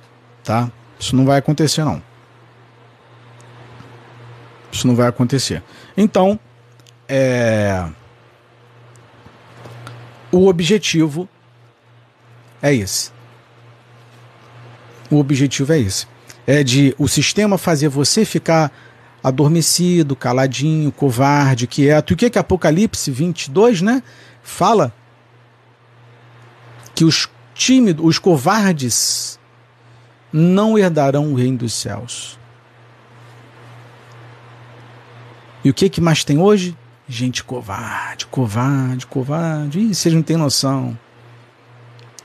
tá? 0.43 0.72
Isso 0.99 1.15
não 1.15 1.27
vai 1.27 1.38
acontecer 1.38 1.84
não. 1.84 2.01
Isso 4.72 4.88
não 4.88 4.95
vai 4.95 5.07
acontecer. 5.07 5.61
Então, 5.95 6.39
é... 7.07 7.85
o 10.31 10.47
objetivo 10.47 11.30
é 12.64 12.73
esse 12.73 13.19
o 15.10 15.18
objetivo 15.18 15.73
é 15.73 15.80
esse. 15.80 16.07
É 16.45 16.64
de 16.64 16.95
o 16.98 17.07
sistema 17.07 17.57
fazer 17.57 17.90
você 17.90 18.26
ficar 18.26 18.72
adormecido, 19.23 20.15
caladinho, 20.15 20.91
covarde, 20.91 21.68
quieto. 21.68 22.11
E 22.11 22.14
o 22.14 22.18
que 22.18 22.30
que 22.30 22.40
Apocalipse 22.40 23.11
22, 23.11 23.81
né, 23.81 24.02
fala? 24.41 24.94
Que 26.95 27.03
os 27.03 27.30
tímidos, 27.53 28.06
os 28.06 28.18
covardes 28.18 29.40
não 30.31 30.77
herdarão 30.77 31.31
o 31.31 31.36
reino 31.36 31.57
dos 31.57 31.73
céus. 31.73 32.40
E 35.64 35.69
o 35.69 35.73
que 35.73 35.90
que 35.90 35.99
mais 35.99 36.23
tem 36.23 36.38
hoje? 36.38 36.76
Gente 37.07 37.44
covarde, 37.44 38.26
covarde, 38.27 39.06
covarde. 39.06 39.80
Ih, 39.80 39.94
vocês 39.94 40.14
não 40.14 40.22
têm 40.22 40.38
noção. 40.38 40.98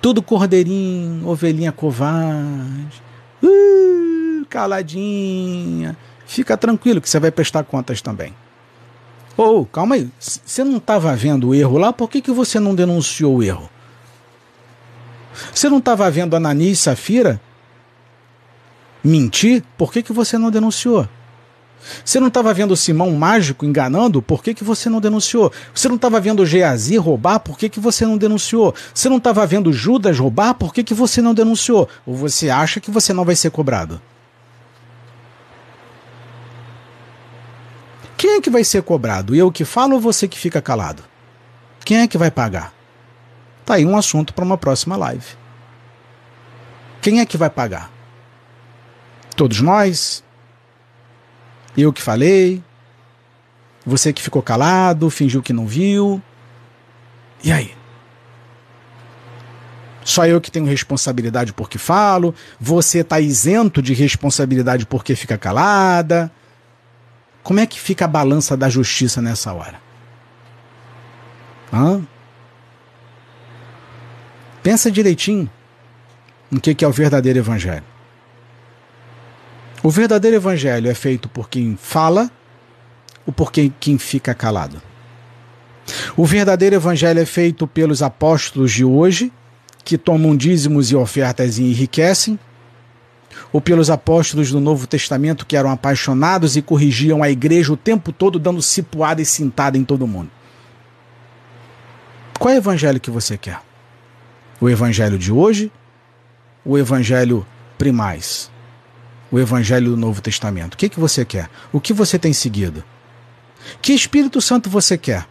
Tudo 0.05 0.21
cordeirinho, 0.21 1.27
ovelhinha 1.27 1.73
covarde. 1.73 3.03
Uh, 3.43 4.45
caladinha. 4.51 5.97
Fica 6.27 6.59
tranquilo 6.59 7.01
que 7.01 7.09
você 7.09 7.19
vai 7.19 7.31
prestar 7.31 7.65
contas 7.65 8.03
também. 8.03 8.35
Ou, 9.35 9.63
oh, 9.63 9.65
calma 9.65 9.95
aí, 9.95 10.11
você 10.19 10.63
não 10.63 10.77
estava 10.77 11.17
vendo 11.17 11.49
o 11.49 11.55
erro 11.55 11.79
lá, 11.79 11.91
por 11.91 12.11
que, 12.11 12.21
que 12.21 12.31
você 12.31 12.61
não 12.61 12.75
denunciou 12.75 13.37
o 13.37 13.43
erro? 13.43 13.71
Você 15.55 15.71
não 15.71 15.79
estava 15.79 16.11
vendo 16.11 16.37
Anani 16.37 16.73
e 16.73 16.77
Safira 16.77 17.41
mentir, 19.03 19.65
por 19.79 19.91
que, 19.91 20.03
que 20.03 20.13
você 20.13 20.37
não 20.37 20.51
denunciou? 20.51 21.09
Você 22.05 22.19
não 22.19 22.29
estava 22.29 22.53
vendo 22.55 22.77
Simão 22.77 23.11
mágico 23.13 23.65
enganando? 23.65 24.23
Por 24.23 24.43
que, 24.43 24.55
que 24.55 24.65
você 24.65 24.89
não 24.89 25.01
denunciou? 25.01 25.53
Você 25.75 25.89
não 25.89 25.97
estava 25.97 26.21
vendo 26.21 26.47
Geazi 26.47 26.97
roubar? 26.97 27.41
Por 27.41 27.59
que, 27.59 27.69
que 27.69 27.81
você 27.81 28.07
não 28.07 28.17
denunciou? 28.17 28.75
Você 28.93 29.09
não 29.09 29.19
estava 29.19 29.47
vendo 29.47 29.73
Judas 29.73 30.19
roubar? 30.19 30.55
Por 30.55 30.73
que, 30.73 30.83
que 30.83 30.95
você 30.95 31.21
não 31.21 31.35
denunciou? 31.35 31.89
Ou 32.07 32.15
você 32.15 32.51
acha 32.51 32.81
que 32.81 32.91
você 32.91 33.13
não 33.13 33.25
vai 33.25 33.37
ser 33.37 33.51
cobrado? 33.51 34.01
Quem 38.17 38.37
é 38.37 38.41
que 38.41 38.49
vai 38.49 38.65
ser 38.65 38.83
cobrado? 38.83 39.35
Eu 39.35 39.53
que 39.53 39.67
falo 39.67 39.97
ou 39.97 40.01
você 40.01 40.27
que 40.27 40.39
fica 40.39 40.63
calado? 40.63 41.05
Quem 41.85 41.99
é 41.99 42.09
que 42.09 42.17
vai 42.17 42.31
pagar? 42.31 42.73
Tá 43.67 43.75
aí 43.75 43.85
um 43.85 43.97
assunto 43.97 44.33
para 44.33 44.45
uma 44.45 44.57
próxima 44.57 44.97
live. 44.97 45.27
Quem 47.03 47.21
é 47.21 47.27
que 47.27 47.37
vai 47.37 47.51
pagar? 47.51 47.91
Todos 49.37 49.61
nós? 49.61 50.24
Eu 51.77 51.93
que 51.93 52.03
falei, 52.03 52.63
você 53.85 54.13
que 54.13 54.23
ficou 54.23 54.43
calado, 54.43 55.11
fingiu 55.11 55.43
que 55.43 55.53
não 55.53 55.67
viu. 55.67 56.23
E 57.43 57.53
aí? 57.53 57.75
Só 60.05 60.27
eu 60.27 60.41
que 60.41 60.51
tenho 60.51 60.67
responsabilidade 60.67 61.53
porque 61.53 61.79
falo, 61.79 62.35
você 62.61 62.99
está 62.99 63.19
isento 63.21 63.81
de 63.81 63.95
responsabilidade 63.95 64.87
porque 64.87 65.17
fica 65.17 65.39
calada. 65.39 66.31
Como 67.43 67.61
é 67.61 67.67
que 67.67 67.81
fica 67.81 68.05
a 68.05 68.09
balança 68.09 68.57
da 68.57 68.69
justiça 68.69 69.21
nessa 69.21 69.53
hora? 69.53 69.81
Hã? 71.73 72.03
Pensa 74.63 74.91
direitinho 74.91 75.51
no 76.51 76.61
que 76.61 76.85
é 76.85 76.89
o 76.89 76.93
verdadeiro 76.93 77.39
evangelho. 77.39 77.94
O 79.85 79.91
verdadeiro 79.91 80.39
evangelho 80.39 80.91
é 80.91 80.95
feito 80.95 81.29
por 81.29 81.51
quem 81.51 81.77
fala 81.77 82.31
ou 83.27 83.35
por 83.35 83.53
quem, 83.53 83.73
quem 83.79 83.99
fica 83.99 84.35
calado? 84.35 84.81
O 86.17 86.25
verdadeiro 86.25 86.75
evangelho 86.75 87.21
é 87.21 87.27
feito 87.27 87.67
pelos 87.67 88.03
apóstolos 88.03 88.73
de 88.73 88.83
hoje, 88.83 89.31
que 89.85 89.99
tomam 89.99 90.35
dízimos 90.35 90.91
e 90.91 90.97
ofertas 90.97 91.59
e 91.59 91.65
enriquecem, 91.65 92.39
ou 93.53 93.61
pelos 93.61 93.91
apóstolos 93.91 94.51
do 94.51 94.59
Novo 94.59 94.87
Testamento 94.87 95.45
que 95.45 95.55
eram 95.55 95.71
apaixonados 95.71 96.57
e 96.57 96.63
corrigiam 96.63 97.23
a 97.23 97.29
igreja 97.29 97.71
o 97.71 97.77
tempo 97.77 98.11
todo, 98.11 98.39
dando 98.39 98.63
cipuada 98.63 99.21
e 99.21 99.27
cintada 99.27 99.77
em 99.77 99.85
todo 99.85 100.07
mundo? 100.07 100.31
Qual 102.39 102.51
é 102.51 102.57
o 102.57 102.59
evangelho 102.59 102.99
que 102.99 103.11
você 103.11 103.37
quer? 103.37 103.61
O 104.59 104.71
evangelho 104.71 105.19
de 105.19 105.31
hoje? 105.31 105.71
O 106.65 106.79
evangelho 106.79 107.47
primais? 107.77 108.54
O 109.31 109.39
Evangelho 109.39 109.91
do 109.91 109.97
Novo 109.97 110.21
Testamento? 110.21 110.75
O 110.75 110.77
que, 110.77 110.89
que 110.89 111.01
você 111.01 111.25
quer? 111.25 111.51
O 111.73 111.81
que 111.81 111.93
você 111.93 112.19
tem 112.19 112.33
seguido? 112.33 112.85
Que 113.81 113.93
Espírito 113.93 114.41
Santo 114.41 114.69
você 114.69 114.97
quer? 114.97 115.27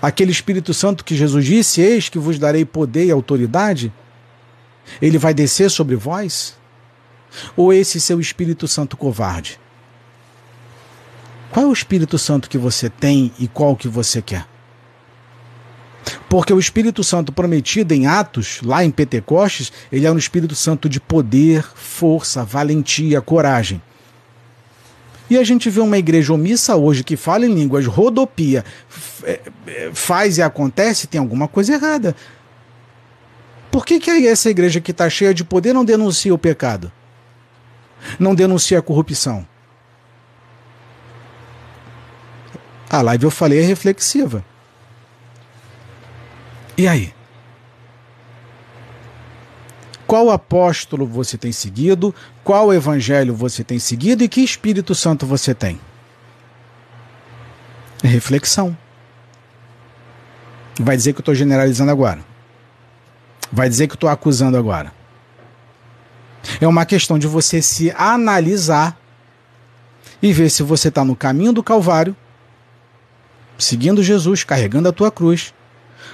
Aquele 0.00 0.30
Espírito 0.30 0.72
Santo 0.74 1.04
que 1.04 1.16
Jesus 1.16 1.44
disse: 1.44 1.80
Eis 1.80 2.08
que 2.08 2.18
vos 2.18 2.38
darei 2.38 2.64
poder 2.64 3.06
e 3.06 3.10
autoridade? 3.10 3.92
Ele 5.00 5.18
vai 5.18 5.34
descer 5.34 5.70
sobre 5.70 5.96
vós? 5.96 6.56
Ou 7.56 7.72
esse 7.72 8.00
seu 8.00 8.20
Espírito 8.20 8.66
Santo 8.66 8.96
covarde? 8.96 9.60
Qual 11.50 11.66
é 11.66 11.68
o 11.68 11.72
Espírito 11.72 12.18
Santo 12.18 12.48
que 12.48 12.58
você 12.58 12.88
tem 12.88 13.32
e 13.38 13.48
qual 13.48 13.76
que 13.76 13.88
você 13.88 14.20
quer? 14.20 14.46
Porque 16.28 16.52
o 16.52 16.58
Espírito 16.58 17.02
Santo 17.02 17.32
prometido 17.32 17.92
em 17.92 18.06
Atos, 18.06 18.60
lá 18.62 18.84
em 18.84 18.90
Pentecostes, 18.90 19.72
ele 19.90 20.06
é 20.06 20.12
um 20.12 20.18
Espírito 20.18 20.54
Santo 20.54 20.88
de 20.88 21.00
poder, 21.00 21.64
força, 21.74 22.44
valentia, 22.44 23.20
coragem. 23.20 23.80
E 25.30 25.36
a 25.36 25.44
gente 25.44 25.68
vê 25.68 25.80
uma 25.80 25.98
igreja 25.98 26.32
omissa 26.32 26.74
hoje 26.76 27.04
que 27.04 27.16
fala 27.16 27.44
em 27.44 27.54
línguas, 27.54 27.84
rodopia, 27.86 28.64
é, 29.24 29.40
é, 29.66 29.90
faz 29.92 30.38
e 30.38 30.42
acontece, 30.42 31.06
tem 31.06 31.20
alguma 31.20 31.46
coisa 31.46 31.74
errada. 31.74 32.16
Por 33.70 33.84
que, 33.84 34.00
que 34.00 34.10
essa 34.26 34.48
igreja 34.48 34.80
que 34.80 34.90
está 34.90 35.10
cheia 35.10 35.34
de 35.34 35.44
poder 35.44 35.74
não 35.74 35.84
denuncia 35.84 36.32
o 36.32 36.38
pecado? 36.38 36.90
Não 38.18 38.34
denuncia 38.34 38.78
a 38.78 38.82
corrupção? 38.82 39.46
A 42.88 43.02
live 43.02 43.24
eu 43.24 43.30
falei 43.30 43.60
é 43.60 43.62
reflexiva. 43.62 44.42
E 46.78 46.86
aí? 46.86 47.12
Qual 50.06 50.30
apóstolo 50.30 51.04
você 51.04 51.36
tem 51.36 51.50
seguido? 51.50 52.14
Qual 52.44 52.72
evangelho 52.72 53.34
você 53.34 53.64
tem 53.64 53.80
seguido 53.80 54.22
e 54.22 54.28
que 54.28 54.40
Espírito 54.40 54.94
Santo 54.94 55.26
você 55.26 55.52
tem? 55.52 55.80
É 58.02 58.06
reflexão. 58.06 58.78
Vai 60.78 60.96
dizer 60.96 61.12
que 61.12 61.18
eu 61.18 61.22
estou 61.22 61.34
generalizando 61.34 61.90
agora. 61.90 62.24
Vai 63.50 63.68
dizer 63.68 63.88
que 63.88 63.94
eu 63.94 63.96
estou 63.96 64.08
acusando 64.08 64.56
agora. 64.56 64.92
É 66.60 66.66
uma 66.66 66.86
questão 66.86 67.18
de 67.18 67.26
você 67.26 67.60
se 67.60 67.90
analisar 67.90 68.96
e 70.22 70.32
ver 70.32 70.48
se 70.48 70.62
você 70.62 70.88
está 70.88 71.04
no 71.04 71.16
caminho 71.16 71.52
do 71.52 71.62
Calvário, 71.62 72.16
seguindo 73.58 74.02
Jesus, 74.02 74.44
carregando 74.44 74.88
a 74.88 74.92
tua 74.92 75.10
cruz, 75.10 75.52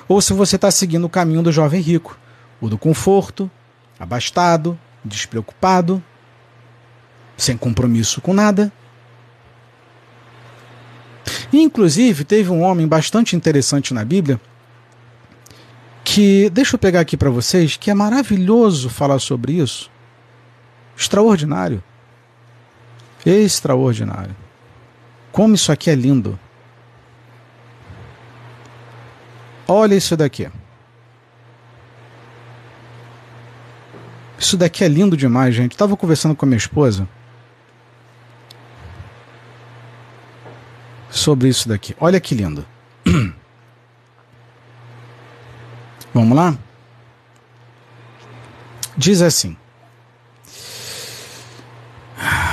ou 0.08 0.20
se 0.20 0.32
você 0.32 0.56
está 0.56 0.70
seguindo 0.70 1.04
o 1.04 1.10
caminho 1.10 1.42
do 1.42 1.52
jovem 1.52 1.80
rico, 1.80 2.18
o 2.60 2.68
do 2.68 2.78
conforto, 2.78 3.50
abastado, 3.98 4.78
despreocupado, 5.04 6.02
sem 7.36 7.56
compromisso 7.56 8.20
com 8.20 8.32
nada. 8.32 8.72
Inclusive, 11.52 12.24
teve 12.24 12.50
um 12.50 12.62
homem 12.62 12.86
bastante 12.86 13.36
interessante 13.36 13.94
na 13.94 14.04
Bíblia 14.04 14.40
que, 16.02 16.50
deixa 16.50 16.74
eu 16.74 16.78
pegar 16.78 17.00
aqui 17.00 17.16
para 17.16 17.30
vocês, 17.30 17.76
que 17.76 17.90
é 17.90 17.94
maravilhoso 17.94 18.88
falar 18.88 19.18
sobre 19.18 19.54
isso. 19.54 19.90
Extraordinário. 20.96 21.82
Extraordinário. 23.24 24.36
Como 25.32 25.54
isso 25.54 25.72
aqui 25.72 25.90
é 25.90 25.94
lindo. 25.94 26.38
Olha 29.66 29.94
isso 29.94 30.16
daqui. 30.16 30.50
Isso 34.38 34.56
daqui 34.56 34.84
é 34.84 34.88
lindo 34.88 35.16
demais, 35.16 35.54
gente. 35.54 35.72
Estava 35.72 35.96
conversando 35.96 36.34
com 36.34 36.44
a 36.44 36.48
minha 36.48 36.58
esposa 36.58 37.08
sobre 41.10 41.48
isso 41.48 41.68
daqui. 41.68 41.96
Olha 41.98 42.20
que 42.20 42.34
lindo. 42.34 42.66
Vamos 46.12 46.36
lá? 46.36 46.56
Diz 48.96 49.22
assim. 49.22 49.56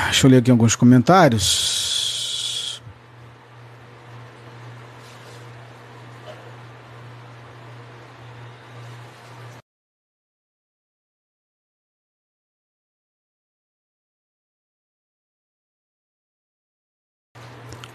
Deixa 0.05 0.27
eu 0.27 0.31
ler 0.31 0.37
aqui 0.37 0.51
alguns 0.51 0.75
comentários. 0.75 1.90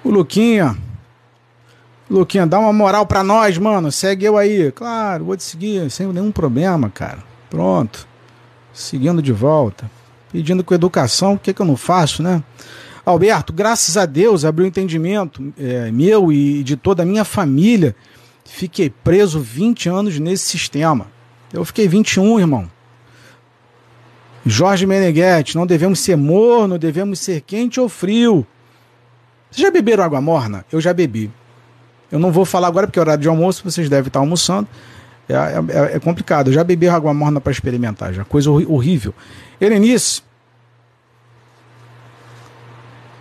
O 0.06 0.10
Luquinha. 0.12 0.76
Luquinha, 2.08 2.46
dá 2.46 2.60
uma 2.60 2.72
moral 2.72 3.04
pra 3.04 3.24
nós, 3.24 3.58
mano. 3.58 3.90
Segue 3.90 4.24
eu 4.24 4.38
aí. 4.38 4.70
Claro, 4.70 5.24
vou 5.24 5.36
te 5.36 5.42
seguir, 5.42 5.90
sem 5.90 6.06
nenhum 6.06 6.30
problema, 6.30 6.88
cara. 6.88 7.18
Pronto. 7.50 8.06
Seguindo 8.72 9.20
de 9.20 9.32
volta. 9.32 9.90
Pedindo 10.30 10.62
com 10.62 10.72
educação, 10.72 11.34
o 11.34 11.38
que, 11.40 11.52
que 11.52 11.60
eu 11.60 11.66
não 11.66 11.76
faço, 11.76 12.22
né? 12.22 12.40
Alberto, 13.04 13.52
graças 13.52 13.96
a 13.96 14.06
Deus 14.06 14.44
abriu 14.44 14.64
entendimento 14.64 15.52
é, 15.58 15.90
meu 15.90 16.30
e 16.30 16.62
de 16.62 16.76
toda 16.76 17.02
a 17.02 17.06
minha 17.06 17.24
família. 17.24 17.96
Fiquei 18.44 18.88
preso 18.88 19.40
20 19.40 19.88
anos 19.88 20.20
nesse 20.20 20.44
sistema. 20.44 21.08
Eu 21.52 21.64
fiquei 21.64 21.88
21, 21.88 22.38
irmão. 22.38 22.70
Jorge 24.44 24.86
Meneghetti, 24.86 25.56
não 25.56 25.66
devemos 25.66 25.98
ser 25.98 26.14
morno, 26.14 26.78
devemos 26.78 27.18
ser 27.18 27.40
quente 27.40 27.80
ou 27.80 27.88
frio. 27.88 28.46
Vocês 29.56 29.68
já 29.68 29.70
beberam 29.70 30.04
água 30.04 30.20
morna? 30.20 30.66
Eu 30.70 30.82
já 30.82 30.92
bebi. 30.92 31.30
Eu 32.12 32.18
não 32.18 32.30
vou 32.30 32.44
falar 32.44 32.68
agora 32.68 32.86
porque 32.86 32.98
é 32.98 33.02
horário 33.02 33.22
de 33.22 33.28
almoço, 33.28 33.64
vocês 33.64 33.88
devem 33.88 34.08
estar 34.08 34.20
almoçando. 34.20 34.68
É, 35.26 35.34
é, 35.34 35.96
é 35.96 35.98
complicado. 35.98 36.48
Eu 36.48 36.52
já 36.52 36.62
bebi 36.62 36.86
água 36.86 37.14
morna 37.14 37.40
para 37.40 37.50
experimentar, 37.50 38.12
já. 38.12 38.22
Coisa 38.22 38.50
horrível. 38.50 39.14
Helenice. 39.58 40.20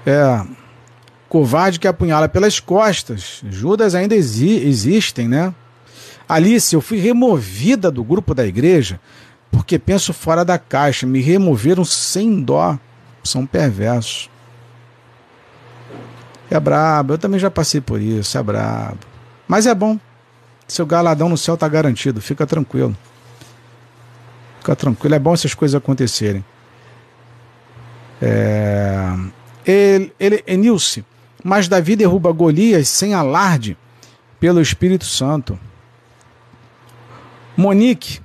É. 0.06 0.46
Covarde 1.30 1.80
que 1.80 1.88
apunhala 1.88 2.28
pelas 2.28 2.60
costas. 2.60 3.42
Judas 3.50 3.96
ainda 3.96 4.14
exi 4.14 4.58
existem, 4.58 5.30
né? 5.30 5.56
Alice, 6.28 6.76
eu 6.76 6.82
fui 6.82 6.98
removida 6.98 7.90
do 7.90 8.04
grupo 8.04 8.36
da 8.36 8.46
igreja 8.46 9.00
porque 9.50 9.80
penso 9.80 10.12
fora 10.12 10.44
da 10.44 10.60
caixa. 10.60 11.08
Me 11.08 11.22
removeram 11.22 11.86
sem 11.86 12.42
dó. 12.42 12.78
São 13.24 13.46
perversos. 13.46 14.30
É 16.50 16.60
brabo. 16.60 17.14
Eu 17.14 17.18
também 17.18 17.40
já 17.40 17.50
passei 17.50 17.82
por 17.82 18.02
isso. 18.02 18.38
É 18.38 18.44
brabo. 18.44 19.00
Mas 19.48 19.66
é 19.66 19.74
bom. 19.74 20.00
Seu 20.68 20.86
galadão 20.86 21.30
no 21.30 21.38
céu 21.38 21.56
tá 21.56 21.68
garantido, 21.68 22.22
fica 22.22 22.46
tranquilo. 22.46 22.96
Fica 24.60 24.76
tranquilo, 24.76 25.14
é 25.14 25.20
bom 25.20 25.34
essas 25.34 25.54
coisas 25.54 25.76
acontecerem. 25.76 26.44
É... 28.20 29.14
Ele, 29.64 30.14
ele, 30.20 30.44
Enilce, 30.48 31.06
mas 31.44 31.68
Davi 31.68 31.96
derruba 31.96 32.32
Golias 32.32 32.88
sem 32.90 33.14
alarde 33.14 33.78
pelo 34.40 34.60
Espírito 34.60 35.06
Santo. 35.06 35.60
Monique, 37.56 38.20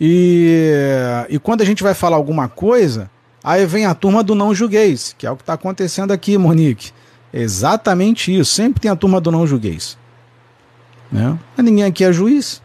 e, 0.00 1.26
e 1.28 1.38
quando 1.38 1.62
a 1.62 1.64
gente 1.64 1.82
vai 1.82 1.94
falar 1.94 2.16
alguma 2.16 2.48
coisa, 2.48 3.10
aí 3.42 3.64
vem 3.66 3.86
a 3.86 3.94
turma 3.94 4.22
do 4.22 4.34
não 4.34 4.54
julgueis, 4.54 5.14
que 5.16 5.26
é 5.26 5.30
o 5.30 5.36
que 5.36 5.42
está 5.42 5.54
acontecendo 5.54 6.12
aqui, 6.12 6.36
Monique. 6.36 6.92
Exatamente 7.36 8.34
isso. 8.34 8.52
Sempre 8.52 8.80
tem 8.80 8.90
a 8.90 8.96
turma 8.96 9.20
do 9.20 9.30
não 9.30 9.46
julgueis. 9.46 9.98
Né? 11.12 11.38
Mas 11.56 11.66
ninguém 11.66 11.84
aqui 11.84 12.02
é 12.02 12.12
juiz. 12.12 12.62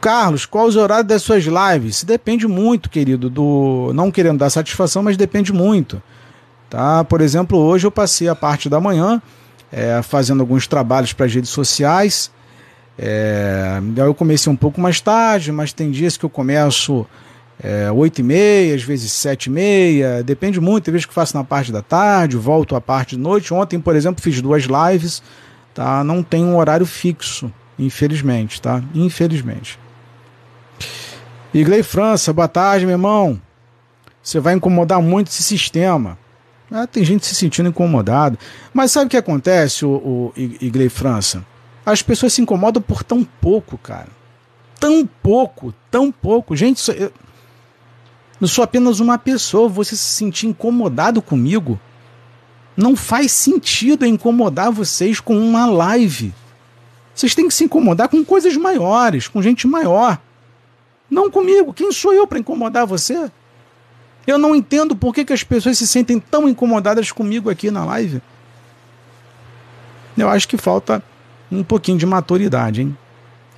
Carlos, 0.00 0.44
qual 0.44 0.66
os 0.66 0.76
horários 0.76 1.08
das 1.08 1.22
suas 1.22 1.44
lives? 1.44 2.04
Depende 2.04 2.46
muito, 2.46 2.90
querido, 2.90 3.30
do. 3.30 3.90
Não 3.94 4.10
querendo 4.10 4.38
dar 4.38 4.50
satisfação, 4.50 5.02
mas 5.02 5.16
depende 5.16 5.52
muito. 5.52 6.00
Tá? 6.68 7.02
Por 7.04 7.20
exemplo, 7.20 7.58
hoje 7.58 7.86
eu 7.86 7.90
passei 7.90 8.28
a 8.28 8.34
parte 8.34 8.68
da 8.68 8.78
manhã 8.78 9.20
é, 9.72 10.00
fazendo 10.02 10.40
alguns 10.40 10.66
trabalhos 10.66 11.12
para 11.12 11.26
as 11.26 11.34
redes 11.34 11.50
sociais. 11.50 12.30
É, 12.98 13.80
eu 13.96 14.14
comecei 14.14 14.52
um 14.52 14.56
pouco 14.56 14.80
mais 14.80 15.00
tarde, 15.00 15.50
mas 15.50 15.72
tem 15.72 15.90
dias 15.90 16.16
que 16.16 16.24
eu 16.24 16.30
começo 16.30 17.06
é, 17.62 17.90
8 17.90 18.18
e 18.18 18.22
meia, 18.22 18.74
às 18.74 18.82
vezes 18.82 19.12
7 19.12 19.46
e 19.46 19.50
meia, 19.50 20.22
depende 20.22 20.60
muito, 20.60 20.84
tem 20.84 20.92
vezes 20.92 21.06
que 21.06 21.14
faço 21.14 21.36
na 21.36 21.44
parte 21.44 21.72
da 21.72 21.82
tarde, 21.82 22.36
volto 22.36 22.76
à 22.76 22.80
parte 22.80 23.16
de 23.16 23.22
noite. 23.22 23.52
Ontem, 23.52 23.80
por 23.80 23.96
exemplo, 23.96 24.22
fiz 24.22 24.40
duas 24.40 24.64
lives 24.64 25.22
tá? 25.76 26.02
Não 26.02 26.22
tem 26.22 26.42
um 26.42 26.56
horário 26.56 26.86
fixo, 26.86 27.52
infelizmente, 27.78 28.62
tá? 28.62 28.82
Infelizmente. 28.94 29.78
Iglei 31.52 31.82
França, 31.82 32.32
boa 32.32 32.48
tarde, 32.48 32.86
meu 32.86 32.94
irmão. 32.94 33.40
Você 34.22 34.40
vai 34.40 34.54
incomodar 34.54 35.02
muito 35.02 35.28
esse 35.28 35.42
sistema. 35.42 36.18
Ah, 36.70 36.86
tem 36.86 37.04
gente 37.04 37.26
se 37.26 37.34
sentindo 37.34 37.68
incomodado. 37.68 38.38
Mas 38.72 38.90
sabe 38.90 39.06
o 39.06 39.10
que 39.10 39.16
acontece, 39.18 39.84
o, 39.84 39.90
o 39.90 40.32
Iglei 40.34 40.88
França? 40.88 41.44
As 41.84 42.02
pessoas 42.02 42.32
se 42.32 42.40
incomodam 42.40 42.82
por 42.82 43.04
tão 43.04 43.22
pouco, 43.22 43.76
cara. 43.76 44.08
Tão 44.80 45.06
pouco, 45.06 45.74
tão 45.90 46.10
pouco. 46.10 46.56
Gente, 46.56 46.90
eu, 46.90 47.12
eu 48.40 48.48
sou 48.48 48.62
apenas 48.62 49.00
uma 49.00 49.18
pessoa. 49.18 49.68
Você 49.68 49.96
se 49.96 50.04
sentir 50.04 50.46
incomodado 50.46 51.22
comigo 51.22 51.80
não 52.76 52.94
faz 52.94 53.32
sentido 53.32 54.04
incomodar 54.04 54.70
vocês 54.70 55.20
com 55.20 55.38
uma 55.38 55.66
live. 55.66 56.34
Vocês 57.14 57.34
têm 57.34 57.48
que 57.48 57.54
se 57.54 57.64
incomodar 57.64 58.08
com 58.08 58.22
coisas 58.22 58.54
maiores, 58.56 59.26
com 59.26 59.40
gente 59.40 59.66
maior. 59.66 60.20
Não 61.08 61.30
comigo. 61.30 61.72
Quem 61.72 61.90
sou 61.90 62.12
eu 62.12 62.26
para 62.26 62.38
incomodar 62.38 62.86
você? 62.86 63.30
Eu 64.26 64.36
não 64.36 64.54
entendo 64.54 64.94
por 64.94 65.14
que, 65.14 65.24
que 65.24 65.32
as 65.32 65.42
pessoas 65.42 65.78
se 65.78 65.86
sentem 65.86 66.18
tão 66.18 66.48
incomodadas 66.48 67.10
comigo 67.12 67.48
aqui 67.48 67.70
na 67.70 67.84
live. 67.84 68.20
Eu 70.18 70.28
acho 70.28 70.48
que 70.48 70.58
falta 70.58 71.02
um 71.50 71.62
pouquinho 71.62 71.96
de 71.96 72.04
maturidade, 72.04 72.82
hein? 72.82 72.96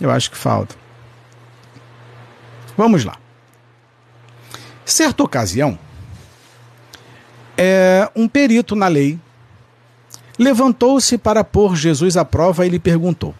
Eu 0.00 0.10
acho 0.10 0.30
que 0.30 0.36
falta. 0.36 0.76
Vamos 2.76 3.04
lá. 3.04 3.16
Certa 4.88 5.22
ocasião, 5.22 5.78
é, 7.58 8.10
um 8.16 8.26
perito 8.26 8.74
na 8.74 8.88
lei 8.88 9.18
levantou-se 10.38 11.18
para 11.18 11.44
pôr 11.44 11.76
Jesus 11.76 12.16
à 12.16 12.24
prova 12.24 12.64
e 12.64 12.70
lhe 12.70 12.78
perguntou: 12.78 13.34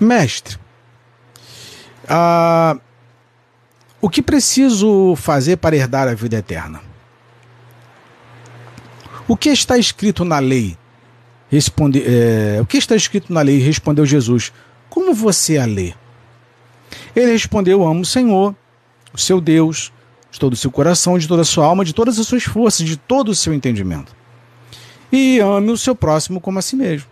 Mestre, 0.00 0.58
ah, 2.08 2.76
o 4.00 4.10
que 4.10 4.20
preciso 4.20 5.14
fazer 5.14 5.58
para 5.58 5.76
herdar 5.76 6.08
a 6.08 6.14
vida 6.14 6.36
eterna? 6.36 6.80
O 9.28 9.36
que 9.36 9.50
está 9.50 9.78
escrito 9.78 10.24
na 10.24 10.40
lei? 10.40 10.76
Responde, 11.48 12.02
é, 12.04 12.58
o 12.60 12.66
que 12.66 12.76
está 12.76 12.96
escrito 12.96 13.32
na 13.32 13.40
lei? 13.40 13.60
Respondeu 13.60 14.04
Jesus. 14.04 14.52
Como 14.90 15.14
você 15.14 15.58
a 15.58 15.64
lê? 15.64 15.94
Ele 17.14 17.30
respondeu: 17.30 17.86
Amo 17.86 18.00
o 18.00 18.04
Senhor, 18.04 18.52
o 19.16 19.18
seu 19.18 19.40
Deus, 19.40 19.90
de 20.30 20.38
todo 20.38 20.52
o 20.52 20.56
seu 20.56 20.70
coração, 20.70 21.18
de 21.18 21.26
toda 21.26 21.40
a 21.40 21.44
sua 21.44 21.64
alma, 21.64 21.84
de 21.84 21.94
todas 21.94 22.18
as 22.18 22.26
suas 22.26 22.44
forças, 22.44 22.86
de 22.86 22.98
todo 22.98 23.30
o 23.30 23.34
seu 23.34 23.54
entendimento. 23.54 24.14
E 25.10 25.40
ame 25.40 25.70
o 25.70 25.78
seu 25.78 25.94
próximo 25.94 26.38
como 26.38 26.58
a 26.58 26.62
si 26.62 26.76
mesmo. 26.76 27.08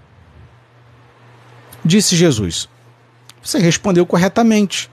Disse 1.83 2.15
Jesus: 2.15 2.69
Você 3.43 3.59
respondeu 3.59 4.05
corretamente. 4.05 4.91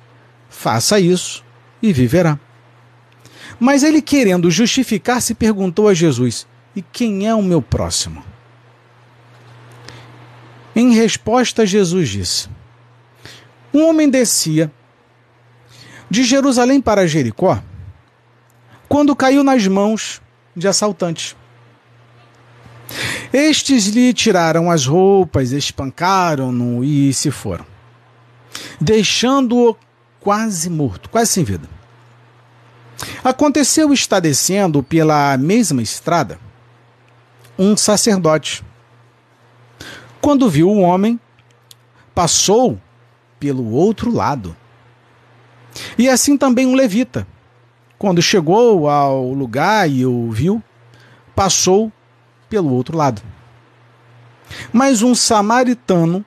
Faça 0.50 1.00
isso 1.00 1.44
e 1.82 1.92
viverá. 1.92 2.40
Mas 3.60 3.84
ele, 3.84 4.02
querendo 4.02 4.50
justificar-se, 4.50 5.34
perguntou 5.34 5.90
a 5.90 5.94
Jesus: 5.94 6.48
E 6.74 6.82
quem 6.82 7.28
é 7.28 7.36
o 7.36 7.44
meu 7.44 7.62
próximo? 7.62 8.24
Em 10.74 10.94
resposta, 10.94 11.66
Jesus 11.66 12.08
disse: 12.08 12.50
Um 13.74 13.88
homem 13.88 14.10
descia 14.10 14.72
de 16.12 16.26
Jerusalém 16.26 16.82
para 16.82 17.08
Jericó 17.08 17.64
quando 18.90 19.16
caiu 19.16 19.46
nas 19.46 19.66
mãos 19.66 20.22
de 20.54 20.68
assaltantes. 20.68 21.38
Estes 23.32 23.86
lhe 23.86 24.14
tiraram 24.14 24.70
as 24.70 24.86
roupas, 24.86 25.54
espancaram-no 25.54 26.84
e 26.84 27.14
se 27.14 27.32
foram, 27.32 27.66
deixando-o 28.82 29.78
quase 30.20 30.70
morto, 30.70 31.10
quase 31.10 31.32
sem 31.32 31.46
vida. 31.46 31.70
Aconteceu 33.24 33.94
estar 33.94 34.20
descendo 34.20 34.84
pela 34.84 35.38
mesma 35.38 35.82
estrada 35.82 36.38
um 37.58 37.78
sacerdote. 37.78 38.62
Quando 40.20 40.50
viu 40.50 40.70
o 40.70 40.82
homem, 40.82 41.18
passou 42.14 42.78
pelo 43.40 43.72
outro 43.72 44.14
lado. 44.14 44.58
E 45.98 46.10
assim 46.10 46.38
também 46.38 46.68
um 46.68 46.76
levita 46.76 47.27
quando 48.02 48.19
chegou 48.19 48.89
ao 48.89 49.31
lugar 49.31 49.88
e 49.88 50.03
o 50.07 50.31
viu, 50.31 50.61
passou 51.35 51.91
pelo 52.49 52.73
outro 52.73 52.98
lado. 52.98 53.22
Mas 54.73 55.03
um 55.03 55.14
samaritano, 55.14 56.26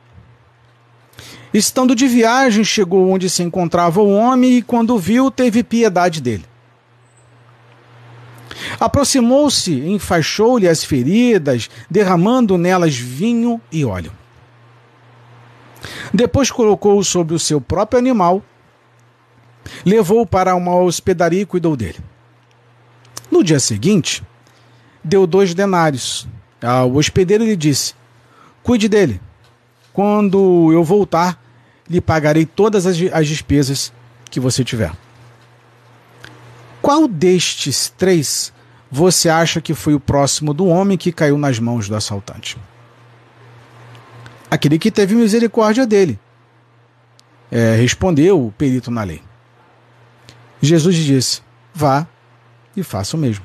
Estando 1.52 1.94
de 1.94 2.08
viagem, 2.08 2.64
chegou 2.64 3.08
onde 3.08 3.30
se 3.30 3.40
encontrava 3.40 4.00
o 4.02 4.12
homem 4.12 4.58
e, 4.58 4.62
quando 4.62 4.98
viu, 4.98 5.30
teve 5.30 5.62
piedade 5.62 6.20
dele. 6.20 6.44
Aproximou-se, 8.80 9.72
enfaixou-lhe 9.72 10.68
as 10.68 10.82
feridas, 10.82 11.70
derramando 11.88 12.58
nelas 12.58 12.96
vinho 12.96 13.60
e 13.70 13.84
óleo. 13.84 14.10
Depois 16.12 16.50
colocou-o 16.50 17.04
sobre 17.04 17.36
o 17.36 17.38
seu 17.38 17.60
próprio 17.60 18.00
animal, 18.00 18.42
levou-o 19.84 20.26
para 20.26 20.54
uma 20.54 20.74
hospedaria 20.74 21.42
e 21.42 21.46
cuidou 21.46 21.76
dele. 21.76 21.98
No 23.30 23.42
dia 23.42 23.60
seguinte, 23.60 24.22
deu 25.02 25.26
dois 25.26 25.54
denários. 25.54 26.26
Ao 26.62 26.94
hospedeiro 26.94 27.44
lhe 27.44 27.56
disse: 27.56 27.94
Cuide 28.62 28.88
dele. 28.88 29.20
Quando 29.92 30.72
eu 30.72 30.82
voltar, 30.82 31.40
lhe 31.88 32.00
pagarei 32.00 32.44
todas 32.46 32.86
as, 32.86 32.96
as 33.12 33.28
despesas 33.28 33.92
que 34.30 34.40
você 34.40 34.64
tiver. 34.64 34.92
Qual 36.82 37.08
destes 37.08 37.92
três 37.96 38.52
você 38.90 39.28
acha 39.28 39.60
que 39.60 39.72
foi 39.72 39.94
o 39.94 40.00
próximo 40.00 40.52
do 40.52 40.66
homem 40.66 40.98
que 40.98 41.12
caiu 41.12 41.38
nas 41.38 41.58
mãos 41.58 41.88
do 41.88 41.96
assaltante? 41.96 42.58
Aquele 44.50 44.78
que 44.78 44.90
teve 44.90 45.14
misericórdia 45.14 45.86
dele. 45.86 46.18
É, 47.50 47.76
respondeu 47.76 48.46
o 48.46 48.52
perito 48.52 48.90
na 48.90 49.02
lei. 49.02 49.22
Jesus 50.64 50.96
disse: 50.96 51.42
Vá 51.74 52.06
e 52.76 52.82
faça 52.82 53.16
o 53.16 53.20
mesmo. 53.20 53.44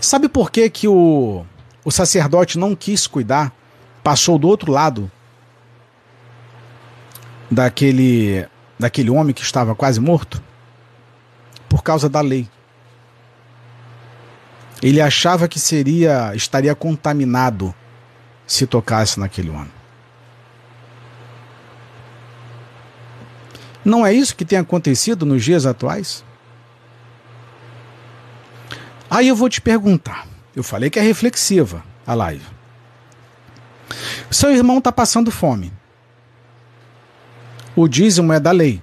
Sabe 0.00 0.28
por 0.28 0.50
que, 0.50 0.68
que 0.68 0.88
o, 0.88 1.44
o 1.84 1.90
sacerdote 1.90 2.58
não 2.58 2.74
quis 2.74 3.06
cuidar, 3.06 3.52
passou 4.02 4.36
do 4.36 4.48
outro 4.48 4.72
lado 4.72 5.10
daquele, 7.50 8.46
daquele 8.78 9.10
homem 9.10 9.32
que 9.32 9.42
estava 9.42 9.74
quase 9.74 10.00
morto? 10.00 10.42
Por 11.68 11.82
causa 11.82 12.08
da 12.08 12.20
lei. 12.20 12.48
Ele 14.82 15.00
achava 15.00 15.46
que 15.46 15.60
seria 15.60 16.34
estaria 16.34 16.74
contaminado 16.74 17.72
se 18.44 18.66
tocasse 18.66 19.20
naquele 19.20 19.50
homem. 19.50 19.81
Não 23.84 24.06
é 24.06 24.12
isso 24.12 24.36
que 24.36 24.44
tem 24.44 24.58
acontecido 24.58 25.26
nos 25.26 25.44
dias 25.44 25.66
atuais? 25.66 26.24
Aí 29.10 29.28
eu 29.28 29.36
vou 29.36 29.48
te 29.48 29.60
perguntar. 29.60 30.26
Eu 30.54 30.62
falei 30.62 30.88
que 30.88 30.98
é 30.98 31.02
reflexiva 31.02 31.82
a 32.06 32.14
live. 32.14 32.44
Seu 34.30 34.50
irmão 34.50 34.78
está 34.78 34.90
passando 34.90 35.30
fome. 35.30 35.72
O 37.74 37.88
dízimo 37.88 38.32
é 38.32 38.40
da 38.40 38.50
lei. 38.50 38.82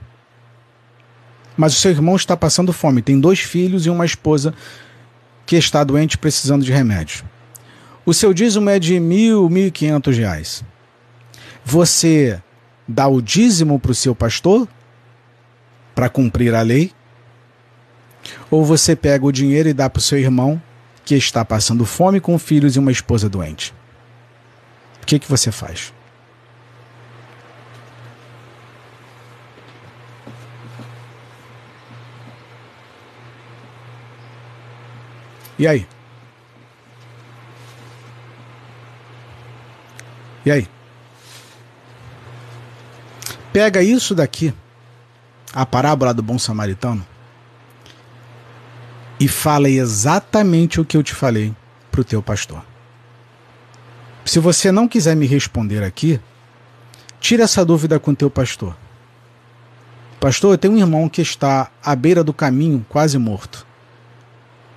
Mas 1.57 1.73
o 1.73 1.79
seu 1.79 1.91
irmão 1.91 2.15
está 2.15 2.37
passando 2.37 2.71
fome. 2.71 3.01
Tem 3.01 3.19
dois 3.19 3.39
filhos 3.39 3.85
e 3.85 3.89
uma 3.89 4.05
esposa 4.05 4.53
que 5.45 5.55
está 5.55 5.83
doente 5.83 6.17
precisando 6.17 6.63
de 6.63 6.71
remédio. 6.71 7.25
O 8.05 8.13
seu 8.13 8.33
dízimo 8.33 8.69
é 8.69 8.79
de 8.79 8.99
mil, 8.99 9.49
mil 9.49 9.67
e 9.67 9.71
quinhentos 9.71 10.17
reais. 10.17 10.63
Você 11.65 12.41
dá 12.87 13.07
o 13.07 13.21
dízimo 13.21 13.79
para 13.79 13.91
o 13.91 13.95
seu 13.95 14.15
pastor 14.15 14.67
para 15.99 16.07
cumprir 16.07 16.55
a 16.55 16.61
lei 16.61 16.93
ou 18.49 18.63
você 18.63 18.95
pega 18.95 19.25
o 19.25 19.33
dinheiro 19.33 19.67
e 19.67 19.73
dá 19.73 19.89
para 19.89 19.99
o 19.99 20.01
seu 20.01 20.17
irmão 20.17 20.61
que 21.03 21.13
está 21.13 21.43
passando 21.43 21.83
fome 21.85 22.21
com 22.21 22.39
filhos 22.39 22.77
e 22.77 22.79
uma 22.79 22.89
esposa 22.89 23.27
doente? 23.27 23.73
O 25.03 25.05
que, 25.05 25.19
que 25.19 25.29
você 25.29 25.51
faz? 25.51 25.93
E 35.57 35.67
aí? 35.67 35.85
E 40.45 40.51
aí? 40.51 40.65
Pega 43.51 43.83
isso 43.83 44.15
daqui, 44.15 44.53
a 45.53 45.65
parábola 45.65 46.13
do 46.13 46.21
bom 46.21 46.37
samaritano, 46.37 47.05
e 49.19 49.27
fala 49.27 49.69
exatamente 49.69 50.79
o 50.79 50.85
que 50.85 50.95
eu 50.95 51.03
te 51.03 51.13
falei 51.13 51.53
para 51.91 52.01
o 52.01 52.03
teu 52.03 52.21
pastor. 52.21 52.63
Se 54.23 54.39
você 54.39 54.71
não 54.71 54.87
quiser 54.87 55.15
me 55.15 55.25
responder 55.25 55.83
aqui, 55.83 56.19
tira 57.19 57.43
essa 57.43 57.65
dúvida 57.65 57.99
com 57.99 58.11
o 58.11 58.15
teu 58.15 58.29
pastor. 58.29 58.77
Pastor, 60.19 60.53
eu 60.53 60.57
tenho 60.57 60.73
um 60.73 60.77
irmão 60.77 61.09
que 61.09 61.21
está 61.21 61.71
à 61.83 61.95
beira 61.95 62.23
do 62.23 62.33
caminho, 62.33 62.85
quase 62.87 63.17
morto. 63.17 63.65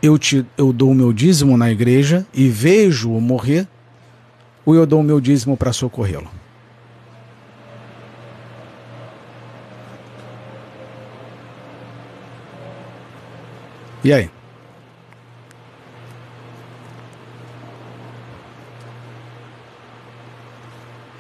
Eu, 0.03 0.19
te, 0.19 0.45
eu 0.57 0.73
dou 0.73 0.91
o 0.91 0.95
meu 0.95 1.13
dízimo 1.13 1.57
na 1.57 1.71
igreja 1.71 2.27
e 2.33 2.49
vejo-o 2.49 3.21
morrer, 3.21 3.69
ou 4.65 4.75
eu 4.75 4.87
dou 4.87 5.01
o 5.01 5.05
meu 5.05 5.21
dízimo 5.21 5.57
para 5.57 5.73
socorrê-lo? 5.73 6.42
E 14.05 14.13
aí? 14.13 14.29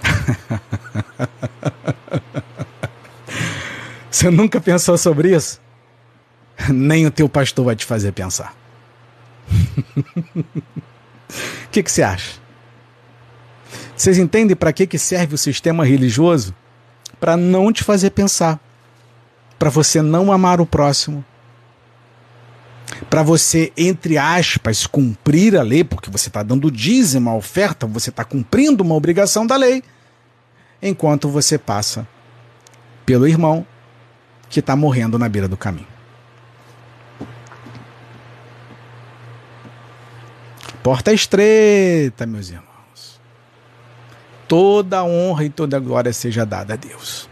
Você 4.11 4.31
nunca 4.31 4.61
pensou 4.61 4.99
sobre 4.99 5.35
isso? 5.35 5.61
Nem 6.69 7.07
o 7.07 7.11
teu 7.11 7.29
pastor 7.29 7.65
vai 7.67 7.77
te 7.77 7.87
fazer 7.87 8.13
pensar. 8.13 8.55
O 9.49 10.45
que, 11.71 11.83
que 11.83 11.91
você 11.91 12.03
acha? 12.03 12.41
Vocês 13.97 14.19
entendem 14.19 14.55
para 14.55 14.73
que, 14.73 14.87
que 14.87 14.99
serve 14.99 15.35
o 15.35 15.39
sistema 15.39 15.85
religioso? 15.85 16.55
Para 17.19 17.37
não 17.37 17.73
te 17.73 17.83
fazer 17.85 18.11
pensar. 18.11 18.61
Para 19.59 19.71
você 19.71 20.03
não 20.03 20.33
amar 20.33 20.61
o 20.61 20.67
próximo 20.67 21.25
para 23.09 23.23
você, 23.23 23.73
entre 23.77 24.17
aspas, 24.19 24.87
cumprir 24.87 25.57
a 25.57 25.63
lei, 25.63 25.85
porque 25.85 26.11
você 26.11 26.29
está 26.29 26.43
dando 26.43 26.71
dízimo, 26.71 27.31
a 27.31 27.35
oferta, 27.35 27.87
você 27.87 28.11
está 28.11 28.25
cumprindo 28.25 28.83
uma 28.83 28.95
obrigação 28.95 29.47
da 29.47 29.57
lei, 29.57 29.83
enquanto 30.81 31.29
você 31.29 31.59
passa 31.59 32.07
pelo 33.05 33.27
irmão 33.27 33.67
que 34.49 34.61
está 34.61 34.77
morrendo 34.77 35.19
na 35.19 35.29
beira 35.29 35.49
do 35.49 35.57
caminho. 35.57 35.87
Porta 40.83 41.13
estreita, 41.13 42.27
meus 42.27 42.51
irmãos. 42.51 43.21
Toda 44.49 45.05
honra 45.05 45.45
e 45.45 45.51
toda 45.51 45.79
glória 45.79 46.13
seja 46.13 46.45
dada 46.45 46.75
a 46.75 46.77
Deus. 46.77 47.31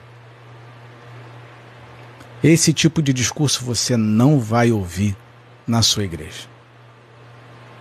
Esse 2.42 2.72
tipo 2.72 3.02
de 3.02 3.12
discurso 3.12 3.64
você 3.64 3.96
não 3.96 4.38
vai 4.38 4.70
ouvir 4.70 5.16
na 5.70 5.82
sua 5.82 6.02
igreja. 6.02 6.48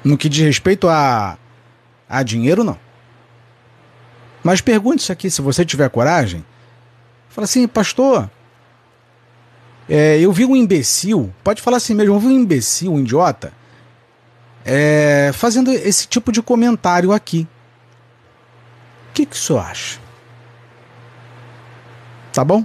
No 0.03 0.17
que 0.17 0.29
diz 0.29 0.45
respeito 0.45 0.87
a, 0.87 1.37
a 2.07 2.21
dinheiro, 2.21 2.63
não. 2.63 2.79
Mas 4.43 4.61
pergunte 4.61 5.01
isso 5.01 5.11
aqui, 5.11 5.29
se 5.29 5.41
você 5.41 5.65
tiver 5.65 5.89
coragem. 5.89 6.45
Fala 7.29 7.45
assim, 7.45 7.67
pastor, 7.67 8.29
é, 9.89 10.19
eu 10.19 10.31
vi 10.31 10.45
um 10.45 10.55
imbecil, 10.55 11.33
pode 11.43 11.61
falar 11.61 11.77
assim 11.77 11.95
mesmo, 11.95 12.13
eu 12.13 12.19
vi 12.19 12.27
um 12.27 12.31
imbecil, 12.39 12.93
um 12.93 12.99
idiota, 12.99 13.51
é, 14.63 15.31
fazendo 15.33 15.71
esse 15.71 16.07
tipo 16.07 16.31
de 16.31 16.41
comentário 16.41 17.11
aqui. 17.11 17.47
O 19.09 19.13
que, 19.13 19.25
que 19.25 19.35
o 19.35 19.39
senhor 19.39 19.59
acha? 19.59 19.99
Tá 22.31 22.43
bom? 22.43 22.63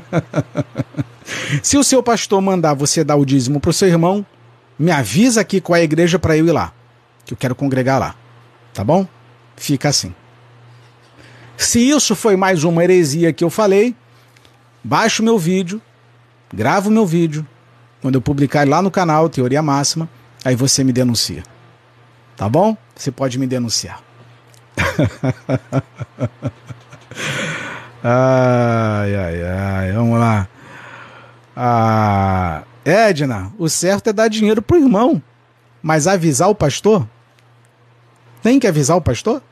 Se 1.62 1.76
o 1.76 1.84
seu 1.84 2.02
pastor 2.02 2.40
mandar 2.40 2.74
você 2.74 3.04
dar 3.04 3.16
o 3.16 3.24
dízimo 3.24 3.60
para 3.60 3.70
o 3.70 3.72
seu 3.72 3.88
irmão, 3.88 4.24
me 4.78 4.90
avisa 4.90 5.40
aqui 5.40 5.60
qual 5.60 5.76
é 5.76 5.80
a 5.80 5.84
igreja 5.84 6.18
para 6.18 6.36
eu 6.36 6.46
ir 6.46 6.52
lá, 6.52 6.72
que 7.24 7.32
eu 7.32 7.36
quero 7.36 7.54
congregar 7.54 8.00
lá. 8.00 8.14
Tá 8.72 8.82
bom? 8.82 9.06
Fica 9.56 9.88
assim. 9.88 10.14
Se 11.56 11.78
isso 11.78 12.16
foi 12.16 12.36
mais 12.36 12.64
uma 12.64 12.82
heresia 12.82 13.32
que 13.32 13.44
eu 13.44 13.50
falei, 13.50 13.94
baixa 14.82 15.22
o 15.22 15.24
meu 15.24 15.38
vídeo, 15.38 15.80
grava 16.52 16.88
o 16.88 16.92
meu 16.92 17.06
vídeo, 17.06 17.46
quando 18.00 18.16
eu 18.16 18.20
publicar 18.20 18.66
lá 18.66 18.82
no 18.82 18.90
canal 18.90 19.28
Teoria 19.28 19.62
Máxima, 19.62 20.08
aí 20.44 20.56
você 20.56 20.82
me 20.82 20.92
denuncia. 20.92 21.44
Tá 22.36 22.48
bom? 22.48 22.76
Você 22.96 23.12
pode 23.12 23.38
me 23.38 23.46
denunciar. 23.46 24.02
ai, 28.02 29.16
ai, 29.16 29.42
ai, 29.42 29.92
vamos 29.92 30.18
lá. 30.18 30.48
Ah, 31.56 32.62
Edna, 32.84 33.52
o 33.58 33.68
certo 33.68 34.10
é 34.10 34.12
dar 34.12 34.28
dinheiro 34.28 34.62
pro 34.62 34.78
irmão, 34.78 35.22
mas 35.82 36.06
avisar 36.06 36.48
o 36.48 36.54
pastor? 36.54 37.06
Tem 38.42 38.58
que 38.58 38.66
avisar 38.66 38.96
o 38.96 39.02
pastor? 39.02 39.42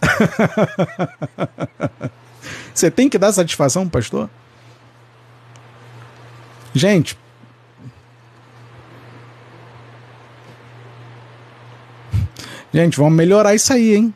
Você 2.72 2.90
tem 2.90 3.08
que 3.08 3.18
dar 3.18 3.32
satisfação 3.32 3.82
pro 3.88 4.00
pastor? 4.00 4.30
Gente, 6.72 7.18
Gente, 12.72 12.96
vamos 12.96 13.14
melhorar 13.14 13.54
isso 13.54 13.72
aí, 13.72 13.96
hein? 13.96 14.14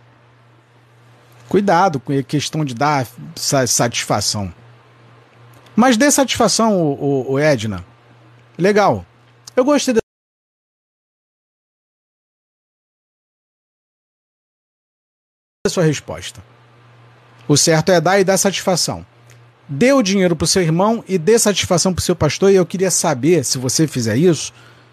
Cuidado 1.48 2.00
com 2.00 2.12
a 2.12 2.22
questão 2.22 2.64
de 2.64 2.74
dar 2.74 3.06
satisfação. 3.36 4.52
Mas 5.76 5.96
dê 5.96 6.10
satisfação, 6.10 6.80
o, 6.80 6.92
o, 6.92 7.32
o 7.32 7.38
Edna. 7.38 7.84
Legal. 8.56 9.04
Eu 9.56 9.64
gostei 9.64 9.94
da 9.94 10.00
sua 15.68 15.84
resposta. 15.84 16.42
O 17.48 17.56
certo 17.56 17.90
é 17.90 18.00
dar 18.00 18.18
e 18.18 18.24
dar 18.24 18.38
satisfação. 18.38 19.04
Dê 19.68 19.92
o 19.92 20.02
dinheiro 20.02 20.36
para 20.36 20.44
o 20.44 20.48
seu 20.48 20.62
irmão 20.62 21.04
e 21.08 21.18
dê 21.18 21.38
satisfação 21.38 21.92
para 21.92 22.00
o 22.00 22.04
seu 22.04 22.14
pastor. 22.14 22.50
E 22.50 22.54
eu 22.54 22.66
queria 22.66 22.90
saber 22.90 23.44
se 23.44 23.58
você 23.58 23.86
fizer 23.86 24.16
isso, 24.16 24.52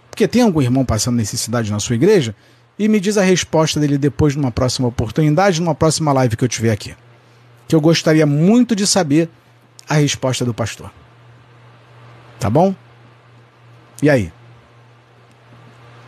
porque 0.09 0.27
tem 0.27 0.41
algum 0.41 0.61
irmão 0.61 0.85
passando 0.85 1.17
necessidade 1.17 1.71
na 1.71 1.79
sua 1.79 1.95
igreja, 1.95 2.35
e 2.81 2.87
me 2.87 2.99
diz 2.99 3.15
a 3.15 3.21
resposta 3.21 3.79
dele 3.79 3.95
depois 3.95 4.35
numa 4.35 4.49
próxima 4.49 4.87
oportunidade, 4.87 5.61
numa 5.61 5.75
próxima 5.75 6.11
live 6.13 6.35
que 6.35 6.43
eu 6.43 6.49
tiver 6.49 6.71
aqui. 6.71 6.95
Que 7.67 7.75
eu 7.75 7.79
gostaria 7.79 8.25
muito 8.25 8.75
de 8.75 8.87
saber 8.87 9.29
a 9.87 9.93
resposta 9.93 10.43
do 10.43 10.51
pastor. 10.51 10.91
Tá 12.39 12.49
bom? 12.49 12.73
E 14.01 14.09
aí? 14.09 14.33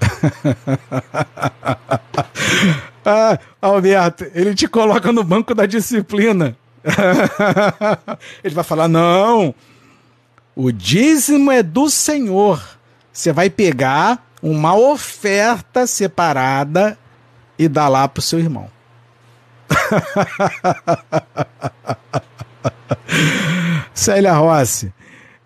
ah, 3.06 3.38
Alberto, 3.62 4.26
ele 4.34 4.56
te 4.56 4.68
coloca 4.68 5.12
no 5.12 5.24
banco 5.24 5.54
da 5.54 5.68
disciplina. 5.68 6.58
ele 8.44 8.56
vai 8.56 8.64
falar: 8.64 8.88
não, 8.88 9.54
o 10.56 10.72
dízimo 10.72 11.52
é 11.52 11.62
do 11.62 11.88
Senhor. 11.88 12.60
Você 13.12 13.32
vai 13.32 13.52
pegar 13.52 14.26
uma 14.44 14.76
oferta 14.76 15.88
separada 15.88 17.00
e 17.58 17.70
dar 17.70 17.88
lá 17.88 18.06
para 18.10 18.20
o 18.20 18.24
seu 18.24 18.40
irmão. 18.40 18.70
Célia 23.94 24.34
Rossi. 24.34 24.92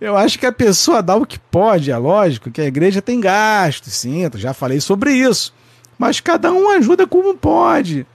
Eu 0.01 0.17
acho 0.17 0.39
que 0.39 0.47
a 0.47 0.51
pessoa 0.51 1.03
dá 1.03 1.15
o 1.15 1.25
que 1.25 1.37
pode, 1.37 1.91
é 1.91 1.97
lógico 1.97 2.49
que 2.49 2.61
a 2.61 2.65
igreja 2.65 3.01
tem 3.01 3.19
gastos, 3.19 3.93
sim, 3.93 4.27
já 4.35 4.53
falei 4.53 4.81
sobre 4.81 5.13
isso. 5.13 5.53
Mas 5.97 6.19
cada 6.19 6.51
um 6.51 6.69
ajuda 6.71 7.05
como 7.05 7.37
pode. 7.37 8.05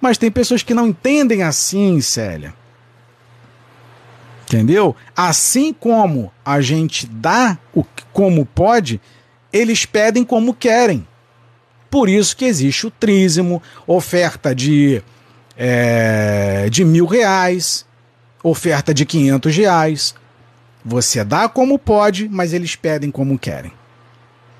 Mas 0.00 0.16
tem 0.16 0.30
pessoas 0.30 0.62
que 0.62 0.74
não 0.74 0.86
entendem 0.88 1.42
assim, 1.42 2.00
Célia. 2.00 2.54
Entendeu? 4.44 4.94
Assim 5.16 5.72
como 5.72 6.32
a 6.44 6.60
gente 6.60 7.06
dá 7.06 7.58
o 7.74 7.84
como 8.12 8.46
pode, 8.46 9.00
eles 9.52 9.84
pedem 9.84 10.24
como 10.24 10.54
querem. 10.54 11.06
Por 11.90 12.08
isso 12.08 12.36
que 12.36 12.44
existe 12.44 12.86
o 12.86 12.90
trízimo, 12.90 13.62
oferta 13.86 14.54
de, 14.54 15.02
é, 15.56 16.68
de 16.70 16.84
mil 16.84 17.06
reais, 17.06 17.86
oferta 18.42 18.92
de 18.92 19.06
500 19.06 19.56
reais. 19.56 20.14
Você 20.84 21.24
dá 21.24 21.48
como 21.48 21.78
pode, 21.78 22.28
mas 22.28 22.52
eles 22.52 22.76
pedem 22.76 23.10
como 23.10 23.38
querem. 23.38 23.72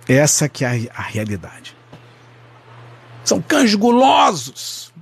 Essa 0.09 0.49
que 0.49 0.65
é 0.65 0.69
a, 0.69 1.01
a 1.01 1.03
realidade. 1.03 1.77
São 3.25 3.43
cães 3.43 3.75
gulosos. 3.75 4.93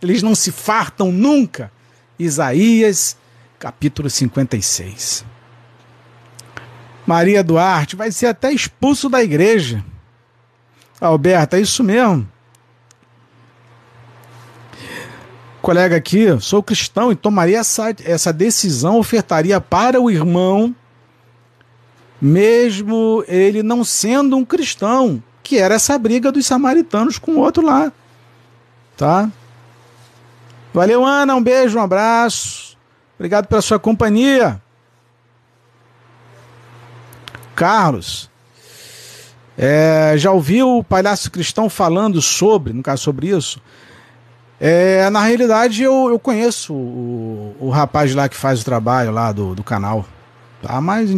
Eles 0.00 0.22
não 0.22 0.34
se 0.34 0.50
fartam 0.50 1.12
nunca. 1.12 1.70
Isaías, 2.18 3.16
capítulo 3.58 4.08
56. 4.08 5.24
Maria 7.08 7.42
Duarte 7.42 7.96
vai 7.96 8.12
ser 8.12 8.26
até 8.26 8.52
expulso 8.52 9.08
da 9.08 9.22
igreja. 9.22 9.82
Alberto, 11.00 11.56
é 11.56 11.60
isso 11.62 11.82
mesmo. 11.82 12.28
colega 15.62 15.96
aqui, 15.96 16.26
sou 16.40 16.62
cristão 16.62 17.10
e 17.10 17.16
tomaria 17.16 17.58
essa, 17.58 17.94
essa 18.04 18.32
decisão, 18.32 18.98
ofertaria 18.98 19.58
para 19.60 20.00
o 20.00 20.10
irmão, 20.10 20.74
mesmo 22.20 23.24
ele 23.26 23.62
não 23.62 23.84
sendo 23.84 24.36
um 24.36 24.44
cristão, 24.44 25.22
que 25.42 25.58
era 25.58 25.76
essa 25.76 25.98
briga 25.98 26.30
dos 26.30 26.44
samaritanos 26.44 27.18
com 27.18 27.32
o 27.32 27.38
outro 27.38 27.64
lá. 27.64 27.90
Tá? 28.98 29.30
Valeu, 30.74 31.04
Ana, 31.04 31.34
um 31.34 31.42
beijo, 31.42 31.78
um 31.78 31.82
abraço. 31.82 32.76
Obrigado 33.18 33.46
pela 33.46 33.62
sua 33.62 33.78
companhia. 33.78 34.60
Carlos, 37.58 38.30
é, 39.58 40.14
já 40.16 40.30
ouviu 40.30 40.78
o 40.78 40.84
palhaço 40.84 41.28
cristão 41.28 41.68
falando 41.68 42.22
sobre, 42.22 42.72
no 42.72 42.84
caso 42.84 43.02
sobre 43.02 43.30
isso? 43.30 43.60
É, 44.60 45.10
na 45.10 45.24
realidade, 45.24 45.82
eu, 45.82 46.08
eu 46.08 46.20
conheço 46.20 46.72
o, 46.72 47.56
o 47.58 47.68
rapaz 47.68 48.14
lá 48.14 48.28
que 48.28 48.36
faz 48.36 48.60
o 48.60 48.64
trabalho 48.64 49.10
lá 49.10 49.32
do, 49.32 49.56
do 49.56 49.64
canal. 49.64 50.06
Tá? 50.62 50.80
Mas 50.80 51.10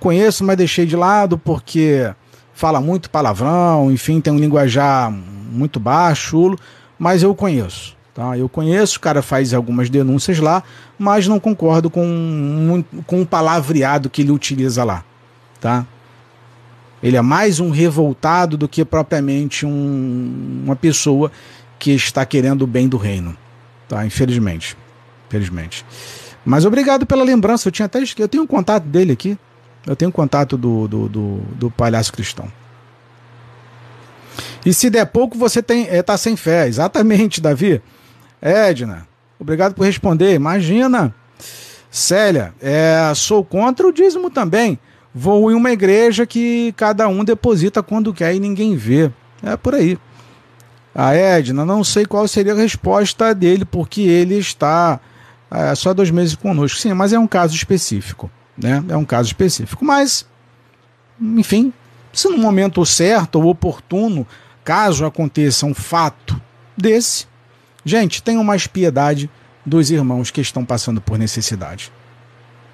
conheço, 0.00 0.42
mas 0.42 0.56
deixei 0.56 0.86
de 0.86 0.96
lado 0.96 1.36
porque 1.36 2.10
fala 2.54 2.80
muito 2.80 3.10
palavrão, 3.10 3.92
enfim, 3.92 4.22
tem 4.22 4.32
um 4.32 4.38
linguajar 4.38 5.10
muito 5.10 5.78
baixo, 5.78 6.56
mas 6.98 7.22
eu 7.22 7.34
conheço. 7.34 7.94
Tá? 8.14 8.38
Eu 8.38 8.48
conheço, 8.48 8.96
o 8.96 9.00
cara 9.00 9.20
faz 9.20 9.52
algumas 9.52 9.90
denúncias 9.90 10.38
lá, 10.38 10.62
mas 10.98 11.28
não 11.28 11.38
concordo 11.38 11.90
com, 11.90 12.82
com 13.06 13.20
o 13.20 13.26
palavreado 13.26 14.08
que 14.08 14.22
ele 14.22 14.30
utiliza 14.30 14.82
lá. 14.84 15.04
Tá? 15.64 15.86
Ele 17.02 17.16
é 17.16 17.22
mais 17.22 17.58
um 17.58 17.70
revoltado 17.70 18.54
do 18.54 18.68
que 18.68 18.84
propriamente 18.84 19.64
um, 19.64 20.60
uma 20.62 20.76
pessoa 20.76 21.32
que 21.78 21.92
está 21.92 22.26
querendo 22.26 22.60
o 22.62 22.66
bem 22.66 22.86
do 22.86 22.98
reino. 22.98 23.34
Tá? 23.88 24.04
Infelizmente. 24.04 24.76
Infelizmente. 25.26 25.82
Mas 26.44 26.66
obrigado 26.66 27.06
pela 27.06 27.24
lembrança. 27.24 27.68
Eu 27.68 27.72
tinha 27.72 27.86
até 27.86 27.98
Eu 28.18 28.28
tenho 28.28 28.42
um 28.42 28.46
contato 28.46 28.84
dele 28.84 29.12
aqui. 29.12 29.38
Eu 29.86 29.96
tenho 29.96 30.10
um 30.10 30.12
contato 30.12 30.58
do, 30.58 30.86
do, 30.86 31.08
do, 31.08 31.36
do 31.54 31.70
palhaço 31.70 32.12
cristão. 32.12 32.52
E 34.66 34.74
se 34.74 34.90
der 34.90 35.06
pouco, 35.06 35.38
você 35.38 35.62
tem, 35.62 35.88
é, 35.88 36.02
tá 36.02 36.18
sem 36.18 36.36
fé. 36.36 36.68
Exatamente, 36.68 37.40
Davi. 37.40 37.80
Edna, 38.42 39.08
obrigado 39.40 39.72
por 39.72 39.86
responder. 39.86 40.34
Imagina. 40.34 41.14
Célia, 41.90 42.52
é, 42.60 43.10
sou 43.14 43.42
contra 43.42 43.88
o 43.88 43.92
dízimo 43.92 44.28
também. 44.28 44.78
Vou 45.14 45.50
em 45.52 45.54
uma 45.54 45.70
igreja 45.70 46.26
que 46.26 46.72
cada 46.76 47.06
um 47.06 47.22
deposita 47.22 47.82
quando 47.82 48.12
quer 48.12 48.34
e 48.34 48.40
ninguém 48.40 48.74
vê. 48.76 49.12
É 49.42 49.56
por 49.56 49.74
aí. 49.74 49.96
A 50.94 51.14
Edna, 51.14 51.64
não 51.64 51.84
sei 51.84 52.04
qual 52.04 52.26
seria 52.26 52.52
a 52.52 52.56
resposta 52.56 53.34
dele, 53.34 53.64
porque 53.64 54.02
ele 54.02 54.36
está 54.36 55.00
é, 55.50 55.74
só 55.74 55.94
dois 55.94 56.10
meses 56.10 56.34
conosco. 56.34 56.78
Sim, 56.78 56.94
mas 56.94 57.12
é 57.12 57.18
um 57.18 57.26
caso 57.26 57.54
específico. 57.54 58.30
Né? 58.56 58.82
É 58.88 58.96
um 58.96 59.04
caso 59.04 59.28
específico. 59.28 59.84
Mas, 59.84 60.26
enfim, 61.20 61.72
se 62.12 62.28
no 62.28 62.38
momento 62.38 62.84
certo 62.84 63.36
ou 63.36 63.46
oportuno, 63.46 64.26
caso 64.64 65.04
aconteça 65.04 65.66
um 65.66 65.74
fato 65.74 66.40
desse, 66.76 67.26
gente, 67.84 68.22
tenham 68.22 68.42
mais 68.42 68.66
piedade 68.66 69.30
dos 69.66 69.90
irmãos 69.90 70.30
que 70.30 70.40
estão 70.40 70.64
passando 70.64 71.00
por 71.00 71.18
necessidade. 71.18 71.92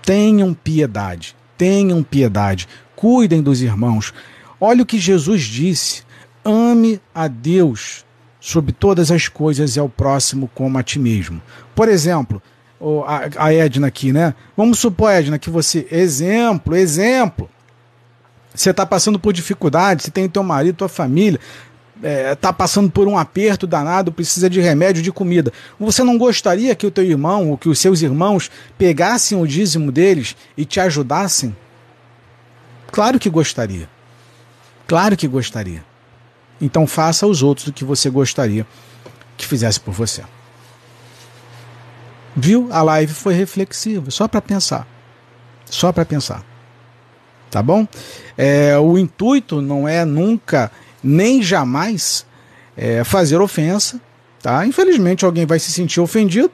Tenham 0.03 0.53
piedade, 0.53 1.37
tenham 1.61 2.03
piedade, 2.03 2.67
cuidem 2.97 3.43
dos 3.43 3.61
irmãos. 3.61 4.15
Olha 4.59 4.83
o 4.83 4.87
que 4.87 4.99
Jesus 4.99 5.43
disse: 5.43 6.03
ame 6.43 6.99
a 7.15 7.29
Deus 7.29 8.03
sobre 8.41 8.73
todas 8.73 9.11
as 9.11 9.29
coisas 9.29 9.77
e 9.77 9.79
ao 9.79 9.87
próximo 9.87 10.51
como 10.55 10.79
a 10.79 10.83
ti 10.83 10.99
mesmo. 10.99 11.43
Por 11.75 11.87
exemplo, 11.87 12.43
a, 13.37 13.53
Edna 13.53 13.89
aqui, 13.89 14.11
né? 14.11 14.35
Vamos 14.57 14.79
supor, 14.79 15.13
Edna, 15.13 15.39
que 15.39 15.51
você. 15.51 15.87
Exemplo, 15.91 16.75
exemplo. 16.75 17.47
Você 18.55 18.71
está 18.71 18.87
passando 18.87 19.19
por 19.19 19.35
dificuldade, 19.35 20.03
você 20.03 20.11
tem 20.11 20.31
teu 20.31 20.43
marido, 20.43 20.77
tua 20.77 20.89
família, 20.89 21.39
está 22.03 22.09
é, 22.09 22.35
tá 22.35 22.53
passando 22.53 22.91
por 22.91 23.07
um 23.07 23.19
aperto 23.19 23.67
danado, 23.67 24.11
precisa 24.11 24.49
de 24.49 24.61
remédio, 24.61 25.03
de 25.03 25.13
comida. 25.13 25.53
Você 25.79 26.03
não 26.03 26.17
gostaria 26.17 26.75
que 26.75 26.87
o 26.87 26.91
teu 26.91 27.05
irmão 27.05 27.51
ou 27.51 27.59
que 27.59 27.69
os 27.69 27.79
seus 27.79 28.03
irmãos 28.03 28.51
pegassem 28.79 29.41
o 29.41 29.47
dízimo 29.47 29.93
deles 29.93 30.35
e 30.57 30.65
te 30.65 30.81
ajudassem? 30.81 31.55
Claro 32.91 33.19
que 33.19 33.29
gostaria. 33.29 33.89
Claro 34.87 35.17
que 35.17 35.29
gostaria. 35.29 35.85
Então 36.61 36.87
faça 36.87 37.27
aos 37.27 37.43
outros 37.43 37.69
o 37.69 37.73
que 37.73 37.85
você 37.85 38.11
gostaria 38.11 38.67
que 39.37 39.47
fizesse 39.47 39.79
por 39.79 39.93
você. 39.93 40.23
Viu? 42.35 42.69
A 42.71 42.83
live 42.83 43.13
foi 43.13 43.35
reflexiva, 43.35 44.11
só 44.11 44.27
para 44.29 44.41
pensar. 44.41 44.87
Só 45.67 45.93
para 45.93 46.05
pensar. 46.05 46.45
Tá 47.51 47.63
bom? 47.63 47.87
É, 48.37 48.79
o 48.79 48.97
intuito 48.97 49.61
não 49.61 49.89
é 49.89 50.05
nunca, 50.05 50.71
nem 51.03 51.43
jamais, 51.43 52.27
é, 52.77 53.05
fazer 53.05 53.41
ofensa, 53.41 54.01
tá? 54.43 54.67
Infelizmente 54.67 55.25
alguém 55.25 55.47
vai 55.47 55.59
se 55.59 55.73
sentir 55.73 56.01
ofendido, 56.01 56.51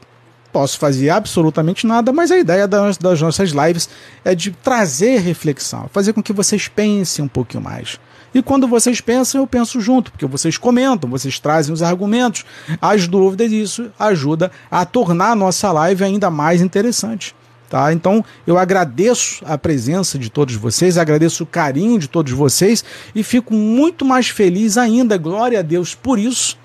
posso 0.52 0.78
fazer 0.78 1.10
absolutamente 1.10 1.86
nada, 1.86 2.12
mas 2.12 2.30
a 2.30 2.38
ideia 2.38 2.66
das, 2.66 2.96
das 2.96 3.20
nossas 3.20 3.50
lives 3.50 3.88
é 4.24 4.34
de 4.34 4.50
trazer 4.50 5.18
reflexão, 5.18 5.88
fazer 5.92 6.12
com 6.12 6.22
que 6.22 6.32
vocês 6.32 6.68
pensem 6.68 7.24
um 7.24 7.28
pouquinho 7.28 7.62
mais. 7.62 7.98
E 8.34 8.42
quando 8.42 8.68
vocês 8.68 9.00
pensam, 9.00 9.40
eu 9.40 9.46
penso 9.46 9.80
junto, 9.80 10.10
porque 10.10 10.26
vocês 10.26 10.58
comentam, 10.58 11.08
vocês 11.08 11.38
trazem 11.38 11.72
os 11.72 11.82
argumentos, 11.82 12.44
as 12.82 13.08
dúvidas, 13.08 13.50
e 13.50 13.62
isso 13.62 13.90
ajuda 13.98 14.50
a 14.70 14.84
tornar 14.84 15.30
a 15.30 15.36
nossa 15.36 15.72
live 15.72 16.04
ainda 16.04 16.30
mais 16.30 16.60
interessante. 16.60 17.34
Tá? 17.68 17.92
Então 17.92 18.24
eu 18.46 18.56
agradeço 18.56 19.44
a 19.44 19.58
presença 19.58 20.18
de 20.18 20.30
todos 20.30 20.54
vocês, 20.54 20.96
agradeço 20.96 21.42
o 21.42 21.46
carinho 21.46 21.98
de 21.98 22.08
todos 22.08 22.32
vocês 22.32 22.84
e 23.14 23.24
fico 23.24 23.52
muito 23.52 24.04
mais 24.04 24.28
feliz 24.28 24.78
ainda, 24.78 25.18
glória 25.18 25.58
a 25.58 25.62
Deus 25.62 25.92
por 25.92 26.16
isso, 26.16 26.56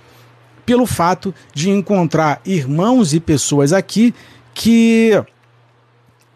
pelo 0.63 0.85
fato 0.85 1.33
de 1.55 1.71
encontrar 1.71 2.39
irmãos 2.45 3.13
e 3.15 3.19
pessoas 3.19 3.73
aqui 3.73 4.13
que 4.53 5.11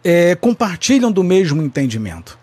é, 0.04 0.34
compartilham 0.34 1.12
do 1.12 1.24
mesmo 1.24 1.62
entendimento. 1.62 2.40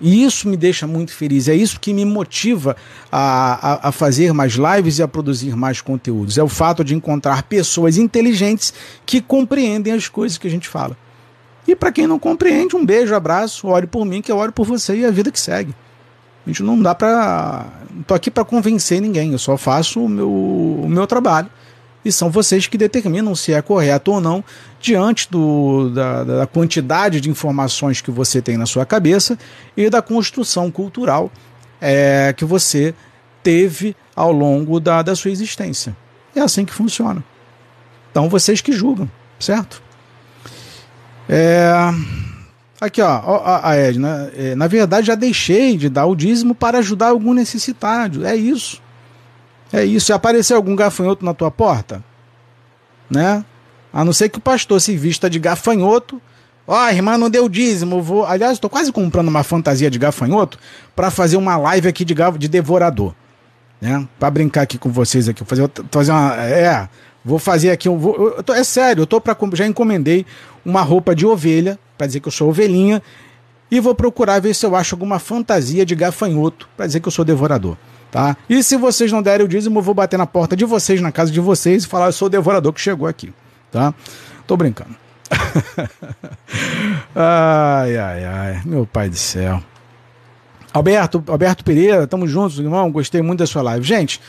E 0.00 0.22
isso 0.24 0.48
me 0.48 0.56
deixa 0.56 0.86
muito 0.86 1.12
feliz, 1.12 1.48
é 1.48 1.54
isso 1.54 1.80
que 1.80 1.92
me 1.92 2.04
motiva 2.04 2.76
a, 3.10 3.72
a, 3.72 3.88
a, 3.88 3.92
fazer 3.92 4.32
mais 4.32 4.52
lives 4.52 4.98
e 4.98 5.02
a 5.02 5.08
produzir 5.08 5.56
mais 5.56 5.80
conteúdos. 5.80 6.38
É 6.38 6.42
o 6.42 6.48
fato 6.48 6.84
de 6.84 6.94
encontrar 6.94 7.42
pessoas 7.44 7.96
inteligentes 7.96 8.72
que 9.04 9.20
compreendem 9.20 9.92
as 9.92 10.08
coisas 10.08 10.38
que 10.38 10.46
a 10.46 10.50
gente 10.50 10.68
fala. 10.68 10.96
E 11.68 11.76
para 11.76 11.92
quem 11.92 12.06
não 12.06 12.18
compreende, 12.18 12.74
um 12.74 12.84
beijo, 12.84 13.14
abraço, 13.14 13.68
ore 13.68 13.86
por 13.86 14.06
mim, 14.06 14.22
que 14.22 14.32
eu 14.32 14.38
oro 14.38 14.50
por 14.50 14.64
você 14.64 14.96
e 14.96 15.04
a 15.04 15.10
vida 15.10 15.30
que 15.30 15.38
segue. 15.38 15.74
A 16.46 16.48
gente 16.48 16.62
não 16.62 16.80
dá 16.80 16.94
para. 16.94 17.66
Não 17.94 18.02
tô 18.04 18.14
aqui 18.14 18.30
para 18.30 18.42
convencer 18.42 19.02
ninguém, 19.02 19.32
eu 19.32 19.38
só 19.38 19.54
faço 19.58 20.02
o 20.02 20.08
meu, 20.08 20.30
o 20.30 20.86
meu 20.88 21.06
trabalho. 21.06 21.50
E 22.02 22.10
são 22.10 22.30
vocês 22.30 22.66
que 22.66 22.78
determinam 22.78 23.34
se 23.34 23.52
é 23.52 23.60
correto 23.60 24.12
ou 24.12 24.20
não, 24.20 24.42
diante 24.80 25.30
do, 25.30 25.90
da, 25.90 26.24
da 26.24 26.46
quantidade 26.46 27.20
de 27.20 27.28
informações 27.28 28.00
que 28.00 28.10
você 28.10 28.40
tem 28.40 28.56
na 28.56 28.64
sua 28.64 28.86
cabeça 28.86 29.38
e 29.76 29.90
da 29.90 30.00
construção 30.00 30.70
cultural 30.70 31.30
é, 31.78 32.32
que 32.34 32.46
você 32.46 32.94
teve 33.42 33.94
ao 34.16 34.32
longo 34.32 34.80
da, 34.80 35.02
da 35.02 35.14
sua 35.14 35.30
existência. 35.30 35.94
É 36.34 36.40
assim 36.40 36.64
que 36.64 36.72
funciona. 36.72 37.22
Então 38.10 38.26
vocês 38.26 38.62
que 38.62 38.72
julgam, 38.72 39.10
certo? 39.38 39.82
É... 41.28 41.72
Aqui, 42.80 43.02
ó, 43.02 43.60
a, 43.62 43.74
Edna. 43.74 44.30
É, 44.36 44.54
na 44.54 44.68
verdade, 44.68 45.08
já 45.08 45.16
deixei 45.16 45.76
de 45.76 45.88
dar 45.88 46.06
o 46.06 46.14
dízimo 46.14 46.54
para 46.54 46.78
ajudar 46.78 47.08
algum 47.08 47.34
necessitado. 47.34 48.24
É 48.24 48.36
isso. 48.36 48.80
É 49.72 49.84
isso. 49.84 50.06
Se 50.06 50.12
aparecer 50.12 50.54
algum 50.54 50.76
gafanhoto 50.76 51.24
na 51.24 51.34
tua 51.34 51.50
porta, 51.50 52.02
né? 53.10 53.44
A 53.92 54.04
não 54.04 54.12
ser 54.12 54.28
que 54.28 54.38
o 54.38 54.40
pastor 54.40 54.80
se 54.80 54.96
vista 54.96 55.28
de 55.28 55.38
gafanhoto. 55.38 56.22
Ó, 56.66 56.86
oh, 56.86 56.88
irmã 56.90 57.18
não 57.18 57.28
deu 57.28 57.48
dízimo. 57.48 58.00
Vou... 58.00 58.24
Aliás, 58.24 58.52
estou 58.52 58.70
quase 58.70 58.92
comprando 58.92 59.28
uma 59.28 59.42
fantasia 59.42 59.90
de 59.90 59.98
gafanhoto 59.98 60.58
para 60.94 61.10
fazer 61.10 61.36
uma 61.36 61.56
live 61.56 61.88
aqui 61.88 62.04
de, 62.04 62.14
de 62.38 62.46
devorador. 62.46 63.14
Né? 63.80 64.06
Para 64.18 64.30
brincar 64.30 64.62
aqui 64.62 64.78
com 64.78 64.90
vocês 64.90 65.28
aqui. 65.28 65.44
Fazer, 65.44 65.68
fazer 65.90 66.12
uma. 66.12 66.34
É. 66.36 66.88
Vou 67.24 67.38
fazer 67.38 67.70
aqui 67.70 67.88
um. 67.88 67.98
Vou, 67.98 68.34
eu 68.36 68.42
tô, 68.42 68.54
é 68.54 68.64
sério, 68.64 69.02
eu 69.02 69.06
tô 69.06 69.20
para 69.20 69.36
já 69.54 69.66
encomendei 69.66 70.24
uma 70.64 70.82
roupa 70.82 71.14
de 71.14 71.26
ovelha, 71.26 71.78
para 71.96 72.06
dizer 72.06 72.20
que 72.20 72.28
eu 72.28 72.32
sou 72.32 72.48
ovelhinha, 72.48 73.02
e 73.70 73.80
vou 73.80 73.94
procurar 73.94 74.40
ver 74.40 74.54
se 74.54 74.64
eu 74.64 74.74
acho 74.74 74.94
alguma 74.94 75.18
fantasia 75.18 75.84
de 75.84 75.94
gafanhoto, 75.94 76.68
para 76.76 76.86
dizer 76.86 77.00
que 77.00 77.08
eu 77.08 77.12
sou 77.12 77.24
devorador. 77.24 77.76
Tá? 78.10 78.36
E 78.48 78.62
se 78.62 78.76
vocês 78.76 79.12
não 79.12 79.22
derem 79.22 79.44
o 79.44 79.48
dízimo, 79.48 79.78
eu 79.78 79.82
vou 79.82 79.94
bater 79.94 80.16
na 80.16 80.26
porta 80.26 80.56
de 80.56 80.64
vocês, 80.64 81.00
na 81.00 81.12
casa 81.12 81.30
de 81.30 81.40
vocês, 81.40 81.84
e 81.84 81.86
falar: 81.86 82.06
eu 82.06 82.12
sou 82.12 82.26
o 82.26 82.30
devorador 82.30 82.72
que 82.72 82.80
chegou 82.80 83.06
aqui. 83.06 83.32
Tá? 83.70 83.92
Tô 84.46 84.56
brincando. 84.56 84.94
ai, 87.14 87.96
ai, 87.98 88.24
ai, 88.24 88.62
meu 88.64 88.86
pai 88.86 89.10
do 89.10 89.16
céu. 89.16 89.62
Alberto, 90.72 91.22
Alberto 91.26 91.64
Pereira, 91.64 92.06
tamo 92.06 92.26
juntos, 92.26 92.58
irmão. 92.58 92.90
Gostei 92.90 93.20
muito 93.20 93.40
da 93.40 93.46
sua 93.46 93.62
live. 93.62 93.84
Gente, 93.84 94.20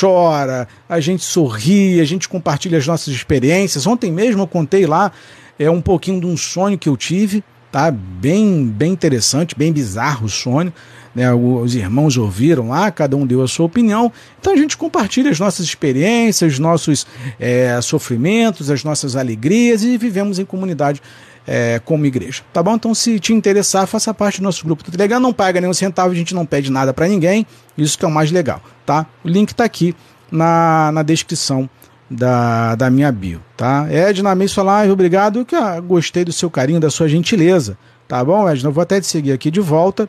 chora, 0.00 0.68
a 0.88 1.00
gente 1.00 1.24
sorri, 1.24 2.00
a 2.00 2.04
gente 2.04 2.28
compartilha 2.28 2.78
as 2.78 2.86
nossas 2.86 3.12
experiências. 3.12 3.86
Ontem 3.86 4.12
mesmo 4.12 4.42
eu 4.42 4.46
contei 4.46 4.86
lá 4.86 5.10
é 5.58 5.68
um 5.68 5.80
pouquinho 5.80 6.20
de 6.20 6.26
um 6.26 6.36
sonho 6.36 6.78
que 6.78 6.88
eu 6.88 6.96
tive, 6.96 7.42
tá? 7.72 7.90
Bem, 7.90 8.66
bem 8.66 8.92
interessante, 8.92 9.56
bem 9.56 9.72
bizarro 9.72 10.26
o 10.26 10.28
sonho 10.28 10.72
né, 11.18 11.34
os 11.34 11.74
irmãos 11.74 12.16
ouviram 12.16 12.68
lá, 12.68 12.92
cada 12.92 13.16
um 13.16 13.26
deu 13.26 13.42
a 13.42 13.48
sua 13.48 13.66
opinião. 13.66 14.12
Então 14.40 14.52
a 14.52 14.56
gente 14.56 14.76
compartilha 14.76 15.32
as 15.32 15.40
nossas 15.40 15.66
experiências, 15.66 16.52
os 16.52 16.58
nossos 16.60 17.06
é, 17.40 17.80
sofrimentos, 17.82 18.70
as 18.70 18.84
nossas 18.84 19.16
alegrias 19.16 19.82
e 19.82 19.98
vivemos 19.98 20.38
em 20.38 20.44
comunidade 20.44 21.02
é, 21.44 21.80
como 21.84 22.06
igreja. 22.06 22.42
Tá 22.52 22.62
bom? 22.62 22.76
Então, 22.76 22.94
se 22.94 23.18
te 23.18 23.32
interessar, 23.32 23.84
faça 23.88 24.14
parte 24.14 24.40
do 24.40 24.44
nosso 24.44 24.64
grupo 24.64 24.84
do 24.84 24.92
Telegram. 24.92 25.18
Não 25.18 25.32
paga 25.32 25.60
nenhum 25.60 25.74
centavo, 25.74 26.12
a 26.12 26.14
gente 26.14 26.36
não 26.36 26.46
pede 26.46 26.70
nada 26.70 26.94
para 26.94 27.08
ninguém. 27.08 27.44
Isso 27.76 27.98
que 27.98 28.04
é 28.04 28.08
o 28.08 28.10
mais 28.12 28.30
legal, 28.30 28.62
tá? 28.86 29.04
O 29.24 29.28
link 29.28 29.50
está 29.50 29.64
aqui 29.64 29.96
na, 30.30 30.92
na 30.92 31.02
descrição 31.02 31.68
da, 32.08 32.76
da 32.76 32.88
minha 32.90 33.10
bio, 33.10 33.42
tá? 33.56 33.88
Edna, 33.90 34.30
amei 34.30 34.46
sua 34.46 34.62
live, 34.62 34.92
obrigado. 34.92 35.44
Que, 35.44 35.56
gostei 35.80 36.24
do 36.24 36.32
seu 36.32 36.48
carinho, 36.48 36.78
da 36.78 36.90
sua 36.90 37.08
gentileza, 37.08 37.76
tá 38.06 38.22
bom, 38.24 38.48
Edna? 38.48 38.68
Eu 38.68 38.72
vou 38.72 38.82
até 38.82 39.00
te 39.00 39.08
seguir 39.08 39.32
aqui 39.32 39.50
de 39.50 39.60
volta. 39.60 40.08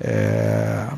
É... 0.00 0.90